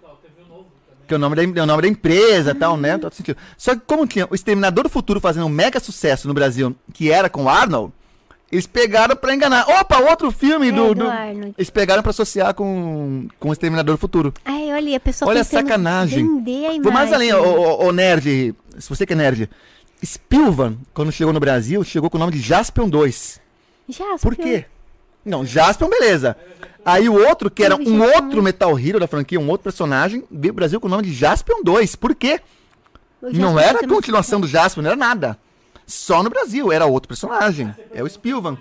Que 1.07 1.13
é 1.13 1.17
o 1.17 1.21
nome 1.21 1.37
da, 1.37 1.43
é 1.61 1.63
o 1.63 1.67
nome 1.67 1.83
da 1.83 1.89
empresa 1.89 2.53
e 2.53 2.55
tal, 2.55 2.77
né? 2.79 2.97
Todo 2.97 3.13
sentido. 3.13 3.37
Só 3.59 3.75
que 3.75 3.83
como 3.87 4.07
tinha 4.07 4.27
o 4.31 4.35
Exterminador 4.35 4.85
do 4.85 4.89
Futuro 4.91 5.21
fazendo 5.21 5.45
um 5.45 5.51
mega 5.51 5.79
sucesso 5.81 6.27
no 6.29 6.33
Brasil, 6.33 6.75
que 6.95 7.11
era 7.11 7.29
com 7.29 7.45
o 7.45 7.49
Arnold, 7.49 7.93
eles 8.51 8.67
pegaram 8.67 9.15
pra 9.17 9.35
enganar. 9.35 9.69
Opa, 9.69 9.99
outro 9.99 10.31
filme 10.31 10.69
É, 10.69 10.73
do, 10.73 10.95
do. 10.95 11.05
Eles 11.57 11.71
pegaram 11.71 12.03
pra 12.03 12.11
associar 12.11 12.53
com, 12.55 13.29
com 13.39 13.49
o 13.51 13.53
Exterminador 13.53 13.95
do 13.97 14.01
Futuro. 14.01 14.33
Ai, 14.45 14.73
olha, 14.73 14.97
a 14.97 15.01
pessoa 15.01 15.29
Olha 15.31 15.41
a 15.43 15.45
sacanagem. 15.45 16.25
A. 16.25 16.83
Vou 16.83 16.93
mais 16.93 17.13
além, 17.13 17.33
ô, 17.33 17.93
nerd, 17.93 18.55
se 18.79 18.89
você 18.89 19.07
que 19.07 19.13
é 19.13 19.17
nerd. 19.17 19.49
Spielvan, 20.05 20.77
quando 20.95 21.13
chegou 21.13 21.33
no 21.33 21.41
Brasil, 21.41 21.85
chegou 21.85 22.09
com 22.09 22.17
o 22.17 22.21
nome 22.21 22.33
de 22.33 22.41
Jaspion 22.41 22.89
2. 22.89 23.41
Já, 23.89 24.17
Por 24.21 24.35
quê? 24.35 24.65
Não, 25.25 25.45
Jaspion, 25.45 25.89
beleza. 25.91 26.37
Aí 26.85 27.09
o 27.09 27.15
outro, 27.15 27.51
que 27.51 27.63
era 27.63 27.75
um 27.77 27.79
Jaspion. 27.85 28.03
outro 28.25 28.43
Metal 28.43 28.79
Hero 28.79 28.99
da 28.99 29.07
franquia, 29.07 29.39
um 29.39 29.49
outro 29.51 29.65
personagem, 29.65 30.25
veio 30.31 30.55
pro 30.55 30.61
Brasil 30.63 30.81
com 30.81 30.87
o 30.87 30.91
nome 30.91 31.03
de 31.03 31.13
Jaspion 31.13 31.63
2. 31.63 31.95
Por 31.97 32.15
quê? 32.15 32.41
Não 33.21 33.59
era 33.59 33.81
uma- 33.81 33.89
continuação 33.95 34.41
do 34.41 34.49
Jaspion, 34.49 34.83
não 34.83 34.91
era 34.91 34.97
nada. 34.99 35.39
Só 35.91 36.23
no 36.23 36.31
Brasil, 36.31 36.71
era 36.73 36.87
outro 36.87 37.09
personagem. 37.09 37.75
É 37.93 38.03
o 38.03 38.09
Spilvan. 38.09 38.57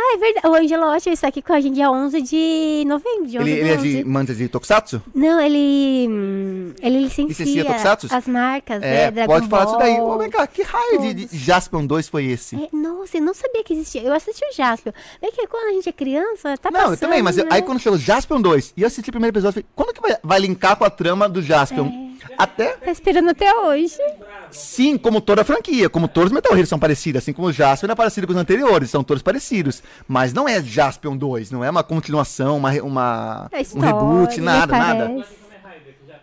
Ah, 0.00 0.14
é 0.14 0.18
verdade. 0.18 0.46
O 0.46 0.54
Angelo 0.54 0.84
Ocha 0.94 1.10
está 1.10 1.26
aqui 1.26 1.42
com 1.42 1.52
a 1.52 1.60
gente 1.60 1.74
dia 1.74 1.90
11 1.90 2.22
de 2.22 2.84
novembro. 2.86 3.26
De 3.26 3.36
11 3.36 3.50
Ele, 3.50 3.60
ele 3.60 3.68
é 3.68 3.76
11. 3.76 3.96
de 3.98 4.04
manda 4.04 4.32
de 4.32 4.48
Tokusatsu? 4.48 5.02
Não, 5.12 5.40
ele. 5.40 6.06
hum, 6.08 6.72
Ele 6.80 7.00
licencia, 7.00 7.24
Licencia 7.44 7.64
Tokusatsu? 7.64 8.06
as 8.14 8.28
marcas, 8.28 8.80
É, 8.80 9.10
né? 9.10 9.26
Pode 9.26 9.48
falar 9.48 9.64
disso 9.64 9.76
daí. 9.78 9.96
Ball. 9.96 10.10
Ô, 10.14 10.18
vem 10.18 10.30
cá, 10.30 10.46
que 10.46 10.62
raio 10.62 11.00
de, 11.00 11.14
de 11.26 11.36
Jaspion 11.36 11.84
2 11.84 12.08
foi 12.08 12.26
esse? 12.26 12.54
É, 12.54 12.68
nossa, 12.76 13.16
eu 13.16 13.22
não 13.22 13.34
sabia 13.34 13.64
que 13.64 13.72
existia. 13.72 14.00
Eu 14.02 14.12
assisti 14.12 14.44
o 14.44 14.54
Jasper. 14.54 14.94
É 15.20 15.32
que 15.32 15.44
quando 15.48 15.70
a 15.70 15.72
gente 15.72 15.88
é 15.88 15.92
criança, 15.92 16.56
tá 16.58 16.70
Não, 16.70 16.78
passando, 16.78 16.92
eu 16.94 16.98
também, 17.00 17.20
mas 17.20 17.36
eu- 17.36 17.44
né? 17.46 17.50
aí 17.54 17.62
quando 17.62 17.80
chegou 17.80 17.98
Jaspion 17.98 18.40
2, 18.40 18.74
e 18.76 18.82
eu 18.82 18.86
assisti 18.86 19.10
o 19.10 19.12
primeiro 19.12 19.32
episódio, 19.34 19.58
eu 19.58 19.62
falei, 19.64 19.66
quando 19.74 19.92
que 19.94 20.00
vai, 20.00 20.16
vai 20.22 20.38
linkar 20.38 20.76
com 20.76 20.84
a 20.84 20.90
trama 20.90 21.28
do 21.28 21.42
Jaspion? 21.42 21.86
É. 21.86 22.07
Até, 22.36 22.72
Tá 22.74 22.90
esperando 22.90 23.30
até 23.30 23.54
hoje. 23.54 23.96
sim, 24.50 24.96
como 24.96 25.20
toda 25.20 25.42
a 25.42 25.44
franquia, 25.44 25.88
como 25.88 26.08
todos 26.08 26.30
os 26.30 26.34
Metal 26.34 26.52
Heroes 26.52 26.68
são 26.68 26.78
parecidos, 26.78 27.22
assim 27.22 27.32
como 27.32 27.48
o 27.48 27.52
Jaspion 27.52 27.90
é 27.90 27.94
parecido 27.94 28.26
com 28.26 28.32
os 28.32 28.38
anteriores, 28.38 28.90
são 28.90 29.02
todos 29.04 29.22
parecidos. 29.22 29.82
Mas 30.06 30.32
não 30.32 30.48
é 30.48 30.62
Jaspion 30.62 31.16
2, 31.16 31.50
não 31.50 31.64
é 31.64 31.70
uma 31.70 31.82
continuação, 31.82 32.56
uma, 32.56 32.72
uma 32.82 33.48
A 33.52 33.56
um 33.56 33.60
história, 33.60 33.86
reboot, 33.86 34.40
nada, 34.40 34.78
nada. 34.78 35.24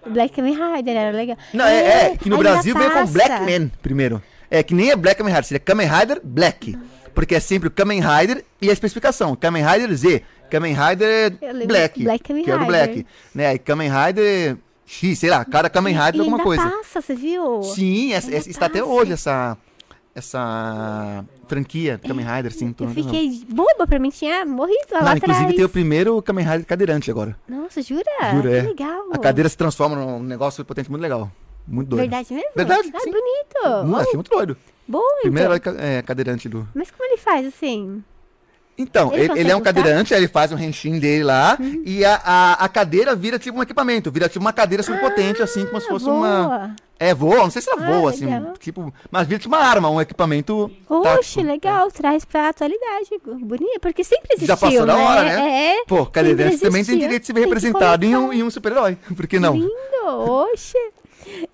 Black 0.08 0.36
Kamen 0.36 0.54
Rider 0.54 0.96
era 0.96 1.16
legal. 1.16 1.38
Não, 1.54 1.66
é, 1.66 2.12
é 2.12 2.18
que 2.18 2.30
no 2.30 2.38
Brasil 2.38 2.76
veio 2.78 2.92
com. 2.92 3.06
Black 3.08 3.42
Man 3.42 3.70
primeiro. 3.82 4.22
É 4.52 4.62
que 4.62 4.74
nem 4.76 4.92
é 4.92 4.96
Black 4.96 5.18
Kamen 5.18 5.34
Rider, 5.34 5.46
seria 5.48 5.60
Kamen 5.60 5.88
Rider 5.88 6.22
Black. 6.24 6.78
Porque 7.14 7.34
é 7.36 7.40
sempre 7.40 7.70
o 7.70 7.72
Kamen 7.72 8.02
Rider 8.02 8.44
e 8.62 8.70
a 8.70 8.74
especificação. 8.74 9.36
Kamen 9.36 9.64
Rider 9.66 9.96
Z, 9.96 10.22
Kamen 10.52 10.76
Rider 10.76 11.38
Black, 11.66 12.04
Black 12.04 12.24
Kamen 12.24 12.44
que 12.44 12.52
era 12.52 12.62
o 12.62 12.66
Rider. 12.66 12.86
Black. 12.88 13.06
Né? 13.34 13.56
E 13.56 13.58
Kamen 13.60 13.90
Rider 13.90 14.58
X, 14.86 15.20
sei 15.20 15.30
lá, 15.30 15.44
cada 15.44 15.70
Kamen 15.70 15.94
Rider 15.94 16.16
é 16.16 16.20
alguma 16.20 16.38
ainda 16.38 16.44
coisa. 16.44 16.70
passa, 16.70 17.02
você 17.02 17.16
viu? 17.16 17.64
Sim, 17.64 18.14
essa- 18.14 18.28
Ainda 18.28 18.38
essa- 18.38 18.50
está 18.50 18.66
até 18.68 18.80
passa. 18.80 18.92
hoje 18.92 19.12
essa, 19.14 19.58
essa 20.14 21.26
franquia 21.48 22.00
Kamen 22.06 22.26
Rider, 22.26 22.52
sim. 22.54 22.72
tô 22.72 22.86
Eu 22.86 22.90
fiquei 22.90 23.44
boba 23.50 23.86
pra 23.88 24.00
mim, 24.00 24.10
tinha 24.10 24.46
morrido 24.46 24.78
lá 24.92 25.02
Não, 25.02 25.08
atrás. 25.12 25.24
inclusive 25.24 25.54
tem 25.56 25.66
o 25.66 25.70
primeiro 25.70 26.22
Kamen 26.22 26.46
Rider 26.46 26.66
cadeirante 26.66 27.10
agora. 27.12 27.36
Nossa, 27.48 27.82
jura? 27.82 28.04
Juro, 28.32 28.50
que 28.50 28.56
é. 28.56 28.62
legal. 28.62 29.08
A 29.12 29.18
cadeira 29.18 29.50
se 29.50 29.58
transforma 29.58 29.96
num 29.96 30.22
negócio 30.24 30.64
potente 30.64 30.90
muito 30.90 31.02
legal. 31.02 31.32
Muito 31.68 31.88
doido. 31.90 32.02
Verdade 32.02 32.32
mesmo? 32.34 32.50
Verdade, 32.56 32.92
Ah, 32.94 33.00
sim. 33.00 33.12
bonito. 33.12 33.96
Achei 33.98 34.14
muito 34.14 34.30
doido. 34.30 34.56
Bom, 34.88 35.02
Primeiro 35.24 35.52
então. 35.56 35.74
herói 35.74 35.80
ca- 35.80 35.84
é, 35.84 36.02
cadeirante 36.04 36.48
do. 36.48 36.68
Mas 36.76 36.92
como 36.92 37.04
ele 37.10 37.18
faz 37.18 37.48
assim? 37.48 38.04
Então, 38.78 39.14
Ele 39.14 39.24
ele, 39.32 39.40
ele 39.40 39.52
é 39.52 39.56
um 39.56 39.62
cadeirante, 39.62 40.14
aí 40.14 40.20
ele 40.20 40.28
faz 40.28 40.52
um 40.52 40.56
renchinho 40.56 41.00
dele 41.00 41.24
lá, 41.24 41.58
e 41.86 42.04
a, 42.04 42.22
a, 42.26 42.54
a 42.66 42.68
cadeira 42.68 43.16
vira 43.16 43.40
tipo 43.40 43.58
um 43.58 43.62
equipamento, 43.64 44.12
vira 44.12 44.28
tipo 44.28 44.44
uma 44.44 44.52
cadeira 44.52 44.84
superpotente, 44.84 45.42
assim, 45.42 45.66
como 45.66 45.80
se 45.80 45.88
fosse 45.88 46.06
uma. 46.10 46.44
Boa. 46.44 46.76
É, 47.00 47.14
voa, 47.14 47.38
não 47.38 47.50
sei 47.52 47.62
se 47.62 47.70
ela 47.70 47.82
Ah, 47.82 47.92
voa, 47.92 48.10
assim, 48.10 48.26
legal. 48.26 48.54
tipo. 48.60 48.94
Mas 49.12 49.28
vira 49.28 49.40
tipo 49.40 49.54
uma 49.56 49.64
arma, 49.64 49.90
um 49.90 50.00
equipamento. 50.02 50.70
Oxe, 50.90 51.42
legal, 51.42 51.90
traz 51.92 52.24
pra 52.26 52.50
atualidade. 52.50 53.10
Bonito, 53.42 53.80
porque 53.82 54.04
sempre 54.04 54.28
existiu, 54.34 54.48
Já 54.48 54.58
passou 54.58 54.86
da 54.86 54.96
né? 54.96 55.04
hora, 55.04 55.24
né? 55.24 55.76
É, 55.76 55.86
Pô, 55.88 56.06
cadeirante 56.06 56.58
também 56.58 56.84
tem 56.84 56.98
direito 56.98 57.22
de 57.22 57.28
se 57.28 57.34
ver 57.34 57.42
que 57.42 57.46
representado 57.46 58.06
em 58.06 58.16
um, 58.16 58.32
em 58.34 58.44
um 58.44 58.50
super-herói. 58.50 58.98
Por 59.16 59.28
que 59.28 59.40
não? 59.40 59.56
Lindo, 59.56 59.72
oxe. 60.06 60.78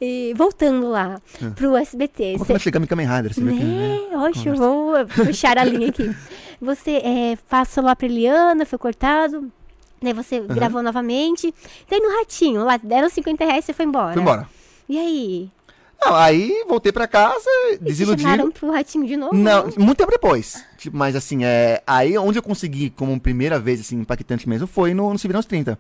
E 0.01 0.33
voltando 0.35 0.89
lá 0.89 1.19
pro 1.55 1.75
SBT. 1.77 2.23
É. 2.23 2.31
Como 2.33 2.41
que 2.43 2.47
cê- 2.47 2.53
nós 2.53 2.61
chegamos 2.61 2.85
em 2.85 2.89
Kamen 2.89 3.07
Rider? 3.07 3.33
Você 3.33 3.41
que, 3.41 3.47
né? 3.47 3.99
Né? 4.11 4.17
Oxe, 4.17 4.49
vou 4.49 4.93
puxar 5.25 5.57
a 5.57 5.63
linha 5.63 5.89
aqui. 5.89 6.13
Você 6.61 6.91
é, 6.91 7.37
passou 7.49 7.83
lá 7.83 7.95
pra 7.95 8.05
Eliana, 8.05 8.65
foi 8.65 8.77
cortado. 8.77 9.51
Daí 10.01 10.13
você 10.13 10.39
gravou 10.39 10.81
novamente. 10.81 11.53
Daí 11.89 11.99
no 11.99 12.17
ratinho, 12.19 12.63
lá, 12.63 12.77
deram 12.77 13.09
50 13.09 13.43
reais 13.45 13.63
e 13.63 13.67
você 13.67 13.73
foi 13.73 13.85
embora. 13.85 14.13
Fui 14.13 14.21
embora. 14.21 14.47
E 14.87 14.97
aí? 14.97 15.49
Não, 16.03 16.15
aí 16.15 16.63
voltei 16.67 16.91
pra 16.91 17.07
casa, 17.07 17.47
E 17.73 17.77
desiludido. 17.77 18.27
chamaram 18.27 18.51
pro 18.51 18.71
ratinho 18.71 19.05
de 19.05 19.15
novo? 19.15 19.35
Não, 19.35 19.65
muito 19.77 19.97
tempo 19.97 20.09
depois. 20.11 20.63
Tipo, 20.77 20.97
mas 20.97 21.15
assim, 21.15 21.43
é, 21.43 21.83
aí 21.85 22.17
onde 22.17 22.39
eu 22.39 22.43
consegui 22.43 22.89
como 22.89 23.19
primeira 23.19 23.59
vez, 23.59 23.79
assim, 23.81 23.97
impactante 23.99 24.49
mesmo, 24.49 24.65
foi 24.65 24.93
no, 24.95 25.11
no 25.13 25.19
Se 25.19 25.27
Viram 25.27 25.39
os 25.39 25.45
30. 25.45 25.77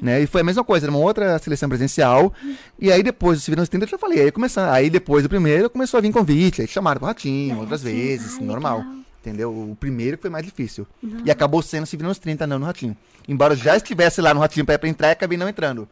Né? 0.00 0.22
E 0.22 0.26
foi 0.28 0.42
a 0.42 0.44
mesma 0.44 0.62
coisa, 0.62 0.86
era 0.86 0.92
uma 0.92 1.00
outra 1.04 1.36
seleção 1.40 1.68
presencial. 1.68 2.32
E 2.78 2.92
aí 2.92 3.02
depois 3.02 3.44
do 3.44 3.60
os 3.60 3.68
30 3.68 3.84
eu 3.84 3.88
já 3.90 3.98
falei, 3.98 4.20
aí 4.20 4.30
começando. 4.30 4.68
Aí 4.70 4.88
depois 4.88 5.24
do 5.24 5.28
primeiro 5.28 5.68
começou 5.68 5.98
a 5.98 6.00
vir 6.00 6.12
convite, 6.12 6.60
aí 6.62 6.68
chamaram 6.68 7.00
pro 7.00 7.08
Ratinho, 7.08 7.56
Ah, 7.56 7.60
outras 7.60 7.80
sim. 7.80 7.86
vezes, 7.92 8.38
Ah, 8.38 8.44
normal. 8.44 8.78
legal. 8.78 8.94
Entendeu? 9.20 9.50
O 9.50 9.76
primeiro 9.76 10.16
que 10.16 10.22
foi 10.22 10.30
mais 10.30 10.44
difícil. 10.44 10.86
E 11.24 11.30
acabou 11.30 11.60
sendo 11.60 11.86
Se 11.86 11.96
Viram 11.96 12.10
os 12.10 12.18
30 12.18 12.46
não 12.46 12.58
no 12.58 12.66
Ratinho. 12.66 12.96
Embora 13.26 13.54
eu 13.54 13.58
já 13.58 13.76
estivesse 13.76 14.20
lá 14.20 14.32
no 14.32 14.40
Ratinho 14.40 14.64
pra, 14.64 14.78
pra 14.78 14.88
entrar, 14.88 15.10
acabei 15.10 15.36
não 15.36 15.48
entrando. 15.48 15.88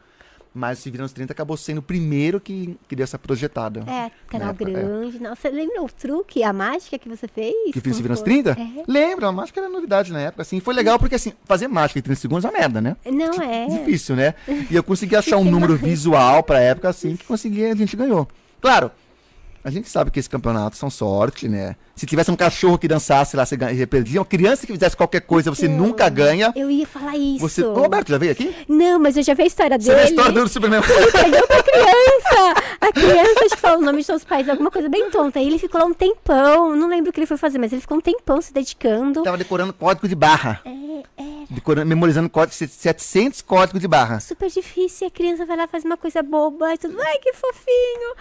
Mas 0.55 0.79
o 0.79 0.83
Se 0.83 0.91
Viram 0.91 1.05
os 1.05 1.13
30 1.13 1.35
acabou 1.35 1.55
sendo 1.55 1.79
o 1.79 1.83
primeiro 1.83 2.41
que, 2.41 2.79
que 2.89 2.97
deu 2.97 3.05
essa 3.05 3.19
projetada. 3.19 3.81
É, 3.81 4.11
canal 4.27 4.51
época, 4.51 4.71
é. 4.71 4.73
grande. 4.73 5.21
Nossa, 5.21 5.43
você 5.43 5.51
lembra 5.51 5.83
o 5.83 5.89
truque, 5.89 6.43
a 6.43 6.51
mágica 6.51 6.99
que 6.99 7.09
você 7.09 7.29
fez? 7.29 7.55
Que 7.75 7.81
fiz 7.81 7.97
Se 7.97 8.03
Viram 8.03 8.15
os 8.15 8.21
foi? 8.21 8.43
30? 8.43 8.53
É. 8.53 8.85
Lembro, 8.89 9.27
a 9.27 9.33
mágica 9.33 9.61
era 9.61 9.69
novidade 9.69 10.11
na 10.13 10.21
época, 10.21 10.43
assim. 10.43 10.59
Foi 10.61 10.73
legal 10.73 10.99
porque, 10.99 11.17
assim, 11.17 11.35
fazer 11.45 11.69
mágica 11.69 11.99
em 11.99 12.03
30 12.03 12.21
segundos 12.21 12.45
é 12.47 12.49
uma 12.49 12.59
merda, 12.59 12.81
né? 12.81 12.97
Não 13.05 13.43
é. 13.43 13.67
Difícil, 13.67 14.17
né? 14.17 14.35
E 14.71 14.75
eu 14.75 14.83
consegui 14.83 15.15
achar 15.15 15.37
um 15.37 15.45
número 15.45 15.77
visual 15.77 16.43
pra 16.43 16.59
época, 16.59 16.89
assim, 16.89 17.17
que 17.17 17.25
consegui, 17.25 17.67
a 17.67 17.75
gente 17.75 17.95
ganhou. 17.95 18.27
Claro, 18.61 18.91
a 19.67 19.71
gente 19.71 19.89
sabe 19.89 20.11
que 20.13 20.21
esse 20.21 20.31
campeonato 20.31 20.77
são 20.77 20.89
sorte, 20.89 21.49
né? 21.49 21.75
Se 21.97 22.07
tivesse 22.07 22.31
um 22.31 22.37
cachorro 22.37 22.79
que 22.79 22.87
dançasse 22.87 23.37
lá, 23.37 23.45
você 23.45 23.57
ganha- 23.57 23.75
você 23.75 23.87
perdia. 23.87 24.21
Uma 24.21 24.25
criança 24.27 24.65
que 24.67 24.73
fizesse 24.73 24.97
qualquer 24.97 25.21
coisa, 25.23 25.51
você 25.51 25.67
Então, 25.67 25.79
nunca 25.79 26.09
ganha. 26.09 26.53
Eu 26.55 26.71
ia 26.71 26.87
falar 26.87 27.17
isso. 27.17 27.41
Você... 27.41 27.65
Ô, 27.65 27.73
Roberto, 27.75 28.11
já 28.11 28.19
veio 28.19 28.33
aqui? 28.33 28.55
Não, 28.69 28.99
mas 29.01 29.17
eu 29.17 29.23
já 29.25 29.35
vi 29.35 29.43
a 29.43 29.47
história 29.47 29.77
Você 29.79 29.89
dele. 29.89 29.97
viu 29.97 30.05
a 30.07 30.09
história 30.11 30.33
do 30.43 30.49
Superman? 30.49 30.81
Perdeu 30.83 31.47
pra 31.49 31.63
criança! 31.63 32.63
A 32.81 32.93
criança, 32.93 33.45
acho 33.47 33.55
que 33.57 33.61
falou 33.61 33.79
o 33.79 33.85
nome 33.85 33.99
de 33.99 34.05
seus 34.05 34.23
pais, 34.25 34.49
alguma 34.49 34.71
coisa 34.71 34.89
bem 34.89 35.11
tonta. 35.11 35.41
E 35.41 35.47
ele 35.47 35.59
ficou 35.59 35.81
lá 35.81 35.87
um 35.87 35.95
tempão, 35.95 36.77
não 36.77 36.89
lembro 36.89 37.11
o 37.11 37.13
que 37.13 37.19
ele 37.19 37.27
foi 37.27 37.37
fazer, 37.37 37.59
mas 37.59 37.73
ele 37.73 37.81
ficou 37.81 37.97
um 37.99 38.01
tempão 38.01 38.41
se 38.41 38.53
dedicando. 38.53 39.23
Tava 39.23 39.37
decorando 39.37 39.73
código 39.73 40.07
de 40.07 40.15
barra. 40.15 40.61
É, 40.65 40.71
é 41.23 41.45
Decorando, 41.51 41.87
memorizando 41.87 42.29
código, 42.29 42.55
700 42.55 43.41
códigos 43.43 43.81
de 43.81 43.89
barra. 43.89 44.21
super 44.21 44.49
difícil. 44.51 45.07
E 45.07 45.09
a 45.09 45.11
criança 45.11 45.45
vai 45.47 45.57
lá 45.57 45.67
faz 45.67 45.85
uma 45.85 45.97
coisa 45.97 46.23
boba 46.23 46.75
e 46.75 46.79
tudo. 46.79 46.97
Ai, 47.01 47.19
que 47.19 47.33
fofinho! 47.33 48.15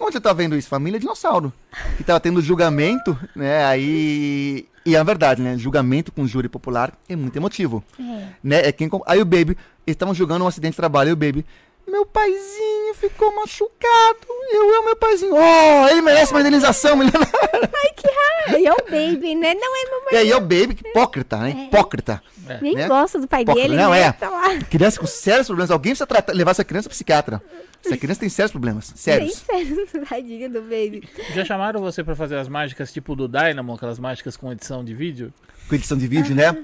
Onde 0.00 0.16
eu 0.16 0.20
tava 0.20 0.34
vendo 0.36 0.56
isso? 0.56 0.68
Família 0.68 0.98
Dinossauro. 0.98 1.52
Que 1.98 2.02
tava 2.02 2.18
tendo 2.18 2.40
julgamento, 2.40 3.16
né? 3.36 3.64
Aí. 3.66 4.66
E 4.86 4.96
é 4.96 5.04
verdade, 5.04 5.42
né? 5.42 5.58
Julgamento 5.58 6.10
com 6.10 6.26
júri 6.26 6.48
popular 6.48 6.92
é 7.06 7.14
muito 7.14 7.36
emotivo. 7.36 7.84
É. 7.98 8.28
Né? 8.42 8.68
É 8.68 8.72
quem... 8.72 8.88
Aí 9.06 9.20
o 9.20 9.26
Baby, 9.26 9.50
eles 9.86 9.94
estavam 9.94 10.14
julgando 10.14 10.42
um 10.42 10.48
acidente 10.48 10.72
de 10.72 10.78
trabalho. 10.78 11.10
E 11.10 11.12
o 11.12 11.16
Baby, 11.16 11.44
meu 11.90 12.06
paizinho 12.06 12.94
ficou 12.94 13.34
machucado. 13.34 14.18
Eu 14.52 14.74
amo 14.76 14.84
meu 14.86 14.96
paizinho. 14.96 15.34
Oh, 15.34 15.88
ele 15.88 16.00
merece 16.00 16.32
uma 16.32 16.40
indenização 16.40 16.96
milionária. 16.96 17.30
Ai, 17.32 17.90
que 17.94 18.06
raiva! 18.06 18.58
E 18.58 18.66
é 18.66 18.72
o 18.72 18.76
baby, 18.76 19.34
né? 19.34 19.54
Não 19.54 19.76
é 19.76 19.90
mamãe. 19.90 20.12
E 20.12 20.16
aí 20.16 20.30
é 20.30 20.36
o 20.36 20.40
Baby, 20.40 20.74
que 20.74 20.88
hipócrita, 20.88 21.36
né? 21.38 21.66
Hipócrita. 21.66 22.22
Nem 22.60 22.74
né? 22.74 22.88
gosta 22.88 23.18
do 23.20 23.28
pai 23.28 23.42
Hipócrita. 23.42 23.68
dele, 23.68 23.80
Não, 23.80 23.90
né? 23.90 24.00
é. 24.02 24.12
Tá 24.12 24.28
lá. 24.28 24.58
Criança 24.70 24.98
com 24.98 25.06
sérios 25.06 25.46
problemas. 25.46 25.70
Alguém 25.70 25.92
precisa 25.92 26.06
tratar, 26.06 26.32
levar 26.32 26.50
essa 26.50 26.64
criança 26.64 26.88
pro 26.88 26.94
psiquiatra. 26.94 27.42
Essa 27.84 27.96
criança 27.96 28.20
tem 28.20 28.28
sérios 28.28 28.52
problemas. 28.52 28.92
Sérios. 28.96 29.36
sério, 29.46 29.86
tadinha 30.08 30.48
do 30.48 30.60
baby. 30.62 31.08
Já 31.34 31.44
chamaram 31.44 31.80
você 31.80 32.02
pra 32.02 32.14
fazer 32.16 32.36
as 32.36 32.48
mágicas 32.48 32.92
tipo 32.92 33.14
do 33.14 33.28
Dynamo, 33.28 33.74
aquelas 33.74 33.98
mágicas 33.98 34.36
com 34.36 34.50
edição 34.52 34.84
de 34.84 34.94
vídeo? 34.94 35.32
Com 35.68 35.74
edição 35.74 35.96
de 35.96 36.06
vídeo, 36.08 36.34
né? 36.34 36.56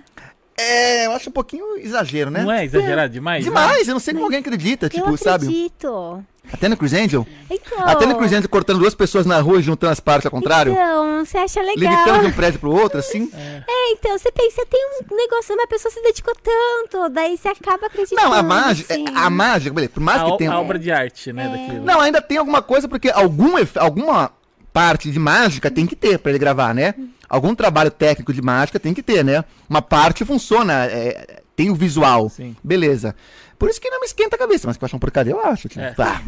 É, 0.58 1.06
eu 1.06 1.12
acho 1.12 1.28
um 1.28 1.32
pouquinho 1.32 1.76
exagero, 1.78 2.30
né? 2.30 2.42
Não 2.42 2.50
é 2.52 2.64
exagerado 2.64 3.12
demais? 3.12 3.44
né? 3.44 3.50
Demais, 3.50 3.86
eu 3.88 3.92
não 3.94 4.00
sei 4.00 4.14
como 4.14 4.24
alguém 4.24 4.40
acredita, 4.40 4.88
tipo, 4.88 5.08
eu 5.08 5.16
sabe? 5.16 5.44
acredito. 5.46 6.24
Até 6.52 6.68
no 6.68 6.76
Chris 6.76 6.92
Angel. 6.92 7.26
Então, 7.50 7.88
Até 7.88 8.06
no 8.06 8.16
Chris 8.16 8.32
Angel 8.32 8.48
cortando 8.48 8.78
duas 8.78 8.94
pessoas 8.94 9.26
na 9.26 9.40
rua 9.40 9.58
e 9.58 9.62
juntando 9.62 9.92
as 9.92 9.98
partes 10.00 10.26
ao 10.26 10.30
contrário. 10.30 10.72
Então, 10.72 11.24
você 11.24 11.38
acha 11.38 11.60
legal. 11.60 11.76
Levitando 11.92 12.20
de 12.20 12.26
um 12.28 12.32
prédio 12.32 12.60
pro 12.60 12.70
outro, 12.70 12.98
assim. 12.98 13.30
É, 13.68 13.92
então, 13.92 14.16
você 14.18 14.30
pensa, 14.32 14.64
tem 14.68 14.80
um 15.10 15.16
negócio, 15.16 15.54
uma 15.54 15.66
pessoa 15.66 15.92
se 15.92 16.02
dedicou 16.02 16.34
tanto, 16.42 17.08
daí 17.10 17.36
você 17.36 17.48
acaba 17.48 17.86
acreditando. 17.86 18.22
Não, 18.22 18.32
a 18.32 18.42
mágica, 18.42 18.94
assim. 18.94 19.04
a 19.14 19.30
mágica, 19.30 19.74
beleza, 19.74 19.92
por 19.92 20.02
mais 20.02 20.20
A, 20.22 20.24
que 20.24 20.30
o- 20.30 20.36
tenha... 20.36 20.52
a 20.52 20.60
obra 20.60 20.78
de 20.78 20.90
arte, 20.90 21.32
né, 21.32 21.48
daquilo. 21.48 21.84
Não, 21.84 22.00
ainda 22.00 22.20
tem 22.20 22.38
alguma 22.38 22.62
coisa, 22.62 22.88
porque 22.88 23.10
algum, 23.10 23.54
alguma 23.76 24.30
parte 24.72 25.10
de 25.10 25.18
mágica 25.18 25.70
tem 25.70 25.86
que 25.86 25.96
ter 25.96 26.18
pra 26.18 26.30
ele 26.30 26.38
gravar, 26.38 26.74
né? 26.74 26.94
Algum 27.28 27.54
trabalho 27.54 27.90
técnico 27.90 28.32
de 28.32 28.40
mágica 28.42 28.78
tem 28.78 28.94
que 28.94 29.02
ter, 29.02 29.24
né? 29.24 29.44
Uma 29.68 29.82
parte 29.82 30.24
funciona, 30.24 30.84
é, 30.86 31.42
tem 31.56 31.70
o 31.70 31.74
visual. 31.74 32.28
Sim. 32.30 32.56
Beleza. 32.62 33.14
Por 33.58 33.70
isso 33.70 33.80
que 33.80 33.88
não 33.88 34.00
me 34.00 34.06
esquenta 34.06 34.36
a 34.36 34.38
cabeça, 34.38 34.66
mas 34.66 34.76
que 34.76 34.84
eu 34.84 34.86
acho 34.86 34.94
uma 34.96 35.00
porcaria, 35.00 35.32
eu 35.32 35.40
acho. 35.44 35.68
Tipo, 35.68 35.80
É. 35.80 35.92
tá. 35.92 36.22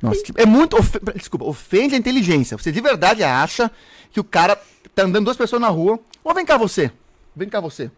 Nossa, 0.00 0.22
tipo, 0.22 0.40
é 0.40 0.46
muito. 0.46 0.76
ofe- 0.78 0.98
Desculpa, 1.14 1.44
ofende 1.44 1.94
a 1.94 1.98
inteligência. 1.98 2.56
Você 2.56 2.72
de 2.72 2.80
verdade 2.80 3.22
acha 3.22 3.70
que 4.10 4.20
o 4.20 4.24
cara 4.24 4.58
tá 4.94 5.02
andando 5.02 5.24
duas 5.26 5.36
pessoas 5.36 5.60
na 5.60 5.68
rua. 5.68 5.98
Ô, 6.22 6.32
vem 6.32 6.44
cá 6.46 6.56
você. 6.56 6.90
Vem 7.36 7.48
cá 7.48 7.60
você. 7.60 7.90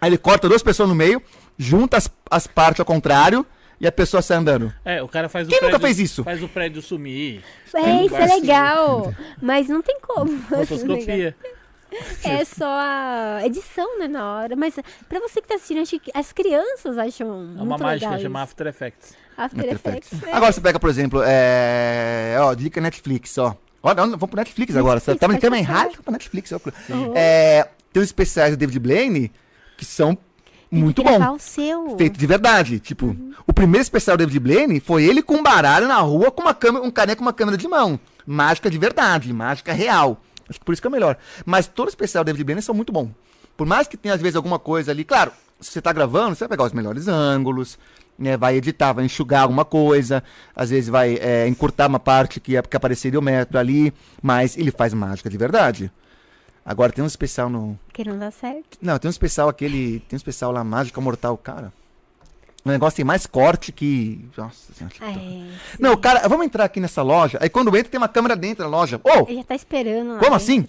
Aí 0.00 0.08
ele 0.10 0.18
corta 0.18 0.48
duas 0.48 0.62
pessoas 0.62 0.88
no 0.88 0.94
meio, 0.94 1.20
junta 1.58 1.96
as, 1.96 2.10
as 2.30 2.46
partes 2.46 2.80
ao 2.80 2.86
contrário 2.86 3.44
e 3.84 3.86
a 3.86 3.92
pessoa 3.92 4.22
sai 4.22 4.38
andando. 4.38 4.72
É, 4.84 5.02
o 5.02 5.08
cara 5.08 5.28
faz 5.28 5.46
o 5.46 5.50
Quem 5.50 5.58
nunca 5.60 5.78
prédio, 5.78 5.86
fez 5.96 5.98
isso? 6.10 6.24
Faz 6.24 6.42
o 6.42 6.48
prédio 6.48 6.80
sumir. 6.82 7.42
É, 7.74 8.04
isso 8.04 8.14
é 8.16 8.18
Faz- 8.28 8.40
legal. 8.40 9.14
Mas 9.40 9.68
não 9.68 9.82
tem 9.82 9.98
como. 10.00 10.36
Rotoscopia. 10.50 11.36
É 12.24 12.44
só 12.44 12.66
a 12.66 13.42
edição, 13.46 14.00
né, 14.00 14.08
na 14.08 14.34
hora. 14.34 14.56
Mas 14.56 14.74
pra 15.08 15.20
você 15.20 15.40
que 15.40 15.46
tá 15.46 15.54
assistindo, 15.54 15.80
acho 15.80 15.96
que 16.00 16.10
as 16.12 16.32
crianças 16.32 16.98
acham 16.98 17.28
É 17.28 17.62
uma 17.62 17.64
muito 17.66 17.82
mágica, 17.84 18.10
legal 18.10 18.20
chama. 18.20 18.42
After 18.42 18.66
Effects. 18.66 19.14
After 19.36 19.60
After 19.72 19.94
Effects. 19.94 20.22
é. 20.24 20.32
Agora 20.32 20.50
você 20.52 20.60
pega, 20.60 20.80
por 20.80 20.90
exemplo, 20.90 21.22
é... 21.24 22.34
Ó, 22.40 22.52
dica 22.52 22.80
Netflix, 22.80 23.38
ó. 23.38 23.56
Olha, 23.80 23.94
vamos 23.94 24.18
pro 24.18 24.36
Netflix 24.36 24.74
agora. 24.74 24.98
Você 24.98 25.14
tá 25.14 25.28
me 25.28 25.38
falar. 25.40 25.56
errado 25.56 26.02
pra 26.02 26.10
Netflix. 26.10 26.50
Ó. 26.50 26.58
Uhum. 26.88 27.12
É, 27.14 27.68
tem 27.92 28.02
os 28.02 28.08
especiais 28.08 28.50
do 28.50 28.56
David 28.56 28.80
Blaine 28.80 29.30
que 29.76 29.84
são 29.84 30.18
muito 30.80 31.02
bons. 31.02 31.36
o 31.36 31.38
seu. 31.38 31.96
Feito 31.96 32.18
de 32.18 32.26
verdade. 32.26 32.78
Tipo, 32.80 33.06
Uhum. 33.06 33.32
o 33.46 33.52
primeiro 33.52 33.82
especial 33.82 34.16
do 34.16 34.20
David 34.20 34.40
Blaine 34.40 34.80
foi 34.80 35.04
ele 35.04 35.22
com 35.22 35.34
um 35.36 35.42
baralho 35.42 35.86
na 35.88 35.98
rua 35.98 36.30
com 36.30 36.42
uma 36.42 36.54
câmera, 36.54 36.84
um 36.84 36.90
caneco 36.90 37.18
com 37.18 37.24
uma 37.24 37.32
câmera 37.32 37.56
de 37.56 37.66
mão. 37.68 37.98
Mágica 38.26 38.70
de 38.70 38.78
verdade, 38.78 39.32
mágica 39.32 39.72
real. 39.72 40.20
Acho 40.48 40.58
que 40.58 40.64
por 40.64 40.72
isso 40.72 40.82
que 40.82 40.86
é 40.86 40.90
o 40.90 40.92
melhor. 40.92 41.16
Mas 41.44 41.66
todo 41.66 41.88
especial 41.88 42.22
do 42.24 42.26
David 42.26 42.44
Blaine 42.44 42.62
são 42.62 42.74
muito 42.74 42.92
bom. 42.92 43.10
Por 43.56 43.66
mais 43.66 43.86
que 43.86 43.96
tenha, 43.96 44.14
às 44.14 44.20
vezes, 44.20 44.36
alguma 44.36 44.58
coisa 44.58 44.90
ali, 44.90 45.04
claro, 45.04 45.30
se 45.60 45.70
você 45.70 45.80
tá 45.80 45.92
gravando, 45.92 46.34
você 46.34 46.40
vai 46.44 46.48
pegar 46.50 46.64
os 46.64 46.72
melhores 46.72 47.06
ângulos, 47.08 47.78
né? 48.18 48.36
Vai 48.36 48.56
editar, 48.56 48.92
vai 48.92 49.04
enxugar 49.04 49.42
alguma 49.42 49.64
coisa, 49.64 50.22
às 50.54 50.70
vezes 50.70 50.88
vai 50.90 51.14
é, 51.20 51.46
encurtar 51.48 51.86
uma 51.88 52.00
parte 52.00 52.40
que, 52.40 52.56
é, 52.56 52.62
que 52.62 52.76
apareceria 52.76 53.18
o 53.18 53.22
metro 53.22 53.58
ali, 53.58 53.92
mas 54.22 54.56
ele 54.56 54.70
faz 54.70 54.92
mágica 54.92 55.30
de 55.30 55.36
verdade. 55.38 55.90
Agora 56.64 56.90
tem 56.92 57.04
um 57.04 57.06
especial 57.06 57.48
no. 57.50 57.78
Que 57.92 58.04
não 58.04 58.18
dá 58.18 58.30
certo. 58.30 58.78
Não, 58.80 58.98
tem 58.98 59.08
um 59.08 59.10
especial 59.10 59.48
aquele. 59.48 60.00
Tem 60.00 60.16
um 60.16 60.16
especial 60.16 60.50
lá, 60.50 60.64
Mágica 60.64 61.00
Mortal, 61.00 61.36
cara. 61.36 61.72
O 62.64 62.70
negócio 62.70 62.96
tem 62.96 63.04
mais 63.04 63.26
corte 63.26 63.70
que. 63.70 64.24
Nossa 64.36 64.72
senhora. 64.72 64.94
É, 65.02 65.46
Não, 65.78 65.94
cara, 65.96 66.26
vamos 66.26 66.46
entrar 66.46 66.64
aqui 66.64 66.80
nessa 66.80 67.02
loja. 67.02 67.36
Aí 67.42 67.50
quando 67.50 67.76
entra, 67.76 67.90
tem 67.90 67.98
uma 67.98 68.08
câmera 68.08 68.34
dentro 68.34 68.64
da 68.64 68.70
loja. 68.70 68.98
Ô! 69.04 69.26
Ele 69.28 69.36
já 69.36 69.44
tá 69.44 69.54
esperando 69.54 70.14
lá 70.14 70.18
Como 70.18 70.30
dentro. 70.30 70.34
assim? 70.36 70.66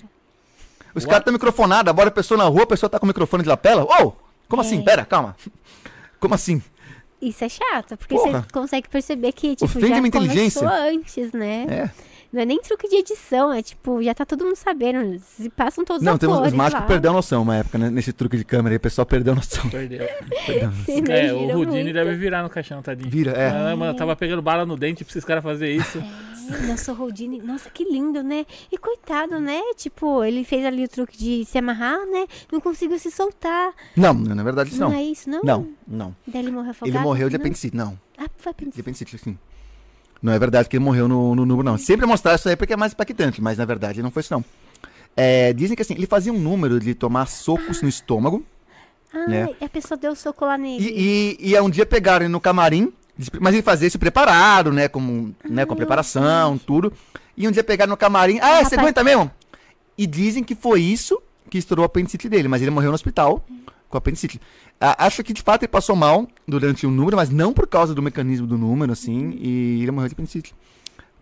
Os 0.94 1.06
caras 1.06 1.20
estão 1.20 1.34
microfonados, 1.34 1.90
agora 1.90 2.10
a 2.10 2.12
pessoa 2.12 2.38
na 2.38 2.44
rua, 2.46 2.64
a 2.64 2.68
pessoa 2.68 2.90
tá 2.90 3.00
com 3.00 3.06
o 3.06 3.08
microfone 3.08 3.44
de 3.44 3.50
lapela. 3.50 3.84
Ô! 3.84 4.14
Como 4.50 4.62
assim? 4.62 4.80
É. 4.80 4.84
Pera, 4.84 5.06
calma. 5.06 5.36
Como 6.20 6.34
assim? 6.36 6.62
Isso 7.22 7.44
é 7.44 7.50
chato, 7.50 7.96
porque 7.98 8.14
Porra. 8.16 8.42
você 8.42 8.52
consegue 8.54 8.90
perceber 8.90 9.32
que, 9.32 9.56
tipo, 9.56 9.66
Ofende 9.66 9.88
já 9.88 9.94
a 9.98 10.02
minha 10.02 10.08
inteligência. 10.10 10.68
antes, 10.70 11.32
né? 11.32 11.66
É. 11.70 11.90
Não 12.36 12.42
é 12.42 12.46
nem 12.46 12.60
truque 12.60 12.90
de 12.90 12.98
edição, 12.98 13.54
é 13.54 13.62
tipo, 13.64 14.04
já 14.04 14.14
tá 14.14 14.26
todo 14.26 14.44
mundo 14.44 14.58
sabendo. 14.58 15.18
Se 15.20 15.50
passam 15.50 15.86
todos 15.86 16.04
Não, 16.04 16.14
os 16.16 16.20
tem 16.20 16.28
uns, 16.28 16.34
atores 16.34 16.52
os 16.52 16.58
mágicos 16.58 16.82
lá. 16.82 16.88
perderam 16.88 17.14
a 17.14 17.18
noção 17.18 17.42
uma 17.42 17.56
época, 17.56 17.78
né? 17.78 17.90
Nesse 17.90 18.12
truque 18.12 18.36
de 18.38 18.44
câmera 18.44 18.74
aí, 18.74 18.78
o 18.78 18.80
pessoal 18.82 19.06
perdeu 19.06 19.32
a 19.32 19.36
noção. 19.38 19.70
Perdeu. 19.70 20.06
Você 20.86 21.02
É, 21.12 21.34
o 21.34 21.54
Rudini 21.54 21.84
muito. 21.84 21.94
deve 21.94 22.16
virar 22.16 22.44
no 22.44 22.50
caixão, 22.50 22.82
tadinho. 22.82 23.10
Vira, 23.10 23.32
é. 23.32 23.72
Ah, 23.72 23.76
mano, 23.76 23.96
tava 23.98 24.14
pegando 24.18 24.42
bala 24.42 24.66
no 24.66 24.76
dente 24.76 25.06
pra 25.06 25.12
esses 25.12 25.24
caras 25.24 25.42
fazerem 25.44 25.78
isso. 25.78 25.98
É, 25.98 26.68
Nossa, 26.68 26.92
o 26.94 27.02
Houdini, 27.02 27.42
nossa, 27.42 27.70
que 27.70 27.84
lindo, 27.86 28.22
né? 28.22 28.46
E 28.72 28.78
coitado, 28.78 29.40
né? 29.40 29.62
Tipo, 29.78 30.24
ele 30.24 30.44
fez 30.44 30.64
ali 30.66 30.84
o 30.84 30.88
truque 30.90 31.18
de 31.18 31.46
se 31.46 31.58
amarrar, 31.58 32.06
né? 32.06 32.28
Não 32.52 32.60
conseguiu 32.60 33.00
se 33.00 33.10
soltar. 33.10 33.74
Não, 33.96 34.14
na 34.14 34.44
verdade 34.44 34.78
Não, 34.78 34.90
não. 34.90 34.98
é 34.98 35.04
isso, 35.04 35.30
não? 35.30 35.42
Não, 35.42 35.70
não. 35.88 36.16
Daí 36.28 36.42
ele 36.44 36.52
morreu 36.52 36.72
afogado? 36.72 36.98
Ele 36.98 37.04
morreu 37.04 37.30
de 37.30 37.38
não? 37.38 37.42
apendicite, 37.42 37.76
não. 37.76 37.98
Ah, 38.18 38.26
foi 38.38 38.52
De 38.52 38.58
apendicite. 38.58 38.82
apendicite, 38.82 39.18
sim. 39.18 39.38
Não 40.26 40.34
é 40.34 40.40
verdade 40.40 40.68
que 40.68 40.76
ele 40.76 40.84
morreu 40.84 41.08
no, 41.08 41.36
no 41.36 41.46
número, 41.46 41.64
não. 41.64 41.78
Sempre 41.78 42.08
mostrar 42.08 42.34
isso 42.34 42.50
aí 42.50 42.56
porque 42.56 42.74
é 42.74 42.76
mais 42.76 42.94
impactante, 42.94 43.40
mas 43.40 43.60
na 43.60 43.66
verdade 43.66 44.02
não 44.02 44.10
foi 44.10 44.22
isso, 44.22 44.34
não. 44.34 44.44
É, 45.16 45.54
dizem 45.54 45.76
que 45.76 45.84
assim, 45.84 45.94
ele 45.94 46.08
fazia 46.08 46.34
um 46.34 46.40
número 46.40 46.80
de 46.80 46.96
tomar 46.96 47.28
socos 47.28 47.84
no 47.84 47.88
estômago. 47.88 48.44
Ah, 49.14 49.28
né? 49.28 49.48
e 49.62 49.64
a 49.64 49.70
pessoa 49.70 49.96
deu 49.96 50.16
soco 50.16 50.44
lá 50.44 50.58
nele. 50.58 50.84
E, 50.84 51.38
e, 51.40 51.54
e 51.54 51.62
um 51.62 51.70
dia 51.70 51.86
pegaram 51.86 52.26
ele 52.26 52.32
no 52.32 52.42
camarim, 52.42 52.92
mas 53.40 53.54
ele 53.54 53.62
fazia 53.62 53.88
isso 53.88 54.00
preparado, 54.00 54.74
né? 54.74 54.88
Com, 54.88 55.32
né, 55.48 55.64
com 55.64 55.74
a 55.74 55.78
preparação, 55.78 56.58
tudo. 56.58 56.92
E 57.38 57.48
um 57.48 57.52
dia 57.52 57.64
pegaram 57.64 57.92
no 57.92 57.98
camarim. 57.98 58.40
Ah, 58.42 58.58
você 58.58 58.76
Rapaz- 58.76 58.80
aguenta 58.80 59.04
mesmo? 59.04 59.30
E 59.96 60.08
dizem 60.08 60.44
que 60.44 60.56
foi 60.56 60.82
isso 60.82 61.22
que 61.52 61.60
estourou 61.60 61.84
o 61.84 61.86
apendicite 61.86 62.28
dele, 62.28 62.48
mas 62.48 62.64
ele 62.64 62.72
morreu 62.72 62.90
no 62.90 62.96
hospital 62.96 63.46
com 63.88 63.98
apendicite. 63.98 64.42
Acho 64.80 65.24
que 65.24 65.34
de 65.34 65.42
fato 65.42 65.64
ele 65.64 65.70
passou 65.70 65.96
mal 65.96 66.28
durante 66.48 66.86
o 66.86 66.92
número, 66.92 67.16
mas 67.18 67.30
não 67.30 67.54
por 67.54 67.68
causa 67.68 67.96
do 67.96 68.02
mecanismo 68.02 68.46
do 68.46 68.58
número, 68.58 68.92
assim, 68.92 69.32
e 69.40 69.82
ele 69.82 69.92
morreu 69.92 70.10
de 70.10 70.14
apendicite. 70.14 70.54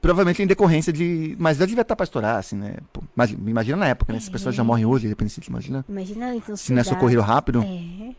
Provavelmente 0.02 0.42
em 0.44 0.48
decorrência 0.48 0.92
de. 0.92 1.34
Mas 1.40 1.58
já 1.58 1.66
devia 1.66 1.82
estar 1.82 1.96
pra 1.96 2.04
estourar, 2.04 2.38
assim, 2.38 2.58
né? 2.58 2.76
Pô, 2.92 3.02
imagina, 3.16 3.50
imagina 3.50 3.78
na 3.78 3.88
época, 3.88 4.12
né? 4.12 4.18
Essas 4.18 4.30
pessoas 4.30 4.54
já 4.54 4.64
morrem 4.64 4.86
hoje 4.86 5.08
de 5.08 5.14
apendicite, 5.14 5.50
imagina. 5.50 5.86
Imagina 5.88 6.32
antes, 6.32 6.50
não 6.50 6.58
Se 6.58 6.74
não 6.74 6.82
é 6.82 6.84
socorrido 6.84 7.22
rápido. 7.22 7.64
É. 7.64 8.14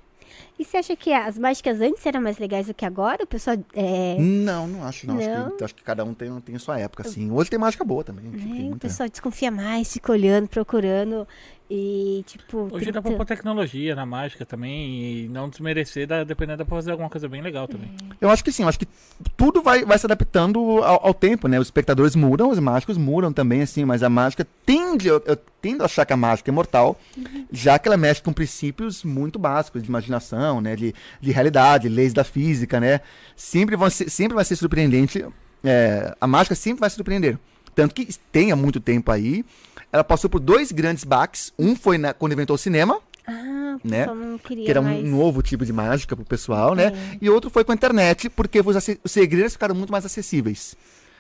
E 0.59 0.64
você 0.64 0.76
acha 0.76 0.95
que 0.95 1.12
as 1.12 1.37
mágicas 1.37 1.80
antes 1.80 2.07
eram 2.07 2.22
mais 2.22 2.39
legais 2.39 2.68
do 2.68 2.74
que 2.74 2.87
agora? 2.87 3.24
O 3.24 3.26
pessoal. 3.26 3.57
É, 3.74 4.16
Não, 4.18 4.68
não 4.68 4.85
acho 4.85 5.07
não. 5.07 5.18
Acho, 5.18 5.28
Não? 5.28 5.57
que, 5.57 5.64
acho 5.64 5.74
que 5.74 5.82
cada 5.82 6.05
um 6.05 6.14
tem, 6.14 6.41
tem 6.41 6.55
a 6.55 6.59
sua 6.61 6.78
época, 6.78 7.07
assim. 7.07 7.30
Hoje 7.30 7.51
tem 7.51 7.59
mágica 7.59 7.85
boa 7.85 8.05
também. 8.05 8.24
né, 8.24 8.39
tem 8.39 8.72
O 8.72 8.76
pessoal 8.76 9.09
desconfia 9.09 9.51
mais, 9.51 9.93
fica 9.93 10.12
olhando, 10.12 10.49
procurando. 10.49 11.26
E, 11.71 12.23
tipo. 12.27 12.69
Hoje 12.71 12.93
dá 12.93 13.01
pra 13.01 13.12
pôr 13.12 13.25
tecnologia 13.25 13.95
na 13.95 14.05
mágica 14.05 14.45
também 14.45 15.25
e 15.25 15.29
não 15.29 15.49
desmerecer, 15.49 16.07
dá, 16.07 16.23
dependendo, 16.23 16.59
dá 16.59 16.65
pra 16.65 16.77
fazer 16.77 16.91
alguma 16.91 17.09
coisa 17.09 17.27
bem 17.27 17.41
legal 17.41 17.67
também. 17.67 17.91
Eu 18.21 18.29
acho 18.29 18.45
que 18.45 18.53
sim, 18.53 18.65
eu 18.65 18.69
acho 18.69 18.79
que 18.79 18.87
tudo 19.35 19.62
vai, 19.62 19.83
vai 19.83 19.99
se 19.99 20.05
adaptando 20.05 20.59
ao, 20.83 21.07
ao 21.07 21.15
tempo, 21.15 21.49
né? 21.49 21.59
Os 21.59 21.69
espectadores 21.69 22.15
mudam, 22.15 22.51
os 22.51 22.59
mágicos 22.59 22.99
mudam 22.99 23.33
também, 23.33 23.62
assim, 23.62 23.85
mas 23.85 24.03
a 24.03 24.11
mágica 24.11 24.47
tende, 24.67 25.09
eu, 25.09 25.23
eu 25.25 25.37
tendo 25.62 25.81
a 25.81 25.87
achar 25.87 26.05
que 26.05 26.12
a 26.12 26.17
mágica 26.17 26.51
é 26.51 26.53
imortal, 26.53 27.01
já 27.51 27.79
que 27.79 27.89
ela 27.89 27.97
mexe 27.97 28.21
com 28.21 28.33
princípios 28.33 29.03
muito 29.03 29.39
básicos 29.39 29.83
de 29.83 29.89
imaginação, 29.89 30.61
né? 30.61 30.77
De, 30.77 30.95
de 31.19 31.33
realidade, 31.33 31.89
leis 31.89 32.12
da 32.12 32.25
física, 32.25 32.79
né? 32.79 33.01
Sempre, 33.35 33.75
vão 33.75 33.89
ser, 33.89 34.11
sempre 34.11 34.35
vai 34.35 34.45
ser 34.45 34.57
surpreendente, 34.57 35.25
é, 35.65 36.15
a 36.21 36.27
mágica 36.27 36.55
sempre 36.55 36.81
vai 36.81 36.91
surpreender. 36.91 37.39
Tanto 37.75 37.95
que 37.95 38.07
tem 38.31 38.53
há 38.53 38.57
muito 38.57 38.79
tempo 38.79 39.11
aí, 39.11 39.45
ela 39.95 40.03
passou 40.03 40.28
por 40.28 40.40
dois 40.40 40.72
grandes 40.72 41.05
baques. 41.05 41.53
Um 41.57 41.76
foi 41.76 41.97
na- 41.99 42.12
quando 42.12 42.32
inventou 42.32 42.57
o 42.57 42.59
cinema, 42.59 42.99
Ah, 43.26 43.76
o 43.82 43.88
né? 43.88 44.07
que 44.45 44.68
era 44.68 44.80
um 44.80 45.03
novo 45.03 45.40
tipo 45.40 45.64
de 45.64 45.72
mágica 45.72 46.16
pro 46.16 46.24
pessoal, 46.24 46.74
né? 46.74 46.86
É. 46.86 47.18
E 47.22 47.30
outro 47.30 47.49
foi 47.49 47.62
com 47.64 47.70
a 47.70 47.74
internet, 47.76 48.28
porque 48.28 48.61
os, 48.61 48.76
os 49.05 49.12
segredos 49.12 49.53
ficaram 49.53 49.72
muito 49.74 49.92
mais 49.92 50.05
acessíveis, 50.05 50.74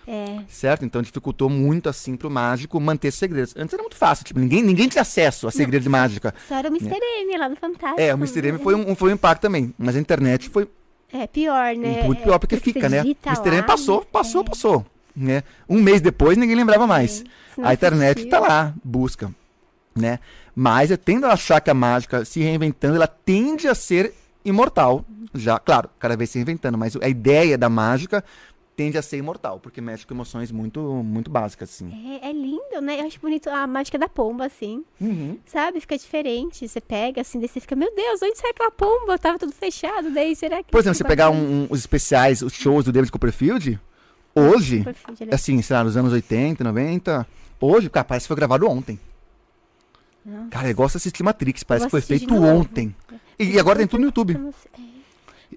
É. 0.08 0.40
certo? 0.48 0.84
Então 0.84 1.00
dificultou 1.00 1.48
muito, 1.48 1.88
assim, 1.88 2.16
pro 2.16 2.28
mágico 2.28 2.80
manter 2.80 3.08
os 3.08 3.14
segredos. 3.14 3.54
Antes 3.56 3.72
era 3.74 3.82
muito 3.82 3.96
fácil, 3.96 4.24
tipo, 4.24 4.40
ninguém, 4.40 4.60
ninguém 4.60 4.88
tinha 4.88 5.02
acesso 5.02 5.46
a 5.46 5.52
segredos 5.52 5.84
de 5.84 5.88
mágica. 5.88 6.34
Só 6.48 6.56
era 6.56 6.68
o 6.68 6.72
Mr. 6.76 6.98
M 7.22 7.38
lá 7.38 7.48
no 7.48 7.54
Fantástico. 7.56 8.00
É, 8.00 8.12
o 8.12 8.18
Mr. 8.18 8.48
M 8.48 8.58
foi 8.58 8.74
um, 8.74 8.94
foi 8.96 9.10
um 9.10 9.14
impacto 9.14 9.42
também, 9.42 9.72
mas 9.78 9.94
a 9.94 10.00
internet 10.00 10.48
foi 10.50 10.68
É 11.12 11.26
pior, 11.28 11.76
né? 11.76 12.02
muito 12.02 12.22
pior, 12.24 12.38
porque 12.40 12.56
você 12.56 12.60
fica, 12.62 12.88
né? 12.88 13.02
digita 13.02 13.30
Mr. 13.30 13.50
M 13.56 13.62
passou, 13.62 14.00
né? 14.00 14.06
passou, 14.12 14.40
É. 14.42 14.44
passou, 14.44 14.86
né? 15.14 15.42
Um 15.68 15.82
mês 15.82 16.00
depois 16.00 16.36
ninguém 16.36 16.56
lembrava 16.56 16.86
mais. 16.86 17.24
A 17.62 17.72
internet 17.74 18.18
assistiu. 18.18 18.30
tá 18.30 18.40
lá, 18.40 18.74
busca, 18.82 19.32
né? 19.94 20.18
Mas 20.54 20.90
eu 20.90 20.98
tendo 20.98 21.26
a 21.26 21.32
achar 21.32 21.60
que 21.60 21.70
a 21.70 21.74
mágica 21.74 22.24
se 22.24 22.40
reinventando, 22.40 22.96
ela 22.96 23.06
tende 23.06 23.68
a 23.68 23.74
ser 23.74 24.14
imortal. 24.44 25.04
Já, 25.34 25.58
claro, 25.58 25.88
cada 25.98 26.16
vez 26.16 26.30
se 26.30 26.38
reinventando, 26.38 26.78
mas 26.78 26.96
a 26.96 27.08
ideia 27.08 27.58
da 27.58 27.68
mágica 27.68 28.22
tende 28.76 28.98
a 28.98 29.02
ser 29.02 29.18
imortal, 29.18 29.60
porque 29.60 29.80
mexe 29.80 30.04
com 30.04 30.14
emoções 30.14 30.50
muito, 30.50 30.80
muito 30.80 31.30
básicas, 31.30 31.70
assim. 31.70 32.18
É, 32.22 32.28
é 32.28 32.32
lindo, 32.32 32.80
né? 32.82 33.00
Eu 33.00 33.06
acho 33.06 33.20
bonito 33.20 33.48
a 33.48 33.66
mágica 33.68 33.96
da 33.96 34.08
pomba, 34.08 34.46
assim. 34.46 34.84
Uhum. 35.00 35.38
Sabe? 35.46 35.80
Fica 35.80 35.96
diferente. 35.96 36.66
Você 36.68 36.80
pega, 36.80 37.20
assim, 37.20 37.38
daí 37.38 37.48
você 37.48 37.60
fica, 37.60 37.76
meu 37.76 37.94
Deus, 37.94 38.20
onde 38.22 38.36
sai 38.36 38.50
aquela 38.50 38.72
pomba? 38.72 39.16
Tava 39.16 39.38
tudo 39.38 39.52
fechado, 39.52 40.10
daí 40.10 40.34
será 40.34 40.60
que. 40.62 40.70
Por 40.72 40.80
exemplo, 40.80 40.98
você 40.98 41.04
pegar 41.04 41.30
um- 41.30 41.62
um- 41.62 41.66
os 41.70 41.78
especiais, 41.80 42.42
os 42.42 42.52
shows 42.52 42.84
do 42.84 42.90
David 42.92 43.10
Copperfield, 43.12 43.78
hoje, 44.34 44.84
é- 45.30 45.34
assim, 45.34 45.60
sei 45.62 45.76
lá, 45.76 45.84
nos 45.84 45.96
anos 45.96 46.12
80, 46.12 46.62
90, 46.64 47.26
hoje, 47.60 47.88
cara, 47.90 48.04
parece 48.04 48.24
que 48.24 48.28
foi 48.28 48.36
gravado 48.36 48.68
ontem. 48.68 48.98
Nossa. 50.24 50.48
Cara, 50.48 50.70
eu 50.70 50.74
gosto 50.74 50.92
de 50.94 50.98
assistir 50.98 51.22
Matrix, 51.22 51.62
parece 51.62 51.86
que 51.86 51.90
foi 51.90 52.00
feito 52.00 52.34
ontem. 52.34 52.94
E, 53.38 53.52
e 53.52 53.58
agora 53.60 53.78
tem 53.78 53.86
tudo 53.86 54.00
no 54.00 54.06
YouTube. 54.06 54.34
É. 54.78 54.94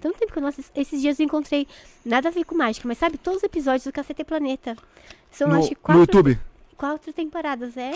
Tanto 0.00 0.18
tempo 0.18 0.32
que 0.32 0.38
eu 0.38 0.42
não 0.42 0.48
assisto. 0.48 0.70
Esses 0.78 1.00
dias 1.00 1.18
eu 1.18 1.24
encontrei 1.26 1.66
nada 2.04 2.28
a 2.28 2.30
ver 2.30 2.44
com 2.44 2.54
mágica, 2.54 2.86
mas 2.86 2.98
sabe, 2.98 3.18
todos 3.18 3.38
os 3.38 3.42
episódios 3.44 3.84
do 3.84 3.92
Cacete 3.92 4.22
Planeta. 4.24 4.76
São, 5.30 5.48
No, 5.48 5.56
acho 5.58 5.68
que 5.70 5.74
no 5.74 5.80
quatro, 5.80 6.00
YouTube. 6.02 6.38
quatro 6.76 7.12
temporadas, 7.12 7.76
é? 7.76 7.92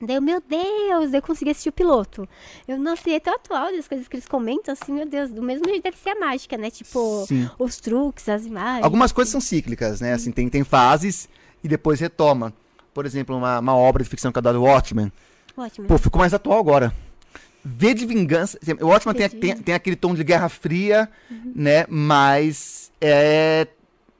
Daí, 0.00 0.16
eu, 0.16 0.22
meu 0.22 0.40
Deus, 0.40 1.12
eu 1.12 1.20
consegui 1.20 1.50
assistir 1.50 1.68
o 1.68 1.72
piloto. 1.72 2.26
Eu, 2.66 2.78
nossa, 2.78 3.10
e 3.10 3.14
é 3.14 3.20
tão 3.20 3.34
atual 3.34 3.66
as 3.66 3.86
coisas 3.86 4.08
que 4.08 4.16
eles 4.16 4.26
comentam, 4.26 4.72
assim, 4.72 4.92
meu 4.92 5.06
Deus, 5.06 5.30
do 5.30 5.42
mesmo 5.42 5.64
jeito 5.68 5.82
deve 5.82 5.98
ser 5.98 6.10
a 6.10 6.18
mágica, 6.18 6.56
né? 6.56 6.70
Tipo, 6.70 7.24
Sim. 7.26 7.50
os 7.58 7.76
truques, 7.76 8.28
as 8.28 8.46
imagens. 8.46 8.84
Algumas 8.84 9.12
coisas 9.12 9.30
são 9.30 9.40
cíclicas, 9.40 10.00
né? 10.00 10.14
Assim, 10.14 10.32
tem, 10.32 10.48
tem 10.48 10.64
fases 10.64 11.28
e 11.62 11.68
depois 11.68 12.00
retoma. 12.00 12.52
Por 12.94 13.04
exemplo, 13.04 13.36
uma, 13.36 13.58
uma 13.58 13.76
obra 13.76 14.02
de 14.02 14.08
ficção 14.08 14.32
que 14.32 14.38
é 14.38 14.42
da 14.42 14.58
Watchmen. 14.58 15.12
Ótimo. 15.56 15.86
Pô, 15.86 15.98
ficou 15.98 16.18
mais 16.18 16.32
atual 16.32 16.58
agora. 16.58 16.94
V 17.62 17.92
de 17.92 18.06
Vingança. 18.06 18.58
O 18.80 18.86
Watchmen 18.86 19.14
tem, 19.14 19.28
tem, 19.28 19.56
tem 19.56 19.74
aquele 19.74 19.96
tom 19.96 20.14
de 20.14 20.24
Guerra 20.24 20.48
Fria, 20.48 21.10
né? 21.54 21.84
Mas 21.88 22.90
é, 23.00 23.66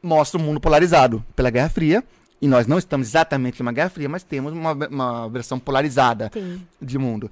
mostra 0.02 0.38
o 0.38 0.42
mundo 0.42 0.60
polarizado 0.60 1.24
pela 1.34 1.48
Guerra 1.50 1.70
Fria. 1.70 2.04
E 2.40 2.48
nós 2.48 2.66
não 2.66 2.78
estamos 2.78 3.08
exatamente 3.08 3.60
numa 3.60 3.72
Guerra 3.72 3.90
Fria, 3.90 4.08
mas 4.08 4.22
temos 4.22 4.52
uma, 4.52 4.72
uma 4.72 5.28
versão 5.28 5.58
polarizada 5.58 6.30
Tem. 6.30 6.66
de 6.80 6.98
mundo. 6.98 7.30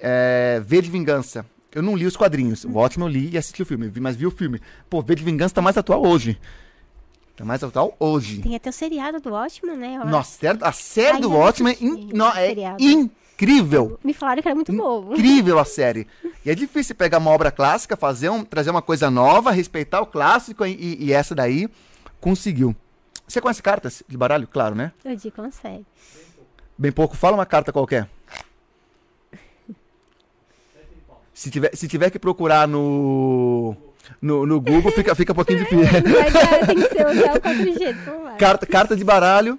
É, 0.00 0.60
v 0.64 0.82
de 0.82 0.90
Vingança. 0.90 1.46
Eu 1.72 1.82
não 1.82 1.94
li 1.96 2.06
os 2.06 2.16
quadrinhos. 2.16 2.64
O 2.64 2.72
Watchmen 2.72 3.06
eu 3.06 3.12
li 3.12 3.30
e 3.30 3.38
assisti 3.38 3.62
o 3.62 3.66
filme, 3.66 3.88
vi- 3.88 4.00
mas 4.00 4.16
vi 4.16 4.26
o 4.26 4.30
filme. 4.30 4.60
Pô, 4.90 5.00
V 5.02 5.14
de 5.14 5.22
Vingança 5.22 5.54
tá 5.54 5.62
mais 5.62 5.76
atual 5.76 6.04
hoje. 6.04 6.38
Tá 7.36 7.44
mais 7.44 7.62
atual 7.62 7.94
hoje. 8.00 8.40
Tem 8.40 8.56
até 8.56 8.70
o 8.70 8.72
seriado 8.72 9.20
do 9.20 9.30
Watchmen, 9.30 9.76
né? 9.76 9.94
eu 9.96 10.00
acho. 10.02 10.10
Nossa, 10.10 10.30
a 10.34 10.40
série- 10.40 10.64
a 10.64 10.72
série 10.72 11.14
Ai, 11.16 11.20
do 11.20 11.30
Watchmen 11.30 11.72
assisti 11.74 11.86
in- 11.86 12.10
não, 12.12 12.30
é 12.30 12.48
seriado. 12.48 12.82
incrível. 12.82 13.98
Me 14.02 14.12
falaram 14.12 14.42
que 14.42 14.48
era 14.48 14.54
muito 14.56 14.72
bom. 14.72 15.12
Incrível 15.12 15.58
a 15.60 15.64
série. 15.64 16.06
E 16.44 16.50
é 16.50 16.54
difícil 16.54 16.96
pegar 16.96 17.18
uma 17.18 17.30
obra 17.30 17.52
clássica, 17.52 17.96
fazer 17.96 18.28
um, 18.30 18.42
trazer 18.44 18.70
uma 18.70 18.82
coisa 18.82 19.08
nova, 19.10 19.52
respeitar 19.52 20.00
o 20.00 20.06
clássico 20.06 20.64
e, 20.66 20.72
e- 20.72 21.04
e 21.04 21.12
essa 21.12 21.32
daí 21.34 21.68
conseguiu. 22.20 22.74
Você 23.28 23.40
conhece 23.40 23.62
cartas 23.62 24.02
de 24.08 24.16
baralho? 24.16 24.48
Claro, 24.48 24.74
né? 24.74 24.90
O 25.04 25.14
Di 25.14 25.30
consegue. 25.30 25.84
Bem 26.76 26.90
pouco. 26.90 27.14
Fala 27.16 27.36
uma 27.36 27.46
carta 27.46 27.72
qualquer. 27.72 28.08
Se 31.34 31.50
tiver, 31.50 31.70
se 31.76 31.86
tiver 31.86 32.10
que 32.10 32.18
procurar 32.18 32.66
no, 32.66 33.76
no, 34.20 34.44
no 34.44 34.60
Google, 34.60 34.90
fica, 34.90 35.14
fica 35.14 35.30
um 35.32 35.36
pouquinho 35.36 35.60
difícil. 35.62 35.84
Mas 35.86 36.34
é, 36.34 36.66
tem 36.66 36.76
que 36.76 36.88
ser 36.88 37.06
usar 37.06 37.36
o 37.36 37.40
4G, 37.40 37.94
vamos 38.04 38.24
lá. 38.24 38.36
carta, 38.36 38.66
carta 38.66 38.96
de 38.96 39.04
baralho. 39.04 39.58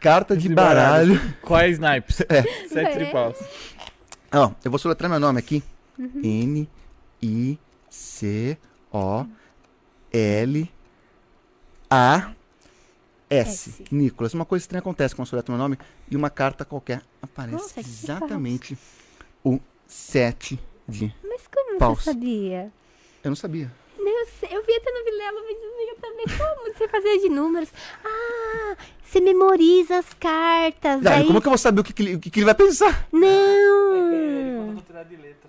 Carta 0.00 0.34
de 0.34 0.48
baralho. 0.48 1.20
Quais 1.42 1.78
naipes? 1.78 2.22
É. 2.22 2.42
Sete 2.68 2.86
É. 2.86 2.90
tripaus. 2.96 3.36
Ó, 4.32 4.52
eu 4.64 4.70
vou 4.70 4.78
soletrar 4.78 5.10
meu 5.10 5.20
nome 5.20 5.38
aqui. 5.38 5.62
Uhum. 5.98 6.20
N 6.24 6.68
I 7.22 7.58
C 7.90 8.56
O 8.90 9.26
L 10.10 10.70
A 11.90 12.30
S. 13.30 13.70
S. 13.70 13.84
Nicolas. 13.90 14.34
Uma 14.34 14.44
coisa 14.44 14.64
estranha 14.64 14.80
acontece 14.80 15.14
quando 15.14 15.26
eu 15.26 15.30
soletro 15.30 15.52
meu 15.52 15.58
nome 15.58 15.78
e 16.10 16.16
uma 16.16 16.28
carta 16.28 16.64
qualquer 16.64 17.02
aparece 17.22 17.56
Nossa, 17.56 17.80
exatamente 17.80 18.76
o 19.44 19.60
7 19.86 20.58
de. 20.88 21.14
Mas 21.22 21.46
como 21.46 21.78
Paus. 21.78 22.02
você 22.02 22.10
sabia? 22.10 22.72
Eu 23.22 23.30
não 23.30 23.36
sabia. 23.36 23.70
Eu, 23.98 24.26
sei, 24.26 24.48
eu 24.54 24.62
vi 24.64 24.74
até 24.74 24.90
no 24.90 25.04
Vilela 25.04 25.40
um 25.40 25.46
videozinho 25.46 25.96
também. 26.00 26.26
Como 26.36 26.74
você 26.74 26.88
fazia 26.88 27.20
de 27.20 27.28
números? 27.28 27.72
Ah, 28.04 28.76
você 29.02 29.20
memoriza 29.20 29.98
as 29.98 30.12
cartas. 30.14 31.06
Aí... 31.06 31.26
como 31.26 31.38
é 31.38 31.40
que 31.40 31.46
eu 31.46 31.50
vou 31.50 31.58
saber 31.58 31.80
o 31.80 31.84
que, 31.84 31.92
que 31.92 32.02
ele, 32.02 32.14
o 32.16 32.20
que 32.20 32.28
que 32.28 32.40
ele 32.40 32.46
vai 32.46 32.54
pensar? 32.54 33.08
Não! 33.12 34.72
vou 34.74 34.82
tirar 34.82 35.04
de 35.04 35.16
letra. 35.16 35.39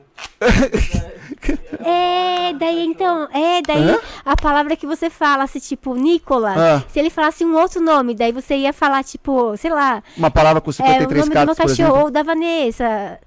É, 1.84 2.53
daí 2.53 2.86
então, 2.86 3.28
é, 3.34 3.61
daí 3.61 3.89
Hã? 3.89 3.99
a 4.24 4.36
palavra 4.36 4.76
que 4.76 4.86
você 4.86 5.09
fala, 5.09 5.47
se 5.47 5.59
tipo, 5.59 5.95
Nicolas, 5.95 6.57
Ah. 6.57 6.84
se 6.88 6.99
ele 6.99 7.09
falasse 7.09 7.43
um 7.43 7.55
outro 7.57 7.82
nome, 7.82 8.13
daí 8.13 8.32
você 8.32 8.55
ia 8.55 8.72
falar, 8.74 9.03
tipo, 9.03 9.55
sei 9.57 9.72
lá, 9.72 10.03
Uma 10.15 10.30
palavra 10.30 10.61
com 10.61 10.69
é, 10.69 10.72
o 10.72 10.74
53 10.74 11.07
nome 11.09 11.30
do 11.30 11.36
meu 11.36 11.55
cartas, 11.55 11.78
cachorro 11.78 12.03
ou 12.03 12.11
da 12.11 12.22
Vanessa. 12.24 13.19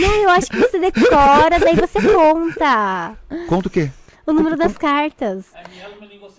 Não, 0.00 0.14
eu 0.16 0.30
acho 0.30 0.48
que 0.50 0.58
você 0.58 0.78
decora, 0.80 1.58
daí 1.60 1.76
você 1.76 2.00
conta 2.02 3.12
Conta 3.48 3.68
o 3.68 3.70
quê? 3.70 3.90
o 4.26 4.32
número 4.32 4.56
das 4.56 4.76
cartas. 4.76 5.44
É 5.54 5.86
uma 5.88 6.06
língua. 6.06 6.30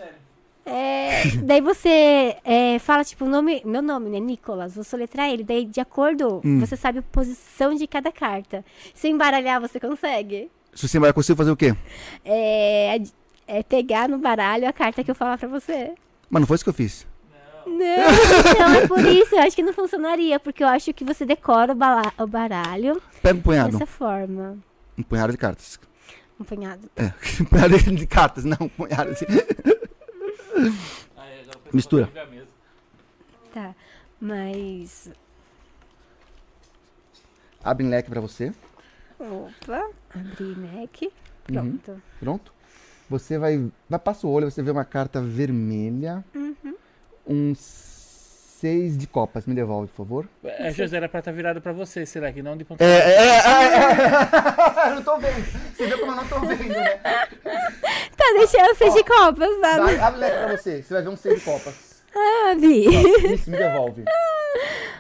É, 0.65 1.23
daí 1.43 1.59
você 1.61 2.37
é, 2.43 2.77
fala, 2.79 3.03
tipo, 3.03 3.25
o 3.25 3.29
nome, 3.29 3.61
meu 3.65 3.81
nome, 3.81 4.09
né, 4.09 4.19
Nicolas, 4.19 4.75
vou 4.75 4.83
soletrar 4.83 5.29
ele, 5.29 5.43
daí 5.43 5.65
de 5.65 5.79
acordo, 5.79 6.41
Hum. 6.45 6.59
você 6.59 6.75
sabe 6.75 6.99
a 6.99 7.01
posição 7.01 7.73
de 7.73 7.87
cada 7.87 8.11
carta. 8.11 8.63
Se 8.93 9.07
embaralhar, 9.07 9.59
você 9.59 9.79
consegue? 9.79 10.49
Se 10.73 10.87
você 10.87 10.99
vai 10.99 11.11
conseguir 11.11 11.37
fazer 11.37 11.51
o 11.51 11.57
quê? 11.57 11.75
É, 12.23 13.01
é 13.47 13.63
pegar 13.63 14.07
no 14.07 14.17
baralho 14.17 14.67
a 14.67 14.73
carta 14.73 15.03
que 15.03 15.11
eu 15.11 15.15
falar 15.15 15.37
pra 15.37 15.47
você. 15.47 15.93
Mas 16.29 16.41
não 16.41 16.47
foi 16.47 16.55
isso 16.55 16.63
que 16.63 16.69
eu 16.69 16.73
fiz. 16.73 17.07
Não, 17.65 17.75
não 17.77 18.75
é 18.75 18.87
por 18.87 18.99
isso, 19.05 19.35
eu 19.35 19.41
acho 19.41 19.55
que 19.55 19.61
não 19.63 19.73
funcionaria, 19.73 20.39
porque 20.39 20.63
eu 20.63 20.67
acho 20.67 20.93
que 20.93 21.03
você 21.03 21.25
decora 21.25 21.73
o, 21.73 22.23
o 22.23 22.27
baralho 22.27 23.01
Pega 23.21 23.37
um 23.37 23.41
punhado. 23.41 23.71
dessa 23.73 23.85
forma. 23.85 24.57
Um 24.97 25.03
punhado 25.03 25.31
de 25.31 25.37
cartas. 25.37 25.79
Um 26.39 26.43
punhado. 26.43 26.89
É, 26.95 27.11
um 27.41 27.45
punhado 27.45 27.77
de 27.77 28.07
cartas, 28.07 28.45
não 28.45 28.57
um 28.61 28.69
punhado 28.69 29.13
de... 29.13 29.25
Aí, 29.25 29.35
agora 29.35 30.25
o 30.25 30.41
pessoal 30.41 30.50
Mistura. 31.73 32.11
Tá. 33.53 33.75
Mas. 34.19 35.11
Abre 37.63 37.85
um 37.85 37.89
leque 37.89 38.09
pra 38.09 38.21
você. 38.21 38.53
Opa, 39.19 39.89
abri 40.15 40.55
neck. 40.55 41.05
Uhum. 41.05 41.11
Pronto. 41.77 42.01
Pronto? 42.19 42.53
Você 43.09 43.37
vai. 43.37 43.71
Vai 43.89 43.99
passa 43.99 44.25
o 44.25 44.31
olho, 44.31 44.49
você 44.49 44.63
vê 44.63 44.71
uma 44.71 44.85
carta 44.85 45.21
vermelha. 45.21 46.23
Uhum. 46.33 46.75
Um 47.27 47.53
seis 48.61 48.95
de 48.97 49.07
copas. 49.07 49.45
Me 49.47 49.55
devolve, 49.55 49.87
por 49.89 50.05
favor. 50.05 50.25
É, 50.43 50.71
José, 50.71 50.95
era 50.97 51.09
pra 51.09 51.19
estar 51.19 51.31
virado 51.31 51.59
pra 51.59 51.73
você, 51.73 52.05
será 52.05 52.31
que 52.31 52.41
não 52.43 52.55
de 52.55 52.63
ponta 52.63 52.83
É, 52.83 52.87
é, 52.87 53.15
é, 53.15 53.37
é, 53.37 54.87
Eu 54.91 54.95
não 54.95 55.03
tô 55.03 55.17
vendo. 55.17 55.45
Você 55.75 55.87
vê 55.87 55.97
como 55.97 56.11
eu 56.11 56.15
não 56.15 56.27
tô 56.27 56.39
vendo, 56.41 56.67
né? 56.69 56.99
Tá, 58.15 58.25
deixa 58.37 58.57
eu 58.59 58.75
ser 58.75 58.91
de 58.91 59.03
copas, 59.03 59.49
tá? 59.59 59.79
Vai, 59.79 59.99
abre 59.99 60.17
o 60.17 60.21
leque 60.21 60.37
pra 60.37 60.57
você. 60.57 60.83
Você 60.83 60.93
vai 60.93 61.01
ver 61.03 61.09
um 61.09 61.17
seis 61.17 61.39
de 61.39 61.41
copas. 61.45 62.03
Ah, 62.15 62.53
vi. 62.59 62.85
Isso, 63.33 63.49
me 63.49 63.57
devolve. 63.57 64.03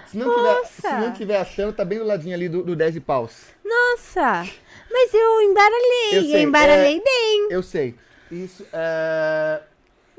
Se 0.07 0.17
não, 0.17 0.33
tiver, 0.33 0.65
se 0.65 0.87
não 0.87 1.13
tiver 1.13 1.37
achando, 1.37 1.71
tá 1.73 1.85
bem 1.85 1.99
do 1.99 2.05
ladinho 2.05 2.33
ali 2.33 2.49
do, 2.49 2.63
do 2.63 2.75
10 2.75 2.93
de 2.95 2.99
paus. 2.99 3.45
Nossa, 3.63 4.45
mas 4.91 5.13
eu 5.13 5.41
embaralhei. 5.43 6.09
Eu 6.13 6.21
Eu, 6.23 6.31
sei, 6.31 6.41
embaralhei 6.41 6.97
é- 6.97 7.01
bem. 7.03 7.47
Eu 7.51 7.61
sei. 7.63 7.95
Isso 8.31 8.65
é. 8.73 9.61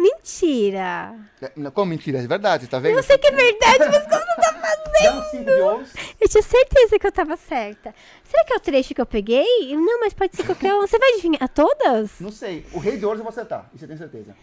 Mentira. 0.03 1.14
é- 1.40 1.70
Como 1.70 1.86
mentira? 1.90 2.18
É 2.18 2.26
verdade, 2.26 2.66
tá 2.66 2.78
vendo? 2.78 2.96
Eu 2.98 3.03
sei 3.03 3.16
que 3.18 3.28
é 3.28 3.30
verdade, 3.30 3.78
mas 3.78 4.03
como 4.09 4.20
você 4.24 4.40
tá 4.40 4.53
fazendo? 4.55 5.16
Dá 5.16 5.22
5 5.30 5.44
de 5.44 5.50
ouros. 5.61 5.92
Eu 6.20 6.28
tinha 6.28 6.42
certeza 6.42 6.98
que 6.98 7.07
eu 7.07 7.12
tava 7.12 7.36
certa. 7.36 7.94
Será 8.24 8.44
que 8.44 8.53
é 8.53 8.57
o 8.57 8.61
trecho 8.61 8.94
que 8.94 9.00
eu 9.00 9.07
peguei? 9.07 9.74
Não, 9.76 10.00
mas 10.00 10.12
pode 10.12 10.36
ser 10.36 10.44
qualquer 10.44 10.74
um. 10.74 10.80
Você 10.80 10.98
vai 10.98 11.11
adivinhar 11.12 11.48
todas? 11.48 12.18
Não 12.20 12.32
sei. 12.32 12.66
O 12.72 12.78
rei 12.78 12.96
de 12.96 13.05
ouros 13.05 13.20
eu 13.20 13.24
vou 13.24 13.30
acertar. 13.30 13.70
Isso 13.74 13.84
eu 13.84 13.88
tenho 13.88 13.98
certeza. 13.98 14.34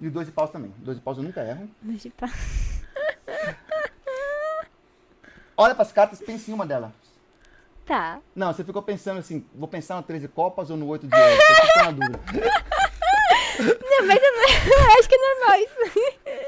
E 0.00 0.06
o 0.06 0.10
dois 0.10 0.26
de 0.26 0.32
paus 0.32 0.50
também. 0.50 0.72
Dois 0.78 0.96
de 0.98 1.02
paus 1.02 1.16
eu 1.18 1.24
nunca 1.24 1.42
erro. 1.42 1.68
Mas, 1.82 2.02
tipo, 2.02 2.24
Olha 5.56 5.74
pras 5.74 5.92
cartas, 5.92 6.20
pense 6.20 6.50
em 6.50 6.54
uma 6.54 6.64
delas. 6.66 6.90
Tá. 7.84 8.20
Não, 8.34 8.52
você 8.52 8.62
ficou 8.64 8.82
pensando 8.82 9.18
assim, 9.18 9.44
vou 9.54 9.68
pensar 9.68 9.96
no 9.96 10.02
13 10.02 10.28
copas 10.28 10.70
ou 10.70 10.76
no 10.76 10.86
8 10.86 11.06
de 11.06 11.14
ouros. 11.14 11.36
Você 11.44 11.54
ficou 11.66 11.82
na 11.84 11.90
dúvida. 11.90 12.20
Não, 13.62 14.06
mas 14.06 14.20
eu, 14.22 14.32
não, 14.32 14.44
eu 14.44 14.90
acho 14.98 15.08
que 15.08 15.14
é 15.14 15.18
normal 15.18 15.58
isso. 15.60 16.00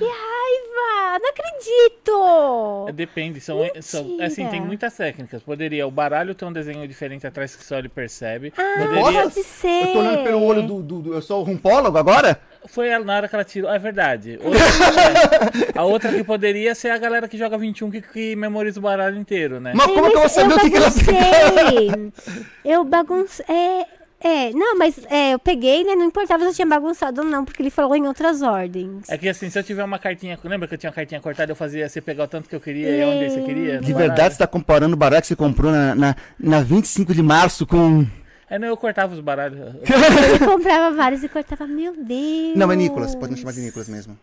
Que 0.00 0.06
raiva! 0.06 1.18
Não 1.20 1.28
acredito! 1.28 2.88
É, 2.88 2.92
Depende, 2.92 3.38
são, 3.38 3.58
são 3.82 4.16
assim, 4.22 4.46
tem 4.48 4.58
muitas 4.58 4.96
técnicas. 4.96 5.42
Poderia 5.42 5.86
o 5.86 5.90
baralho 5.90 6.34
ter 6.34 6.46
um 6.46 6.52
desenho 6.52 6.88
diferente 6.88 7.26
atrás 7.26 7.54
que 7.54 7.62
só 7.62 7.76
ele 7.76 7.90
percebe. 7.90 8.50
Ah, 8.56 8.76
Poderia, 8.78 9.22
pode 9.24 9.42
ser. 9.44 9.88
Eu 9.88 9.92
tô 9.92 9.98
olhando 9.98 10.24
pelo 10.24 10.42
olho 10.42 10.62
do, 10.62 10.82
do, 10.82 10.98
do- 11.02 11.14
Eu 11.14 11.20
sou 11.20 11.40
o 11.42 11.44
rumpólogo 11.44 11.98
agora? 11.98 12.40
foi 12.68 12.88
ela 12.88 13.04
na 13.04 13.16
hora 13.16 13.28
que 13.28 13.34
ela 13.34 13.44
tirou, 13.44 13.70
é 13.70 13.78
verdade. 13.78 14.38
Outra- 14.42 14.62
a 15.74 15.84
outra 15.84 16.12
que 16.12 16.24
poderia 16.24 16.74
ser 16.74 16.90
a 16.90 16.98
galera 16.98 17.28
que 17.28 17.36
joga 17.36 17.58
21 17.58 17.90
que, 17.90 18.00
que 18.00 18.34
memoriza 18.36 18.78
o 18.78 18.82
baralho 18.82 19.18
inteiro, 19.18 19.60
né? 19.60 19.72
Mas 19.74 19.86
como 19.86 20.10
que 20.10 20.16
eu 20.16 20.20
vou 20.20 20.28
saber 20.30 20.54
o 20.54 20.60
que, 20.60 20.70
que 20.70 20.76
ela 20.76 20.90
baguncei. 20.90 22.12
Eu 22.64 22.84
baguncei. 22.84 23.44
É, 23.48 23.86
é, 24.22 24.52
não, 24.52 24.76
mas 24.76 25.00
é, 25.08 25.32
eu 25.32 25.38
peguei, 25.38 25.82
né? 25.82 25.94
Não 25.94 26.04
importava 26.04 26.44
se 26.44 26.50
eu 26.50 26.54
tinha 26.54 26.66
bagunçado 26.66 27.22
ou 27.22 27.26
não, 27.26 27.42
porque 27.42 27.62
ele 27.62 27.70
falou 27.70 27.96
em 27.96 28.06
outras 28.06 28.42
ordens. 28.42 29.08
É 29.08 29.16
que 29.16 29.26
assim, 29.26 29.48
se 29.48 29.58
eu 29.58 29.62
tiver 29.62 29.82
uma 29.82 29.98
cartinha. 29.98 30.38
Lembra 30.44 30.68
que 30.68 30.74
eu 30.74 30.78
tinha 30.78 30.90
uma 30.90 30.94
cartinha 30.94 31.20
cortada? 31.22 31.50
Eu 31.50 31.56
fazia 31.56 31.88
você 31.88 32.02
pegar 32.02 32.24
o 32.24 32.28
tanto 32.28 32.46
que 32.46 32.54
eu 32.54 32.60
queria 32.60 32.90
e 32.90 33.04
onde 33.04 33.30
você 33.30 33.40
queria? 33.40 33.76
no 33.76 33.80
De 33.80 33.92
verdade, 33.94 34.34
você 34.34 34.38
tá 34.38 34.46
comparando 34.46 34.94
o 34.94 34.96
baralho 34.96 35.22
que 35.22 35.28
você 35.28 35.36
comprou 35.36 35.72
na, 35.72 35.94
na, 35.94 36.16
na 36.38 36.60
25 36.60 37.14
de 37.14 37.22
março 37.22 37.66
com. 37.66 38.06
É, 38.50 38.58
não, 38.58 38.68
eu 38.68 38.76
cortava 38.76 39.14
os 39.14 39.20
baralhos. 39.20 39.58
Ele 39.82 40.38
comprava 40.44 40.94
vários 40.94 41.24
e 41.24 41.28
cortava. 41.28 41.66
Meu 41.66 41.94
Deus! 41.96 42.56
Não, 42.56 42.70
é 42.70 42.76
Nicolas, 42.76 43.14
pode 43.14 43.32
me 43.32 43.38
chamar 43.38 43.52
de 43.52 43.60
Nicolas 43.60 43.88
mesmo. 43.88 44.18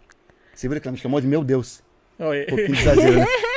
Você 0.54 0.68
viu 0.68 0.80
que 0.80 0.88
ela 0.88 0.94
me 0.94 1.00
chamou 1.00 1.20
de 1.20 1.26
meu 1.26 1.44
Deus? 1.44 1.82
Oi. 2.20 2.44
Um 2.44 2.46
pouquinho 2.48 2.74
de 2.74 2.82
exagero? 2.82 3.20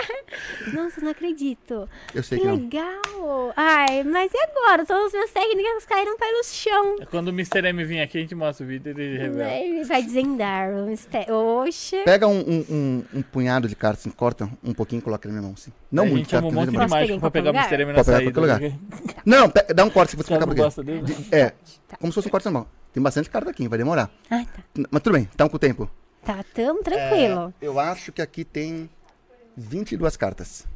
Nossa, 0.73 1.01
não 1.01 1.11
acredito. 1.11 1.89
Eu 2.15 2.23
sei 2.23 2.39
Que 2.39 2.45
que 2.45 2.51
não. 2.51 2.57
legal! 2.57 3.53
Ai, 3.57 4.03
mas 4.05 4.31
e 4.33 4.39
agora? 4.39 4.85
Todas 4.85 5.07
as 5.07 5.13
minhas 5.13 5.31
técnicas 5.31 5.85
caíram 5.87 6.17
pelo 6.19 6.45
chão. 6.45 6.97
Quando 7.11 7.29
o 7.29 7.31
Mr. 7.31 7.67
M 7.69 7.85
vir 7.85 8.01
aqui, 8.01 8.19
a 8.19 8.21
gente 8.21 8.35
mostra 8.35 8.65
o 8.65 8.69
vídeo 8.69 8.89
e 8.89 9.01
ele 9.03 9.19
revela. 9.19 9.51
Ele 9.53 9.85
vai 9.85 10.03
desvendar 10.03 10.71
o 10.71 10.87
mistério. 10.87 11.35
Oxe. 11.35 12.03
Pega 12.05 12.27
um, 12.27 12.39
um, 12.41 12.65
um, 12.71 13.05
um 13.19 13.23
punhado 13.23 13.69
de 13.69 13.75
cartas, 13.77 14.01
assim, 14.01 14.11
corta 14.11 14.49
um 14.63 14.73
pouquinho 14.75 15.01
e 15.01 15.03
coloca 15.03 15.29
na 15.29 15.33
minha 15.33 15.43
mão, 15.43 15.55
assim. 15.57 15.73
Não 15.91 16.05
a 16.05 16.07
muito, 16.07 16.19
gente 16.19 16.31
chama 16.31 16.47
um 16.49 16.51
tá? 16.51 16.57
monte 16.57 16.67
de 16.67 16.73
pegar 16.73 16.89
mágico 16.89 17.21
pra 17.21 17.31
pegar 17.31 17.51
o 17.51 17.55
Mr. 17.55 17.75
M 17.83 17.93
na 17.93 18.05
pegar 18.05 18.05
saída. 18.19 18.41
lugar. 18.41 18.61
Não, 19.25 19.51
pe- 19.51 19.75
dá 19.75 19.85
um 19.85 19.91
corte 19.91 20.17
que 20.17 20.23
você 20.23 20.33
não 20.39 20.47
por 20.47 20.55
quê. 20.55 20.63
É, 21.33 21.53
como 21.99 22.13
se 22.13 22.15
fosse 22.17 22.29
um 22.29 22.31
corte 22.31 22.45
normal. 22.45 22.69
Tem 22.93 23.03
bastante 23.03 23.31
carta 23.31 23.51
aqui, 23.51 23.69
vai 23.69 23.79
demorar. 23.79 24.11
Ah, 24.31 24.45
tá. 24.45 24.63
Mas 24.91 25.03
tudo 25.03 25.13
bem, 25.15 25.23
estamos 25.31 25.51
com 25.51 25.57
o 25.57 25.61
tempo. 25.61 25.89
Tá, 26.25 26.45
tamo 26.55 26.83
tranquilo. 26.83 27.55
É, 27.61 27.67
eu 27.67 27.79
acho 27.81 28.13
que 28.13 28.21
aqui 28.21 28.45
tem 28.45 28.91
22 29.57 30.17
cartas. 30.17 30.67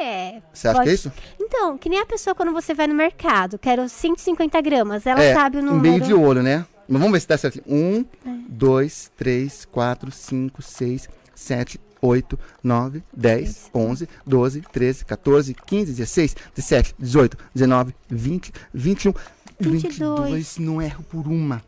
É. 0.00 0.40
Você 0.52 0.68
acha 0.68 0.78
pode- 0.78 0.84
que 0.84 0.90
é 0.90 0.94
isso? 0.94 1.12
Então, 1.40 1.78
que 1.78 1.88
nem 1.88 2.00
a 2.00 2.06
pessoa 2.06 2.34
quando 2.34 2.52
você 2.52 2.74
vai 2.74 2.86
no 2.86 2.94
mercado, 2.94 3.58
quero 3.58 3.88
150 3.88 4.60
gramas, 4.60 5.06
ela 5.06 5.22
é, 5.22 5.34
sabe 5.34 5.58
o 5.58 5.62
número. 5.62 5.80
meio 5.80 6.00
de 6.00 6.12
olho, 6.14 6.42
né? 6.42 6.66
Mas 6.88 6.98
vamos 7.00 7.12
ver 7.12 7.20
se 7.20 7.26
tá 7.26 7.36
certinho. 7.38 7.64
1, 7.66 8.04
2, 8.48 9.10
3, 9.16 9.64
4, 9.66 10.10
5, 10.10 10.60
6, 10.62 11.08
7, 11.34 11.80
8, 12.00 12.38
9, 12.62 13.02
10, 13.16 13.70
11, 13.74 14.08
12, 14.26 14.60
13, 14.60 15.04
14, 15.04 15.54
15, 15.54 15.92
16, 15.92 16.36
17, 16.54 16.94
18, 16.98 17.38
19, 17.54 17.94
20, 18.08 18.52
21, 18.74 19.14
22. 19.58 19.82
22. 20.02 20.58
Não 20.58 20.82
erro 20.82 21.02
por 21.04 21.26
uma. 21.26 21.62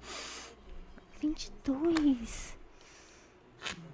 22. 1.23 2.55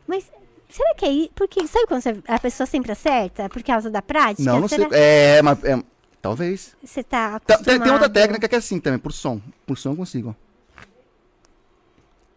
Mas 0.06 0.24
Será 0.72 0.94
que 0.94 1.04
é 1.04 1.10
isso? 1.12 1.30
Porque 1.34 1.66
sabe 1.68 1.86
quando 1.86 2.02
você- 2.02 2.22
a 2.26 2.38
pessoa 2.38 2.66
sempre 2.66 2.92
acerta? 2.92 3.48
Por 3.48 3.62
causa 3.62 3.90
da 3.90 4.00
prática? 4.00 4.42
Não, 4.50 4.60
não 4.60 4.68
sei. 4.68 4.78
Será 4.78 4.96
É, 4.96 5.42
mas. 5.42 5.62
é, 5.64 5.82
talvez. 6.20 6.74
Você 6.82 7.02
tá 7.02 7.38
Tá- 7.40 7.58
Tem, 7.58 7.78
tem 7.78 7.92
outra 7.92 8.08
técnica 8.08 8.48
que 8.48 8.54
é 8.54 8.58
assim 8.58 8.80
também, 8.80 8.98
por 8.98 9.12
som. 9.12 9.40
Por 9.66 9.76
som 9.76 9.90
eu 9.90 9.96
consigo. 9.96 10.30
ó. 10.30 10.82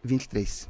23. 0.04 0.68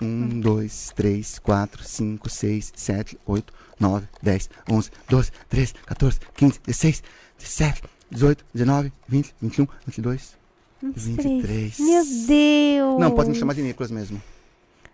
1, 0.00 0.40
2, 0.40 0.92
3, 0.96 1.38
4, 1.38 1.84
5, 1.84 2.28
6, 2.28 2.72
7, 2.74 3.18
8, 3.24 3.52
9, 3.78 4.08
10, 4.20 4.50
11, 4.68 4.90
12, 5.08 5.30
13, 5.48 5.74
14, 5.86 6.18
15, 6.34 6.60
16, 6.66 7.02
17, 7.38 7.82
18, 8.10 8.44
19, 8.52 8.92
20, 9.06 9.34
21, 9.40 9.68
22. 9.86 10.36
23. 10.82 11.78
Meu 11.78 12.04
Deus! 12.26 13.00
Não, 13.00 13.12
pode 13.12 13.30
me 13.30 13.36
chamar 13.36 13.54
de 13.54 13.62
Nicolas 13.62 13.92
mesmo. 13.92 14.20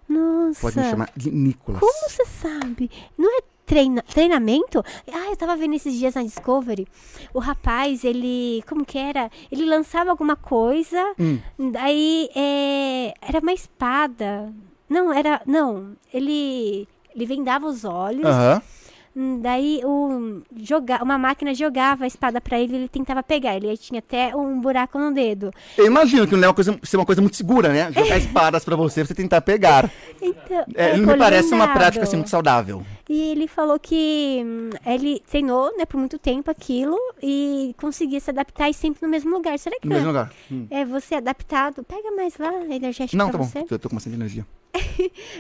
Nossa! 0.09 0.61
Pode 0.61 0.78
me 0.78 0.84
chamar 0.90 1.11
de 1.16 1.30
Nicolas. 1.30 1.80
Como 1.80 2.09
você 2.09 2.24
sabe? 2.24 2.90
Não 3.16 3.38
é 3.38 3.42
treina- 3.66 4.02
treinamento? 4.02 4.82
Ah, 5.12 5.28
eu 5.30 5.36
tava 5.36 5.56
vendo 5.56 5.74
esses 5.74 5.92
dias 5.94 6.14
na 6.14 6.22
Discovery. 6.22 6.86
O 7.34 7.38
rapaz, 7.38 8.04
ele. 8.04 8.62
Como 8.68 8.84
que 8.84 8.98
era? 8.98 9.30
Ele 9.52 9.64
lançava 9.66 10.11
alguma 10.11 10.36
coisa, 10.36 11.14
Hum. 11.18 11.38
daí 11.72 12.28
é, 12.34 13.12
era 13.20 13.40
uma 13.40 13.52
espada. 13.52 14.52
Não, 14.88 15.12
era. 15.12 15.42
Não, 15.46 15.92
ele. 16.12 16.88
Ele 17.14 17.26
vendava 17.26 17.66
os 17.66 17.84
olhos. 17.84 18.24
Aham. 18.24 18.62
Daí 19.40 19.80
o, 19.84 20.42
joga, 20.62 21.02
uma 21.02 21.18
máquina 21.18 21.52
jogava 21.52 22.04
a 22.04 22.06
espada 22.06 22.40
pra 22.40 22.58
ele 22.58 22.72
e 22.72 22.76
ele 22.76 22.88
tentava 22.88 23.20
pegar. 23.22 23.56
Ele 23.56 23.76
tinha 23.76 23.98
até 23.98 24.34
um 24.36 24.60
buraco 24.60 24.96
no 24.98 25.12
dedo. 25.12 25.50
Eu 25.76 25.86
imagino 25.86 26.26
que 26.26 26.36
não 26.36 26.44
é 26.44 26.46
uma 26.48 26.54
coisa, 26.54 26.78
ser 26.84 26.96
uma 26.96 27.06
coisa 27.06 27.20
muito 27.20 27.36
segura, 27.36 27.70
né? 27.72 27.90
Jogar 27.90 28.16
espadas 28.18 28.64
pra 28.64 28.76
você, 28.76 29.04
você 29.04 29.14
tentar 29.14 29.40
pegar. 29.40 29.90
Então, 30.22 30.64
É, 30.74 30.90
é, 30.90 30.96
não 30.96 31.12
me 31.12 31.18
parece 31.18 31.52
uma 31.52 31.68
prática 31.68 32.04
assim 32.04 32.16
muito 32.16 32.30
saudável. 32.30 32.84
E 33.08 33.20
ele 33.32 33.48
falou 33.48 33.78
que 33.78 34.42
hum, 34.44 34.70
ele 34.86 35.20
treinou 35.28 35.76
né, 35.76 35.84
por 35.84 35.96
muito 35.98 36.18
tempo 36.18 36.50
aquilo 36.50 36.96
e 37.22 37.74
conseguia 37.78 38.20
se 38.20 38.30
adaptar 38.30 38.68
e 38.68 38.74
sempre 38.74 39.00
no 39.02 39.08
mesmo 39.08 39.30
lugar. 39.34 39.58
Será 39.58 39.76
que 39.80 39.88
No 39.88 39.94
não 39.94 40.00
mesmo 40.02 40.10
é, 40.10 40.12
lugar. 40.12 40.32
Hum. 40.52 40.66
é 40.70 40.84
você 40.84 41.16
adaptado? 41.16 41.82
Pega 41.82 42.10
mais 42.12 42.36
lá, 42.38 42.52
energético 42.70 43.16
Não, 43.16 43.30
pra 43.30 43.38
tá 43.38 43.44
bom. 43.44 43.50
você. 43.50 43.64
Eu 43.74 43.78
tô 43.78 43.88
com 43.88 43.96
bastante 43.96 44.14
energia. 44.14 44.46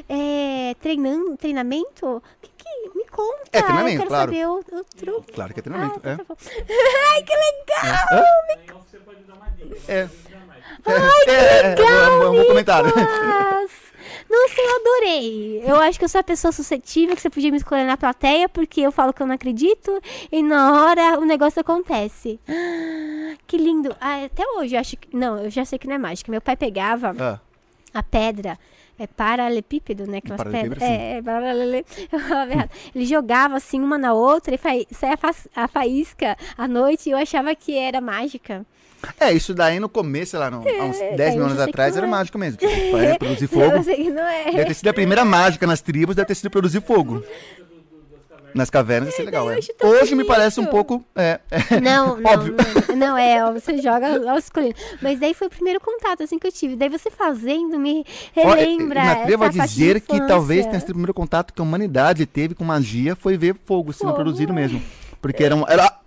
É, 0.08 0.74
treinando, 0.80 1.36
treinamento? 1.36 2.06
O 2.06 2.22
que 2.40 2.50
que... 2.56 2.68
Me 2.94 3.04
conta. 3.06 3.42
É 3.52 3.62
treinamento, 3.62 3.94
Eu 3.94 3.98
quero 3.98 4.08
claro. 4.08 4.30
saber 4.32 4.46
o, 4.46 4.58
o 4.58 4.84
truque. 4.84 5.32
Claro 5.32 5.54
que 5.54 5.60
é 5.60 5.62
treinamento. 5.62 6.00
Ah, 6.04 6.10
é. 6.10 6.16
tá. 6.16 6.24
Ai, 7.10 7.22
que 7.22 7.36
legal! 7.36 8.08
Aí 8.50 8.66
você 8.90 8.98
pode 8.98 9.20
dar 9.24 9.34
uma 9.34 9.50
dica. 9.50 9.92
É. 9.92 10.08
Ai, 10.86 11.24
que 11.24 11.80
legal! 11.80 12.22
É, 12.22 12.28
um 12.28 12.32
bom 12.36 12.44
comentário. 12.46 12.92
Nossa, 14.30 14.60
eu 14.60 14.76
adorei. 14.76 15.62
Eu 15.66 15.76
acho 15.80 15.98
que 15.98 16.04
eu 16.04 16.08
sou 16.08 16.20
a 16.20 16.24
pessoa 16.24 16.52
suscetível 16.52 17.16
que 17.16 17.22
você 17.22 17.30
podia 17.30 17.50
me 17.50 17.56
escolher 17.56 17.84
na 17.84 17.96
plateia, 17.96 18.48
porque 18.48 18.80
eu 18.82 18.92
falo 18.92 19.12
que 19.12 19.22
eu 19.22 19.26
não 19.26 19.34
acredito 19.34 20.00
e 20.30 20.42
na 20.42 20.84
hora 20.84 21.18
o 21.18 21.24
negócio 21.24 21.60
acontece. 21.60 22.38
Ah, 22.48 23.36
Que 23.46 23.56
lindo. 23.56 23.94
Ah, 24.00 24.24
até 24.24 24.44
hoje 24.56 24.74
eu 24.76 24.80
acho 24.80 24.96
que. 24.96 25.16
Não, 25.16 25.38
eu 25.38 25.50
já 25.50 25.64
sei 25.64 25.78
que 25.78 25.86
não 25.86 25.94
é 25.94 25.98
mágica. 25.98 26.30
Meu 26.30 26.40
pai 26.40 26.56
pegava 26.56 27.14
Ah, 27.18 27.40
a 27.94 28.02
pedra. 28.02 28.58
É 28.98 29.06
paralelepípedo, 29.06 30.10
né? 30.10 30.18
Aquelas 30.18 30.42
pedras. 30.42 30.82
É, 30.82 31.18
é 31.18 31.22
paralele- 31.22 31.84
eu 32.12 32.18
errado. 32.18 32.70
Ele 32.94 33.04
jogava 33.06 33.56
assim 33.56 33.80
uma 33.80 33.96
na 33.96 34.12
outra 34.12 34.54
e 34.54 34.58
fa... 34.58 34.70
saia 34.90 35.14
a, 35.14 35.16
fa- 35.16 35.48
a 35.54 35.68
faísca 35.68 36.36
à 36.56 36.66
noite 36.66 37.08
e 37.08 37.12
eu 37.12 37.18
achava 37.18 37.54
que 37.54 37.76
era 37.76 38.00
mágica. 38.00 38.66
É, 39.20 39.32
isso 39.32 39.54
daí 39.54 39.78
no 39.78 39.88
começo, 39.88 40.32
sei 40.32 40.40
lá, 40.40 40.50
no, 40.50 40.56
há 40.58 40.84
uns 40.84 40.98
10 40.98 41.16
daí 41.16 41.30
mil 41.30 41.40
eu 41.42 41.46
anos 41.46 41.60
atrás 41.60 41.92
não 41.92 41.98
era 41.98 42.06
é. 42.08 42.10
mágico 42.10 42.36
mesmo. 42.36 42.58
Pra 42.90 43.18
produzir 43.18 43.44
Eu 43.44 43.48
fogo. 43.70 43.84
sei 43.84 43.96
que 43.96 44.10
não 44.10 44.26
é. 44.26 44.44
Deve 44.46 44.64
ter 44.64 44.74
sido 44.74 44.88
a 44.88 44.92
primeira 44.94 45.24
mágica 45.24 45.64
nas 45.68 45.80
tribos, 45.80 46.16
deve 46.16 46.26
ter 46.26 46.34
sido 46.34 46.50
produzir 46.50 46.80
fogo. 46.82 47.22
Nas 48.58 48.70
cavernas, 48.70 49.12
isso 49.12 49.22
é 49.22 49.24
legal, 49.24 49.48
é. 49.48 49.58
acho 49.58 49.72
tão 49.74 49.88
Hoje 49.88 50.16
me 50.16 50.24
parece 50.24 50.58
um 50.58 50.66
pouco. 50.66 51.04
É, 51.14 51.38
é. 51.48 51.80
Não, 51.80 52.16
não, 52.20 52.32
Óbvio. 52.32 52.56
não, 52.88 52.96
não 52.96 53.16
é, 53.16 53.52
você 53.52 53.78
joga 53.78 54.28
aos 54.28 54.44
escolhido. 54.44 54.74
Mas 55.00 55.20
daí 55.20 55.32
foi 55.32 55.46
o 55.46 55.50
primeiro 55.50 55.78
contato 55.80 56.24
assim 56.24 56.40
que 56.40 56.46
eu 56.48 56.50
tive. 56.50 56.74
Daí 56.74 56.88
você 56.88 57.08
fazendo 57.08 57.78
me 57.78 58.04
Ó, 58.36 58.50
relembra. 58.50 59.00
me 59.00 59.08
atrevo 59.10 59.44
a 59.44 59.48
dizer 59.48 60.00
que 60.00 60.26
talvez 60.26 60.66
tenha 60.66 60.80
sido 60.80 60.90
o 60.90 60.94
primeiro 60.94 61.14
contato 61.14 61.54
que 61.54 61.60
a 61.60 61.62
humanidade 61.62 62.26
teve 62.26 62.52
com 62.52 62.64
magia 62.64 63.14
foi 63.14 63.36
ver 63.36 63.54
fogo 63.64 63.92
sendo 63.92 64.08
Fogo. 64.08 64.14
produzido 64.16 64.52
mesmo. 64.52 64.82
Porque 65.22 65.44
eram, 65.44 65.64
era, 65.68 66.00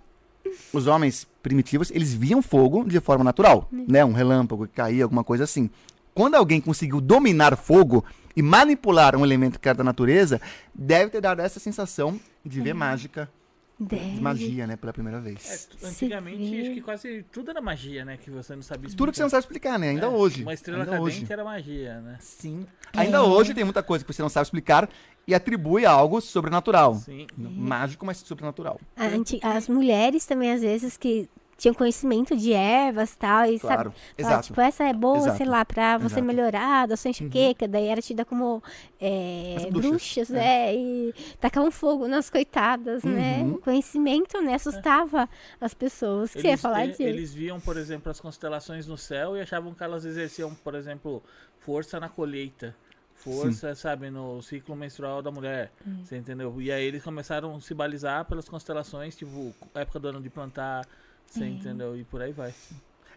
os 0.74 0.86
homens 0.86 1.26
primitivos, 1.42 1.90
eles 1.90 2.12
viam 2.12 2.42
fogo 2.42 2.84
de 2.84 3.00
forma 3.00 3.24
natural, 3.24 3.66
né? 3.72 4.04
Um 4.04 4.12
relâmpago 4.12 4.66
que 4.66 4.74
caía, 4.74 5.04
alguma 5.04 5.24
coisa 5.24 5.44
assim. 5.44 5.70
Quando 6.14 6.34
alguém 6.34 6.60
conseguiu 6.60 7.00
dominar 7.00 7.56
fogo 7.56 8.04
e 8.36 8.42
manipular 8.42 9.16
um 9.16 9.24
elemento 9.24 9.58
que 9.58 9.68
era 9.68 9.78
da 9.78 9.84
natureza, 9.84 10.40
deve 10.74 11.10
ter 11.10 11.20
dado 11.20 11.40
essa 11.40 11.58
sensação 11.60 12.18
de 12.44 12.60
ver 12.60 12.74
mágica, 12.74 13.30
Deve. 13.78 14.10
de 14.12 14.20
magia, 14.20 14.66
né, 14.66 14.76
pela 14.76 14.92
primeira 14.92 15.18
É, 15.18 15.20
vez. 15.22 15.68
tu- 15.70 15.86
antigamente, 15.86 16.60
acho 16.60 16.70
que 16.74 16.80
quase 16.82 17.24
tudo 17.32 17.50
era 17.50 17.60
magia, 17.60 18.04
né? 18.04 18.16
Que 18.16 18.30
você 18.30 18.54
não 18.54 18.62
sabia 18.62 18.86
explicar. 18.88 18.98
Tudo 18.98 19.10
que 19.12 19.16
você 19.16 19.22
não 19.22 19.30
sabe 19.30 19.40
explicar, 19.40 19.78
né? 19.78 19.88
Ainda 19.90 20.06
É, 20.06 20.08
hoje. 20.08 20.42
Uma 20.42 20.54
estrela 20.54 20.80
ainda 20.84 20.92
cadente 20.98 21.22
hoje. 21.22 21.32
era 21.32 21.44
magia, 21.44 22.00
né? 22.00 22.16
Sim. 22.20 22.66
Ainda 22.94 23.22
hoje 23.24 23.54
tem 23.54 23.64
muita 23.64 23.82
coisa 23.82 24.04
que 24.04 24.12
você 24.12 24.22
não 24.22 24.28
sabe 24.28 24.44
explicar 24.44 24.88
e 25.26 25.34
atribui 25.34 25.84
a 25.86 25.90
algo 25.90 26.20
sobrenatural. 26.20 26.94
Sim. 26.96 27.26
Mágico, 27.36 28.04
mas 28.06 28.18
sobrenatural. 28.18 28.78
Anti- 28.96 29.40
As 29.42 29.68
mulheres 29.68 30.26
também, 30.26 30.52
às 30.52 30.60
vezes, 30.60 30.96
que 30.96 31.28
tinham 31.62 31.74
conhecimento 31.74 32.36
de 32.36 32.52
ervas 32.52 33.12
e 33.12 33.18
tal, 33.18 33.46
e 33.46 33.58
Claro, 33.60 33.90
sabe, 33.90 33.96
exato. 34.18 34.46
tipo, 34.48 34.60
essa 34.60 34.82
é 34.84 34.92
boa, 34.92 35.18
Exato. 35.18 35.36
sei 35.36 35.46
lá, 35.46 35.64
pra 35.64 35.96
você 35.96 36.06
Exato. 36.06 36.20
Uhum. 36.20 36.26
melhorar 36.26 36.88
da 36.88 36.96
sua 36.96 37.10
enxaqueca, 37.10 37.68
daí 37.68 37.86
era 37.86 38.02
tida 38.02 38.24
como 38.24 38.60
é, 39.00 39.54
As 39.58 39.64
bruxas, 39.66 39.90
bruxas, 39.90 40.28
né, 40.30 40.74
e 40.74 41.14
tacavam 41.40 41.70
fogo 41.70 42.08
nas 42.08 42.28
coitadas, 42.28 43.04
né, 43.04 43.42
Uhum. 43.42 43.52
o 43.54 43.58
conhecimento, 43.58 44.40
né, 44.42 44.54
assustava 44.54 45.28
as 45.60 45.72
pessoas. 45.72 46.30
O 46.30 46.32
que 46.34 46.40
você 46.40 46.48
ia 46.48 46.58
falar 46.58 46.82
eles, 46.84 46.96
de... 46.96 47.02
eles 47.04 47.32
viam, 47.32 47.60
por 47.60 47.76
exemplo, 47.76 48.10
as 48.10 48.18
constelações 48.20 48.88
no 48.88 48.98
céu 48.98 49.36
e 49.36 49.40
achavam 49.40 49.72
que 49.72 49.84
elas 49.84 50.04
exerciam, 50.04 50.52
por 50.54 50.74
exemplo, 50.74 51.22
força 51.60 52.00
na 52.00 52.08
colheita. 52.08 52.74
Força, 53.14 53.72
sabe, 53.76 54.10
no 54.10 54.42
ciclo 54.42 54.74
menstrual 54.74 55.22
da 55.22 55.30
mulher. 55.30 55.70
Hum. 55.86 56.00
Você 56.02 56.16
entendeu? 56.16 56.60
E 56.60 56.72
aí 56.72 56.84
eles 56.84 57.04
começaram 57.04 57.54
a 57.54 57.60
se 57.60 57.72
balizar 57.72 58.24
pelas 58.24 58.48
constelações, 58.48 59.14
tipo, 59.14 59.54
época 59.76 60.00
do 60.00 60.08
ano 60.08 60.20
de 60.20 60.28
plantar. 60.28 60.84
Você 61.32 61.46
entendeu? 61.46 61.96
E 61.96 62.04
por 62.04 62.20
aí 62.20 62.32
vai. 62.32 62.52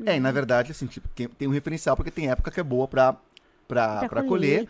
É, 0.06 0.16
e 0.16 0.20
na 0.20 0.32
verdade, 0.32 0.72
assim, 0.72 0.86
tipo, 0.88 1.08
tem, 1.10 1.48
um 1.48 1.52
referencial 1.52 1.96
porque 1.96 2.12
tem 2.12 2.30
época 2.30 2.52
que 2.52 2.60
é 2.60 2.64
boa 2.64 2.88
pra, 2.88 3.16
pra, 3.68 4.00
pra 4.00 4.10
pra 4.10 4.24
colher. 4.24 4.68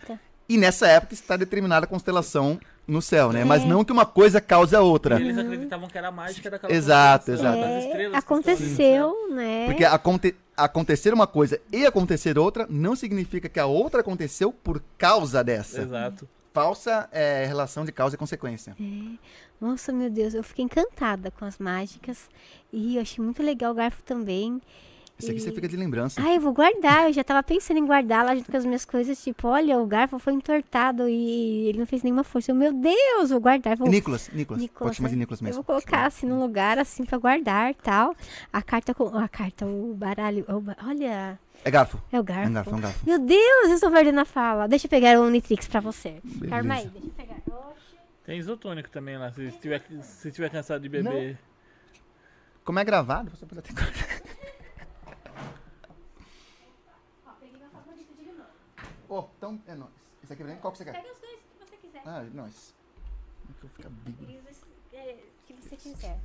E 0.48 0.58
nessa 0.58 0.88
época 0.88 1.14
está 1.14 1.36
determinada 1.36 1.86
a 1.86 1.89
constelação 1.89 2.60
no 2.88 3.02
céu, 3.02 3.32
né? 3.32 3.43
Mas 3.43 3.64
É. 3.64 3.66
não 3.66 3.84
que 3.84 3.91
uma 3.91 4.06
coisa 4.06 4.39
cause 4.39 4.76
a 4.76 4.82
outra. 4.82 5.20
E 5.20 5.24
eles 5.24 5.38
acreditavam 5.38 5.88
que 5.88 5.98
era 5.98 6.10
a 6.10 6.12
mágica 6.12 6.52
daquela 6.52 6.72
Exato, 6.72 7.32
exato. 7.32 7.58
É, 7.58 8.16
aconteceu, 8.16 9.30
né? 9.32 9.66
Porque 9.66 9.84
aconte- 9.84 10.36
acontecer 10.56 11.14
uma 11.14 11.26
coisa 11.26 11.60
e 11.72 11.86
acontecer 11.86 12.38
outra 12.38 12.68
não 12.70 12.96
significa 12.96 13.50
que 13.50 13.60
a 13.60 13.66
outra 13.66 14.02
aconteceu 14.02 14.52
por 14.52 14.82
causa 14.98 15.43
dessa. 15.43 15.82
Exato. 15.82 16.30
Falsa 16.54 17.10
é, 17.12 17.46
relação 17.46 17.84
de 17.84 17.91
causa 17.91 18.16
e 18.16 18.18
consequência. 18.20 18.76
Nossa, 19.60 19.91
meu 19.91 20.10
Deus, 20.10 20.34
eu 20.34 20.43
fiquei 20.43 20.66
encantada 20.66 21.32
com 21.32 21.45
as 21.45 21.58
mágicas. 21.58 22.30
E 22.72 22.95
eu 22.97 23.01
achei 23.01 23.24
muito 23.24 23.41
legal 23.41 23.72
o 23.72 23.76
garfo 23.76 24.03
também. 24.03 24.62
Isso 25.18 25.30
aqui 25.32 25.39
E- 25.39 25.43
você 25.43 25.51
fica 25.53 25.66
de 25.70 25.78
lembrança. 25.78 26.22
Ah, 26.22 26.36
eu 26.36 26.41
vou 26.41 26.51
guardar. 26.51 27.06
Eu 27.08 27.14
já 27.14 27.24
tava 27.24 27.41
pensando 27.41 27.78
em 27.78 27.86
guardar 27.86 28.26
lá 28.26 28.36
junto 28.36 28.51
com 28.51 28.58
as 28.58 28.66
minhas 28.66 28.84
coisas. 28.84 29.18
Tipo, 29.24 29.47
olha, 29.47 29.80
o 29.80 29.86
garfo 29.88 30.20
foi 30.20 30.34
entortado 30.34 31.08
e 31.08 31.68
ele 31.70 31.80
não 31.80 31.86
fez 31.86 32.03
nenhuma 32.03 32.26
força. 32.26 32.51
Eu, 32.51 32.56
meu 32.56 32.74
Deus, 32.74 33.30
vou 33.30 33.39
guardar. 33.39 33.78
Vou... 33.78 33.88
Nicolas, 33.88 34.30
Nicolas, 34.34 34.62
Nicolas, 34.62 34.89
Pode 34.89 34.97
chamar 34.97 35.08
de 35.08 35.16
né? 35.16 35.20
Nicolas 35.22 35.39
Eu 35.39 35.45
mesmo. 35.45 35.56
vou 35.56 35.64
colocar 35.64 36.06
assim 36.06 36.26
no 36.26 36.38
lugar, 36.38 36.78
assim, 36.78 37.06
pra 37.06 37.18
guardar 37.18 37.72
e 37.72 37.76
tal. 37.76 38.14
A 38.51 38.62
carta 38.62 38.93
com. 38.93 39.18
A 39.18 39.30
carta, 39.30 39.66
o 39.66 39.93
baralho. 39.93 40.43
o 40.49 40.60
ba- 40.60 40.76
Olha, 40.86 41.39
É 41.64 41.72
garfo. 41.72 41.97
é 42.12 42.18
o 42.18 42.20
É 42.20 42.24
garfo. 42.24 42.49
um 42.49 42.53
garfo, 42.53 42.70
é 42.72 42.74
um 42.76 42.82
garfo. 42.82 42.99
Meu 43.10 43.18
Deus, 43.20 43.70
eu 43.70 43.76
estou 43.76 43.89
perdendo 43.91 44.20
a 44.20 44.26
fala. 44.26 44.68
Deixa 44.68 44.86
eu 44.88 44.89
pegar 44.89 45.18
o 45.18 45.30
Nitrix 45.30 45.66
pra 45.66 45.80
você. 45.80 46.20
Beleza. 46.26 46.49
Calma 46.58 46.74
aí, 46.74 46.88
deixa 46.89 47.08
eu 47.08 47.12
pegar. 47.12 47.36
Tem 48.26 48.39
isotônico 48.39 48.89
também 48.89 49.17
lá, 49.17 49.32
se 49.32 49.51
tiver, 49.54 49.83
se 50.01 50.32
tiver 50.32 50.50
cansado 50.50 50.82
de 50.82 50.89
beber. 50.89 51.37
Como 52.63 52.79
é 52.79 52.83
gravado, 52.83 53.29
você 53.29 53.45
pode 53.45 53.59
até. 53.59 53.71
Pô, 59.08 59.28
então 59.37 59.59
é 59.67 59.75
nóis. 59.75 59.91
Esse 60.24 60.33
aqui 60.33 60.43
pra 60.43 60.54
mim, 60.54 60.59
qual 60.59 60.71
que 60.71 60.79
você 60.79 60.86
quer? 60.86 60.93
Pega 60.93 61.12
os 61.13 61.20
dois 61.20 61.39
que 61.39 61.66
você 61.66 61.78
quiser. 61.78 62.01
Ah, 62.05 62.25
nóis. 62.33 62.74
Como 63.41 63.51
é 63.55 63.59
que 63.59 63.66
eu 63.66 63.70
vou 63.70 63.78
ficar 63.78 63.89
big? 63.89 64.39
É, 64.93 65.17
que 65.45 65.54
você 65.54 65.75
quiser. 65.75 66.20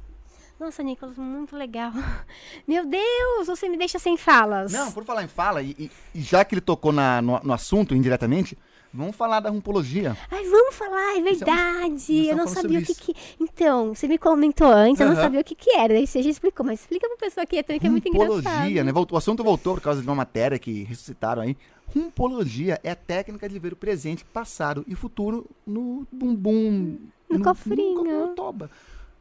Nossa, 0.59 0.83
Nicolas, 0.83 1.17
muito 1.17 1.57
legal. 1.57 1.93
Meu 2.67 2.87
Deus, 2.87 3.47
você 3.47 3.69
me 3.69 3.77
deixa 3.77 3.99
sem 3.99 4.17
falas. 4.17 4.73
Não, 4.73 4.91
por 4.93 5.05
falar 5.05 5.23
em 5.25 5.29
fala, 5.29 5.63
e, 5.63 5.71
e- 5.79 5.91
e 6.15 6.21
já 6.23 6.45
que 6.45 6.55
ele 6.55 6.61
tocou 6.61 6.93
na- 6.93 7.21
no, 7.23 7.39
no 7.41 7.53
assunto 7.53 7.95
indiretamente, 7.95 8.57
Vamos 8.93 9.15
falar 9.15 9.39
da 9.41 9.51
rumpologia. 9.51 10.17
Ai, 10.31 10.45
vamos 10.45 10.75
falar, 10.75 11.17
é 11.17 11.21
verdade. 11.21 11.89
nós 11.89 12.09
eu 12.09 12.37
não 12.37 12.49
sabia 12.49 12.81
o 12.81 12.83
que 12.83 12.95
que... 12.95 13.15
Então, 13.39 13.95
você 13.95 14.09
me 14.09 14.19
comentou 14.19 14.67
antes, 14.67 15.01
eu 15.01 15.09
não 15.09 15.15
sabia 15.15 15.41
o 15.41 15.45
que 15.45 15.55
que 15.55 15.77
era. 15.77 15.95
Daí 15.95 16.07
você 16.07 16.23
já 16.23 16.31
explicou, 16.31 16.67
mas 16.67 16.81
explica 16.81 17.07
pra 17.07 17.17
pessoa 17.17 17.45
aqui 17.45 17.63
também 17.63 17.79
que 17.79 17.87
é 17.87 17.91
muito 17.91 18.09
engraçado. 18.09 18.37
Rumpologia, 18.37 18.83
né? 18.83 18.93
O 18.93 19.17
assunto 19.17 19.45
voltou 19.45 19.75
por 19.75 19.81
causa 19.81 20.03
de 20.03 20.09
uma 20.09 20.15
matéria 20.17 20.59
que 20.59 20.83
ressuscitaram 20.83 21.43
aí. 21.43 21.57
Rumpologia 21.95 22.81
é 22.83 22.91
a 22.91 22.97
técnica 22.97 23.49
de 23.49 23.59
ver 23.59 23.73
o 23.73 23.77
presente, 23.77 24.25
passado 24.25 24.85
e 24.89 24.95
futuro 24.95 25.47
no 25.67 26.07
bumbum. 26.11 26.99
No 27.29 27.43
cofrinho. 27.43 28.03
No, 28.03 28.27
no 28.27 28.35
toba 28.35 28.71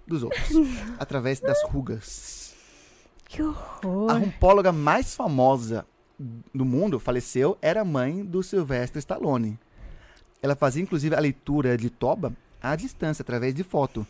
dos 0.06 0.24
outros. 0.24 0.50
através 0.98 1.40
das 1.40 1.64
rugas. 1.64 2.56
Que 3.28 3.42
A 3.44 3.46
horror. 3.46 4.12
rumpóloga 4.14 4.72
mais 4.72 5.16
famosa 5.16 5.86
do 6.54 6.66
mundo 6.66 7.00
faleceu 7.00 7.58
era 7.62 7.82
a 7.82 7.86
mãe 7.86 8.24
do 8.24 8.44
Sylvester 8.44 9.00
Stallone. 9.00 9.58
Ela 10.42 10.56
fazia 10.56 10.84
inclusive 10.84 11.16
a 11.16 11.20
leitura 11.20 11.78
de 11.78 11.90
toba 11.90 12.34
à 12.62 12.76
distância, 12.76 13.22
através 13.22 13.54
de 13.54 13.64
foto. 13.64 14.06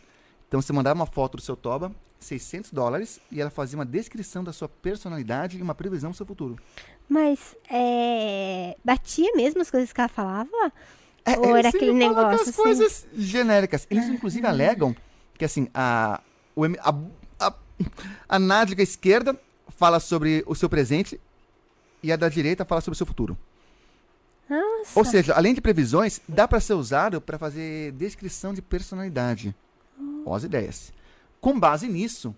Então 0.48 0.60
você 0.60 0.72
mandava 0.72 0.98
uma 0.98 1.06
foto 1.06 1.36
do 1.36 1.42
seu 1.42 1.56
toba, 1.56 1.92
600 2.18 2.72
dólares, 2.72 3.20
e 3.30 3.40
ela 3.40 3.50
fazia 3.50 3.78
uma 3.78 3.86
descrição 3.86 4.42
da 4.42 4.52
sua 4.52 4.68
personalidade 4.68 5.58
e 5.58 5.62
uma 5.62 5.74
previsão 5.74 6.10
do 6.10 6.16
seu 6.16 6.26
futuro. 6.26 6.56
Mas, 7.08 7.56
é... 7.70 8.76
Batia 8.84 9.32
mesmo 9.34 9.60
as 9.60 9.70
coisas 9.70 9.92
que 9.92 10.00
ela 10.00 10.08
falava? 10.08 10.72
É, 11.24 11.38
Ou 11.38 11.56
era 11.56 11.68
aquele 11.68 11.92
negócio 11.92 12.48
assim? 12.48 12.52
coisas 12.52 13.06
genéricas. 13.16 13.86
Eles 13.90 14.08
inclusive 14.08 14.46
alegam 14.46 14.94
que 15.36 15.44
assim, 15.44 15.68
a, 15.72 16.20
o 16.54 16.64
a, 16.64 16.94
a, 17.38 17.54
a 18.28 18.38
nádiga 18.38 18.82
esquerda 18.82 19.38
fala 19.68 20.00
sobre 20.00 20.42
o 20.46 20.54
seu 20.54 20.68
presente 20.68 21.20
e 22.02 22.12
a 22.12 22.16
da 22.16 22.28
direita 22.28 22.64
fala 22.64 22.80
sobre 22.80 22.94
o 22.94 22.98
seu 22.98 23.06
futuro. 23.06 23.36
Nossa. 24.48 24.98
Ou 24.98 25.04
seja, 25.04 25.34
além 25.34 25.54
de 25.54 25.60
previsões, 25.60 26.20
dá 26.28 26.48
para 26.48 26.58
ser 26.60 26.74
usado 26.74 27.20
para 27.20 27.38
fazer 27.38 27.92
descrição 27.92 28.52
de 28.52 28.60
personalidade. 28.60 29.54
Ó 30.26 30.34
as 30.34 30.42
ideias. 30.44 30.92
Com 31.40 31.58
base 31.58 31.86
nisso, 31.86 32.34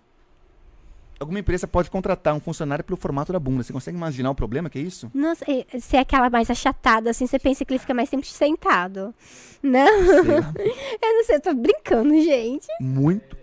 alguma 1.18 1.38
empresa 1.40 1.66
pode 1.66 1.90
contratar 1.90 2.34
um 2.34 2.40
funcionário 2.40 2.84
pelo 2.84 2.96
formato 2.98 3.32
da 3.32 3.38
bunda. 3.40 3.62
Você 3.62 3.72
consegue 3.72 3.96
imaginar 3.96 4.30
o 4.30 4.34
problema 4.34 4.68
que 4.68 4.78
é 4.78 4.82
isso? 4.82 5.10
Nossa, 5.14 5.44
e- 5.50 5.66
se 5.80 5.96
é 5.96 6.00
aquela 6.00 6.28
mais 6.28 6.50
achatada, 6.50 7.10
assim, 7.10 7.26
você 7.26 7.38
pensa 7.38 7.64
que 7.64 7.72
ele 7.72 7.78
fica 7.80 7.94
mais 7.94 8.10
tempo 8.10 8.26
sentado. 8.26 9.14
Não, 9.62 10.04
Sei 10.24 10.40
lá. 10.40 10.52
eu 11.02 11.14
não 11.14 11.24
sei, 11.24 11.36
eu 11.36 11.40
tô 11.40 11.54
brincando, 11.54 12.14
gente. 12.22 12.66
Muito. 12.80 13.41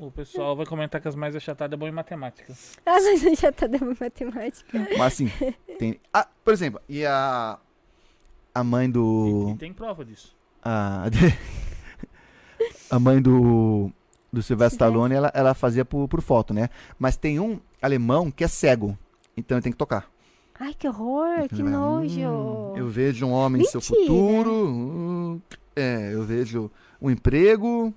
O 0.00 0.10
pessoal 0.10 0.56
vai 0.56 0.66
comentar 0.66 1.00
que 1.00 1.06
as 1.08 1.14
mais 1.14 1.34
achatadas 1.36 1.76
é 1.76 1.78
bom 1.78 1.86
em 1.86 1.92
matemática. 1.92 2.52
Ah, 2.84 2.98
mas 3.00 3.24
eu 3.24 3.34
já 3.36 3.52
tá 3.52 3.66
dando 3.66 3.96
matemática. 4.00 4.78
Mas 4.98 5.12
assim, 5.14 5.30
tem. 5.78 6.00
Ah, 6.12 6.26
por 6.44 6.52
exemplo, 6.52 6.80
e 6.88 7.04
a. 7.06 7.58
A 8.54 8.62
mãe 8.64 8.86
E, 8.86 8.92
do. 8.92 9.50
e 9.54 9.58
tem 9.58 9.72
prova 9.72 10.04
disso. 10.04 10.34
A, 10.62 11.04
a 12.90 12.98
mãe 12.98 13.20
do. 13.20 13.90
Do 14.32 14.42
Sylvester 14.42 14.74
Stallone, 14.74 15.14
ela, 15.14 15.30
ela 15.32 15.54
fazia 15.54 15.84
por, 15.84 16.08
por 16.08 16.20
foto, 16.20 16.52
né? 16.52 16.68
Mas 16.98 17.16
tem 17.16 17.38
um 17.38 17.60
alemão 17.80 18.32
que 18.32 18.42
é 18.42 18.48
cego. 18.48 18.98
Então 19.36 19.56
ele 19.56 19.62
tem 19.62 19.70
que 19.70 19.78
tocar. 19.78 20.10
Ai, 20.58 20.74
que 20.74 20.88
horror, 20.88 21.48
que 21.48 21.54
Ele 21.54 21.62
vai, 21.62 21.72
nojo. 21.72 22.20
"Hum, 22.20 22.76
eu 22.76 22.88
vejo 22.88 23.26
um 23.26 23.30
homem 23.32 23.62
em 23.62 23.64
seu 23.64 23.80
futuro. 23.80 24.50
hum, 24.52 25.40
é, 25.76 26.12
eu 26.14 26.24
vejo 26.24 26.68
um 27.00 27.08
emprego. 27.10 27.94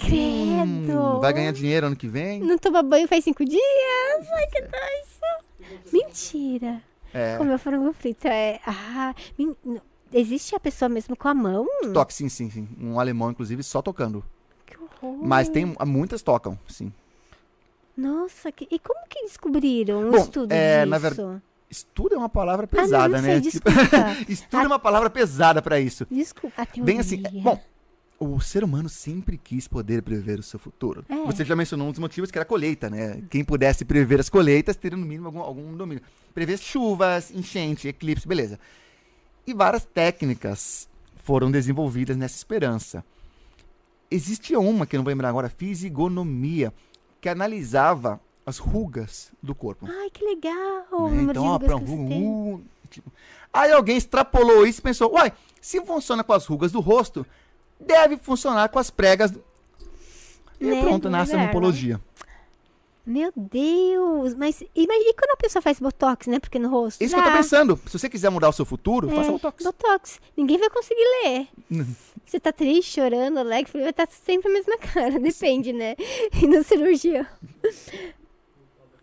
Credo. 0.00 0.98
hum, 1.16 1.20
vai 1.20 1.32
ganhar 1.32 1.52
dinheiro 1.52 1.86
ano 1.86 1.96
que 1.96 2.08
vem. 2.08 2.40
Não 2.40 2.58
toma 2.58 2.82
banho 2.82 3.06
faz 3.06 3.22
cinco 3.24 3.44
dias? 3.44 3.60
Ai, 4.32 4.46
que 4.48 4.60
doido. 4.62 5.80
Mentira. 5.92 6.82
É, 7.12 7.36
Comeu 7.36 7.58
frango 7.58 7.92
frito. 7.92 8.26
É... 8.28 8.60
Ah, 8.66 9.14
não. 9.64 9.80
existe 10.12 10.54
a 10.54 10.60
pessoa 10.60 10.88
mesmo 10.88 11.16
com 11.16 11.28
a 11.28 11.34
mão? 11.34 11.66
toque, 11.92 12.14
sim, 12.14 12.28
sim, 12.28 12.50
sim. 12.50 12.68
Um 12.80 12.98
alemão, 13.00 13.30
inclusive, 13.30 13.62
só 13.62 13.82
tocando. 13.82 14.24
Que 14.66 14.76
horror. 14.76 15.18
Mas 15.22 15.48
tem 15.48 15.74
muitas 15.86 16.22
tocam, 16.22 16.58
sim. 16.68 16.92
Nossa, 17.96 18.50
que... 18.50 18.66
e 18.70 18.78
como 18.78 19.00
que 19.08 19.22
descobriram 19.24 20.10
Bom, 20.10 20.16
estudo 20.16 20.52
é, 20.52 20.78
disso? 20.78 20.90
na 20.90 20.98
ver- 20.98 21.42
Estudo 21.68 22.14
é 22.14 22.18
uma 22.18 22.28
palavra 22.28 22.66
Ah, 22.72 22.76
não, 22.76 22.82
pesada, 22.82 23.22
né? 23.22 23.40
sei, 23.40 23.50
Tipo, 23.50 23.68
estudo 24.28 24.64
é 24.64 24.66
uma 24.66 24.78
palavra 24.78 25.08
pesada 25.10 25.60
pra 25.62 25.78
isso. 25.78 26.06
Desculpa, 26.10 26.62
a. 26.62 26.84
Bem 26.84 26.98
assim, 26.98 27.22
é- 27.24 27.30
bom, 27.30 27.60
o 28.20 28.38
ser 28.38 28.62
humano 28.62 28.88
sempre 28.90 29.38
quis 29.38 29.66
poder 29.66 30.02
prever 30.02 30.38
o 30.38 30.42
seu 30.42 30.58
futuro. 30.58 31.04
É. 31.08 31.24
Você 31.24 31.42
já 31.42 31.56
mencionou 31.56 31.88
um 31.88 31.90
dos 31.90 31.98
motivos 31.98 32.30
que 32.30 32.36
era 32.36 32.42
a 32.42 32.46
colheita, 32.46 32.90
né? 32.90 33.22
Quem 33.30 33.42
pudesse 33.42 33.82
prever 33.82 34.20
as 34.20 34.28
colheitas 34.28 34.76
teria 34.76 34.98
no 34.98 35.06
mínimo 35.06 35.26
algum, 35.26 35.40
algum 35.40 35.74
domínio. 35.74 36.02
Prever 36.34 36.58
chuvas, 36.58 37.30
enchente, 37.30 37.88
eclipse, 37.88 38.28
beleza. 38.28 38.60
E 39.46 39.54
várias 39.54 39.86
técnicas 39.86 40.86
foram 41.16 41.50
desenvolvidas 41.50 42.14
nessa 42.14 42.36
esperança. 42.36 43.02
Existia 44.10 44.60
uma, 44.60 44.86
que 44.86 44.96
eu 44.96 44.98
não 44.98 45.04
vou 45.04 45.12
lembrar 45.12 45.30
agora, 45.30 45.48
fisigonomia, 45.48 46.74
que 47.22 47.28
analisava 47.28 48.20
as 48.44 48.58
rugas 48.58 49.32
do 49.42 49.54
corpo. 49.54 49.86
Ai, 49.88 50.10
que 50.10 50.22
legal. 50.22 51.10
né? 51.10 51.22
Então, 51.22 51.46
ó, 51.46 51.58
pra 51.58 51.76
uh, 51.76 52.62
tipo. 52.90 53.10
Aí 53.50 53.72
alguém 53.72 53.96
extrapolou 53.96 54.66
isso 54.66 54.80
e 54.80 54.82
pensou, 54.82 55.12
uai, 55.14 55.32
se 55.60 55.80
funciona 55.86 56.22
com 56.22 56.32
as 56.34 56.44
rugas 56.44 56.70
do 56.70 56.80
rosto, 56.80 57.26
deve 57.80 58.16
funcionar 58.18 58.68
com 58.68 58.78
as 58.78 58.90
pregas. 58.90 59.30
do-" 59.30 59.42
E 60.60 60.64
Né, 60.66 60.80
pronto, 60.82 61.04
do 61.04 61.10
nasce 61.10 61.32
a 61.32 61.34
inverno. 61.34 61.46
rumpologia. 61.52 62.00
Meu 63.06 63.32
Deus, 63.34 64.34
mas 64.34 64.62
imagina 64.74 65.14
quando 65.14 65.30
a 65.32 65.36
pessoa 65.36 65.62
faz 65.62 65.80
botox, 65.80 66.26
né? 66.26 66.38
Porque 66.38 66.58
no 66.58 66.68
rosto. 66.68 67.02
Isso 67.02 67.14
que 67.14 67.20
eu 67.20 67.24
tô 67.24 67.30
dá. 67.30 67.36
pensando. 67.36 67.80
Se 67.86 67.98
você 67.98 68.08
quiser 68.10 68.30
mudar 68.30 68.50
o 68.50 68.52
seu 68.52 68.64
futuro, 68.66 69.10
É, 69.10 69.14
faça 69.16 69.32
botox. 69.32 69.64
Botox. 69.64 70.20
Ninguém 70.36 70.58
vai 70.58 70.68
conseguir 70.70 71.02
ler. 71.24 71.48
Você 72.26 72.38
tá 72.38 72.52
triste, 72.52 72.92
chorando, 73.00 73.38
alegre, 73.38 73.72
vai 73.80 73.90
estar 73.90 74.06
sempre 74.08 74.48
a 74.48 74.52
mesma 74.52 74.78
cara. 74.78 75.18
Depende, 75.18 75.72
né? 75.72 75.96
E 76.40 76.46
no 76.46 76.62
cirurgião. 76.62 77.26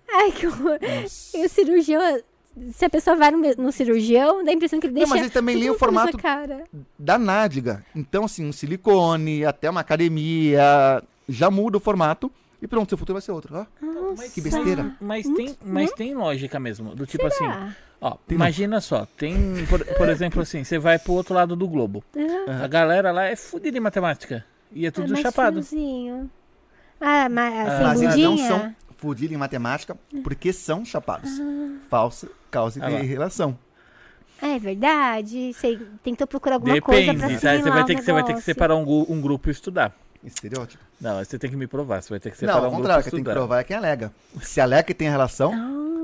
Ai, 0.09 0.31
que 0.31 0.47
horror. 0.47 0.79
E 1.33 1.45
o 1.45 1.49
cirurgião, 1.49 2.01
se 2.71 2.85
a 2.85 2.89
pessoa 2.89 3.15
vai 3.15 3.31
no, 3.31 3.39
no 3.57 3.71
cirurgião, 3.71 4.43
dá 4.43 4.51
a 4.51 4.53
impressão 4.53 4.79
que 4.79 4.87
ele 4.87 4.93
Não, 4.93 4.99
deixa. 4.99 5.13
mas 5.13 5.21
ele 5.21 5.29
também 5.31 5.55
lê 5.55 5.69
o 5.69 5.77
formato 5.77 6.17
Cara. 6.17 6.63
da 6.97 7.17
nádega. 7.17 7.83
Então, 7.95 8.25
assim, 8.25 8.45
um 8.45 8.51
silicone, 8.51 9.45
até 9.45 9.69
uma 9.69 9.81
academia, 9.81 11.03
já 11.27 11.49
muda 11.51 11.77
o 11.77 11.79
formato 11.79 12.31
e 12.61 12.67
pronto, 12.67 12.89
seu 12.89 12.97
futuro 12.97 13.15
vai 13.15 13.21
ser 13.21 13.31
outro. 13.31 13.55
Ó, 13.81 13.85
Nossa. 13.85 14.29
que 14.29 14.41
besteira. 14.41 14.95
Mas 14.99 15.27
tem, 15.27 15.55
mas 15.63 15.91
tem 15.91 16.15
lógica 16.15 16.59
mesmo. 16.59 16.95
Do 16.95 17.05
tipo 17.05 17.25
assim, 17.27 17.45
Ah, 17.45 17.71
ó, 18.01 18.11
Tem 18.27 18.35
imagina 18.35 18.81
só, 18.81 19.05
tem, 19.17 19.35
por, 19.69 19.83
por 19.85 20.09
exemplo 20.09 20.41
assim, 20.41 20.63
você 20.63 20.79
vai 20.79 20.97
pro 20.97 21.13
outro 21.13 21.33
lado 21.35 21.55
do 21.55 21.67
globo. 21.67 22.03
aham. 22.15 22.63
A 22.63 22.67
galera 22.67 23.11
lá 23.11 23.25
é 23.25 23.35
fodida 23.35 23.77
em 23.77 23.81
matemática. 23.81 24.43
E 24.73 24.85
é 24.85 24.87
É 24.87 24.91
tudo 24.91 25.11
mais 25.13 25.21
chapado. 25.21 25.61
fiozinho. 25.63 26.29
Ah, 26.99 27.29
mas 27.29 27.53
Ah, 27.53 27.75
sem 27.77 27.85
Mas 27.85 28.01
eles 28.01 28.17
não 28.17 28.37
são 28.37 28.75
fodidos 28.97 29.33
em 29.35 29.39
matemática 29.39 29.95
porque 30.23 30.51
são 30.51 30.83
chapados. 30.85 31.29
Falsa 31.89 32.27
causa 32.51 32.83
Ah 32.83 32.91
e 32.91 33.05
relação. 33.05 33.57
É 34.41 34.59
verdade. 34.59 35.53
Você 35.53 35.79
tentou 36.03 36.27
procurar 36.27 36.55
alguma 36.55 36.79
coisa 36.81 37.01
Depende, 37.13 37.19
pra 37.39 37.39
tá? 37.57 37.57
Você 37.63 37.69
vai 37.71 37.85
ter 37.85 37.95
que, 37.95 38.01
você 38.03 38.11
vai 38.13 38.23
ter 38.23 38.33
que 38.35 38.41
separar 38.41 38.75
um, 38.75 39.05
um 39.09 39.19
grupo 39.21 39.49
e 39.49 39.51
estudar. 39.51 39.95
Estereótipo. 40.23 40.83
Não, 40.99 41.23
você 41.23 41.37
tem 41.39 41.49
que 41.49 41.55
me 41.55 41.67
provar, 41.67 42.01
você 42.01 42.09
vai 42.09 42.19
ter 42.19 42.31
que 42.31 42.37
separar 42.37 42.57
Não, 42.59 42.65
ao 42.65 42.71
um 42.71 42.75
grupo 42.75 42.83
contrário, 42.83 43.01
e 43.01 43.03
quem 43.03 43.11
tem 43.11 43.23
que 43.23 43.29
estudar. 43.29 43.39
provar 43.39 43.59
é 43.59 43.63
quem 43.63 43.77
alega. 43.77 44.11
Se 44.41 44.59
alega 44.59 44.83
que 44.83 44.93
tem 44.93 45.09
relação, 45.09 45.55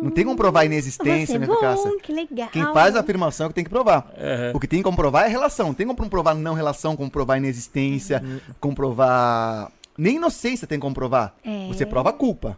não 0.01 0.11
tem 0.11 0.23
como 0.23 0.37
provar 0.37 0.61
Você 0.61 0.65
inexistência 0.67 1.35
é 1.35 1.39
nem 1.39 1.49
eficácia. 1.49 1.89
bom, 1.89 1.97
que 1.97 2.13
legal. 2.13 2.47
Quem 2.49 2.63
faz 2.73 2.95
a 2.95 2.99
afirmação 3.01 3.47
é 3.47 3.49
que 3.49 3.55
tem 3.55 3.63
que 3.63 3.69
provar. 3.69 4.11
Aham. 4.17 4.51
O 4.53 4.59
que 4.59 4.67
tem 4.67 4.79
que 4.79 4.83
comprovar 4.83 5.25
é 5.25 5.27
relação. 5.27 5.67
Não 5.67 5.73
tem 5.73 5.85
como 5.87 6.09
provar 6.09 6.35
não 6.35 6.53
relação, 6.53 6.95
comprovar 6.95 7.37
inexistência, 7.37 8.21
Uhum. 8.23 8.39
comprovar. 8.59 9.71
Nem 9.97 10.15
inocência 10.15 10.67
tem 10.67 10.79
como 10.79 10.93
provar. 10.95 11.35
É. 11.43 11.67
Você 11.67 11.85
prova 11.85 12.09
a 12.11 12.13
culpa. 12.13 12.57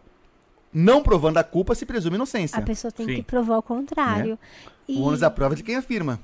Não 0.78 1.02
provando 1.02 1.38
a 1.38 1.44
culpa, 1.44 1.74
se 1.74 1.86
presume 1.86 2.16
inocência. 2.16 2.58
A 2.58 2.62
pessoa 2.62 2.92
tem 2.92 3.06
Sim. 3.06 3.14
que 3.16 3.22
provar 3.22 3.56
o 3.58 3.62
contrário. 3.62 4.38
E, 4.86 4.96
O 4.96 5.02
ônus 5.04 5.20
da 5.20 5.30
prova 5.30 5.54
é 5.54 5.56
de 5.56 5.62
quem 5.62 5.74
afirma. 5.76 6.20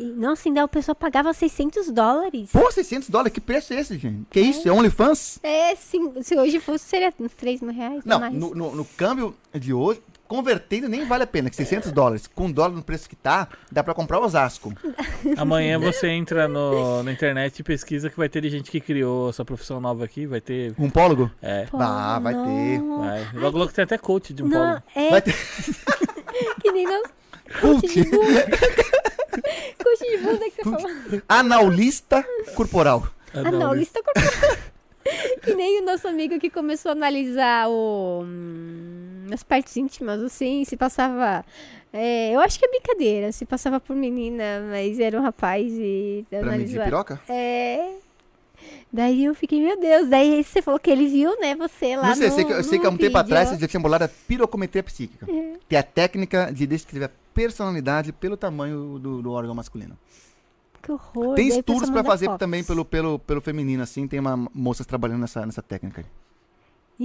e, 0.00 0.04
nossa, 0.04 0.48
ainda 0.48 0.64
a 0.64 0.68
pessoa 0.68 0.94
pagava 0.96 1.32
600 1.32 1.90
dólares. 1.90 2.50
Pô, 2.52 2.70
600 2.72 3.08
dólares, 3.08 3.32
que 3.32 3.40
preço 3.40 3.72
é 3.72 3.80
esse, 3.80 3.96
gente? 3.96 4.26
Que 4.30 4.40
isso? 4.40 4.68
É 4.68 4.72
OnlyFans? 4.72 5.38
É, 5.44 5.76
sim, 5.76 6.12
se 6.22 6.36
hoje 6.36 6.58
fosse, 6.58 6.84
seria 6.86 7.14
uns 7.20 7.32
3 7.34 7.60
mil 7.60 7.72
reais. 7.72 8.02
Não, 8.04 8.18
mais. 8.18 8.34
no, 8.34 8.52
no- 8.54 8.74
no 8.74 8.84
câmbio 8.84 9.32
de 9.54 9.72
hoje, 9.72 10.02
convertendo 10.28 10.88
nem 10.88 11.06
vale 11.06 11.24
a 11.24 11.26
pena, 11.26 11.48
que 11.50 11.56
600 11.56 11.90
dólares, 11.90 12.26
com 12.26 12.46
o 12.46 12.52
dólar 12.52 12.74
no 12.76 12.82
preço 12.82 13.08
que 13.08 13.16
tá, 13.16 13.48
dá 13.72 13.82
pra 13.82 13.94
comprar 13.94 14.20
o 14.20 14.24
Osasco. 14.24 14.72
Amanhã 15.36 15.78
você 15.78 16.08
entra 16.08 16.46
no, 16.46 17.02
na 17.02 17.10
internet 17.10 17.58
e 17.58 17.62
pesquisa 17.62 18.10
que 18.10 18.16
vai 18.16 18.28
ter 18.28 18.46
gente 18.50 18.70
que 18.70 18.78
criou 18.80 19.30
essa 19.30 19.44
profissão 19.44 19.80
nova 19.80 20.04
aqui, 20.04 20.26
vai 20.26 20.40
ter. 20.40 20.72
Rumpólogo? 20.78 21.30
É, 21.42 21.64
Pô, 21.64 21.78
Ah, 21.80 22.18
vai 22.22 22.34
ter. 22.34 22.78
não. 22.78 22.98
vai. 23.00 23.26
Logo 23.34 23.58
logo 23.58 23.72
tem 23.72 23.82
até 23.84 23.96
coach 23.98 24.32
de 24.34 24.42
um 24.42 24.48
Não, 24.48 24.58
polo. 24.80 24.82
é 24.94 25.10
Vai 25.10 25.22
ter 25.22 25.34
que 26.62 26.70
nem 26.72 26.84
nós. 26.86 27.02
cult, 27.60 27.82
Coach 29.82 30.10
de 30.10 30.16
bunda 30.18 30.50
que 30.50 30.62
você 30.62 30.70
falou. 30.70 31.22
analista 31.28 32.24
corporal. 32.54 33.08
Ah, 33.34 33.50
não, 33.50 33.74
lista 33.74 34.00
corporal. 34.02 34.56
que 35.42 35.54
nem 35.54 35.80
o 35.82 35.84
nosso 35.84 36.06
amigo 36.08 36.38
que 36.38 36.50
começou 36.50 36.90
a 36.90 36.92
analisar 36.92 37.68
o. 37.68 38.22
hum, 38.24 39.26
nas 39.28 39.42
partes 39.42 39.76
íntimas, 39.76 40.22
assim, 40.22 40.64
se 40.64 40.76
passava. 40.76 41.44
é, 41.92 42.32
eu 42.34 42.40
acho 42.40 42.58
que 42.58 42.64
é 42.64 42.68
brincadeira, 42.68 43.30
se 43.32 43.44
passava 43.44 43.78
por 43.80 43.94
menina, 43.94 44.66
mas 44.70 44.98
era 44.98 45.18
um 45.18 45.22
rapaz 45.22 45.70
e. 45.72 46.24
Pra 46.30 46.40
analisava- 46.40 46.84
piroca? 46.84 47.20
É. 47.28 47.90
Daí 48.92 49.24
eu 49.26 49.34
fiquei, 49.34 49.60
meu 49.62 49.78
Deus. 49.78 50.08
Daí 50.08 50.42
você 50.42 50.62
falou 50.62 50.80
que 50.80 50.90
ele 50.90 51.06
viu, 51.06 51.38
né, 51.40 51.54
você 51.54 51.94
lá 51.94 52.08
Não 52.08 52.14
sei, 52.16 52.28
no, 52.28 52.32
eu 52.32 52.36
sei 52.36 52.44
que, 52.44 52.52
eu 52.52 52.64
sei 52.64 52.78
que 52.78 52.86
há 52.86 52.88
um 52.88 52.92
no 52.92 52.98
tempo 52.98 53.08
vídeo. 53.08 53.20
atrás 53.20 53.50
você 53.50 53.58
já 53.58 53.68
tinha 53.68 53.80
bolado 53.80 54.04
a 54.04 54.08
pirocometria 54.08 54.82
psíquica. 54.82 55.26
Que 55.68 55.76
é 55.76 55.78
a 55.78 55.82
técnica 55.82 56.50
de 56.52 56.66
descrever 56.66 57.04
a 57.06 57.10
personalidade 57.34 58.12
pelo 58.12 58.36
tamanho 58.36 58.98
do, 58.98 59.20
do 59.22 59.30
órgão 59.30 59.54
masculino. 59.54 59.96
Que 60.88 60.92
horror. 60.92 61.34
Tem 61.34 61.48
estudos 61.48 61.90
manda 61.90 62.02
fazer 62.02 62.34
também 62.38 62.64
pelo, 62.64 62.82
pelo, 62.82 63.18
pelo 63.18 63.42
feminino, 63.42 63.82
assim. 63.82 64.08
Tem 64.08 64.18
uma, 64.18 64.48
moças 64.54 64.86
trabalhando 64.86 65.20
nessa, 65.20 65.44
nessa 65.44 65.60
técnica. 65.60 66.00
aí. 66.00 66.06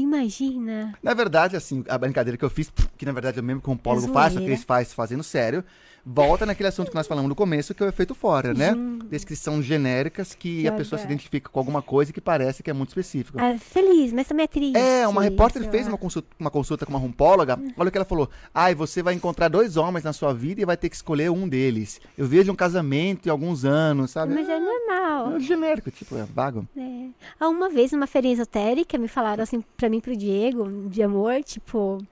Imagina. 0.01 0.97
Na 1.03 1.13
verdade, 1.13 1.57
assim, 1.57 1.83
a 1.89 1.97
brincadeira 1.97 2.37
que 2.37 2.45
eu 2.45 2.49
fiz, 2.49 2.71
que 2.97 3.05
na 3.05 3.11
verdade 3.11 3.41
o 3.41 3.43
mesmo 3.43 3.61
que 3.61 3.69
um 3.69 3.75
pólogo 3.75 4.07
É 4.09 4.13
faz, 4.13 4.33
só 4.33 4.39
que 4.39 4.45
eles 4.45 4.63
faz 4.63 4.93
fazendo 4.93 5.21
sério, 5.21 5.65
volta 6.05 6.45
naquele 6.45 6.69
assunto 6.69 6.89
que 6.89 6.95
nós 6.95 7.07
falamos 7.07 7.29
no 7.29 7.35
começo, 7.35 7.73
que 7.73 7.81
é 7.81 7.85
o 7.85 7.89
efeito 7.89 8.13
fora, 8.13 8.53
né? 8.53 8.73
Descrições 9.09 9.65
genéricas 9.65 10.33
que, 10.35 10.61
Que 10.61 10.67
a 10.67 10.71
pessoa 10.71 10.99
se 10.99 11.05
identifica 11.05 11.49
com 11.49 11.59
alguma 11.59 11.81
coisa 11.81 12.11
que 12.11 12.21
parece 12.21 12.61
que 12.61 12.69
é 12.69 12.73
muito 12.73 12.89
específico. 12.89 13.37
Ah, 13.39 13.57
feliz, 13.57 14.11
mas 14.11 14.27
também 14.27 14.43
é 14.43 14.47
triste. 14.47 14.77
É, 14.77 15.07
uma 15.07 15.21
repórter 15.21 15.69
fez 15.69 15.87
uma 15.87 15.97
consulta, 15.97 16.27
uma 16.39 16.51
consulta 16.51 16.85
com 16.85 16.91
uma 16.91 16.99
rumpóloga. 16.99 17.59
Olha 17.77 17.89
o 17.89 17.91
que 17.91 17.97
ela 17.97 18.05
falou. 18.05 18.29
Ai, 18.53 18.75
você 18.75 19.01
vai 19.01 19.13
encontrar 19.13 19.47
dois 19.47 19.77
homens 19.77 20.03
na 20.03 20.13
sua 20.13 20.33
vida 20.33 20.61
e 20.61 20.65
vai 20.65 20.77
ter 20.77 20.89
que 20.89 20.95
escolher 20.95 21.29
um 21.31 21.47
deles. 21.47 22.01
Eu 22.17 22.27
vejo 22.27 22.51
um 22.51 22.55
casamento 22.55 23.27
em 23.27 23.29
alguns 23.29 23.65
anos, 23.65 24.11
sabe? 24.11 24.33
Mas 24.33 24.47
é 24.49 24.59
normal. 24.59 25.35
É 25.35 25.39
genérico, 25.39 25.91
tipo, 25.91 26.17
é 26.17 26.23
vago. 26.23 26.67
É. 26.75 27.07
Ah, 27.39 27.49
uma 27.49 27.69
vez, 27.69 27.91
numa 27.91 28.07
feirinha 28.07 28.33
esotérica, 28.33 28.97
me 28.97 29.07
falaram 29.07 29.43
assim 29.43 29.63
pra 29.77 29.89
mim 29.89 29.97
e 29.97 30.01
pro 30.01 30.15
Diego, 30.15 30.89
de 30.89 31.01
amor, 31.01 31.43
tipo, 31.43 32.03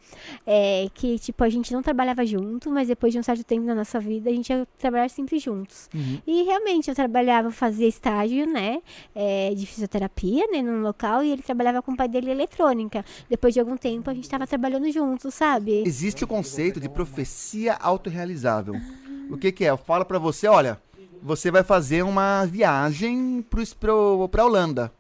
é, 0.46 0.88
que 0.94 1.20
tipo, 1.20 1.44
a 1.44 1.50
gente 1.50 1.74
não 1.74 1.82
trabalhava 1.82 2.26
junto, 2.26 2.70
mas 2.70 2.88
depois 2.88 3.14
de 3.14 3.20
um 3.20 3.24
certo 3.24 3.44
tempo 3.44 3.66
na 3.66 3.81
nossa 3.82 4.00
vida, 4.00 4.30
a 4.30 4.34
gente 4.34 4.50
ia 4.50 4.68
trabalhar 4.78 5.10
sempre 5.10 5.38
juntos. 5.40 5.90
Uhum. 5.94 6.20
E 6.26 6.44
realmente 6.44 6.90
eu 6.90 6.96
trabalhava, 6.96 7.52
fazia 7.52 7.88
estágio, 7.88 8.46
né, 8.46 8.82
é, 9.14 9.54
de 9.54 9.66
fisioterapia, 9.66 10.46
né, 10.52 10.62
num 10.62 10.82
local, 10.82 11.24
e 11.24 11.32
ele 11.32 11.42
trabalhava 11.42 11.82
com 11.82 11.92
o 11.92 11.98
pai 11.98 12.08
dele 12.08 12.32
eletrônica. 12.32 13.04
Depois 13.30 13.54
de 13.54 13.60
algum 13.60 13.78
tempo, 13.78 14.10
a 14.10 14.14
gente 14.14 14.30
tava 14.30 14.48
trabalhando 14.48 14.90
juntos, 14.92 15.34
sabe? 15.34 15.84
Existe 15.86 16.24
o 16.24 16.28
conceito 16.28 16.80
de 16.80 16.90
profecia 16.90 17.74
autorrealizável. 17.76 18.76
O 19.30 19.38
que, 19.38 19.52
que 19.52 19.66
é? 19.66 19.70
Eu 19.70 19.78
falo 19.78 20.06
pra 20.06 20.20
você, 20.20 20.48
olha, 20.48 20.80
você 21.22 21.52
vai 21.52 21.64
fazer 21.64 22.04
uma 22.04 22.46
viagem 22.46 23.46
pro, 23.80 24.28
pra 24.30 24.46
Holanda. 24.46 24.92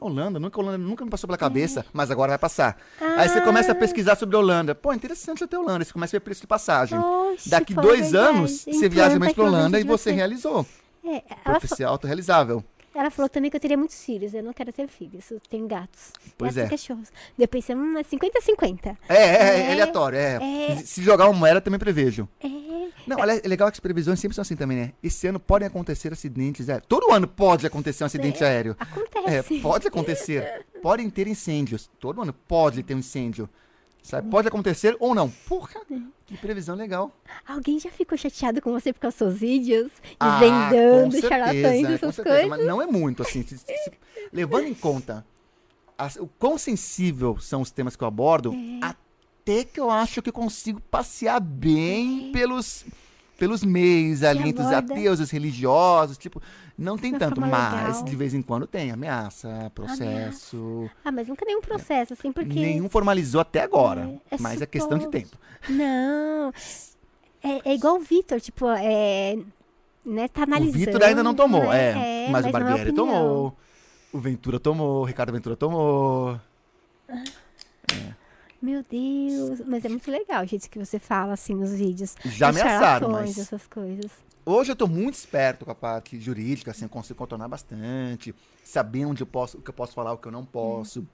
Holanda, 0.00 0.40
nunca, 0.40 0.60
Holanda 0.60 0.78
nunca 0.78 1.04
me 1.04 1.10
passou 1.10 1.28
pela 1.28 1.38
cabeça, 1.38 1.86
mas 1.92 2.10
agora 2.10 2.30
vai 2.30 2.38
passar. 2.38 2.76
Aí 3.00 3.28
você 3.28 3.40
começa 3.40 3.72
a 3.72 3.74
pesquisar 3.74 4.16
sobre 4.16 4.36
a 4.36 4.38
Holanda. 4.38 4.74
Pô, 4.74 4.92
interessante 4.92 5.44
até 5.44 5.56
a 5.56 5.60
Holanda. 5.60 5.84
Você 5.84 5.92
começa 5.92 6.16
a 6.16 6.18
ver 6.18 6.24
preço 6.24 6.40
de 6.40 6.46
passagem. 6.46 6.98
Oxe, 6.98 7.48
Daqui 7.48 7.74
dois 7.74 8.10
verdade. 8.10 8.36
anos, 8.36 8.64
você 8.64 8.88
viaja 8.88 9.18
mais 9.18 9.32
pra 9.32 9.44
aquilo 9.44 9.46
Holanda 9.56 9.78
e 9.78 9.82
de 9.82 9.88
você 9.88 10.10
realizou. 10.10 10.66
É, 11.06 11.84
autorrealizável. 11.84 12.64
Ela 12.94 13.10
falou 13.10 13.28
também 13.28 13.50
que 13.50 13.56
eu 13.56 13.60
teria 13.60 13.76
muitos 13.76 14.04
filhos. 14.04 14.34
Eu 14.34 14.42
não 14.42 14.52
quero 14.52 14.72
ter 14.72 14.88
filhos, 14.88 15.30
eu 15.30 15.40
tenho 15.40 15.66
gatos. 15.66 16.12
Pois 16.38 16.54
gatos 16.54 16.70
é. 16.70 16.74
e 16.74 16.78
cachorros. 16.78 17.08
Daí 17.36 17.44
eu 17.44 17.48
pensei, 17.48 17.74
hum, 17.74 17.98
é 17.98 18.02
50-50. 18.02 18.96
É, 19.08 19.14
é, 19.14 19.18
é, 19.18 19.60
É, 19.60 19.72
aleatório, 19.72 20.18
é. 20.18 20.38
é. 20.70 20.76
Se 20.76 21.02
jogar 21.02 21.26
uma 21.28 21.38
moeda, 21.38 21.60
também 21.60 21.78
prevejo. 21.78 22.28
É. 22.40 22.48
Não, 23.06 23.18
olha, 23.18 23.32
é 23.32 23.48
legal 23.48 23.70
que 23.70 23.76
as 23.76 23.80
previsões 23.80 24.18
sempre 24.18 24.34
são 24.34 24.42
assim 24.42 24.56
também, 24.56 24.76
né? 24.78 24.92
Esse 25.02 25.26
ano 25.26 25.38
podem 25.38 25.68
acontecer 25.68 26.12
acidentes 26.12 26.68
aéreos. 26.68 26.86
Todo 26.88 27.12
ano 27.12 27.28
pode 27.28 27.66
acontecer 27.66 28.04
um 28.04 28.06
acidente 28.06 28.42
aéreo. 28.42 28.76
É, 29.26 29.38
Acontece. 29.38 29.60
pode 29.60 29.88
acontecer. 29.88 30.66
Podem 30.82 31.10
ter 31.10 31.26
incêndios. 31.26 31.90
Todo 31.98 32.22
ano 32.22 32.32
pode 32.32 32.82
ter 32.82 32.94
um 32.94 32.98
incêndio. 32.98 33.48
Sabe? 34.04 34.28
Pode 34.30 34.46
acontecer 34.46 34.94
ou 35.00 35.14
não. 35.14 35.30
Porra, 35.48 35.80
que 36.26 36.36
previsão 36.36 36.76
legal. 36.76 37.10
Alguém 37.48 37.80
já 37.80 37.90
ficou 37.90 38.18
chateado 38.18 38.60
com 38.60 38.70
você 38.70 38.92
por 38.92 39.00
causa 39.00 39.14
dos 39.16 39.18
seus 39.18 39.38
vídeos? 39.40 39.90
Ah, 40.20 40.38
Desvendando, 40.38 41.04
com 41.04 41.10
certeza, 41.12 41.28
charlatães, 41.28 41.84
essas 41.86 42.14
certeza, 42.14 42.22
coisas? 42.22 42.48
Mas 42.50 42.66
não 42.66 42.82
é 42.82 42.86
muito, 42.86 43.22
assim. 43.22 43.42
se- 43.42 43.56
se- 43.56 43.64
se- 43.66 43.92
levando 44.30 44.66
em 44.66 44.74
conta 44.74 45.24
as- 45.96 46.16
o 46.16 46.26
quão 46.38 46.58
sensível 46.58 47.38
são 47.40 47.62
os 47.62 47.70
temas 47.70 47.96
que 47.96 48.04
eu 48.04 48.08
abordo, 48.08 48.52
É. 48.52 48.80
até 48.84 49.64
que 49.64 49.80
eu 49.80 49.90
acho 49.90 50.20
que 50.20 50.28
eu 50.28 50.32
consigo 50.34 50.80
passear 50.90 51.40
bem 51.40 52.30
pelos, 52.30 52.84
pelos 53.38 53.64
meios 53.64 54.22
ali, 54.22 54.48
entre 54.48 54.62
os 54.64 54.72
aborda. 54.72 54.94
ateus, 54.94 55.20
os 55.20 55.30
religiosos, 55.30 56.16
tipo, 56.16 56.40
não 56.78 56.96
tem 56.96 57.16
tanto, 57.18 57.40
mas 57.40 57.96
legal. 57.96 58.04
de 58.04 58.16
vez 58.16 58.34
em 58.34 58.42
quando 58.42 58.66
tem 58.66 58.90
ameaça, 58.90 59.70
processo. 59.74 60.88
Ah, 61.04 61.10
mas 61.12 61.28
nunca 61.28 61.44
nenhum 61.44 61.60
processo, 61.60 62.12
assim, 62.12 62.32
porque... 62.32 62.54
Nenhum 62.60 62.88
formalizou 62.88 63.40
até 63.40 63.62
agora, 63.62 64.10
É, 64.30 64.34
é 64.36 64.38
mas 64.38 64.60
é 64.62 64.66
questão 64.66 64.98
de 64.98 65.04
suposto. 65.04 65.28
tempo. 65.30 65.38
Não. 65.68 66.52
É, 67.42 67.70
é 67.70 67.74
igual 67.74 67.96
o 67.96 68.00
Vitor, 68.00 68.40
tipo, 68.40 68.66
é... 68.68 69.36
Né, 70.04 70.28
tá 70.28 70.42
O 70.42 70.44
analisando. 70.44 70.78
Vitor 70.78 71.02
ainda 71.02 71.22
não 71.22 71.34
tomou, 71.34 71.64
né? 71.64 72.26
é, 72.26 72.30
mas, 72.30 72.40
o 72.40 72.42
não 72.42 72.48
é 72.48 72.52
Barbieri 72.52 72.92
tomou, 72.92 73.56
o 74.12 74.18
Ventura 74.20 74.60
tomou, 74.60 75.00
o 75.00 75.04
Ricardo 75.04 75.32
Ventura 75.32 75.56
tomou. 75.56 76.38
Meu 78.64 78.82
Deus, 78.82 79.60
mas 79.66 79.84
é 79.84 79.90
muito 79.90 80.10
legal 80.10 80.46
jeito 80.46 80.70
que 80.70 80.78
você 80.78 80.98
fala, 80.98 81.34
assim, 81.34 81.54
nos 81.54 81.74
vídeos. 81.74 82.14
Já 82.24 82.48
ameaçaram, 82.48 83.10
mas 83.10 83.36
essas 83.36 83.66
coisas. 83.66 84.10
hoje 84.46 84.72
eu 84.72 84.76
tô 84.76 84.86
muito 84.86 85.16
esperto 85.16 85.66
com 85.66 85.70
a 85.70 85.74
parte 85.74 86.18
jurídica, 86.18 86.70
assim, 86.70 86.86
eu 86.86 86.88
consigo 86.88 87.18
contornar 87.18 87.46
bastante, 87.46 88.34
saber 88.64 89.04
onde 89.04 89.22
eu 89.22 89.26
posso, 89.26 89.58
o 89.58 89.60
que 89.60 89.68
eu 89.68 89.74
posso 89.74 89.92
falar, 89.92 90.14
o 90.14 90.16
que 90.16 90.28
eu 90.28 90.32
não 90.32 90.46
posso, 90.46 91.06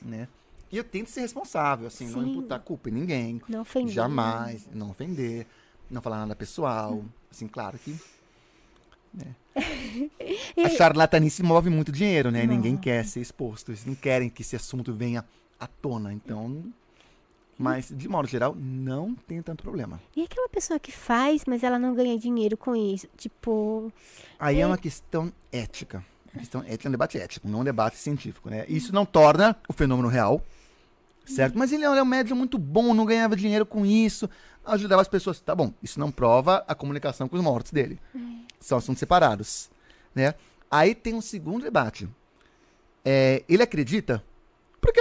né? 0.00 0.28
E 0.72 0.78
eu 0.78 0.84
tento 0.84 1.10
ser 1.10 1.20
responsável, 1.20 1.86
assim, 1.86 2.08
não 2.08 2.22
Sim. 2.22 2.30
imputar 2.30 2.60
culpa 2.60 2.88
em 2.88 2.92
ninguém, 2.92 3.42
Não 3.46 3.60
ofender. 3.60 3.92
jamais, 3.92 4.66
não 4.72 4.88
ofender, 4.88 5.46
não 5.90 6.00
falar 6.00 6.20
nada 6.20 6.34
pessoal, 6.34 7.04
assim, 7.30 7.46
claro 7.46 7.78
que 7.78 7.94
né? 9.12 9.34
a 10.64 10.68
charlatanice 10.70 11.42
move 11.42 11.68
muito 11.68 11.92
dinheiro, 11.92 12.30
né? 12.30 12.46
Ninguém 12.46 12.72
Move. 12.72 12.82
quer 12.82 13.04
ser 13.04 13.20
exposto, 13.20 13.70
eles 13.72 13.84
não 13.84 13.94
querem 13.94 14.30
que 14.30 14.40
esse 14.42 14.56
assunto 14.56 14.94
venha 14.94 15.24
à 15.58 15.66
tona, 15.66 16.12
então... 16.12 16.64
Mas, 17.60 17.88
de 17.92 18.08
modo 18.08 18.28
geral, 18.28 18.54
não 18.54 19.16
tem 19.16 19.42
tanto 19.42 19.64
problema. 19.64 20.00
E 20.14 20.22
aquela 20.22 20.48
pessoa 20.48 20.78
que 20.78 20.92
faz, 20.92 21.42
mas 21.44 21.64
ela 21.64 21.76
não 21.76 21.92
ganha 21.92 22.16
dinheiro 22.16 22.56
com 22.56 22.76
isso? 22.76 23.08
Tipo, 23.16 23.92
Aí 24.38 24.60
é 24.60 24.66
uma 24.66 24.78
questão 24.78 25.32
ética. 25.50 26.04
Questão 26.32 26.62
ética 26.62 26.86
é 26.86 26.88
um 26.88 26.92
debate 26.92 27.18
ético, 27.18 27.48
não 27.48 27.60
um 27.60 27.64
debate 27.64 27.96
científico, 27.96 28.48
né? 28.48 28.64
Isso 28.68 28.94
não 28.94 29.04
torna 29.04 29.56
o 29.68 29.72
fenômeno 29.72 30.06
real, 30.06 30.40
certo? 31.26 31.58
Mas 31.58 31.72
ele 31.72 31.82
é 31.82 32.02
um 32.02 32.04
médium 32.04 32.36
muito 32.36 32.58
bom, 32.58 32.94
não 32.94 33.04
ganhava 33.04 33.34
dinheiro 33.34 33.66
com 33.66 33.84
isso, 33.84 34.30
ajudava 34.64 35.02
as 35.02 35.08
pessoas. 35.08 35.40
Tá 35.40 35.52
bom, 35.52 35.72
isso 35.82 35.98
não 35.98 36.12
prova 36.12 36.64
a 36.68 36.76
comunicação 36.76 37.28
com 37.28 37.34
os 37.36 37.42
mortos 37.42 37.72
dele. 37.72 37.98
São 38.60 38.78
assuntos 38.78 39.00
separados, 39.00 39.68
né? 40.14 40.34
Aí 40.70 40.94
tem 40.94 41.14
um 41.14 41.20
segundo 41.20 41.64
debate. 41.64 42.08
É, 43.04 43.42
ele 43.48 43.64
acredita? 43.64 44.22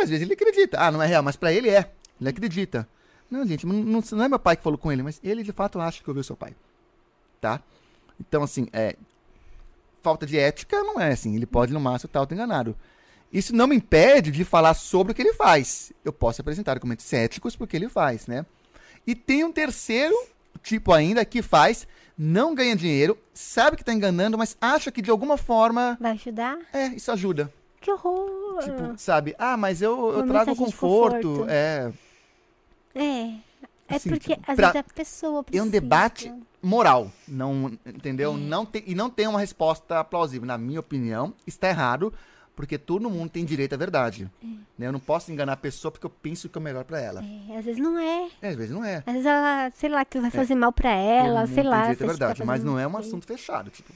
Às 0.07 0.11
vezes 0.11 0.23
ele 0.25 0.33
acredita. 0.33 0.79
Ah, 0.79 0.91
não 0.91 1.01
é 1.01 1.05
real, 1.07 1.21
mas 1.23 1.35
pra 1.35 1.51
ele 1.51 1.69
é. 1.69 1.91
Ele 2.19 2.29
acredita. 2.29 2.87
Não, 3.29 3.45
gente, 3.45 3.65
não, 3.65 4.01
não- 4.01 4.23
é 4.23 4.29
meu 4.29 4.39
pai 4.39 4.55
que 4.55 4.63
falou 4.63 4.77
com 4.77 4.91
ele, 4.91 5.03
mas 5.03 5.19
ele 5.23 5.43
de 5.43 5.51
fato 5.51 5.79
acha 5.79 6.01
que 6.01 6.09
ouviu 6.09 6.23
seu 6.23 6.35
pai. 6.35 6.55
Tá? 7.41 7.61
Então, 8.19 8.41
assim, 8.41 8.67
é, 8.71 8.95
falta 10.01 10.25
de 10.25 10.37
ética 10.37 10.81
não 10.81 10.99
é 10.99 11.11
assim. 11.11 11.35
Ele 11.35 11.45
pode, 11.45 11.73
no 11.73 11.79
máximo, 11.79 12.07
estar 12.07 12.19
auto-enganado. 12.19 12.75
Isso 13.31 13.53
não 13.53 13.67
me 13.67 13.75
impede 13.75 14.31
de 14.31 14.43
falar 14.45 14.73
sobre 14.73 15.11
o 15.11 15.15
que 15.15 15.21
ele 15.21 15.33
faz. 15.33 15.91
Eu 16.05 16.13
posso 16.13 16.39
apresentar 16.41 16.71
argumentos 16.71 17.11
éticos 17.11 17.55
porque 17.55 17.75
ele 17.75 17.89
faz, 17.89 18.25
né? 18.27 18.45
E 19.05 19.13
tem 19.13 19.43
um 19.43 19.51
terceiro 19.51 20.15
tipo 20.63 20.93
ainda 20.93 21.23
que 21.25 21.41
faz, 21.41 21.85
não 22.17 22.55
ganha 22.55 22.75
dinheiro, 22.75 23.17
sabe 23.33 23.77
que 23.77 23.83
tá 23.83 23.93
enganando, 23.93 24.37
mas 24.37 24.57
acha 24.59 24.91
que 24.91 25.01
de 25.01 25.11
alguma 25.11 25.37
forma, 25.37 25.97
vai 25.99 26.11
ajudar? 26.13 26.57
é, 26.73 26.87
isso 26.87 27.11
ajuda. 27.11 27.53
Que 27.79 27.91
horror! 27.91 28.63
Tipo, 28.63 28.97
sabe? 28.97 29.35
Ah, 29.37 29.55
mas 29.57 29.81
eu, 29.81 30.11
eu 30.17 30.27
trago 30.27 30.55
conforto. 30.55 31.29
conforto. 31.29 31.45
É, 31.49 31.91
É. 32.95 33.33
É 33.89 33.95
Assim, 33.95 34.09
porque 34.09 34.35
tipo, 34.35 34.51
às 34.51 34.55
pra- 34.57 34.71
vezes 34.73 34.85
a 34.89 34.93
pessoa 34.93 35.39
é 35.39 35.43
precisa. 35.43 35.63
um 35.63 35.69
debate 35.69 36.33
moral, 36.61 37.09
não, 37.25 37.71
entendeu? 37.85 38.35
Não 38.35 38.65
tem, 38.65 38.83
e 38.85 38.93
não 38.93 39.09
tem 39.09 39.27
uma 39.27 39.39
resposta 39.39 40.03
plausível. 40.03 40.45
Na 40.45 40.57
minha 40.57 40.81
opinião, 40.81 41.33
está 41.45 41.69
errado, 41.69 42.13
porque 42.53 42.77
todo 42.77 43.09
mundo 43.09 43.29
tem 43.29 43.45
direito 43.45 43.71
à 43.73 43.77
verdade. 43.77 44.29
né? 44.77 44.87
Eu 44.87 44.91
não 44.91 44.99
posso 44.99 45.31
enganar 45.31 45.53
a 45.53 45.57
pessoa 45.57 45.89
porque 45.89 46.05
eu 46.05 46.09
penso 46.09 46.49
que 46.49 46.57
é 46.57 46.59
o 46.59 46.61
melhor 46.61 46.83
pra 46.83 46.99
ela. 46.99 47.23
É, 47.49 47.57
às 47.57 47.63
vezes 47.63 47.81
não 47.81 47.97
é. 47.97 48.27
É, 48.41 48.49
às 48.49 48.55
vezes 48.57 48.71
não 48.73 48.83
é. 48.83 48.97
Às 49.05 49.13
vezes 49.13 49.25
ela, 49.25 49.71
sei 49.73 49.89
lá, 49.89 50.03
que 50.03 50.19
vai 50.19 50.31
fazer 50.31 50.55
mal 50.55 50.73
pra 50.73 50.91
ela, 50.91 51.47
sei 51.47 51.63
lá. 51.63 51.83
tem 51.85 51.91
direito 51.93 52.03
à 52.03 52.13
se 52.13 52.19
verdade, 52.19 52.39
tá 52.39 52.45
mas 52.45 52.61
não 52.65 52.77
é 52.77 52.85
um 52.85 52.97
assunto 52.97 53.25
fechado. 53.25 53.69
Tipo, 53.69 53.93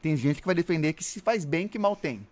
tem 0.00 0.16
gente 0.16 0.40
que 0.40 0.46
vai 0.46 0.54
defender 0.54 0.92
que 0.92 1.02
se 1.02 1.18
faz 1.18 1.44
bem, 1.44 1.66
que 1.66 1.76
mal 1.78 1.96
tem. 1.96 2.24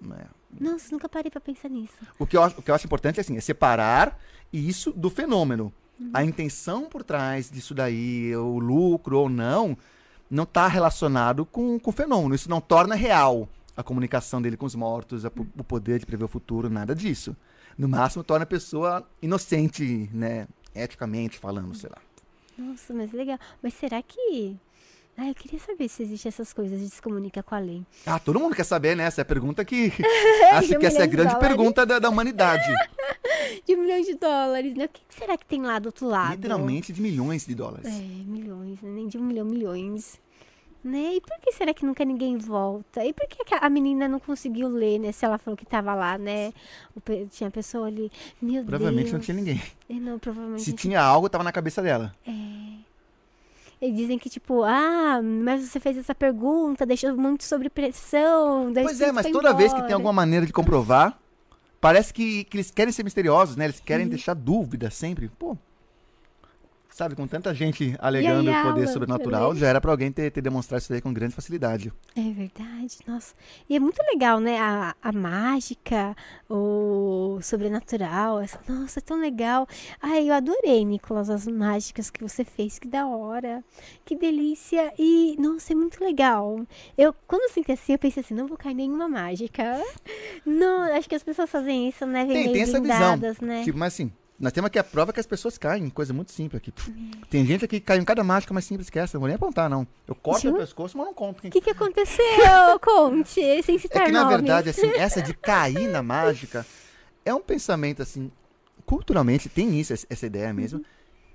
Né? 0.00 0.26
Nossa, 0.60 0.88
nunca 0.92 1.08
parei 1.08 1.30
pra 1.30 1.40
pensar 1.40 1.68
nisso. 1.68 1.94
O 2.18 2.26
que, 2.26 2.36
eu 2.36 2.42
acho, 2.42 2.58
o 2.58 2.62
que 2.62 2.70
eu 2.70 2.74
acho 2.74 2.86
importante 2.86 3.18
é 3.18 3.20
assim, 3.20 3.36
é 3.36 3.40
separar 3.40 4.18
isso 4.52 4.92
do 4.92 5.10
fenômeno. 5.10 5.72
Uhum. 5.98 6.10
A 6.12 6.24
intenção 6.24 6.88
por 6.88 7.02
trás 7.02 7.50
disso 7.50 7.74
daí, 7.74 8.34
o 8.36 8.58
lucro 8.58 9.18
ou 9.18 9.28
não, 9.28 9.76
não 10.30 10.44
está 10.44 10.66
relacionado 10.68 11.44
com, 11.44 11.78
com 11.78 11.90
o 11.90 11.92
fenômeno. 11.92 12.34
Isso 12.34 12.50
não 12.50 12.60
torna 12.60 12.94
real 12.94 13.48
a 13.76 13.82
comunicação 13.82 14.40
dele 14.40 14.56
com 14.56 14.66
os 14.66 14.74
mortos, 14.74 15.24
a 15.24 15.28
o 15.28 15.64
poder 15.64 15.98
de 15.98 16.06
prever 16.06 16.24
o 16.24 16.28
futuro, 16.28 16.70
nada 16.70 16.94
disso. 16.94 17.36
No 17.76 17.88
máximo, 17.88 18.24
torna 18.24 18.44
a 18.44 18.46
pessoa 18.46 19.06
inocente, 19.20 20.08
né? 20.12 20.48
Eticamente 20.74 21.38
falando, 21.38 21.74
sei 21.74 21.90
lá. 21.90 21.98
Nossa, 22.56 22.94
mas 22.94 23.12
legal. 23.12 23.38
Mas 23.62 23.74
será 23.74 24.02
que. 24.02 24.56
Ah, 25.18 25.28
eu 25.28 25.34
queria 25.34 25.58
saber 25.58 25.88
se 25.88 26.02
existem 26.02 26.28
essas 26.28 26.52
coisas 26.52 26.78
de 26.78 26.90
se 26.90 27.00
comunicar 27.00 27.42
com 27.42 27.54
a 27.54 27.58
lei. 27.58 27.82
Ah, 28.04 28.18
todo 28.18 28.38
mundo 28.38 28.54
quer 28.54 28.64
saber, 28.64 28.94
né? 28.94 29.04
Essa 29.04 29.20
é 29.20 29.22
a 29.22 29.24
pergunta 29.24 29.64
que. 29.64 29.90
Acho 30.52 30.78
que 30.78 30.84
essa 30.86 30.98
é 30.98 31.02
a 31.04 31.06
grande 31.06 31.32
dólares. 31.32 31.48
pergunta 31.48 31.86
da, 31.86 31.98
da 31.98 32.08
humanidade. 32.10 32.62
De 33.66 33.74
um 33.74 33.80
milhão 33.82 34.00
de 34.02 34.14
dólares, 34.14 34.74
né? 34.74 34.84
O 34.84 34.88
que 34.88 35.00
será 35.08 35.36
que 35.36 35.44
tem 35.46 35.62
lá 35.62 35.78
do 35.78 35.86
outro 35.86 36.06
lado? 36.06 36.32
Literalmente 36.32 36.92
de 36.92 37.00
milhões 37.00 37.46
de 37.46 37.54
dólares. 37.54 37.86
É, 37.86 37.90
milhões, 38.24 38.80
né? 38.82 38.90
nem 38.90 39.08
de 39.08 39.18
um 39.18 39.22
milhão, 39.22 39.44
milhões. 39.46 40.20
Né? 40.84 41.14
E 41.14 41.20
por 41.20 41.36
que 41.40 41.50
será 41.52 41.72
que 41.74 41.84
nunca 41.84 42.04
ninguém 42.04 42.36
volta? 42.38 43.04
E 43.04 43.12
por 43.12 43.26
que 43.26 43.36
a 43.54 43.68
menina 43.70 44.06
não 44.06 44.20
conseguiu 44.20 44.68
ler, 44.68 44.98
né? 45.00 45.10
Se 45.12 45.24
ela 45.24 45.38
falou 45.38 45.56
que 45.56 45.66
tava 45.66 45.94
lá, 45.94 46.16
né? 46.18 46.52
Pe- 47.04 47.26
tinha 47.30 47.50
pessoa 47.50 47.86
ali. 47.88 48.10
Meu 48.40 48.64
Provavelmente 48.64 49.04
Deus. 49.04 49.12
não 49.14 49.20
tinha 49.20 49.34
ninguém. 49.36 49.60
É, 49.88 49.94
Não, 49.94 50.18
provavelmente 50.18 50.62
Se 50.62 50.72
tinha 50.72 51.00
algo, 51.00 51.28
tava 51.28 51.42
na 51.44 51.52
cabeça 51.52 51.82
dela. 51.82 52.14
Eles 53.80 53.96
dizem 53.96 54.18
que, 54.18 54.30
tipo, 54.30 54.62
ah, 54.62 55.20
mas 55.22 55.62
você 55.62 55.78
fez 55.78 55.98
essa 55.98 56.14
pergunta, 56.14 56.86
deixou 56.86 57.14
muito 57.16 57.44
sobre 57.44 57.68
pressão. 57.68 58.72
daí 58.72 58.84
Pois 58.84 59.00
é, 59.00 59.12
mas 59.12 59.26
toda 59.30 59.52
vez 59.52 59.72
que 59.72 59.78
tem 59.78 59.84
embora. 59.86 59.94
alguma 59.94 60.12
maneira 60.12 60.46
de 60.46 60.52
comprovar, 60.52 61.18
parece 61.80 62.12
que, 62.12 62.44
que 62.44 62.56
eles 62.56 62.70
querem 62.70 62.92
ser 62.92 63.02
misteriosos, 63.02 63.54
né? 63.54 63.66
Eles 63.66 63.80
querem 63.80 64.08
deixar 64.08 64.34
dúvida 64.34 64.90
sempre. 64.90 65.28
Pô. 65.28 65.56
Sabe, 66.96 67.14
com 67.14 67.26
tanta 67.26 67.52
gente 67.52 67.94
alegando 67.98 68.48
aí, 68.48 68.62
poder 68.62 68.88
sobrenatural, 68.88 69.54
já 69.54 69.68
era 69.68 69.82
pra 69.82 69.90
alguém 69.90 70.10
ter, 70.10 70.30
ter 70.30 70.40
demonstrado 70.40 70.80
isso 70.80 70.94
aí 70.94 71.02
com 71.02 71.12
grande 71.12 71.34
facilidade. 71.34 71.92
É 72.16 72.30
verdade, 72.30 72.96
nossa. 73.06 73.34
E 73.68 73.76
é 73.76 73.78
muito 73.78 74.02
legal, 74.10 74.40
né? 74.40 74.58
A, 74.58 74.96
a 75.02 75.12
mágica, 75.12 76.16
o 76.48 77.38
sobrenatural. 77.42 78.40
Essa, 78.40 78.58
nossa, 78.66 78.98
é 78.98 79.02
tão 79.02 79.20
legal. 79.20 79.68
Ai, 80.00 80.30
eu 80.30 80.32
adorei, 80.32 80.86
Nicolas, 80.86 81.28
as 81.28 81.46
mágicas 81.46 82.08
que 82.08 82.22
você 82.22 82.44
fez. 82.44 82.78
Que 82.78 82.88
da 82.88 83.06
hora. 83.06 83.62
Que 84.02 84.16
delícia. 84.16 84.90
E, 84.98 85.36
nossa, 85.38 85.74
é 85.74 85.76
muito 85.76 86.02
legal. 86.02 86.64
Eu, 86.96 87.14
quando 87.26 87.42
eu 87.42 87.50
senti 87.50 87.72
assim, 87.72 87.92
eu 87.92 87.98
pensei 87.98 88.22
assim, 88.22 88.32
não 88.32 88.46
vou 88.46 88.56
cair 88.56 88.72
nenhuma 88.72 89.06
mágica. 89.06 89.78
Não, 90.46 90.84
acho 90.96 91.06
que 91.08 91.14
as 91.14 91.22
pessoas 91.22 91.50
fazem 91.50 91.90
isso, 91.90 92.06
né? 92.06 92.24
Vem 92.24 92.44
Tem, 92.44 92.52
tem 92.54 92.62
essa 92.62 92.80
visão. 92.80 93.16
né? 93.42 93.64
Tipo, 93.64 93.76
mas 93.78 93.92
assim, 93.92 94.10
nós 94.38 94.52
temos 94.52 94.66
aqui 94.66 94.78
a 94.78 94.84
prova 94.84 95.12
que 95.12 95.20
as 95.20 95.26
pessoas 95.26 95.56
caem, 95.56 95.88
coisa 95.88 96.12
muito 96.12 96.30
simples 96.30 96.60
aqui. 96.60 96.72
Uhum. 96.88 97.10
Tem 97.30 97.44
gente 97.46 97.64
aqui 97.64 97.80
que 97.80 97.86
cai 97.86 97.96
em 97.96 98.04
cada 98.04 98.22
mágica 98.22 98.52
mais 98.52 98.66
simples 98.66 98.90
que 98.90 98.98
essa, 98.98 99.16
não 99.16 99.20
vou 99.20 99.28
nem 99.28 99.36
apontar, 99.36 99.70
não. 99.70 99.86
Eu 100.06 100.14
corto 100.14 100.48
o 100.48 100.58
pescoço, 100.58 100.96
mas 100.96 101.06
não 101.06 101.14
conto. 101.14 101.46
O 101.46 101.50
que, 101.50 101.60
que 101.60 101.70
aconteceu? 101.70 102.24
Conte, 102.80 103.62
sem 103.62 103.78
citar 103.78 104.02
É 104.02 104.06
que, 104.06 104.12
na 104.12 104.24
nomes. 104.24 104.36
verdade, 104.36 104.68
assim, 104.68 104.88
essa 104.96 105.22
de 105.22 105.32
cair 105.32 105.88
na 105.88 106.02
mágica 106.02 106.66
é 107.24 107.34
um 107.34 107.40
pensamento, 107.40 108.02
assim, 108.02 108.30
culturalmente 108.84 109.48
tem 109.48 109.78
isso, 109.80 109.92
essa 109.92 110.26
ideia 110.26 110.52
mesmo, 110.52 110.84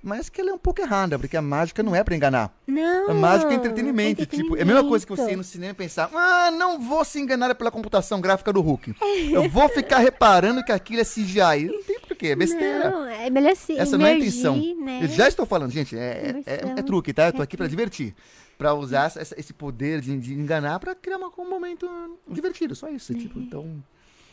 mas 0.02 0.28
que 0.28 0.40
ela 0.40 0.50
é 0.50 0.52
um 0.52 0.58
pouco 0.58 0.80
errada, 0.80 1.16
porque 1.16 1.36
a 1.36 1.42
mágica 1.42 1.80
não 1.80 1.94
é 1.94 2.02
pra 2.02 2.16
enganar. 2.16 2.52
Não. 2.66 3.10
A 3.10 3.14
mágica 3.14 3.52
é 3.52 3.54
entretenimento. 3.54 4.26
Tipo, 4.26 4.56
é 4.56 4.62
a 4.62 4.64
mesma 4.64 4.82
coisa 4.82 5.06
que 5.06 5.14
você 5.14 5.32
ir 5.32 5.36
no 5.36 5.44
cinema 5.44 5.70
e 5.70 5.74
pensar, 5.74 6.10
ah, 6.12 6.50
não 6.50 6.80
vou 6.80 7.04
se 7.04 7.20
enganar 7.20 7.54
pela 7.54 7.70
computação 7.70 8.20
gráfica 8.20 8.52
do 8.52 8.60
Hulk. 8.60 8.94
Eu 9.30 9.48
vou 9.48 9.68
ficar 9.68 9.98
reparando 9.98 10.64
que 10.64 10.72
aquilo 10.72 11.00
é 11.02 11.04
CGI. 11.04 11.66
Não 11.66 11.82
tem 11.84 12.00
porquê, 12.22 12.32
é 12.32 12.36
besteira. 12.36 12.90
Não, 12.90 13.04
é 13.06 13.30
melhor 13.30 13.56
se 13.56 13.76
Essa 13.78 13.98
não 13.98 14.06
é 14.06 14.10
a 14.10 14.12
emergir, 14.14 14.28
intenção. 14.40 14.56
Né? 14.84 15.00
Eu 15.04 15.08
já 15.08 15.28
estou 15.28 15.44
falando, 15.46 15.70
gente, 15.70 15.96
é, 15.96 16.42
é- 16.46 16.52
é- 16.52 16.74
é 16.78 16.82
truque, 16.82 17.12
tá? 17.12 17.26
Eu 17.28 17.32
tô 17.32 17.42
aqui 17.42 17.56
pra 17.56 17.66
divertir. 17.66 18.14
Pra 18.56 18.74
usar 18.74 19.06
essa- 19.16 19.34
esse 19.38 19.52
poder 19.52 20.00
de, 20.00 20.16
de 20.18 20.34
enganar 20.34 20.78
pra 20.78 20.94
criar 20.94 21.16
uma- 21.18 21.30
um 21.36 21.48
momento 21.50 21.88
divertido, 22.28 22.74
só 22.76 22.88
isso. 22.88 23.12
Tipo, 23.14 23.38
então. 23.40 23.82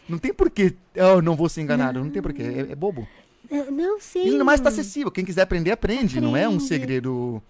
Não 0.08 0.18
tem 0.18 0.34
porquê. 0.34 0.76
Eu 0.96 1.22
não 1.22 1.36
vou 1.36 1.50
ser 1.50 1.62
enganado, 1.62 2.00
não, 2.04 2.10
tem 2.10 2.22
porquê. 2.22 2.44
É, 2.44 2.72
é 2.72 2.76
bobo. 2.76 3.08
Não, 3.50 3.72
Não, 3.72 4.00
sim. 4.00 4.28
E 4.28 4.44
mais 4.44 4.60
tá 4.62 4.70
acessível. 4.70 5.10
Quem 5.12 5.26
quiser 5.26 5.42
aprender, 5.42 5.72
aprende. 5.72 6.20
Não 6.22 6.36
é 6.38 6.48
um 6.48 6.54
Aprende. 6.54 6.64
segredo. 6.68 7.42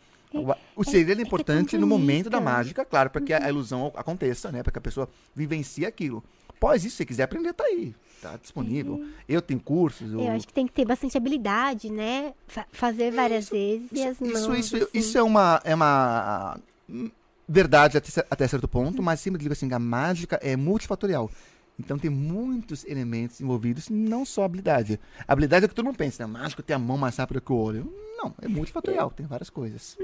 O- 0.75 0.83
segredo 0.83 1.19
é, 1.19 1.21
é 1.21 1.25
é 1.25 1.27
importante 1.27 1.71
tão 1.71 1.79
no 1.81 1.87
momento 1.87 2.29
da. 2.29 2.37
Uhum. 2.37 2.43
mágica, 2.43 2.85
claro, 2.85 3.09
para 3.09 3.19
que 3.21 3.33
a 3.33 3.45
a 3.45 3.49
ilusão 3.49 3.91
aconteça, 3.95 4.51
né? 4.51 4.61
Para 4.61 4.71
que 4.71 4.77
a 4.77 4.81
pessoa 4.81 5.09
vivencie 5.35 5.85
aquilo. 5.85 6.23
Após 6.47 6.83
isso, 6.85 6.91
se 6.91 6.97
você 6.97 7.05
quiser 7.05 7.23
aprender, 7.23 7.51
tá 7.53 7.63
aí. 7.63 7.95
Tá 8.21 8.35
disponível. 8.37 9.05
Eu 9.27 9.41
tenho 9.41 9.59
cursos. 9.59 10.11
Eu... 10.11 10.19
Eu 10.21 10.31
acho 10.31 10.45
que 10.47 10.53
tem 10.53 10.67
que 10.67 10.73
ter 10.73 10.85
bastante 10.85 11.15
habilidade, 11.17 11.89
né? 11.89 12.33
Fa- 12.47 12.67
fazer 12.71 13.11
várias 13.11 13.49
vezes 13.49 13.89
e 13.93 14.03
as 14.03 14.19
mãos. 14.19 14.31
Isso, 14.33 14.55
isso, 14.55 14.75
assim. 14.77 14.99
isso 14.99 15.17
é 15.17 15.23
uma, 15.23 15.61
é 15.63 15.73
uma 15.73 16.59
hum, 16.89 17.09
verdade 17.47 17.97
até, 17.97 18.09
cer- 18.09 18.27
até 18.29 18.47
certo 18.47 18.67
ponto, 18.67 19.01
mas 19.01 19.19
sempre 19.21 19.39
digo 19.41 19.53
assim, 19.53 19.71
a 19.73 19.79
mágica 19.79 20.37
é 20.41 20.55
multifatorial. 20.57 21.31
Então 21.79 21.97
tem 21.97 22.09
muitos 22.11 22.83
elementos 22.83 23.39
envolvidos, 23.39 23.87
não 23.89 24.25
só 24.25 24.43
habilidade. 24.43 24.99
A 25.25 25.31
habilidade 25.31 25.63
é 25.63 25.67
o 25.67 25.69
que 25.69 25.75
todo 25.75 25.85
mundo 25.85 25.95
pensa, 25.95 26.27
né? 26.27 26.33
Mágico 26.33 26.61
tem 26.61 26.75
a 26.75 26.79
mão 26.79 26.97
mais 26.97 27.15
rápida 27.15 27.39
que 27.39 27.53
o 27.53 27.55
olho. 27.55 27.93
Não, 28.17 28.33
é 28.41 28.49
multifatorial, 28.49 29.09
tem 29.11 29.25
várias 29.25 29.49
coisas 29.49 29.97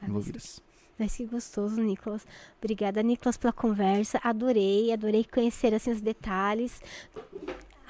envolvidas. 0.00 0.60
Mas 0.98 1.16
que 1.16 1.24
gostoso, 1.24 1.80
Nicolas. 1.80 2.26
Obrigada, 2.58 3.02
Nicolas, 3.02 3.36
pela 3.36 3.52
conversa. 3.52 4.18
Adorei, 4.22 4.92
adorei 4.92 5.24
conhecer 5.24 5.72
assim 5.72 5.92
os 5.92 6.00
detalhes. 6.00 6.80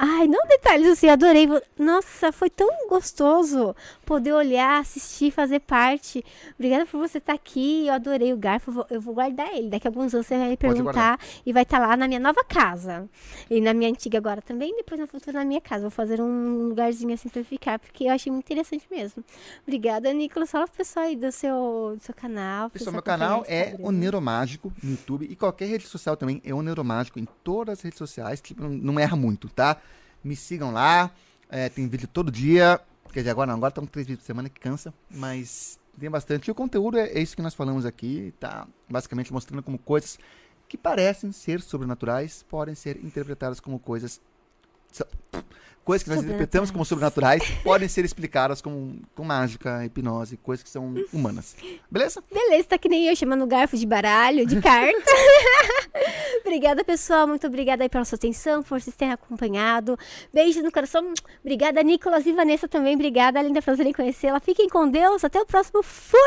Ai, 0.01 0.29
não 0.29 0.47
detalhes 0.47 0.87
assim, 0.87 1.09
adorei. 1.09 1.49
Nossa, 1.77 2.31
foi 2.31 2.49
tão 2.49 2.69
gostoso 2.89 3.75
poder 4.07 4.33
olhar, 4.33 4.81
assistir, 4.81 5.33
fazer 5.33 5.59
parte. 5.59 6.25
Obrigada 6.55 6.87
por 6.87 7.01
você 7.01 7.19
estar 7.19 7.33
aqui. 7.33 7.89
Eu 7.89 7.95
adorei 7.95 8.33
o 8.33 8.37
garfo. 8.37 8.87
Eu 8.89 9.01
vou 9.01 9.13
guardar 9.13 9.53
ele. 9.53 9.69
Daqui 9.69 9.89
a 9.89 9.91
alguns 9.91 10.15
anos 10.15 10.29
você 10.29 10.39
vai 10.39 10.51
me 10.51 10.57
perguntar 10.57 11.19
e 11.45 11.53
vai 11.53 11.65
estar 11.65 11.81
lá 11.81 11.97
na 11.97 12.07
minha 12.07 12.21
nova 12.21 12.45
casa. 12.45 13.09
E 13.51 13.61
na 13.61 13.75
minha 13.75 13.91
antiga 13.91 14.19
agora 14.19 14.41
também. 14.41 14.73
Depois 14.77 15.01
no 15.01 15.09
futuro 15.09 15.37
na 15.37 15.45
minha 15.45 15.61
casa. 15.61 15.83
Vou 15.83 15.91
fazer 15.91 16.21
um 16.21 16.69
lugarzinho 16.69 17.13
assim 17.13 17.29
pra 17.29 17.43
ficar, 17.43 17.81
porque 17.81 18.05
eu 18.05 18.13
achei 18.13 18.31
muito 18.31 18.47
interessante 18.47 18.87
mesmo. 18.89 19.25
Obrigada, 19.67 20.13
Nicolas. 20.13 20.49
Fala 20.49 20.69
pro 20.69 20.77
pessoal 20.77 21.07
aí 21.07 21.17
do 21.17 21.33
seu, 21.33 21.95
do 21.97 22.03
seu 22.05 22.15
canal. 22.15 22.71
Pessoal, 22.71 22.93
meu 22.93 23.03
canal 23.03 23.45
é 23.49 23.71
Instagram. 23.71 23.89
o 23.89 23.91
Neuromágico 23.91 24.73
no 24.81 24.91
YouTube 24.93 25.27
e 25.29 25.35
qualquer 25.35 25.67
rede 25.67 25.89
social 25.89 26.17
também 26.17 26.41
é 26.45 26.55
o 26.55 26.63
Neuromágico 26.63 27.19
em 27.19 27.27
todas 27.43 27.79
as 27.79 27.83
redes 27.83 27.99
sociais, 27.99 28.41
tipo, 28.41 28.63
não, 28.63 28.71
não 28.71 29.01
erra 29.01 29.17
muito, 29.17 29.49
tá? 29.49 29.77
Me 30.23 30.35
sigam 30.37 30.73
lá, 30.73 31.11
é, 31.49 31.69
tem 31.69 31.87
vídeo 31.89 32.09
todo 32.09 32.31
dia, 32.31 32.81
quer 33.13 33.21
dizer, 33.21 33.31
agora 33.31 33.49
não, 33.49 33.57
agora 33.57 33.71
estão 33.71 33.87
três 33.87 34.07
vídeos 34.07 34.23
por 34.23 34.27
semana 34.27 34.49
que 34.49 34.61
cansa, 34.61 34.93
mas 35.11 35.79
tem 35.99 36.11
bastante. 36.11 36.49
E 36.49 36.51
o 36.51 36.55
conteúdo 36.55 36.99
é, 36.99 37.09
é 37.09 37.21
isso 37.21 37.37
que 37.37 37.43
nós 37.43 37.55
falamos 37.55 37.85
aqui, 37.85 38.35
tá? 38.39 38.67
Basicamente 38.89 39.33
mostrando 39.33 39.63
como 39.63 39.79
coisas 39.79 40.19
que 40.69 40.77
parecem 40.77 41.33
ser 41.33 41.61
sobrenaturais 41.63 42.45
podem 42.49 42.75
ser 42.75 43.03
interpretadas 43.03 43.59
como 43.59 43.79
coisas. 43.79 44.21
Coisas 45.89 46.05
que 46.05 46.11
nós 46.11 46.23
interpretamos 46.23 46.71
como 46.71 46.85
sobrenaturais 46.85 47.43
podem 47.65 47.89
ser 47.89 48.05
explicadas 48.05 48.61
como, 48.61 49.01
com 49.15 49.25
mágica, 49.25 49.87
hipnose, 49.87 50.37
coisas 50.37 50.63
que 50.63 50.69
são 50.69 50.95
humanas. 51.11 51.57
Beleza? 51.91 52.23
Beleza, 52.31 52.69
tá 52.69 52.77
que 52.77 52.91
nem 52.91 53.07
eu 53.07 53.17
chamando 53.17 53.47
garfo 53.47 53.75
de 53.75 53.87
baralho, 53.87 54.45
de 54.45 54.61
carta. 54.61 55.11
obrigada, 56.45 56.85
pessoal. 56.85 57.27
Muito 57.27 57.47
obrigada 57.47 57.85
aí 57.85 57.89
pela 57.89 58.05
sua 58.05 58.17
atenção, 58.17 58.63
por 58.63 58.79
vocês 58.79 58.95
terem 58.95 59.15
acompanhado. 59.15 59.99
Beijo 60.31 60.61
no 60.61 60.71
coração. 60.71 61.11
Obrigada, 61.41 61.83
Nicolas 61.83 62.27
e 62.27 62.33
Vanessa 62.33 62.69
também. 62.69 62.95
Obrigada, 62.95 63.41
linda 63.41 63.63
prazer 63.63 63.87
em 63.87 63.93
conhecê-la. 63.95 64.41
Fiquem 64.41 64.69
com 64.69 64.91
Deus. 64.91 65.25
Até 65.25 65.41
o 65.41 65.47
próximo. 65.47 65.83
Fui! 65.83 66.19